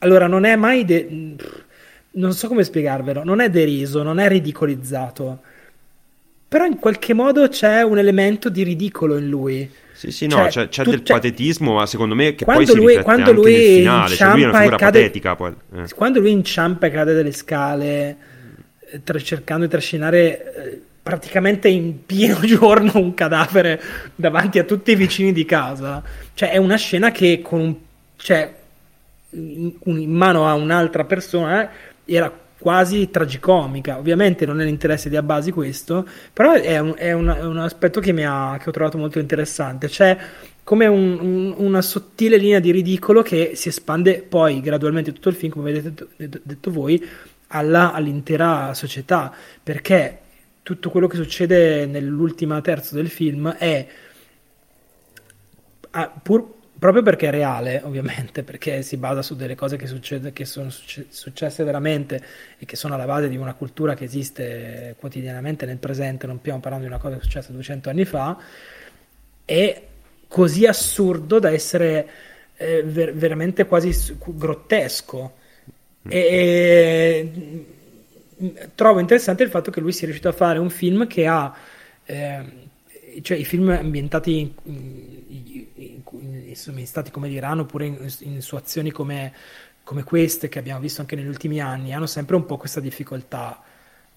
allora 0.03 0.27
non 0.27 0.45
è 0.45 0.55
mai 0.55 0.85
de- 0.85 1.35
non 2.11 2.33
so 2.33 2.47
come 2.47 2.63
spiegarvelo, 2.63 3.23
non 3.23 3.39
è 3.39 3.49
deriso, 3.49 4.03
non 4.03 4.19
è 4.19 4.27
ridicolizzato. 4.27 5.39
Però 6.47 6.65
in 6.65 6.77
qualche 6.79 7.13
modo 7.13 7.47
c'è 7.47 7.81
un 7.81 7.97
elemento 7.97 8.49
di 8.49 8.63
ridicolo 8.63 9.17
in 9.17 9.29
lui. 9.29 9.69
Sì, 9.93 10.11
sì, 10.11 10.27
no, 10.27 10.35
cioè, 10.35 10.47
c'è, 10.49 10.67
c'è 10.67 10.83
tu, 10.83 10.89
del 10.89 11.03
cioè, 11.03 11.17
patetismo, 11.17 11.75
ma 11.75 11.85
secondo 11.85 12.15
me 12.15 12.35
che 12.35 12.43
poi 12.43 12.65
si 12.65 12.75
lui, 12.75 13.01
quando 13.01 13.31
lui 13.31 13.53
nel 13.53 13.75
finale, 13.75 14.15
cioè 14.15 14.31
lui 14.31 14.41
è 14.41 14.45
una 14.47 14.57
figura 14.57 14.75
cade, 14.75 14.99
patetica. 14.99 15.35
Poi, 15.35 15.53
eh. 15.75 15.85
Quando 15.95 16.19
lui 16.19 16.31
inciampa 16.31 16.87
e 16.87 16.91
cade 16.91 17.13
dalle 17.13 17.31
scale, 17.31 18.17
eh, 18.79 19.03
tra, 19.03 19.17
cercando 19.19 19.63
di 19.63 19.69
trascinare 19.69 20.53
eh, 20.53 20.81
praticamente 21.01 21.69
in 21.69 22.05
pieno 22.05 22.39
giorno 22.43 22.91
un 22.95 23.13
cadavere 23.13 23.81
davanti 24.15 24.59
a 24.59 24.63
tutti 24.63 24.91
i 24.91 24.95
vicini 24.95 25.31
di 25.31 25.45
casa. 25.45 26.03
Cioè, 26.33 26.49
è 26.49 26.57
una 26.57 26.75
scena 26.75 27.11
che 27.11 27.39
con 27.41 27.59
un, 27.61 27.75
cioè, 28.17 28.53
in, 29.31 29.73
in 29.83 30.11
mano 30.11 30.47
a 30.47 30.53
un'altra 30.53 31.05
persona 31.05 31.63
eh, 31.63 32.15
era 32.15 32.31
quasi 32.57 33.09
tragicomica. 33.09 33.97
Ovviamente 33.97 34.45
non 34.45 34.61
è 34.61 34.63
l'interesse 34.63 35.09
di 35.09 35.17
Abbasi 35.17 35.51
questo, 35.51 36.07
però 36.31 36.53
è 36.53 36.77
un, 36.77 36.93
è 36.95 37.11
un, 37.11 37.27
è 37.27 37.43
un 37.43 37.57
aspetto 37.57 37.99
che, 37.99 38.11
mi 38.11 38.23
ha, 38.23 38.57
che 38.61 38.69
ho 38.69 38.71
trovato 38.71 38.97
molto 38.99 39.17
interessante. 39.17 39.87
C'è 39.87 40.17
come 40.63 40.85
un, 40.85 41.17
un, 41.19 41.53
una 41.57 41.81
sottile 41.81 42.37
linea 42.37 42.59
di 42.59 42.71
ridicolo 42.71 43.23
che 43.23 43.53
si 43.55 43.69
espande 43.69 44.21
poi 44.21 44.61
gradualmente 44.61 45.11
tutto 45.11 45.29
il 45.29 45.35
film, 45.35 45.51
come 45.51 45.71
avete 45.71 46.05
detto, 46.15 46.39
detto 46.43 46.71
voi, 46.71 47.03
alla, 47.47 47.93
all'intera 47.93 48.73
società, 48.75 49.33
perché 49.63 50.19
tutto 50.61 50.91
quello 50.91 51.07
che 51.07 51.15
succede 51.15 51.87
nell'ultima 51.87 52.61
terzo 52.61 52.93
del 52.93 53.09
film 53.09 53.49
è 53.53 53.87
pur, 56.21 56.53
proprio 56.81 57.03
perché 57.03 57.27
è 57.27 57.29
reale, 57.29 57.79
ovviamente, 57.85 58.41
perché 58.41 58.81
si 58.81 58.97
basa 58.97 59.21
su 59.21 59.35
delle 59.35 59.53
cose 59.53 59.77
che, 59.77 59.85
succede, 59.85 60.33
che 60.33 60.45
sono 60.45 60.71
succe- 60.71 61.05
successe 61.09 61.63
veramente 61.63 62.19
e 62.57 62.65
che 62.65 62.75
sono 62.75 62.95
alla 62.95 63.05
base 63.05 63.29
di 63.29 63.37
una 63.37 63.53
cultura 63.53 63.93
che 63.93 64.05
esiste 64.05 64.95
quotidianamente 64.97 65.67
nel 65.67 65.77
presente, 65.77 66.25
non 66.25 66.39
stiamo 66.39 66.59
parlando 66.59 66.87
di 66.87 66.91
una 66.91 66.99
cosa 66.99 67.13
che 67.13 67.21
è 67.21 67.23
successa 67.23 67.51
200 67.51 67.87
anni 67.91 68.03
fa, 68.03 68.35
è 69.45 69.81
così 70.27 70.65
assurdo 70.65 71.37
da 71.37 71.51
essere 71.51 72.09
eh, 72.55 72.81
ver- 72.81 73.13
veramente 73.13 73.67
quasi 73.67 74.17
grottesco. 74.17 75.35
E, 76.07 77.31
trovo 78.73 78.99
interessante 78.99 79.43
il 79.43 79.49
fatto 79.49 79.69
che 79.69 79.81
lui 79.81 79.91
sia 79.91 80.07
riuscito 80.07 80.29
a 80.29 80.33
fare 80.33 80.57
un 80.57 80.71
film 80.71 81.05
che 81.05 81.27
ha, 81.27 81.55
eh, 82.05 82.43
cioè 83.21 83.37
i 83.37 83.45
film 83.45 83.69
ambientati 83.69 84.39
in, 84.39 84.51
in, 84.63 85.43
insomma, 86.51 86.79
in 86.79 86.87
stati 86.87 87.11
come 87.11 87.27
l'Iran 87.27 87.59
oppure 87.59 87.85
in, 87.85 88.41
situazioni 88.41 88.91
come, 88.91 89.33
come, 89.83 90.03
queste 90.03 90.49
che 90.49 90.59
abbiamo 90.59 90.79
visto 90.79 91.01
anche 91.01 91.15
negli 91.15 91.27
ultimi 91.27 91.59
anni, 91.59 91.93
hanno 91.93 92.05
sempre 92.05 92.35
un 92.35 92.45
po' 92.45 92.57
questa 92.57 92.79
difficoltà 92.79 93.61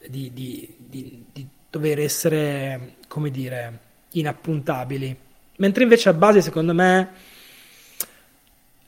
di, 0.06 0.32
di, 0.32 0.74
di, 0.78 1.24
di 1.32 1.48
dover 1.70 1.98
essere, 1.98 2.97
come 3.09 3.31
dire, 3.31 3.78
inappuntabili. 4.11 5.16
Mentre 5.56 5.82
invece 5.82 6.09
a 6.09 6.15
base, 6.15 6.40
secondo 6.43 6.74
me, 6.74 7.11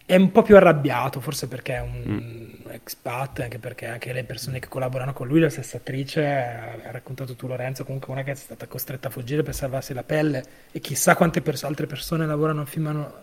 è 0.07 0.15
un 0.15 0.31
po' 0.31 0.43
più 0.43 0.55
arrabbiato, 0.55 1.21
forse 1.21 1.49
perché 1.49 1.75
è 1.75 1.81
un 1.81 2.03
mm. 2.07 2.71
expat, 2.71 3.41
anche 3.41 3.59
perché 3.59 3.87
anche 3.87 4.13
le 4.13 4.23
persone 4.23 4.61
che 4.61 4.69
collaborano 4.69 5.13
con 5.13 5.27
lui, 5.27 5.41
la 5.41 5.51
stessa 5.51 5.79
attrice, 5.79 6.25
ha 6.25 6.93
raccontato 6.93 7.35
tu 7.35 7.49
Lorenzo, 7.49 7.83
comunque 7.85 8.13
una 8.13 8.23
che 8.23 8.31
è 8.31 8.35
stata 8.37 8.69
costretta 8.69 9.09
a 9.09 9.11
fuggire 9.11 9.43
per 9.43 9.53
salvarsi 9.53 9.93
la 9.95 10.05
pelle 10.05 10.45
e 10.71 10.79
chissà 10.79 11.17
quante 11.17 11.41
pers- 11.41 11.65
altre 11.65 11.87
persone 11.87 12.25
lavorano 12.25 12.61
al 12.61 12.69
film 12.69 12.87
hanno, 12.87 13.15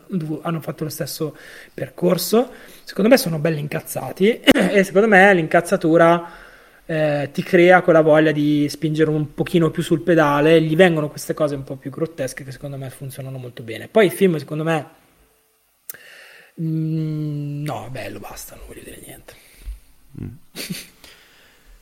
hanno, 0.42 0.60
fatto 0.60 0.84
lo 0.84 0.90
stesso 0.90 1.38
percorso. 1.74 2.52
Secondo 2.84 3.10
me 3.10 3.18
sono 3.18 3.40
belli 3.40 3.62
incazzati 3.62 4.42
e 4.44 4.84
secondo 4.84 5.08
me 5.08 5.34
l'incazzatura 5.34 6.32
eh, 6.86 7.30
ti 7.32 7.44
crea 7.44 7.82
quella 7.82 8.02
voglia 8.02 8.34
di 8.34 8.68
spingere 8.68 9.10
un 9.10 9.34
pochino 9.34 9.72
più 9.72 9.82
sul 9.82 10.02
pedale, 10.02 10.62
gli 10.62 10.76
vengono 10.76 11.08
queste 11.08 11.34
cose 11.34 11.56
un 11.56 11.64
po' 11.64 11.78
più 11.78 11.90
grottesche 11.90 12.44
che 12.44 12.52
secondo 12.52 12.76
me 12.76 12.90
funzionano 12.90 13.38
molto 13.38 13.64
bene. 13.64 13.88
Poi 13.88 14.08
il 14.08 14.12
film 14.12 14.36
secondo 14.36 14.66
me 14.66 15.02
Mm, 16.62 17.64
no, 17.64 17.90
bello, 17.92 18.20
basta, 18.20 18.56
non 18.56 18.66
voglio 18.68 18.84
dire 18.84 19.00
niente. 19.06 19.34
Mm. 20.22 20.36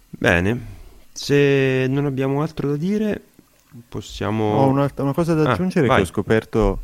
Bene, 0.10 0.80
Se 1.14 1.88
non 1.90 2.06
abbiamo 2.06 2.42
altro 2.42 2.70
da 2.70 2.78
dire, 2.78 3.22
possiamo... 3.88 4.44
Ho 4.56 4.68
una, 4.68 4.90
una 4.98 5.14
cosa 5.14 5.34
da 5.34 5.46
Ah, 5.46 5.54
aggiungere 5.54 5.88
vai. 5.88 5.98
che 5.98 6.02
ho 6.04 6.06
scoperto 6.06 6.82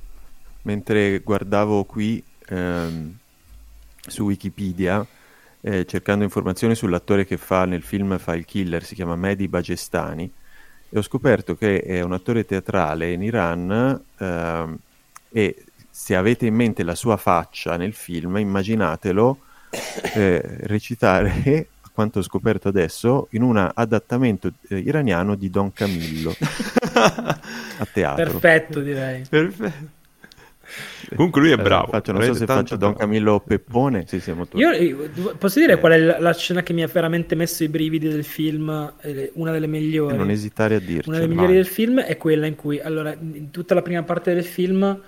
mentre 0.64 1.20
guardavo 1.20 1.86
qui 1.86 2.22
ehm, 2.48 3.18
su 4.08 4.24
Wikipedia, 4.26 5.06
eh, 5.62 5.86
cercando 5.86 6.24
informazioni 6.26 6.76
sull'attore 6.76 7.26
che 7.26 7.38
fa 7.38 7.66
nel 7.66 7.84
film 7.84 8.18
fa 8.18 8.36
il 8.36 8.46
killer, 8.46 8.84
si 8.84 8.96
chiama 8.96 9.16
Mehdi 9.16 9.48
Bagestani, 9.48 10.30
e 10.90 10.98
ho 10.98 11.02
scoperto 11.02 11.56
che 11.56 11.82
è 11.82 12.02
un 12.02 12.14
attore 12.14 12.46
teatrale 12.46 13.12
in 13.14 13.24
Iran 13.24 14.02
ehm, 14.18 14.78
e 15.30 15.66
se 16.00 16.16
avete 16.16 16.46
in 16.46 16.54
mente 16.54 16.84
la 16.84 16.94
sua 16.94 17.18
faccia 17.18 17.76
nel 17.76 17.92
film, 17.92 18.38
immaginatelo 18.38 19.40
eh, 20.14 20.42
recitare, 20.62 21.68
a 21.82 21.90
quanto 21.92 22.20
ho 22.20 22.22
scoperto 22.22 22.68
adesso, 22.68 23.28
in 23.32 23.42
un 23.42 23.58
adattamento 23.74 24.52
eh, 24.70 24.78
iraniano 24.78 25.34
di 25.34 25.50
Don 25.50 25.74
Camillo 25.74 26.36
a 26.94 27.88
teatro. 27.92 28.24
Perfetto, 28.24 28.82
direi. 28.82 29.24
Perfetto. 29.28 29.96
Comunque 31.16 31.42
lui 31.42 31.50
è 31.50 31.54
Eh, 31.54 31.62
bravo. 31.64 31.88
faccio- 31.88 32.12
non 32.12 32.22
so 32.22 32.36
se 32.36 32.46
faccio 32.46 32.76
Don 32.76 32.92
bravo. 32.92 32.98
Camillo 32.98 33.40
Peppone. 33.40 34.04
Sì, 34.06 34.20
sì, 34.20 34.32
molto 34.34 34.56
Io 34.60 34.72
eh, 34.72 34.96
posso 35.36 35.60
dire 35.60 35.80
qual 35.80 35.94
è 35.94 35.98
la, 35.98 36.20
la 36.20 36.34
scena 36.36 36.62
che 36.62 36.74
mi 36.74 36.84
ha 36.84 36.88
veramente 36.88 37.34
messo 37.34 37.64
i 37.64 37.70
brividi 37.70 38.08
del 38.08 38.24
film? 38.24 38.94
Eh, 39.02 39.32
Una 39.34 39.52
delle 39.52 39.68
migliori. 39.68 40.16
Non 40.16 40.30
esitare 40.30 40.76
a 40.76 40.80
dirci. 40.80 41.10
Una 41.10 41.18
delle 41.18 41.34
migliori 41.34 41.54
del 41.56 41.66
film 41.66 42.02
è 42.02 42.16
quella 42.18 42.46
in 42.46 42.56
cui, 42.56 42.80
allora, 42.80 43.18
in 43.20 43.50
tutta 43.50 43.74
la 43.74 43.82
prima 43.82 44.04
parte 44.04 44.36
del 44.36 44.46
film 44.46 45.02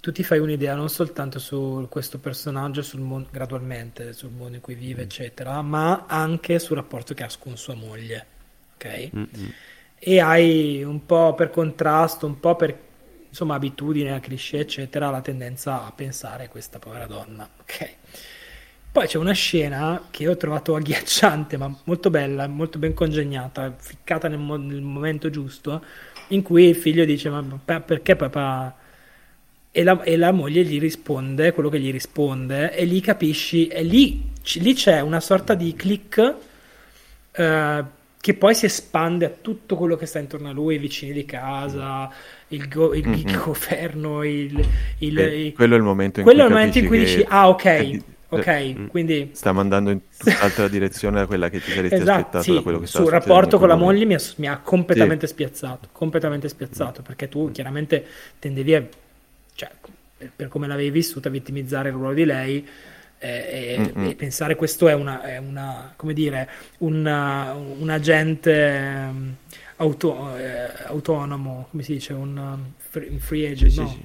tu 0.00 0.12
ti 0.12 0.22
fai 0.22 0.38
un'idea 0.38 0.74
non 0.74 0.88
soltanto 0.88 1.38
su 1.38 1.86
questo 1.90 2.18
personaggio, 2.18 2.82
sul 2.82 3.00
mondo, 3.00 3.28
gradualmente, 3.30 4.12
sul 4.12 4.30
mondo 4.30 4.56
in 4.56 4.60
cui 4.60 4.74
vive, 4.74 5.02
eccetera, 5.02 5.60
ma 5.62 6.04
anche 6.06 6.58
sul 6.58 6.76
rapporto 6.76 7.14
che 7.14 7.24
ha 7.24 7.30
con 7.38 7.56
sua 7.56 7.74
moglie, 7.74 8.26
ok? 8.74 9.10
Mm-mm. 9.16 9.52
E 9.98 10.20
hai 10.20 10.82
un 10.84 11.04
po' 11.06 11.34
per 11.34 11.50
contrasto, 11.50 12.26
un 12.26 12.38
po' 12.38 12.54
per 12.54 12.78
insomma 13.28 13.54
abitudine, 13.56 14.20
cliché, 14.20 14.60
eccetera, 14.60 15.10
la 15.10 15.20
tendenza 15.20 15.84
a 15.84 15.92
pensare 15.92 16.44
a 16.44 16.48
questa 16.48 16.78
povera 16.78 17.06
donna, 17.06 17.48
ok? 17.60 17.94
Poi 18.92 19.06
c'è 19.06 19.18
una 19.18 19.32
scena 19.32 20.06
che 20.10 20.26
ho 20.26 20.36
trovato 20.36 20.74
agghiacciante, 20.74 21.58
ma 21.58 21.74
molto 21.84 22.08
bella, 22.08 22.46
molto 22.46 22.78
ben 22.78 22.94
congegnata, 22.94 23.74
ficcata 23.76 24.26
nel, 24.28 24.38
mo- 24.38 24.56
nel 24.56 24.80
momento 24.80 25.28
giusto, 25.28 25.84
in 26.28 26.42
cui 26.42 26.68
il 26.68 26.76
figlio 26.76 27.04
dice: 27.04 27.28
Ma 27.28 27.44
pa- 27.62 27.80
perché 27.80 28.16
papà? 28.16 28.74
E 29.78 29.82
la, 29.82 30.02
e 30.04 30.16
la 30.16 30.32
moglie 30.32 30.64
gli 30.64 30.80
risponde 30.80 31.52
quello 31.52 31.68
che 31.68 31.78
gli 31.78 31.90
risponde, 31.92 32.74
e 32.74 32.84
lì 32.86 33.00
capisci, 33.00 33.66
e 33.66 33.82
lì, 33.82 34.30
c- 34.42 34.58
lì 34.62 34.72
c'è 34.72 35.00
una 35.00 35.20
sorta 35.20 35.54
di 35.54 35.74
click 35.74 36.34
eh, 37.32 37.84
che 38.18 38.34
poi 38.34 38.54
si 38.54 38.64
espande 38.66 39.26
a 39.26 39.30
tutto 39.40 39.76
quello 39.76 39.96
che 39.96 40.06
sta 40.06 40.18
intorno 40.18 40.48
a 40.48 40.52
lui, 40.52 40.76
i 40.76 40.78
vicini 40.78 41.12
di 41.12 41.24
casa, 41.26 42.10
il, 42.48 42.68
go- 42.68 42.94
il- 42.94 43.06
Mhm. 43.06 43.42
governo, 43.44 44.22
il, 44.24 44.66
il- 44.98 45.18
Eh, 45.18 45.52
quello 45.54 45.74
è 45.74 45.76
il 45.78 45.82
momento 45.84 46.20
in 46.20 46.24
quello 46.24 46.40
è 46.40 46.44
cui 46.44 46.46
il 46.46 46.50
momento 46.52 46.78
in 46.78 46.86
cui 46.86 46.98
dici, 46.98 47.24
ah 47.28 47.48
ok, 47.50 47.64
è 47.64 48.00
ok, 48.30 48.46
eh, 48.46 48.76
quindi 48.90 49.30
sta 49.32 49.52
mandando 49.52 49.90
in 49.90 50.00
tutt'altra 50.16 50.68
direzione 50.68 51.18
da 51.18 51.26
quella 51.26 51.48
che 51.50 51.60
ti 51.60 51.70
saresti 51.70 51.94
esatto, 51.94 52.20
aspettato 52.20 52.42
sì, 52.42 52.54
da 52.54 52.62
quello 52.62 52.78
che 52.80 52.86
sul 52.86 53.08
rapporto 53.10 53.58
con 53.58 53.68
la 53.68 53.76
moglie 53.76 54.04
mi 54.06 54.14
ha, 54.14 54.20
mi 54.36 54.48
ha 54.48 54.58
completamente 54.58 55.26
spiazzato, 55.26 55.88
completamente 55.92 56.48
spiazzato, 56.48 57.02
perché 57.02 57.28
tu 57.28 57.50
chiaramente 57.52 58.04
tendevi 58.38 58.74
a, 58.74 58.84
cioè, 59.56 59.70
per, 60.16 60.32
per 60.36 60.48
come 60.48 60.68
l'avevi 60.68 60.90
vissuta, 60.90 61.28
vittimizzare 61.30 61.88
il 61.90 61.94
ruolo 61.96 62.14
di 62.14 62.24
lei 62.24 62.66
eh, 63.18 63.94
e, 64.00 64.10
e 64.10 64.14
pensare 64.14 64.56
questo 64.56 64.88
è 64.88 64.94
una, 64.94 65.22
è 65.22 65.38
una 65.38 65.92
come 65.96 66.12
dire, 66.14 66.48
una- 66.78 67.54
un 67.54 67.88
agente 67.90 68.52
ehm, 68.52 69.36
auto- 69.76 70.36
eh, 70.36 70.68
autonomo, 70.86 71.68
come 71.70 71.82
si 71.82 71.94
dice, 71.94 72.12
un 72.12 72.36
um, 72.36 72.72
free, 72.76 73.08
un 73.10 73.18
free 73.18 73.50
agent, 73.50 73.72
Sì, 73.72 73.76
no? 73.76 74.00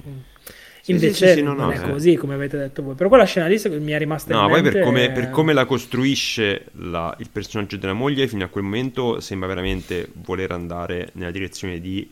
Sì, 0.80 0.98
Invece 0.98 1.12
sì, 1.12 1.28
sì, 1.28 1.42
no, 1.42 1.54
non 1.54 1.70
no, 1.70 1.70
è 1.70 1.80
eh. 1.80 1.80
così 1.80 2.16
come 2.16 2.34
avete 2.34 2.58
detto 2.58 2.82
voi. 2.82 2.94
Però 2.96 3.08
quella 3.08 3.24
scena 3.24 3.46
lì 3.46 3.60
mi 3.80 3.92
è 3.92 3.98
rimasta 3.98 4.32
No, 4.32 4.46
in 4.46 4.48
poi 4.48 4.62
per 4.62 4.78
come, 4.78 5.10
per 5.10 5.28
eh, 5.28 5.30
come 5.30 5.52
la 5.52 5.64
costruisce 5.66 6.66
la- 6.74 7.14
il 7.18 7.28
personaggio 7.30 7.76
della 7.76 7.92
moglie, 7.92 8.28
fino 8.28 8.44
a 8.44 8.48
quel 8.48 8.62
momento 8.64 9.18
sembra 9.20 9.48
veramente 9.48 10.08
voler 10.14 10.52
andare 10.52 11.10
nella 11.14 11.32
direzione 11.32 11.80
di 11.80 12.08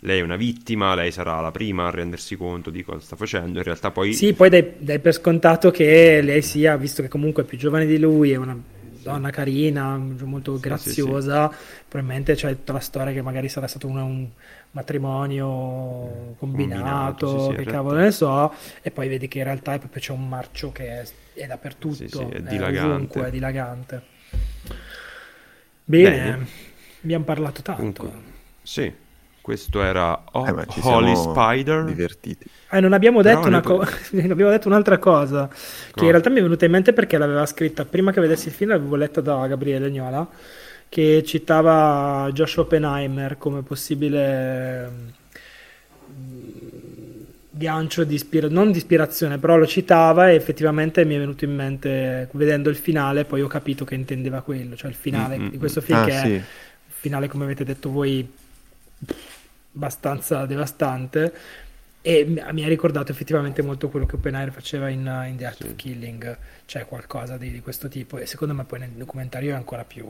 lei 0.00 0.20
è 0.20 0.22
una 0.22 0.36
vittima, 0.36 0.94
lei 0.94 1.10
sarà 1.12 1.40
la 1.40 1.50
prima 1.50 1.86
a 1.86 1.90
rendersi 1.90 2.36
conto 2.36 2.70
di 2.70 2.82
cosa 2.82 3.00
sta 3.00 3.16
facendo. 3.16 3.58
In 3.58 3.64
realtà 3.64 3.90
poi 3.90 4.12
Sì, 4.12 4.32
poi 4.34 4.48
dai, 4.48 4.74
dai 4.78 4.98
per 5.00 5.12
scontato 5.12 5.70
che 5.70 6.20
lei 6.22 6.42
sia, 6.42 6.76
visto 6.76 7.02
che 7.02 7.08
comunque 7.08 7.42
è 7.42 7.46
più 7.46 7.58
giovane 7.58 7.86
di 7.86 7.98
lui, 7.98 8.32
è 8.32 8.36
una 8.36 8.56
donna 9.02 9.30
carina, 9.30 9.96
molto 9.96 10.58
graziosa, 10.58 11.48
probabilmente 11.88 12.34
c'è 12.34 12.50
tutta 12.56 12.72
la 12.72 12.80
storia 12.80 13.12
che 13.12 13.22
magari 13.22 13.48
sarà 13.48 13.66
stato 13.66 13.86
una- 13.86 14.02
un 14.04 14.28
matrimonio 14.72 16.34
combinato, 16.38 17.26
Combinato, 17.26 17.26
sì, 17.26 17.38
sì, 17.38 17.50
in 17.50 17.56
che 17.56 17.64
realtà. 17.64 17.70
cavolo 17.72 17.98
ne 17.98 18.10
so, 18.10 18.52
e 18.82 18.90
poi 18.90 19.08
vedi 19.08 19.28
che 19.28 19.38
in 19.38 19.44
realtà 19.44 19.74
è 19.74 19.78
proprio 19.78 20.00
c'è 20.02 20.12
un 20.12 20.28
marcio 20.28 20.72
che 20.72 20.88
è, 21.00 21.06
è 21.34 21.46
dappertutto, 21.46 21.94
Sì, 21.94 22.08
sì, 22.08 22.22
è 22.22 22.26
è 22.36 22.40
dilagante. 22.42 22.88
ovunque, 22.88 23.28
è 23.28 23.30
dilagante. 23.30 24.02
Bene, 25.84 26.08
Bene. 26.08 26.46
abbiamo 27.02 27.24
parlato 27.24 27.62
tanto. 27.62 28.02
comunque, 28.02 28.32
sì, 28.62 28.92
questo 29.46 29.80
era 29.80 30.24
Ho- 30.32 30.44
Eh, 30.44 30.52
ma 30.52 30.66
ci 30.66 30.80
Holy 30.82 31.14
Spider. 31.14 31.84
divertiti. 31.84 32.46
Eh, 32.70 32.80
non 32.80 32.92
abbiamo 32.92 33.22
detto, 33.22 33.46
una 33.46 33.60
puoi- 33.60 33.86
co- 33.86 33.92
abbiamo 34.32 34.50
detto 34.50 34.66
un'altra 34.66 34.98
cosa 34.98 35.46
che 35.48 35.54
Cosa? 35.92 36.04
in 36.04 36.10
realtà 36.10 36.30
mi 36.30 36.38
è 36.40 36.42
venuta 36.42 36.64
in 36.64 36.72
mente 36.72 36.92
perché 36.92 37.16
l'aveva 37.16 37.46
scritta 37.46 37.84
prima 37.84 38.10
che 38.10 38.20
vedessi 38.20 38.48
il 38.48 38.54
film, 38.54 38.70
l'avevo 38.70 38.96
letta 38.96 39.20
da 39.20 39.46
Gabriele 39.46 39.88
Gnola 39.90 40.26
che 40.88 41.22
citava 41.24 42.28
Josh 42.32 42.56
Oppenheimer 42.56 43.38
come 43.38 43.62
possibile 43.62 44.88
mm, 44.90 45.08
gancio 47.50 48.04
di 48.04 48.14
ispira- 48.14 48.48
non 48.48 48.70
di 48.72 48.78
ispirazione, 48.78 49.38
però 49.38 49.56
lo 49.56 49.66
citava 49.66 50.30
e 50.30 50.34
effettivamente 50.34 51.04
mi 51.04 51.14
è 51.14 51.18
venuto 51.18 51.44
in 51.44 51.54
mente 51.54 52.28
vedendo 52.32 52.68
il 52.68 52.76
finale, 52.76 53.24
poi 53.24 53.42
ho 53.42 53.46
capito 53.48 53.84
che 53.84 53.94
intendeva 53.94 54.42
quello, 54.42 54.74
cioè 54.76 54.90
il 54.90 54.96
finale 54.96 55.38
Mm, 55.38 55.44
mm, 55.44 55.48
di 55.48 55.58
questo 55.58 55.80
film 55.80 55.98
Ah, 56.00 56.04
che 56.04 56.10
è 56.12 56.20
sì. 56.20 56.32
un 56.32 56.42
finale 56.88 57.28
come 57.28 57.44
avete 57.44 57.64
detto 57.64 57.90
voi 57.90 58.28
abbastanza 59.76 60.46
devastante 60.46 61.34
e 62.00 62.24
mi 62.24 62.64
ha 62.64 62.68
ricordato 62.68 63.10
effettivamente 63.10 63.62
molto 63.62 63.88
quello 63.88 64.06
che 64.06 64.14
Oppenheimer 64.16 64.52
faceva 64.52 64.88
in, 64.88 65.06
uh, 65.06 65.26
in 65.28 65.36
The 65.36 65.46
Act 65.46 65.56
Sì. 65.56 65.64
of 65.64 65.74
Killing, 65.76 66.38
cioè 66.64 66.86
qualcosa 66.86 67.36
di, 67.36 67.50
di 67.50 67.60
questo 67.60 67.88
tipo 67.88 68.18
e 68.18 68.26
secondo 68.26 68.54
me 68.54 68.64
poi 68.64 68.78
nel 68.80 68.90
documentario 68.90 69.52
è 69.52 69.56
ancora 69.56 69.84
più, 69.84 70.06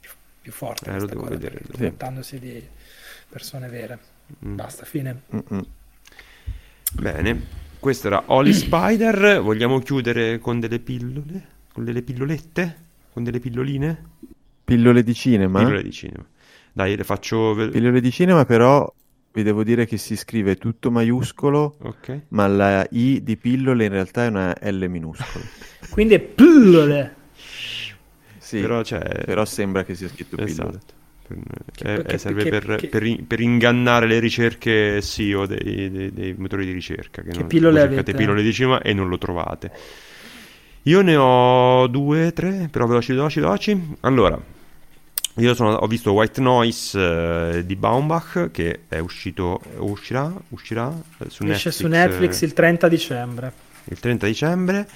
più, 0.00 0.10
più 0.42 0.52
forte 0.52 0.90
Eh, 0.90 0.98
lo 0.98 1.06
devo 1.06 1.20
cosa, 1.22 1.34
vedere, 1.36 1.60
trattandosi 1.70 2.38
di 2.40 2.68
persone 3.28 3.68
vere. 3.68 3.98
Mm. 4.44 4.54
Basta, 4.56 4.84
fine. 4.84 5.22
Mm-mm. 5.34 5.64
Bene, 6.92 7.42
questo 7.78 8.08
era 8.08 8.24
Holy 8.26 8.52
Spider. 8.54 9.40
Vogliamo 9.40 9.78
chiudere 9.80 10.38
con 10.38 10.58
delle 10.60 10.80
pillole? 10.80 11.54
Con 11.72 11.84
delle 11.84 12.02
pillolette? 12.02 12.76
Con 13.12 13.22
delle 13.24 13.38
pilloline? 13.40 14.04
Pillole 14.64 15.02
di 15.04 15.14
cinema. 15.14 15.60
Pillole 15.60 15.82
di 15.82 15.92
cinema. 15.92 16.26
Dai, 16.76 16.94
le 16.94 17.04
faccio... 17.04 17.54
Pillole 17.70 18.02
di 18.02 18.10
cinema, 18.10 18.44
però 18.44 18.92
vi 19.32 19.42
devo 19.42 19.64
dire 19.64 19.86
che 19.86 19.96
si 19.96 20.14
scrive 20.14 20.56
tutto 20.56 20.90
maiuscolo, 20.90 21.78
Ok. 21.80 22.20
ma 22.28 22.46
la 22.48 22.86
I 22.90 23.22
di 23.22 23.38
pillole 23.38 23.86
in 23.86 23.92
realtà 23.92 24.24
è 24.24 24.28
una 24.28 24.54
L 24.60 24.84
minuscola. 24.86 25.42
Quindi 25.88 26.12
è 26.16 26.20
pillole. 26.20 27.14
Sì, 28.36 28.60
Però 28.60 28.82
però, 28.82 29.42
c'è... 29.42 29.46
sembra 29.46 29.84
che 29.84 29.94
sia 29.94 30.08
scritto 30.08 30.36
pillole. 30.36 30.50
Esatto. 30.52 30.94
Per- 31.26 31.38
Che- 31.72 31.94
eh, 31.94 32.02
che- 32.02 32.14
eh, 32.14 32.18
serve 32.18 32.42
che- 32.42 32.50
per, 32.50 32.76
che- 32.76 32.88
per 32.88 33.02
in- 33.04 33.26
per 33.26 33.40
ingannare 33.40 34.06
le 34.06 34.18
ricerche 34.18 35.00
SEO 35.00 35.46
dei, 35.46 35.90
dei- 35.90 36.12
dei 36.12 36.34
motori 36.36 36.66
di 36.66 36.72
ricerca. 36.72 37.22
Che, 37.22 37.30
Che 37.30 37.38
non, 37.38 37.46
pillole 37.48 37.80
cercate 37.80 38.00
avete? 38.00 38.14
pillole 38.18 38.42
di 38.42 38.52
cinema 38.52 38.82
e 38.82 38.92
non 38.92 39.08
lo 39.08 39.16
trovate. 39.16 39.72
Io 40.82 41.00
ne 41.00 41.16
ho 41.16 41.86
due, 41.86 42.34
tre, 42.34 42.68
però 42.70 42.86
veloci, 42.86 43.12
veloci, 43.12 43.40
veloci. 43.40 43.94
Allora, 44.00 44.38
io 45.38 45.54
sono- 45.54 45.74
ho 45.74 45.86
visto 45.86 46.12
White 46.12 46.40
Noise 46.40 47.56
eh, 47.58 47.66
di 47.66 47.76
Baumbach 47.76 48.50
che 48.52 48.80
è 48.88 48.98
uscito, 48.98 49.60
uscirà, 49.78 50.32
uscirà 50.50 50.88
eh, 51.18 51.28
su 51.30 51.44
Esce 51.44 51.68
Netflix, 51.68 51.70
su 51.74 51.86
Netflix 51.88 52.42
eh, 52.42 52.46
il 52.46 52.52
30 52.52 52.88
dicembre. 52.88 53.52
il 53.84 53.98
30 54.00 54.26
dicembre. 54.26 54.88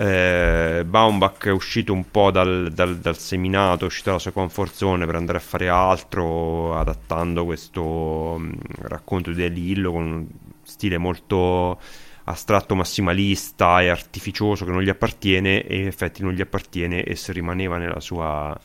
Eh, 0.00 0.84
Baumbach 0.86 1.46
è 1.46 1.50
uscito 1.50 1.92
un 1.92 2.08
po' 2.10 2.30
dal, 2.30 2.70
dal- 2.72 2.98
dal 2.98 3.18
seminato, 3.18 3.84
è 3.84 3.86
uscito 3.88 4.10
dalla 4.10 4.20
sua 4.20 4.30
comfort 4.30 4.72
zone 4.74 5.06
per 5.06 5.16
andare 5.16 5.38
a 5.38 5.40
fare 5.40 5.68
altro, 5.68 6.76
adattando 6.78 7.44
questo 7.44 8.36
mh, 8.38 8.52
racconto 8.82 9.30
di 9.30 9.36
Delillo 9.36 9.90
con 9.92 10.02
un 10.02 10.26
stile 10.62 10.98
molto 10.98 11.80
astratto, 12.24 12.74
massimalista 12.76 13.80
e 13.80 13.88
artificioso 13.88 14.64
che 14.64 14.70
non 14.70 14.82
gli 14.82 14.88
appartiene 14.90 15.62
e 15.64 15.78
in 15.78 15.86
effetti 15.86 16.22
non 16.22 16.32
gli 16.32 16.40
appartiene 16.42 17.02
e 17.02 17.16
se 17.16 17.32
rimaneva 17.32 17.78
nella 17.78 18.00
sua 18.00 18.56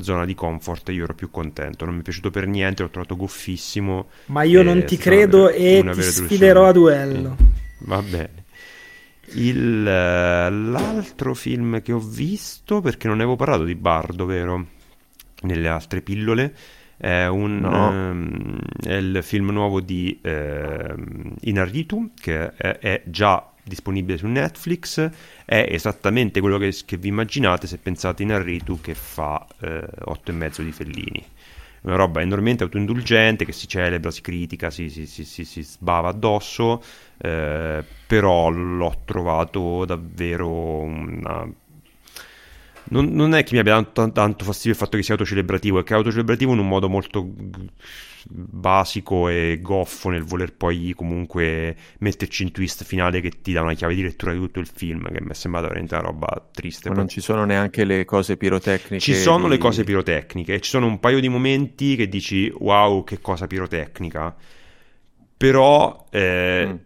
zona 0.00 0.24
di 0.24 0.34
comfort 0.34 0.88
io 0.90 1.04
ero 1.04 1.14
più 1.14 1.30
contento 1.30 1.84
non 1.84 1.94
mi 1.94 2.00
è 2.00 2.02
piaciuto 2.02 2.30
per 2.30 2.46
niente 2.46 2.82
l'ho 2.82 2.90
trovato 2.90 3.16
goffissimo 3.16 4.06
Ma 4.26 4.42
io 4.42 4.60
Eh, 4.60 4.64
non 4.64 4.84
ti 4.84 4.96
credo 4.96 5.48
e 5.48 5.84
ti 5.92 6.02
sfiderò 6.02 6.66
a 6.66 6.72
duello. 6.72 7.36
Va 7.80 8.00
bene. 8.02 8.44
Il, 9.34 9.86
eh, 9.86 10.50
l'altro 10.50 11.34
film 11.34 11.82
che 11.82 11.92
ho 11.92 11.98
visto, 11.98 12.80
perché 12.80 13.08
non 13.08 13.16
ne 13.16 13.22
avevo 13.24 13.36
parlato 13.36 13.64
di 13.64 13.74
Bardo, 13.74 14.24
vero? 14.24 14.66
nelle 15.42 15.68
altre 15.68 16.00
pillole. 16.00 16.54
È, 16.96 17.26
un, 17.26 17.58
No. 17.58 17.90
ehm, 17.90 18.58
è 18.82 18.94
il 18.94 19.18
film 19.22 19.50
nuovo 19.50 19.80
di 19.80 20.18
ehm, 20.22 21.34
Inarritu 21.42 22.12
che 22.18 22.54
è, 22.54 22.78
è 22.78 23.02
già 23.04 23.52
disponibile 23.66 24.18
su 24.18 24.26
Netflix. 24.26 25.10
È 25.44 25.66
esattamente 25.68 26.40
quello 26.40 26.58
che, 26.58 26.74
che 26.84 26.96
vi 26.96 27.08
immaginate 27.08 27.66
se 27.66 27.78
pensate 27.78 28.22
in 28.22 28.28
Inarritu 28.30 28.80
che 28.80 28.94
fa 28.94 29.44
eh, 29.60 29.84
8 30.04 30.30
e 30.30 30.34
mezzo 30.34 30.62
di 30.62 30.72
Fellini. 30.72 31.24
Una 31.82 31.96
roba 31.96 32.20
enormemente 32.20 32.64
autoindulgente 32.64 33.44
che 33.44 33.52
si 33.52 33.68
celebra, 33.68 34.10
si 34.10 34.20
critica, 34.20 34.70
si, 34.70 34.88
si- 34.90 35.06
si- 35.06 35.24
si- 35.24 35.44
si 35.44 35.62
sbava 35.62 36.08
addosso, 36.08 36.82
eh, 37.18 37.84
però 38.06 38.48
l'ho 38.50 39.02
trovato 39.04 39.84
davvero 39.84 40.48
una 40.80 41.48
non, 42.90 43.06
non 43.12 43.34
è 43.34 43.42
che 43.44 43.54
mi 43.54 43.60
abbia 43.60 43.74
tanto, 43.74 44.12
tanto 44.12 44.44
fastidio 44.44 44.72
il 44.72 44.76
fatto 44.76 44.96
che 44.96 45.02
sia 45.02 45.14
autocelebrativo, 45.14 45.80
è 45.80 45.82
che 45.82 45.94
è 45.94 45.96
autocelebrativo 45.96 46.52
in 46.52 46.58
un 46.58 46.68
modo 46.68 46.88
molto 46.88 47.28
basico 48.28 49.28
e 49.28 49.60
goffo 49.62 50.08
nel 50.08 50.24
voler 50.24 50.52
poi 50.54 50.92
comunque 50.96 51.76
metterci 51.98 52.42
un 52.42 52.50
twist 52.50 52.84
finale 52.84 53.20
che 53.20 53.30
ti 53.40 53.52
dà 53.52 53.62
una 53.62 53.74
chiave 53.74 53.94
di 53.94 54.02
lettura 54.02 54.32
di 54.32 54.38
tutto 54.38 54.58
il 54.58 54.66
film, 54.72 55.10
che 55.12 55.20
mi 55.20 55.30
è 55.30 55.34
sembrata 55.34 55.68
veramente 55.68 55.94
una 55.94 56.04
roba 56.04 56.48
triste. 56.52 56.88
Ma 56.88 56.96
non 56.96 57.08
ci 57.08 57.20
sono 57.20 57.44
neanche 57.44 57.84
le 57.84 58.04
cose 58.04 58.36
pirotecniche. 58.36 58.98
ci 58.98 59.14
sono 59.14 59.44
di- 59.44 59.50
le 59.50 59.58
cose 59.58 59.84
pirotecniche, 59.84 60.60
ci 60.60 60.70
sono 60.70 60.86
un 60.86 60.98
paio 60.98 61.20
di 61.20 61.28
momenti 61.28 61.94
che 61.96 62.08
dici 62.08 62.52
wow, 62.58 63.04
che 63.04 63.20
cosa 63.20 63.46
pirotecnica. 63.46 64.34
Però 65.36 66.06
eh, 66.10 66.66
Mm. 66.66 66.76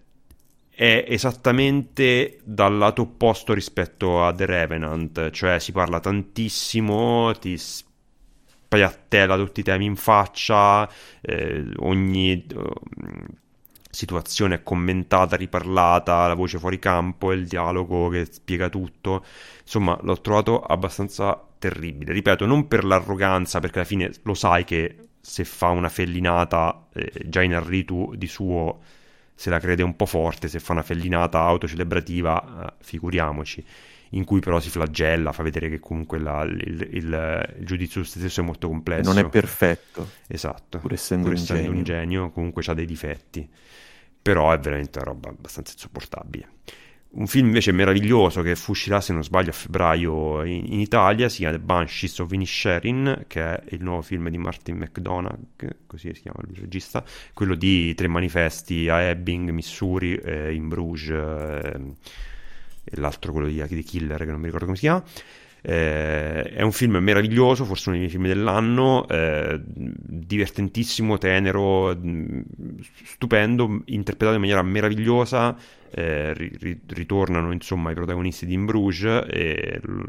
È 0.81 1.05
esattamente 1.07 2.39
dal 2.43 2.78
lato 2.78 3.02
opposto 3.02 3.52
rispetto 3.52 4.24
a 4.24 4.32
The 4.32 4.47
Revenant, 4.47 5.28
cioè 5.28 5.59
si 5.59 5.73
parla 5.73 6.01
tantissimo, 6.01 7.35
ti 7.39 7.59
spiattella 7.59 9.36
tutti 9.36 9.61
i 9.61 9.62
temi 9.62 9.85
in 9.85 9.97
faccia, 9.97 10.90
eh, 11.20 11.66
ogni 11.81 12.47
eh, 12.47 12.47
situazione 13.90 14.55
è 14.55 14.62
commentata, 14.62 15.36
riparlata, 15.36 16.27
la 16.27 16.32
voce 16.32 16.59
fuori 16.59 16.78
campo, 16.78 17.32
il 17.32 17.47
dialogo 17.47 18.09
che 18.09 18.24
spiega 18.24 18.70
tutto. 18.70 19.23
Insomma, 19.61 19.98
l'ho 20.01 20.19
trovato 20.23 20.62
abbastanza 20.62 21.47
terribile. 21.59 22.15
Ripeto, 22.15 22.47
non 22.47 22.69
per 22.69 22.85
l'arroganza, 22.85 23.61
perché 23.61 23.81
alla 23.81 23.86
fine 23.86 24.12
lo 24.23 24.32
sai 24.32 24.65
che 24.65 25.09
se 25.20 25.44
fa 25.44 25.69
una 25.69 25.90
fellinata, 25.90 26.86
eh, 26.94 27.12
già 27.27 27.43
in 27.43 27.55
Arritu 27.55 28.15
di 28.16 28.27
suo 28.27 28.81
se 29.40 29.48
la 29.48 29.58
crede 29.58 29.82
un 29.82 29.96
po' 29.96 30.04
forte, 30.04 30.48
se 30.48 30.60
fa 30.60 30.72
una 30.72 30.82
fellinata 30.82 31.38
autocelebrativa, 31.40 32.66
eh, 32.66 32.84
figuriamoci. 32.84 33.64
In 34.10 34.24
cui 34.24 34.40
però 34.40 34.60
si 34.60 34.68
flagella, 34.68 35.32
fa 35.32 35.42
vedere 35.42 35.70
che 35.70 35.78
comunque 35.78 36.18
la- 36.18 36.42
il, 36.42 36.88
il- 36.92 37.54
il 37.60 37.64
giudizio 37.64 38.02
su 38.02 38.10
se 38.10 38.18
stesso 38.18 38.40
è 38.42 38.44
molto 38.44 38.68
complesso. 38.68 39.08
Non 39.12 39.18
è 39.18 39.26
perfetto. 39.30 40.08
Esatto, 40.26 40.78
pur 40.78 40.92
essendo 40.92 41.28
un 41.28 41.34
genio. 41.36 41.70
un 41.70 41.82
genio, 41.84 42.30
comunque 42.30 42.62
ha 42.66 42.74
dei 42.74 42.84
difetti, 42.86 43.48
però 44.20 44.52
è 44.52 44.58
veramente 44.58 44.98
una 44.98 45.06
roba 45.08 45.28
abbastanza 45.30 45.72
insopportabile. 45.72 46.48
Un 47.12 47.26
film 47.26 47.46
invece 47.46 47.72
meraviglioso 47.72 48.40
che 48.40 48.56
uscirà, 48.68 49.00
se 49.00 49.12
non 49.12 49.24
sbaglio, 49.24 49.50
a 49.50 49.52
febbraio 49.52 50.44
in, 50.44 50.72
in 50.72 50.78
Italia, 50.78 51.28
si 51.28 51.38
chiama 51.38 51.56
The 51.56 51.62
Banshees 51.62 52.18
of 52.20 52.30
Inisherin, 52.30 53.24
che 53.26 53.42
è 53.42 53.62
il 53.70 53.82
nuovo 53.82 54.02
film 54.02 54.28
di 54.28 54.38
Martin 54.38 54.76
McDonagh, 54.76 55.86
così 55.86 56.14
si 56.14 56.20
chiama 56.20 56.38
il 56.48 56.56
regista, 56.56 57.04
quello 57.34 57.56
di 57.56 57.94
tre 57.94 58.06
manifesti 58.06 58.88
a 58.88 59.00
Ebbing, 59.00 59.50
Missouri, 59.50 60.14
eh, 60.14 60.54
in 60.54 60.68
Bruges, 60.68 61.08
eh, 61.10 61.80
e 62.84 63.00
l'altro 63.00 63.32
quello 63.32 63.48
di, 63.48 63.60
di 63.66 63.82
Killer, 63.82 64.18
che 64.18 64.30
non 64.30 64.38
mi 64.38 64.46
ricordo 64.46 64.66
come 64.66 64.76
si 64.76 64.82
chiama. 64.82 65.02
Eh, 65.62 66.42
è 66.42 66.62
un 66.62 66.72
film 66.72 66.96
meraviglioso, 66.96 67.64
forse 67.64 67.90
uno 67.90 67.98
dei 67.98 68.06
miei 68.06 68.10
film 68.18 68.26
dell'anno, 68.32 69.06
eh, 69.08 69.60
divertentissimo, 69.64 71.18
tenero, 71.18 71.94
mh, 71.94 72.42
stupendo, 73.04 73.82
interpretato 73.86 74.34
in 74.34 74.40
maniera 74.40 74.62
meravigliosa. 74.62 75.56
eh, 75.92 76.32
ri- 76.34 76.52
ri- 76.60 76.80
ritornano 76.86 77.50
insomma 77.50 77.90
i 77.90 77.94
protagonisti 77.94 78.46
di 78.46 78.54
In 78.54 78.64
Bruges 78.64 79.26
e 79.28 79.80
l- 79.82 80.04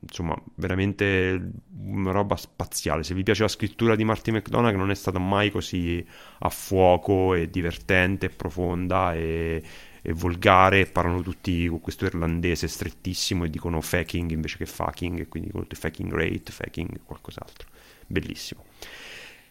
insomma 0.00 0.36
veramente 0.56 1.50
una 1.78 2.10
roba 2.10 2.36
spaziale 2.36 3.02
se 3.02 3.14
vi 3.14 3.22
piace 3.22 3.42
la 3.42 3.48
scrittura 3.48 3.96
di 3.96 4.04
Martin 4.04 4.34
McDonagh 4.34 4.74
non 4.76 4.90
è 4.90 4.94
stata 4.94 5.18
mai 5.18 5.50
così 5.50 6.04
a 6.40 6.48
fuoco 6.50 7.34
e 7.34 7.48
divertente 7.48 8.26
e 8.26 8.28
profonda 8.30 9.14
e, 9.14 9.62
e 10.06 10.12
volgare 10.12 10.84
parlano 10.86 11.22
tutti 11.22 11.66
con 11.68 11.80
questo 11.80 12.04
irlandese 12.04 12.68
strettissimo 12.68 13.44
e 13.44 13.50
dicono 13.50 13.80
faking 13.80 14.30
invece 14.32 14.58
che 14.58 14.66
fucking 14.66 15.20
e 15.20 15.28
quindi 15.28 15.48
dicono 15.48 15.64
tutti 15.66 15.76
faking 15.80 16.12
rate, 16.12 16.52
faking 16.52 17.00
qualcos'altro 17.04 17.68
bellissimo 18.06 18.64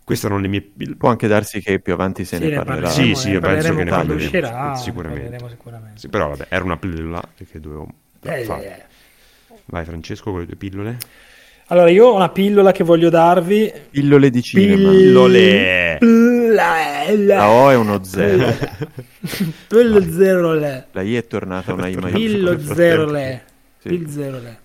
queste 0.03 0.25
erano 0.27 0.41
le 0.41 0.47
mie 0.49 0.61
Può 0.97 1.09
anche 1.09 1.27
darsi 1.27 1.61
che 1.61 1.79
più 1.79 1.93
avanti 1.93 2.25
se 2.25 2.37
Sì, 2.37 2.43
ne 2.43 2.49
ne 2.49 2.55
parlerà. 2.63 2.89
Sì, 2.89 3.15
sì, 3.15 3.27
ne 3.27 3.33
io 3.33 3.39
penso 3.41 3.73
che 3.73 3.83
ne 3.83 3.89
parleremo, 3.91 4.15
uscirà, 4.15 4.75
sicuramente. 4.75 5.47
sicuramente. 5.49 5.99
Sì, 5.99 6.09
però 6.09 6.29
vabbè 6.29 6.47
era 6.49 6.63
una 6.63 6.77
pillola 6.77 7.21
che 7.35 7.59
dovevo 7.59 7.87
Eh, 8.21 8.43
fare 8.43 8.77
eh. 8.79 8.85
vai 9.65 9.85
Francesco 9.85 10.31
con 10.31 10.41
le 10.41 10.45
tue 10.45 10.55
pillole 10.55 10.97
Allora, 11.67 11.89
io 11.89 12.07
ho 12.07 12.15
una 12.15 12.29
pillola 12.29 12.71
che 12.71 12.83
voglio 12.83 13.09
darvi. 13.09 13.71
Pillole 13.89 14.29
di 14.29 14.41
cinema. 14.41 14.89
Pillole. 14.89 15.97
La 16.51 17.49
O 17.49 17.69
è 17.69 17.75
uno 17.75 18.03
zero. 18.03 18.53
Pillo 19.67 20.01
zero 20.11 20.53
le. 20.53 20.87
La 20.91 21.01
I 21.01 21.15
è 21.15 21.25
tornata 21.25 21.73
una 21.73 21.87
I 21.87 21.95
maiuscola. 21.95 22.55
Pillo 22.55 22.59
zero 22.59 23.05
le. 23.09 23.43
Sì. 23.79 23.89
Pillo 23.89 24.09
zero 24.09 24.39
le. 24.39 24.61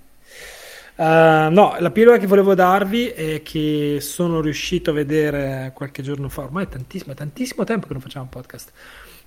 Uh, 0.97 1.49
no, 1.53 1.77
la 1.79 1.91
pillola 1.93 2.19
che 2.19 2.27
volevo 2.27 2.57
darvi 2.57 3.07
è 3.07 3.43
che 3.45 3.99
sono 4.01 4.41
riuscito 4.41 4.91
a 4.91 4.93
vedere 4.93 5.71
qualche 5.73 6.03
giorno 6.03 6.29
fa, 6.29 6.43
ormai 6.43 6.65
è 6.65 6.69
tantissimo, 6.69 7.13
è 7.13 7.15
tantissimo 7.15 7.63
tempo 7.63 7.87
che 7.87 7.93
non 7.93 8.03
facciamo 8.03 8.25
un 8.25 8.31
podcast. 8.31 8.73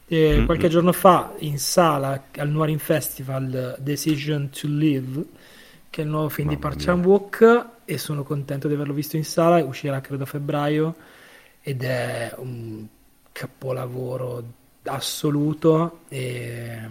Eh. 0.06 0.44
Qualche 0.46 0.68
giorno 0.68 0.92
fa 0.92 1.34
in 1.40 1.58
sala 1.58 2.26
al 2.36 2.50
Noirin 2.50 2.80
Festival 2.80 3.78
Decision 3.80 4.50
to 4.50 4.68
Live, 4.68 5.24
che 5.92 6.02
è 6.02 6.06
il 6.06 6.10
nuovo 6.10 6.30
film 6.30 6.48
di 6.48 6.56
Mamma 6.56 6.70
Park 6.70 6.78
mia. 6.78 6.86
Chan-wook, 6.86 7.66
e 7.86 7.98
sono 8.00 8.24
contento 8.24 8.68
di 8.68 8.74
averlo 8.74 8.94
visto 8.94 9.18
in 9.18 9.26
sala. 9.26 9.64
Uscirà 9.64 10.00
credo 10.02 10.24
a 10.24 10.26
febbraio 10.26 10.96
ed 11.62 11.84
è 11.84 12.34
un 12.38 12.88
capolavoro 13.32 14.44
assoluto. 14.86 16.00
E 16.08 16.90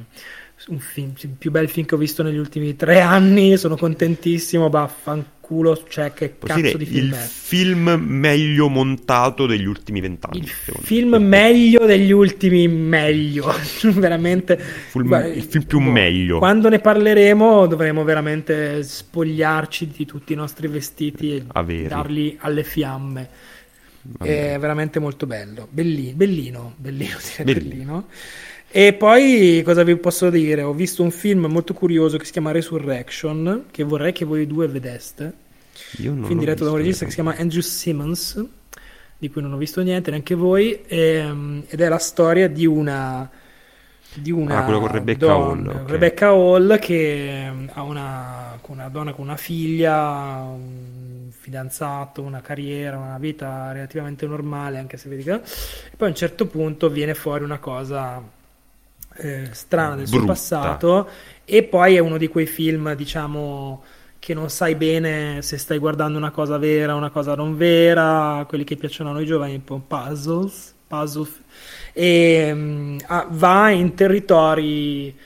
un 0.68 0.78
film, 0.78 1.12
il 1.20 1.28
più 1.38 1.50
bel 1.50 1.68
film 1.68 1.86
che 1.86 1.94
ho 1.94 1.98
visto 1.98 2.22
negli 2.22 2.36
ultimi 2.38 2.76
tre 2.76 3.00
anni. 3.00 3.56
Sono 3.56 3.76
contentissimo. 3.76 4.68
Vaffanculo, 4.68 5.82
cioè, 5.88 6.12
che 6.12 6.28
Posso 6.28 6.52
cazzo 6.54 6.76
dire, 6.76 6.78
di 6.78 6.84
film 6.86 7.06
il 7.06 7.12
è? 7.14 7.16
film 7.16 7.90
meglio 8.06 8.68
montato 8.68 9.46
degli 9.46 9.64
ultimi 9.64 10.00
vent'anni 10.00 10.38
Il 10.38 10.48
secondo 10.48 10.80
me. 10.80 10.86
film 10.86 11.16
meglio 11.16 11.86
degli 11.86 12.12
ultimi 12.12 12.68
meglio, 12.68 13.52
veramente. 13.94 14.56
Ful- 14.58 15.04
Guarda, 15.06 15.28
il 15.28 15.42
film 15.42 15.64
più 15.64 15.80
boh, 15.80 15.90
meglio. 15.90 16.38
Quando 16.38 16.68
ne 16.68 16.78
parleremo 16.78 17.66
dovremo 17.66 18.04
veramente 18.04 18.82
spogliarci 18.82 19.88
di 19.96 20.04
tutti 20.06 20.32
i 20.32 20.36
nostri 20.36 20.68
vestiti 20.68 21.34
e 21.36 21.44
Averi. 21.48 21.88
darli 21.88 22.36
alle 22.40 22.62
fiamme. 22.64 23.28
Vabbè. 24.02 24.54
È 24.54 24.58
veramente 24.58 24.98
molto 24.98 25.26
bello, 25.26 25.68
Belli- 25.70 26.14
bellino, 26.14 26.72
bellino, 26.78 27.16
Bellino. 27.42 27.60
bellino. 27.68 28.06
E 28.72 28.92
poi 28.92 29.62
cosa 29.64 29.82
vi 29.82 29.96
posso 29.96 30.30
dire? 30.30 30.62
Ho 30.62 30.72
visto 30.72 31.02
un 31.02 31.10
film 31.10 31.46
molto 31.46 31.74
curioso 31.74 32.16
che 32.18 32.24
si 32.24 32.30
chiama 32.30 32.52
Resurrection, 32.52 33.64
che 33.72 33.82
vorrei 33.82 34.12
che 34.12 34.24
voi 34.24 34.46
due 34.46 34.68
vedeste. 34.68 35.32
Io 35.96 36.14
non 36.14 36.24
film 36.24 36.38
diretto 36.38 36.62
da 36.62 36.70
un 36.70 36.76
regista 36.76 37.04
che 37.04 37.10
si 37.10 37.16
chiama 37.16 37.34
Andrew 37.36 37.62
Simmons, 37.62 38.44
di 39.18 39.28
cui 39.28 39.42
non 39.42 39.52
ho 39.52 39.56
visto 39.56 39.82
niente, 39.82 40.10
neanche 40.10 40.36
voi, 40.36 40.82
ehm, 40.86 41.64
ed 41.66 41.80
è 41.80 41.88
la 41.88 41.98
storia 41.98 42.48
di 42.48 42.64
una 42.64 43.28
di 44.12 44.32
una 44.32 44.58
Ah, 44.58 44.64
quello 44.64 44.80
con 44.80 44.90
Rebecca 44.90 45.26
donna, 45.26 45.70
Hall, 45.70 45.82
ok. 45.82 45.90
Rebecca 45.90 46.28
Hall 46.28 46.78
che 46.78 47.46
ehm, 47.46 47.70
ha 47.74 47.82
una, 47.82 48.58
con 48.60 48.78
una 48.78 48.88
donna 48.88 49.12
con 49.12 49.24
una 49.24 49.36
figlia, 49.36 50.42
un 50.44 51.28
fidanzato, 51.30 52.22
una 52.22 52.40
carriera, 52.40 52.98
una 52.98 53.18
vita 53.18 53.72
relativamente 53.72 54.26
normale, 54.26 54.78
anche 54.78 54.96
se 54.96 55.08
vedi 55.08 55.24
che... 55.24 55.32
E 55.32 55.96
poi 55.96 56.06
a 56.06 56.10
un 56.10 56.16
certo 56.16 56.46
punto 56.46 56.88
viene 56.88 57.14
fuori 57.14 57.44
una 57.44 57.58
cosa 57.58 58.38
eh, 59.20 59.48
strana 59.52 59.96
del 59.96 60.06
suo 60.06 60.18
Brutta. 60.18 60.32
passato 60.32 61.08
e 61.44 61.62
poi 61.62 61.96
è 61.96 61.98
uno 61.98 62.16
di 62.16 62.28
quei 62.28 62.46
film, 62.46 62.94
diciamo, 62.94 63.82
che 64.18 64.34
non 64.34 64.50
sai 64.50 64.74
bene 64.74 65.42
se 65.42 65.58
stai 65.58 65.78
guardando 65.78 66.16
una 66.16 66.30
cosa 66.30 66.58
vera 66.58 66.94
o 66.94 66.96
una 66.96 67.10
cosa 67.10 67.34
non 67.34 67.56
vera, 67.56 68.44
quelli 68.48 68.64
che 68.64 68.76
piacciono 68.76 69.10
a 69.10 69.12
noi 69.12 69.26
giovani, 69.26 69.54
un 69.54 69.64
po' 69.64 69.82
puzzles, 69.86 70.74
puzzle, 70.86 71.28
e 71.92 72.50
mm, 72.54 72.98
ah, 73.06 73.26
va 73.30 73.70
in 73.70 73.94
territori 73.94 75.16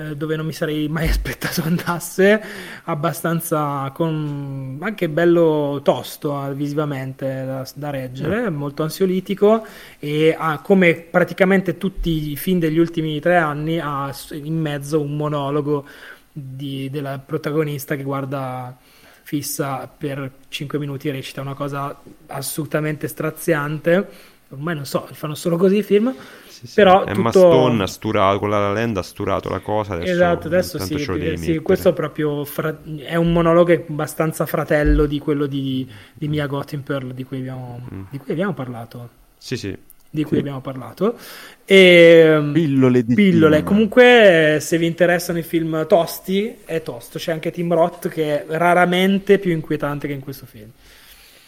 eh, 0.00 0.16
dove 0.16 0.36
non 0.36 0.46
mi 0.46 0.52
sarei 0.52 0.88
mai 0.88 1.08
aspettato 1.10 1.62
andasse, 1.62 2.42
abbastanza 2.84 3.90
con 3.94 4.78
anche 4.80 5.08
bello 5.08 5.80
tosto 5.82 6.46
eh, 6.46 6.54
visivamente 6.54 7.44
da, 7.44 7.68
da 7.74 7.90
reggere, 7.90 8.48
molto 8.50 8.82
ansiolitico 8.82 9.64
e 9.98 10.34
ha 10.36 10.60
come 10.60 10.94
praticamente 10.94 11.76
tutti 11.76 12.30
i 12.30 12.36
film 12.36 12.58
degli 12.58 12.78
ultimi 12.78 13.20
tre 13.20 13.36
anni 13.36 13.78
ha 13.78 14.14
in 14.32 14.58
mezzo 14.58 15.00
un 15.00 15.16
monologo 15.16 15.86
di- 16.32 16.88
della 16.90 17.18
protagonista 17.18 17.96
che 17.96 18.02
guarda 18.02 18.76
fissa 19.22 19.86
per 19.86 20.30
5 20.48 20.78
minuti 20.78 21.08
e 21.08 21.12
recita 21.12 21.40
una 21.40 21.54
cosa 21.54 21.96
assolutamente 22.26 23.06
straziante. 23.06 24.08
Ormai 24.50 24.74
non 24.74 24.84
so, 24.84 25.08
fanno 25.12 25.34
solo 25.34 25.56
così 25.56 25.76
i 25.78 25.82
film. 25.82 26.14
Sì, 26.48 26.66
sì. 26.66 26.74
Però 26.74 27.04
Emma 27.06 27.30
tutto... 27.30 27.50
Stone 27.50 27.82
ha 27.82 27.86
sturato, 27.86 28.38
con 28.38 28.50
la 28.50 28.72
Land 28.72 28.96
ha 28.96 29.02
sturato 29.02 29.48
la 29.48 29.60
cosa. 29.60 29.94
Adesso, 29.94 30.12
esatto, 30.12 30.46
adesso 30.48 30.78
sì, 30.78 30.98
ce 30.98 31.06
lo 31.06 31.16
devi 31.16 31.36
sì, 31.36 31.40
mettere. 31.46 31.60
questo 31.62 31.88
è 31.90 31.92
proprio 31.92 32.44
fra- 32.44 32.76
è 32.98 33.14
un 33.14 33.32
monologo 33.32 33.72
abbastanza 33.72 34.44
fratello 34.46 35.06
di 35.06 35.18
quello 35.20 35.46
di, 35.46 35.88
di 36.12 36.28
Mia 36.28 36.46
Gotham 36.46 36.80
Pearl 36.80 37.12
di 37.14 37.24
cui 37.24 37.38
abbiamo, 37.38 37.80
Mm. 37.94 38.02
di 38.10 38.18
cui 38.18 38.32
abbiamo 38.32 38.52
parlato. 38.52 39.08
Sì, 39.38 39.56
sì. 39.56 39.74
Di 40.12 40.22
cui 40.24 40.34
Sì. 40.34 40.40
abbiamo 40.40 40.60
parlato. 40.60 41.16
E, 41.64 42.50
Pillole 42.52 43.04
di 43.04 43.14
pillole. 43.14 43.54
cinema. 43.58 43.68
Comunque, 43.68 44.58
se 44.60 44.76
vi 44.76 44.86
interessano 44.86 45.38
i 45.38 45.44
film 45.44 45.86
tosti, 45.86 46.56
è 46.64 46.82
tosto. 46.82 47.18
C'è 47.18 47.30
anche 47.30 47.52
Tim 47.52 47.72
Roth 47.72 48.08
che 48.08 48.44
è 48.44 48.56
raramente 48.58 49.38
più 49.38 49.52
inquietante 49.52 50.08
che 50.08 50.12
in 50.12 50.20
questo 50.20 50.46
film. 50.46 50.68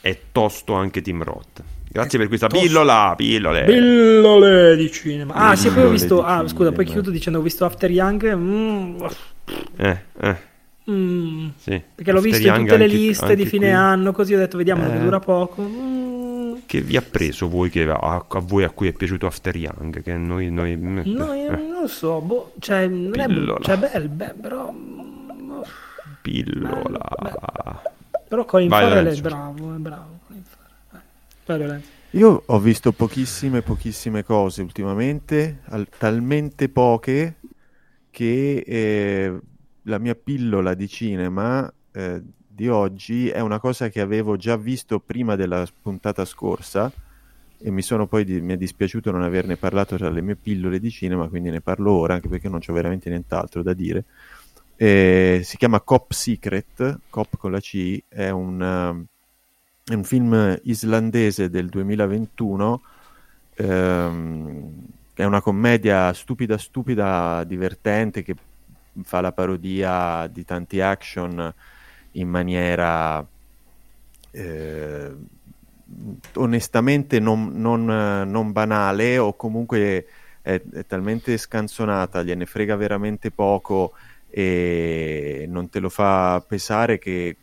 È 0.01 0.17
tosto 0.31 0.75
anche 0.75 1.03
Tim 1.03 1.23
Roth. 1.25 1.63
Grazie 1.93 2.19
per 2.19 2.29
questa 2.29 2.47
pillola, 2.47 3.13
pillole. 3.17 3.65
Pillole 3.65 4.77
di 4.77 4.91
cinema. 4.91 5.35
Ah, 5.35 5.57
sì, 5.57 5.71
poi 5.71 5.83
ho 5.85 5.89
visto. 5.91 6.17
di 6.17 6.23
Ah, 6.25 6.49
scusa, 6.49 6.73
poi 6.73 6.87
chiudo 6.87 7.11
dicendo: 7.11 7.39
ho 7.39 7.43
visto 7.43 7.65
After 7.67 7.91
Young. 7.91 8.35
mm, 8.35 8.97
eh, 9.77 10.03
eh, 10.21 10.37
mm, 10.91 11.49
sì. 11.59 11.83
perché 11.95 12.11
l'ho 12.13 12.19
After 12.19 12.33
visto 12.33 12.39
in 12.49 12.55
Young 12.55 12.61
tutte 12.67 12.77
le 12.79 12.85
anche- 12.85 12.97
liste 12.97 13.27
di 13.27 13.33
anche 13.43 13.45
fine 13.47 13.67
qui. 13.67 13.75
anno. 13.77 14.13
Così 14.13 14.35
ho 14.35 14.39
detto: 14.39 14.57
vediamo 14.57 14.87
che 14.89 14.97
Eh. 14.97 15.01
dura 15.01 15.21
poco. 15.21 15.63
Mm, 15.63 16.55
Che 16.65 16.81
vi 16.81 16.97
ha 16.97 17.03
preso 17.03 17.49
voi, 17.49 17.69
che 17.69 17.83
a, 17.83 18.25
a 18.27 18.39
voi 18.41 18.65
a 18.65 18.71
cui 18.71 18.89
è 18.89 18.93
piaciuto 18.93 19.27
After 19.27 19.55
Young? 19.55 20.03
Che 20.03 20.15
noi... 20.17 20.51
noi 20.51 20.75
no, 20.77 21.03
io 21.35 21.51
eh, 21.53 21.57
non 21.57 21.81
lo 21.83 21.87
so. 21.89 22.21
Boh, 22.21 22.53
cioè, 22.59 22.87
non 22.87 23.19
è 23.21 23.27
Pillola. 23.27 23.59
cioè, 23.63 23.77
bel, 23.77 24.09
beh, 24.09 24.35
però. 24.41 24.73
mm, 24.73 25.61
pillola. 26.23 27.83
Però 28.29 28.45
Colin 28.47 28.69
Vai, 28.69 28.83
Farrell 28.89 29.15
è 29.15 29.21
bravo, 29.21 29.75
è 29.75 29.79
bravo. 29.79 30.19
Colin 30.27 30.43
Farrell. 30.45 30.71
Eh. 30.95 30.99
Vai, 30.99 31.01
Lorenzo. 31.01 31.31
Io 32.13 32.43
ho 32.45 32.59
visto 32.59 32.93
pochissime, 32.93 33.63
pochissime 33.63 34.23
cose 34.23 34.61
ultimamente, 34.61 35.61
al- 35.69 35.89
talmente 35.89 36.69
poche 36.69 37.37
che 38.11 38.63
eh, 38.67 39.41
la 39.85 39.99
mia 39.99 40.15
pillola 40.15 40.75
di 40.75 40.89
cinema 40.89 41.73
eh, 41.93 42.23
di 42.47 42.69
oggi 42.69 43.29
è 43.31 43.41
una 43.41 43.59
cosa 43.59 43.89
che 43.89 44.01
avevo 44.01 44.37
già 44.37 44.57
visto 44.57 45.01
prima 45.01 45.37
della 45.37 45.67
puntata 45.81 46.27
scorsa 46.27 46.93
e 47.59 47.71
mi 47.71 47.83
di- 48.25 48.41
mi 48.41 48.53
è 48.53 48.57
dispiaciuto 48.57 49.11
non 49.11 49.23
averne 49.23 49.57
parlato 49.57 49.97
tra 49.97 50.11
le 50.11 50.21
mie 50.21 50.37
pillole 50.37 50.79
di 50.81 50.91
cinema, 50.91 51.29
quindi 51.29 51.49
ne 51.51 51.61
parlo 51.61 51.93
ora 51.93 52.15
anche 52.15 52.29
perché 52.29 52.49
non 52.49 52.61
c'ho 52.61 52.73
veramente 52.75 53.09
nient'altro 53.09 53.63
da 53.63 53.73
dire. 53.73 54.05
Eh, 54.77 55.41
si 55.45 55.57
chiama 55.57 55.81
Cop 55.81 56.13
Secret, 56.13 57.01
Cop 57.09 57.37
con 57.37 57.53
la 57.53 57.61
C, 57.61 58.03
è 58.09 58.31
un, 58.31 59.07
è 59.85 59.95
un 59.95 60.05
film 60.05 60.59
islandese 60.63 61.51
del 61.51 61.69
2021, 61.69 62.83
ehm, 63.55 64.71
è 65.15 65.25
una 65.25 65.41
commedia 65.41 66.13
stupida, 66.13 66.57
stupida, 66.57 67.45
divertente 67.45 68.23
che 68.23 68.35
fa 69.03 69.21
la 69.21 69.33
parodia 69.33 70.27
di 70.27 70.45
tanti 70.45 70.81
action 70.81 71.53
in 72.13 72.29
maniera 72.29 73.25
eh, 74.31 75.11
onestamente 76.35 77.21
non, 77.21 77.53
non, 77.55 77.85
non 77.85 78.53
banale 78.53 79.19
o 79.19 79.35
comunque 79.35 80.07
è, 80.43 80.61
è 80.73 80.87
talmente 80.87 81.37
scanzonata, 81.37 82.23
gliene 82.23 82.47
frega 82.47 82.77
veramente 82.77 83.31
poco 83.31 83.93
e 84.29 85.47
non 85.49 85.69
te 85.69 85.79
lo 85.79 85.89
fa 85.89 86.43
pesare 86.47 86.99
che, 86.99 87.37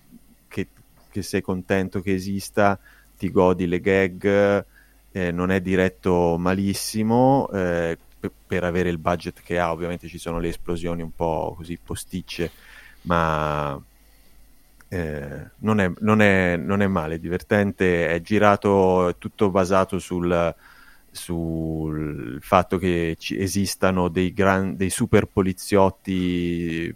che, 1.10 1.22
sei 1.22 1.41
contento 1.41 2.02
che 2.02 2.14
esista, 2.14 2.80
ti 3.18 3.31
godi 3.31 3.68
le 3.68 3.80
gag, 3.80 4.65
eh, 5.11 5.31
non 5.31 5.52
è 5.52 5.61
diretto 5.61 6.38
malissimo 6.38 7.49
eh, 7.52 7.98
pe- 8.19 8.31
per 8.48 8.64
avere 8.64 8.90
il 8.90 8.98
budget 8.98 9.41
che 9.44 9.60
ha, 9.60 9.72
ovviamente 9.72 10.07
ci 10.07 10.18
sono 10.18 10.40
le 10.40 10.49
esplosioni 10.49 11.02
un 11.02 11.11
po' 11.15 11.53
così 11.57 11.77
posticce, 11.84 12.52
ma 13.03 13.81
eh, 14.88 15.49
non, 15.60 15.80
è, 15.80 15.91
non, 15.99 16.22
è, 16.22 16.57
non 16.57 16.81
è 16.81 16.88
male, 16.88 17.15
è 17.15 17.19
divertente, 17.19 18.10
è 18.10 18.22
girato, 18.22 19.10
è 19.10 19.15
tutto 19.18 19.49
basato 19.49 19.99
sul, 19.99 20.56
sul 21.11 22.40
fatto 22.41 22.77
che 22.77 23.15
esistano 23.19 24.10
dei, 24.10 24.34
gran, 24.34 24.76
dei 24.76 24.90
super 24.90 25.26
poliziotti 25.26 26.94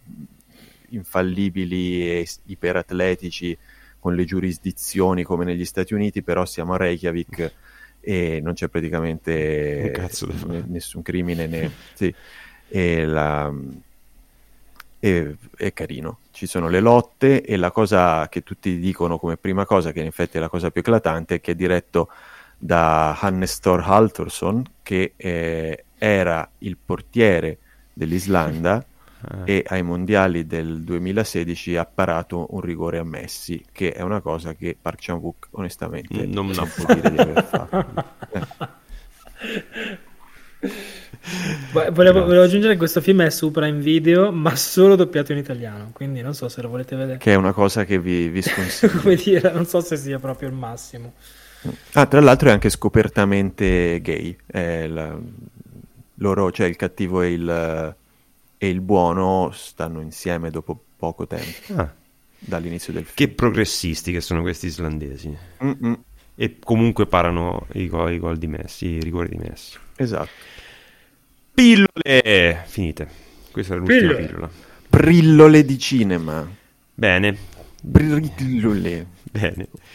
infallibili 0.90 2.10
e 2.10 2.28
iperatletici 2.46 3.58
con 4.04 4.16
le 4.16 4.26
giurisdizioni 4.26 5.24
come 5.24 5.46
negli 5.46 5.64
Stati 5.64 5.94
Uniti, 5.94 6.24
però 6.24 6.44
siamo 6.44 6.74
a 6.74 6.78
Reykjavik 6.78 7.54
e 8.02 8.42
non 8.44 8.54
c'è 8.54 8.68
praticamente 8.68 10.10
ne- 10.48 10.66
nessun 10.68 11.02
crimine 11.02 11.48
né... 11.48 11.72
sì. 11.94 12.14
e 12.68 13.06
la- 13.06 13.50
e- 15.00 15.38
è 15.56 15.72
carino. 15.72 16.20
Ci 16.32 16.48
sono 16.48 16.68
le 16.68 16.82
lotte 16.82 17.44
e 17.44 17.56
la 17.56 17.72
cosa 17.72 18.28
che 18.28 18.44
tutti 18.44 18.78
dicono 18.78 19.18
come 19.18 19.38
prima 19.38 19.66
cosa, 19.66 19.94
che 19.94 20.02
in 20.02 20.08
effetti 20.08 20.36
è 20.36 20.42
la 20.42 20.50
cosa 20.50 20.70
più 20.70 20.82
eclatante, 20.82 21.36
è 21.36 21.40
che 21.40 21.54
è 21.54 21.56
diretto 21.56 22.10
da 22.58 23.18
Hannes 23.18 23.58
Thor 23.60 23.80
Haltorsson, 23.86 24.64
che 24.84 25.14
eh, 25.16 25.86
era 25.98 26.50
il 26.58 26.76
portiere 26.76 27.58
dell'Islanda 27.94 28.86
Eh, 29.46 29.58
e 29.58 29.64
ai 29.68 29.84
mondiali 29.84 30.46
del 30.46 30.84
2016 30.84 31.76
ha 31.78 31.86
parato 31.86 32.48
un 32.52 32.62
rigore 32.62 32.98
a 32.98 33.04
Messi, 33.04 33.64
che 33.72 33.92
è 33.94 34.02
una 34.02 34.22
cosa 34.22 34.54
che 34.54 34.76
Park 34.80 35.00
Chan-wook 35.02 35.48
onestamente 35.52 36.26
Non 36.26 36.48
non 36.48 36.60
ha 36.60 36.66
può 36.66 36.94
dire 36.94 37.12
di 37.12 37.20
aver 37.20 37.44
fatto. 37.44 37.86
Vo- 41.72 41.92
Volevo, 41.92 42.24
volevo 42.26 42.44
aggiungere 42.44 42.74
che 42.74 42.78
questo 42.80 43.02
film 43.02 43.22
è 43.22 43.30
su 43.30 43.50
Prime 43.52 43.80
Video, 43.80 44.32
ma 44.32 44.56
solo 44.56 44.96
doppiato 44.96 45.32
in 45.32 45.38
italiano. 45.38 45.90
Quindi 45.94 46.22
non 46.22 46.34
so 46.34 46.50
se 46.50 46.62
lo 46.62 46.70
volete 46.70 46.96
vedere. 46.96 47.18
Che 47.18 47.32
è 47.32 47.36
una 47.36 47.54
cosa 47.54 47.86
che 47.86 48.00
vi, 48.00 48.28
vi 48.30 48.42
sconsiglio. 48.44 49.00
Come 49.00 49.16
dire, 49.16 49.52
non 49.52 49.66
so 49.66 49.80
se 49.82 49.96
sia 49.98 50.20
proprio 50.20 50.50
il 50.50 50.56
massimo. 50.56 51.14
Ah, 51.94 52.06
tra 52.06 52.20
l'altro 52.20 52.50
è 52.50 52.52
anche 52.52 52.70
scopertamente 52.70 54.00
gay. 54.02 54.36
È 54.46 54.88
la- 54.88 55.18
loro, 56.18 56.52
cioè 56.52 56.68
il 56.68 56.76
cattivo 56.76 57.22
e 57.22 57.32
il, 57.32 57.96
e 58.64 58.70
il 58.70 58.80
buono 58.80 59.52
stanno 59.54 60.00
insieme 60.00 60.50
dopo 60.50 60.82
poco 60.96 61.28
tempo, 61.28 61.74
ah, 61.76 61.94
dall'inizio 62.40 62.94
del 62.94 63.04
che 63.14 63.26
film. 63.26 63.36
progressisti 63.36 64.14
che 64.14 64.22
sono 64.22 64.40
questi 64.42 64.68
islandesi. 64.68 65.38
Mm-mm, 65.62 66.02
E 66.36 66.60
comunque 66.64 67.06
parano 67.06 67.68
i 67.74 67.88
gol, 67.90 68.14
i 68.14 68.20
gol 68.20 68.38
di 68.38 68.48
Messi, 68.48 68.86
i 68.88 69.00
rigori 69.02 69.28
di 69.30 69.36
Messi. 69.38 69.78
esatto. 69.98 70.30
Pillole! 71.54 72.64
Finite. 72.66 73.08
Questa 73.52 73.74
era 73.74 73.82
l'ultima 73.82 74.00
Pillole. 74.14 74.26
pillola. 74.26 74.50
Brillole 74.88 75.66
di 75.66 75.78
cinema. 75.78 76.48
Bene, 76.94 77.38
Brillole. 77.82 79.08
bene. 79.30 79.68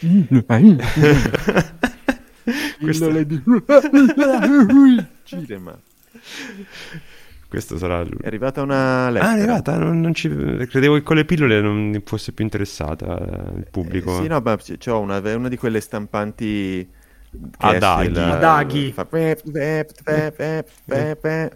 Brillole 2.81 3.27
di 3.27 3.43
cinema. 5.25 5.81
Questo 7.49 7.79
sarà 7.79 8.01
È 8.01 8.03
l'ultimo. 8.03 8.27
arrivata 8.27 8.61
una 8.63 9.09
lettera. 9.09 9.31
Ah, 9.31 9.37
è 9.37 9.39
arrivata, 9.39 9.77
non, 9.79 10.01
non 10.01 10.13
ci... 10.13 10.29
credevo 10.29 10.97
che 10.97 11.03
con 11.03 11.17
le 11.17 11.25
pillole 11.25 11.61
non 11.63 11.99
fosse 12.05 12.33
più 12.33 12.45
interessata 12.45 13.19
eh, 13.19 13.59
il 13.59 13.67
pubblico. 13.71 14.19
Eh, 14.19 14.23
sì, 14.23 14.29
no, 14.29 14.41
ma 14.41 14.57
c'ho 14.57 15.01
una, 15.01 15.19
una 15.35 15.49
di 15.49 15.57
quelle 15.57 15.81
stampanti 15.81 16.87
che 17.31 17.39
A 17.59 17.69
esce 17.69 17.79
daghi. 17.79 18.13
la- 18.13 18.93
fa 18.95 19.05
pep, 19.07 19.43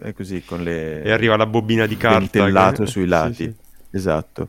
e 0.03 0.15
così 0.15 0.43
con 0.45 0.63
le 0.63 1.03
E 1.03 1.11
arriva 1.11 1.37
la 1.37 1.47
bobina 1.47 1.85
di 1.87 1.97
carta. 1.99 2.19
dentellato 2.21 2.85
che- 2.85 2.91
sui 2.91 3.07
lati. 3.07 3.35
Sì, 3.35 3.43
sì. 3.45 3.55
Esatto. 3.91 4.49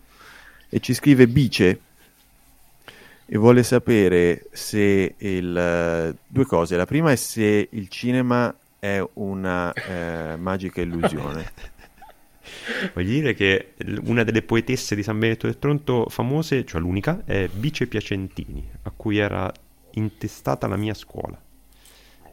E 0.69 0.79
ci 0.79 0.93
scrive 0.93 1.27
Bice 1.27 1.79
e 3.25 3.37
vuole 3.37 3.63
sapere 3.63 4.45
se 4.51 5.15
il 5.17 5.57
eh, 5.57 6.15
due 6.25 6.45
cose. 6.45 6.77
La 6.77 6.85
prima 6.85 7.11
è 7.11 7.15
se 7.15 7.67
il 7.69 7.87
cinema 7.89 8.53
è 8.83 9.01
una 9.13 9.71
eh, 9.71 10.35
magica 10.35 10.81
illusione. 10.81 11.49
Voglio 12.93 13.09
dire 13.09 13.33
che 13.33 13.75
una 14.03 14.23
delle 14.25 14.41
poetesse 14.41 14.93
di 14.93 15.03
San 15.03 15.17
Benedetto 15.19 15.45
del 15.47 15.57
Tronto 15.57 16.07
famose, 16.09 16.65
cioè 16.65 16.81
l'unica, 16.81 17.21
è 17.23 17.47
Bice 17.47 17.87
Piacentini, 17.87 18.69
a 18.81 18.91
cui 18.93 19.19
era 19.19 19.49
intestata 19.91 20.67
la 20.67 20.75
mia 20.75 20.93
scuola 20.93 21.41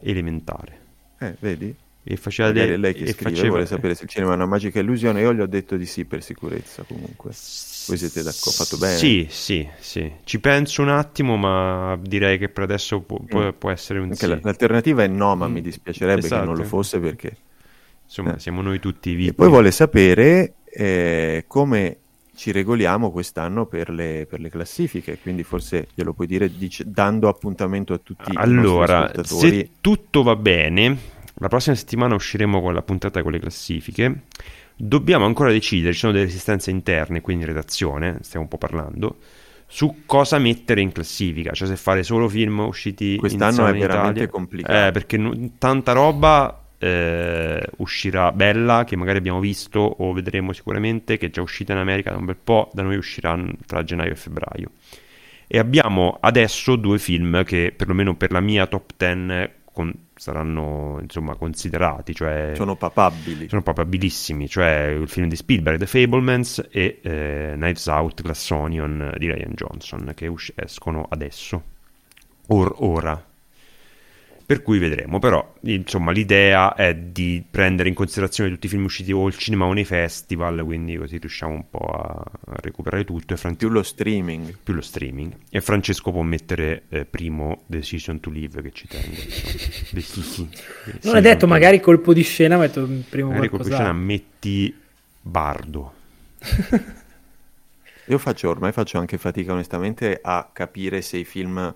elementare. 0.01 0.79
Eh, 1.19 1.35
vedi? 1.39 1.73
E 2.03 2.17
faceva 2.17 2.49
Magari 2.49 2.71
le- 2.71 2.77
lei 2.77 2.93
che 2.95 3.05
scrive, 3.13 3.29
faceva- 3.29 3.47
vuole 3.47 3.65
sapere 3.65 3.95
se 3.95 4.03
il 4.03 4.09
cinema 4.09 4.33
è 4.33 4.35
una 4.35 4.45
magica 4.45 4.79
illusione. 4.79 5.21
Io 5.21 5.33
gli 5.33 5.39
ho 5.39 5.47
detto 5.47 5.77
di 5.77 5.85
sì 5.85 6.03
per 6.03 6.21
sicurezza 6.21 6.83
comunque. 6.83 7.31
Voi 7.87 7.97
siete 7.97 8.21
d'accordo? 8.23 8.51
Fatto 8.63 8.77
bene? 8.77 8.95
Sì, 8.97 9.27
sì, 9.29 9.67
sì. 9.79 10.11
Ci 10.23 10.39
penso 10.39 10.81
un 10.81 10.89
attimo, 10.89 11.35
ma 11.37 11.97
direi 12.01 12.37
che 12.37 12.49
per 12.49 12.63
adesso 12.63 12.99
può, 13.01 13.19
può- 13.27 13.47
Mm. 13.47 13.49
può 13.57 13.69
essere 13.71 13.99
un 13.99 14.05
Anche 14.05 14.15
sì. 14.17 14.27
la- 14.27 14.39
l'alternativa 14.41 15.03
è 15.03 15.07
no, 15.07 15.35
ma 15.35 15.47
Mm. 15.47 15.51
mi 15.53 15.61
dispiacerebbe 15.61 16.27
che 16.27 16.35
non 16.35 16.45
lo 16.45 16.51
Esatto. 16.53 16.67
fosse 16.67 16.99
perché... 16.99 17.35
Insomma, 18.05 18.35
eh. 18.35 18.39
siamo 18.39 18.61
noi 18.61 18.79
tutti 18.79 19.11
E 19.11 19.15
vivi. 19.15 19.33
poi 19.33 19.47
vuole 19.47 19.71
sapere 19.71 20.55
eh, 20.65 21.45
come 21.47 21.97
ci 22.35 22.51
regoliamo 22.51 23.09
quest'anno 23.11 23.65
per 23.65 23.89
le, 23.89 24.25
per 24.29 24.39
le, 24.41 24.49
classifiche, 24.49 25.17
quindi 25.21 25.43
forse 25.43 25.87
glielo 25.93 26.11
puoi 26.13 26.27
dire 26.27 26.49
dice, 26.57 26.83
dando 26.87 27.27
appuntamento 27.29 27.93
a 27.93 27.99
tutti 27.99 28.31
allora, 28.35 29.11
se 29.23 29.69
tutto 29.79 30.23
va 30.23 30.35
bene, 30.35 30.97
la 31.35 31.47
prossima 31.47 31.75
settimana 31.75 32.15
usciremo 32.15 32.61
con 32.61 32.73
la 32.73 32.81
puntata 32.81 33.21
con 33.21 33.31
le 33.31 33.39
classifiche. 33.39 34.23
Dobbiamo 34.83 35.25
ancora 35.25 35.51
decidere, 35.51 35.93
ci 35.93 35.99
sono 35.99 36.11
delle 36.11 36.25
resistenze 36.25 36.71
interne, 36.71 37.21
quindi 37.21 37.43
in 37.43 37.49
redazione, 37.49 38.17
stiamo 38.21 38.45
un 38.45 38.49
po' 38.49 38.57
parlando, 38.57 39.17
su 39.67 40.01
cosa 40.07 40.39
mettere 40.39 40.81
in 40.81 40.91
classifica, 40.91 41.51
cioè 41.51 41.67
se 41.67 41.75
fare 41.75 42.01
solo 42.01 42.27
film 42.27 42.61
usciti 42.61 43.15
quest'anno 43.15 43.67
è 43.67 43.73
veramente 43.73 44.23
Italia. 44.23 44.27
complicato. 44.27 44.87
Eh, 44.87 44.91
perché 44.91 45.19
n- 45.19 45.51
tanta 45.59 45.91
roba 45.91 46.65
eh, 46.79 47.63
uscirà 47.77 48.31
bella 48.31 48.83
che 48.83 48.95
magari 48.95 49.19
abbiamo 49.19 49.39
visto 49.39 49.79
o 49.79 50.13
vedremo 50.13 50.51
sicuramente 50.51 51.17
che 51.19 51.27
è 51.27 51.29
già 51.29 51.43
uscita 51.43 51.73
in 51.73 51.77
America 51.77 52.09
da 52.09 52.17
un 52.17 52.25
bel 52.25 52.37
po', 52.43 52.71
da 52.73 52.81
noi 52.81 52.95
uscirà 52.97 53.39
tra 53.67 53.83
gennaio 53.83 54.13
e 54.13 54.15
febbraio. 54.15 54.71
E 55.45 55.59
abbiamo 55.59 56.17
adesso 56.19 56.75
due 56.75 56.97
film 56.97 57.43
che 57.43 57.71
perlomeno 57.75 58.15
per 58.15 58.31
la 58.31 58.39
mia 58.39 58.65
top 58.65 58.93
10 58.97 59.49
con, 59.71 59.93
saranno 60.21 60.99
insomma 61.01 61.33
considerati, 61.33 62.13
cioè 62.13 62.51
sono 62.53 62.75
papabili. 62.75 63.49
Sono 63.49 63.63
papabilissimi, 63.63 64.47
cioè 64.47 64.95
il 64.95 65.07
film 65.07 65.27
di 65.27 65.35
Spielberg, 65.35 65.79
The 65.79 65.87
Fablemans 65.87 66.67
e 66.69 66.99
eh, 67.01 67.53
Knives 67.55 67.87
Out, 67.87 68.21
Glass 68.21 68.51
Onion 68.51 69.15
di 69.17 69.31
Ryan 69.31 69.53
Johnson 69.55 70.11
che 70.13 70.27
us- 70.27 70.51
escono 70.53 71.07
adesso, 71.09 71.63
or 72.49 72.71
ora. 72.77 73.30
Per 74.51 74.63
cui 74.63 74.79
vedremo, 74.79 75.17
però 75.17 75.53
insomma 75.61 76.11
l'idea 76.11 76.75
è 76.75 76.93
di 76.93 77.41
prendere 77.49 77.87
in 77.87 77.95
considerazione 77.95 78.49
tutti 78.49 78.65
i 78.65 78.69
film 78.69 78.83
usciti 78.83 79.13
o 79.13 79.25
al 79.25 79.37
cinema 79.37 79.63
o 79.63 79.71
nei 79.71 79.85
festival, 79.85 80.61
quindi 80.65 80.97
così 80.97 81.19
riusciamo 81.19 81.53
un 81.53 81.69
po' 81.69 81.85
a, 81.85 82.21
a 82.21 82.55
recuperare 82.59 83.05
tutto. 83.05 83.37
Fran- 83.37 83.55
più 83.55 83.69
lo 83.69 83.81
streaming. 83.81 84.57
Più 84.61 84.73
lo 84.73 84.81
streaming. 84.81 85.33
E 85.49 85.61
Francesco 85.61 86.11
può 86.11 86.21
mettere 86.23 86.83
eh, 86.89 87.05
primo 87.05 87.61
Decision 87.65 88.19
to 88.19 88.29
Live 88.29 88.61
che 88.61 88.71
ci 88.73 88.89
tengo. 88.89 89.15
non 91.03 91.15
è 91.15 91.21
detto, 91.21 91.47
magari 91.47 91.79
colpo 91.79 92.13
di 92.13 92.23
scena 92.23 92.57
metto 92.57 92.85
primo 93.09 93.29
magari 93.29 93.47
colpo 93.47 93.63
di 93.63 93.71
scena 93.71 93.93
metti 93.93 94.77
Bardo. 95.21 95.93
Io 98.03 98.17
faccio 98.17 98.49
ormai 98.49 98.73
faccio 98.73 98.97
anche 98.97 99.17
fatica 99.17 99.53
onestamente 99.53 100.19
a 100.21 100.49
capire 100.51 101.01
se 101.01 101.19
i 101.19 101.23
film 101.23 101.73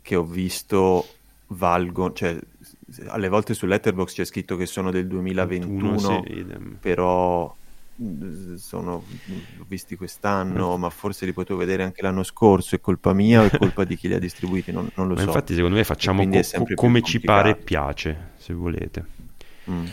che 0.00 0.16
ho 0.16 0.24
visto 0.24 1.06
valgono, 1.48 2.12
cioè 2.12 2.38
alle 3.06 3.28
volte 3.28 3.54
su 3.54 3.66
Letterboxd 3.66 4.16
c'è 4.16 4.24
scritto 4.24 4.56
che 4.56 4.66
sono 4.66 4.90
del 4.90 5.06
2021, 5.06 5.98
sì, 5.98 6.44
però 6.80 7.54
mm, 8.02 8.54
sono 8.54 9.04
visti 9.66 9.96
quest'anno, 9.96 10.76
ma 10.76 10.90
forse 10.90 11.26
li 11.26 11.32
potevo 11.32 11.58
vedere 11.58 11.84
anche 11.84 12.02
l'anno 12.02 12.22
scorso, 12.22 12.74
è 12.74 12.80
colpa 12.80 13.12
mia 13.12 13.42
o 13.42 13.44
è 13.44 13.56
colpa 13.56 13.84
di 13.84 13.96
chi 13.96 14.08
li 14.08 14.14
ha 14.14 14.18
distribuiti, 14.18 14.72
non, 14.72 14.88
non 14.94 15.08
lo 15.08 15.14
ma 15.14 15.20
so. 15.20 15.26
Infatti 15.26 15.54
secondo 15.54 15.76
me 15.76 15.84
facciamo 15.84 16.26
co- 16.26 16.64
come 16.74 17.02
ci 17.02 17.20
pare 17.20 17.50
e 17.50 17.56
piace, 17.56 18.30
se 18.36 18.52
volete. 18.52 19.04
Mm. 19.70 19.86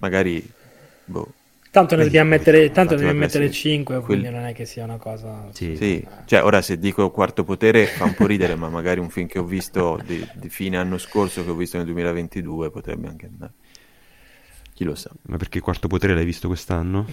Magari, 0.00 0.44
boh, 1.04 1.32
Tanto 1.76 1.94
ne 1.94 2.04
dobbiamo 2.04 2.30
mettere, 2.30 2.70
tanto 2.70 2.94
ne 2.94 3.00
dobbiamo 3.00 3.18
mettere 3.18 3.50
5, 3.50 4.00
quindi 4.00 4.28
quel... 4.28 4.34
non 4.34 4.46
è 4.46 4.54
che 4.54 4.64
sia 4.64 4.84
una 4.84 4.96
cosa... 4.96 5.46
Sì. 5.52 5.76
sì. 5.76 6.08
cioè 6.24 6.42
ora 6.42 6.62
se 6.62 6.78
dico 6.78 7.10
quarto 7.10 7.44
potere 7.44 7.84
fa 7.84 8.04
un 8.04 8.14
po' 8.14 8.24
ridere, 8.24 8.54
ma 8.54 8.70
magari 8.70 8.98
un 8.98 9.10
film 9.10 9.26
che 9.26 9.38
ho 9.38 9.44
visto 9.44 10.00
di, 10.02 10.26
di, 10.36 10.48
fine 10.48 10.78
anno 10.78 10.96
scorso, 10.96 11.44
che 11.44 11.50
ho 11.50 11.54
visto 11.54 11.76
nel 11.76 11.84
2022, 11.84 12.70
potrebbe 12.70 13.08
anche 13.08 13.26
andare. 13.26 13.52
Chi 14.72 14.84
lo 14.84 14.94
sa. 14.94 15.10
Ma 15.24 15.36
perché 15.36 15.60
quarto 15.60 15.86
potere 15.86 16.14
l'hai 16.14 16.24
visto 16.24 16.48
quest'anno? 16.48 17.06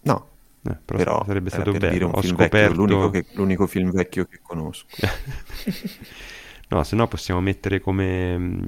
No. 0.00 0.28
Eh, 0.68 0.76
però, 0.84 0.98
però, 0.98 1.24
sarebbe 1.24 1.48
stato 1.48 1.70
per 1.70 1.80
bello. 1.80 1.92
Dire 1.92 2.04
un 2.04 2.12
ho 2.14 2.20
film 2.20 2.36
scoperto... 2.36 2.58
vecchio, 2.58 2.74
l'unico, 2.76 3.10
che, 3.10 3.26
l'unico 3.32 3.66
film 3.66 3.90
vecchio 3.92 4.26
che 4.26 4.40
conosco. 4.42 4.84
no, 6.68 6.84
se 6.84 6.96
no 6.96 7.08
possiamo 7.08 7.40
mettere 7.40 7.80
come, 7.80 8.60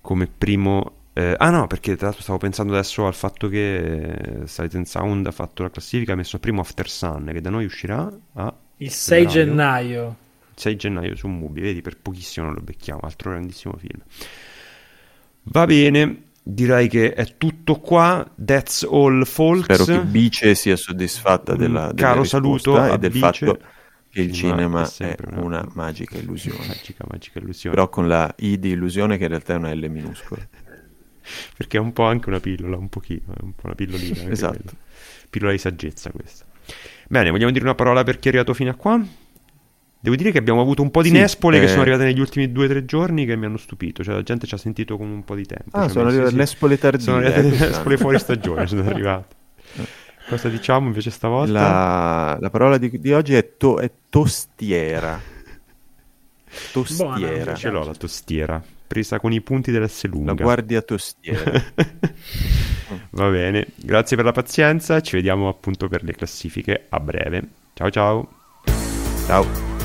come 0.00 0.26
primo 0.26 0.95
eh, 1.18 1.34
ah 1.34 1.48
no, 1.48 1.66
perché 1.66 1.96
tra 1.96 2.08
l'altro 2.08 2.22
stavo 2.22 2.36
pensando 2.36 2.74
adesso 2.74 3.06
al 3.06 3.14
fatto 3.14 3.48
che 3.48 3.76
eh, 3.76 4.46
Silent 4.46 4.84
Sound 4.86 5.26
ha 5.26 5.30
fatto 5.30 5.62
la 5.62 5.70
classifica, 5.70 6.12
ha 6.12 6.14
messo 6.14 6.38
primo 6.38 6.60
After 6.60 6.90
Sun, 6.90 7.30
che 7.32 7.40
da 7.40 7.48
noi 7.48 7.64
uscirà 7.64 8.12
a... 8.34 8.54
Il 8.76 8.90
6 8.90 9.26
gennaio. 9.26 10.16
Il 10.50 10.60
6 10.60 10.76
gennaio 10.76 11.16
su 11.16 11.26
Mubi, 11.26 11.62
vedi, 11.62 11.80
per 11.80 11.96
pochissimo 11.96 12.44
non 12.44 12.54
lo 12.54 12.60
becchiamo, 12.60 13.00
altro 13.02 13.30
grandissimo 13.30 13.78
film. 13.78 13.98
Va 15.44 15.64
bene, 15.64 16.24
direi 16.42 16.86
che 16.86 17.14
è 17.14 17.38
tutto 17.38 17.76
qua. 17.76 18.30
That's 18.36 18.82
all, 18.82 19.24
folks. 19.24 19.72
Spero 19.72 19.84
che 19.86 20.04
Bice 20.04 20.54
sia 20.54 20.76
soddisfatta 20.76 21.56
della, 21.56 21.92
della 21.92 22.08
Caro 22.08 22.24
saluto 22.24 22.92
e 22.92 22.98
del 22.98 23.10
Bice. 23.10 23.20
fatto 23.20 23.58
che 24.10 24.20
il 24.20 24.32
cinema 24.32 24.86
è, 24.98 25.14
è 25.14 25.16
una, 25.28 25.40
una, 25.40 25.68
magica 25.72 26.18
illusione. 26.18 26.58
Magica, 26.68 27.06
magica 27.08 27.38
illusione. 27.38 27.74
Però 27.74 27.88
con 27.88 28.06
la 28.06 28.34
I 28.40 28.58
di 28.58 28.72
illusione 28.72 29.16
che 29.16 29.22
in 29.22 29.30
realtà 29.30 29.54
è 29.54 29.56
una 29.56 29.72
L 29.72 29.88
minuscola 29.88 30.46
perché 31.56 31.76
è 31.76 31.80
un 31.80 31.92
po' 31.92 32.04
anche 32.04 32.28
una 32.28 32.40
pillola, 32.40 32.76
un 32.76 32.88
pochino, 32.88 33.34
è 33.34 33.42
un 33.42 33.54
po' 33.54 33.66
una 33.66 33.74
pillolina. 33.74 34.28
esatto. 34.30 34.56
Quella. 34.56 34.76
Pillola 35.30 35.52
di 35.52 35.58
saggezza 35.58 36.10
questa. 36.10 36.44
Bene, 37.08 37.30
vogliamo 37.30 37.52
dire 37.52 37.64
una 37.64 37.74
parola 37.74 38.02
per 38.02 38.18
chi 38.18 38.26
è 38.26 38.28
arrivato 38.30 38.54
fino 38.54 38.70
a 38.70 38.74
qua? 38.74 39.04
Devo 39.98 40.14
dire 40.14 40.30
che 40.30 40.38
abbiamo 40.38 40.60
avuto 40.60 40.82
un 40.82 40.90
po' 40.90 41.02
di 41.02 41.08
sì, 41.08 41.14
nespole 41.14 41.58
eh... 41.58 41.60
che 41.60 41.68
sono 41.68 41.82
arrivate 41.82 42.04
negli 42.04 42.20
ultimi 42.20 42.52
due 42.52 42.66
o 42.66 42.68
tre 42.68 42.84
giorni 42.84 43.24
che 43.26 43.34
mi 43.36 43.46
hanno 43.46 43.56
stupito. 43.56 44.04
Cioè, 44.04 44.14
la 44.14 44.22
gente 44.22 44.46
ci 44.46 44.54
ha 44.54 44.58
sentito 44.58 44.96
con 44.96 45.08
un 45.08 45.24
po' 45.24 45.34
di 45.34 45.44
tempo. 45.44 45.76
Ah, 45.76 45.82
cioè, 45.82 45.90
sono 45.90 46.08
arrivate 46.08 46.30
sì, 46.30 46.36
nespole 46.36 46.78
tardine. 46.78 47.02
Sono 47.02 47.16
arrivate 47.16 47.42
le 47.42 47.58
nespole 47.58 47.96
fuori 47.98 48.18
stagione, 48.18 48.66
sono 48.66 48.88
arrivate. 48.88 49.34
Cosa 50.28 50.48
diciamo 50.48 50.86
invece 50.88 51.10
stavolta? 51.10 51.52
La, 51.52 52.38
la 52.40 52.50
parola 52.50 52.78
di, 52.78 53.00
di 53.00 53.12
oggi 53.12 53.34
è, 53.34 53.56
to, 53.56 53.78
è 53.78 53.90
tostiera. 54.08 55.20
Tostiera. 56.72 57.18
Buona, 57.18 57.54
ce 57.54 57.70
l'ho 57.70 57.84
la 57.84 57.94
tostiera 57.94 58.62
presa 58.86 59.18
con 59.20 59.32
i 59.32 59.40
punti 59.40 59.70
dell'S 59.70 60.04
lunga. 60.06 60.34
La 60.34 60.42
guardia 60.42 60.82
tostiera. 60.82 61.52
Va 63.10 63.28
bene, 63.28 63.66
grazie 63.76 64.16
per 64.16 64.24
la 64.24 64.32
pazienza, 64.32 65.00
ci 65.00 65.16
vediamo 65.16 65.48
appunto 65.48 65.88
per 65.88 66.04
le 66.04 66.12
classifiche 66.12 66.86
a 66.88 67.00
breve. 67.00 67.48
Ciao 67.74 67.90
ciao. 67.90 68.28
Ciao. 69.26 69.75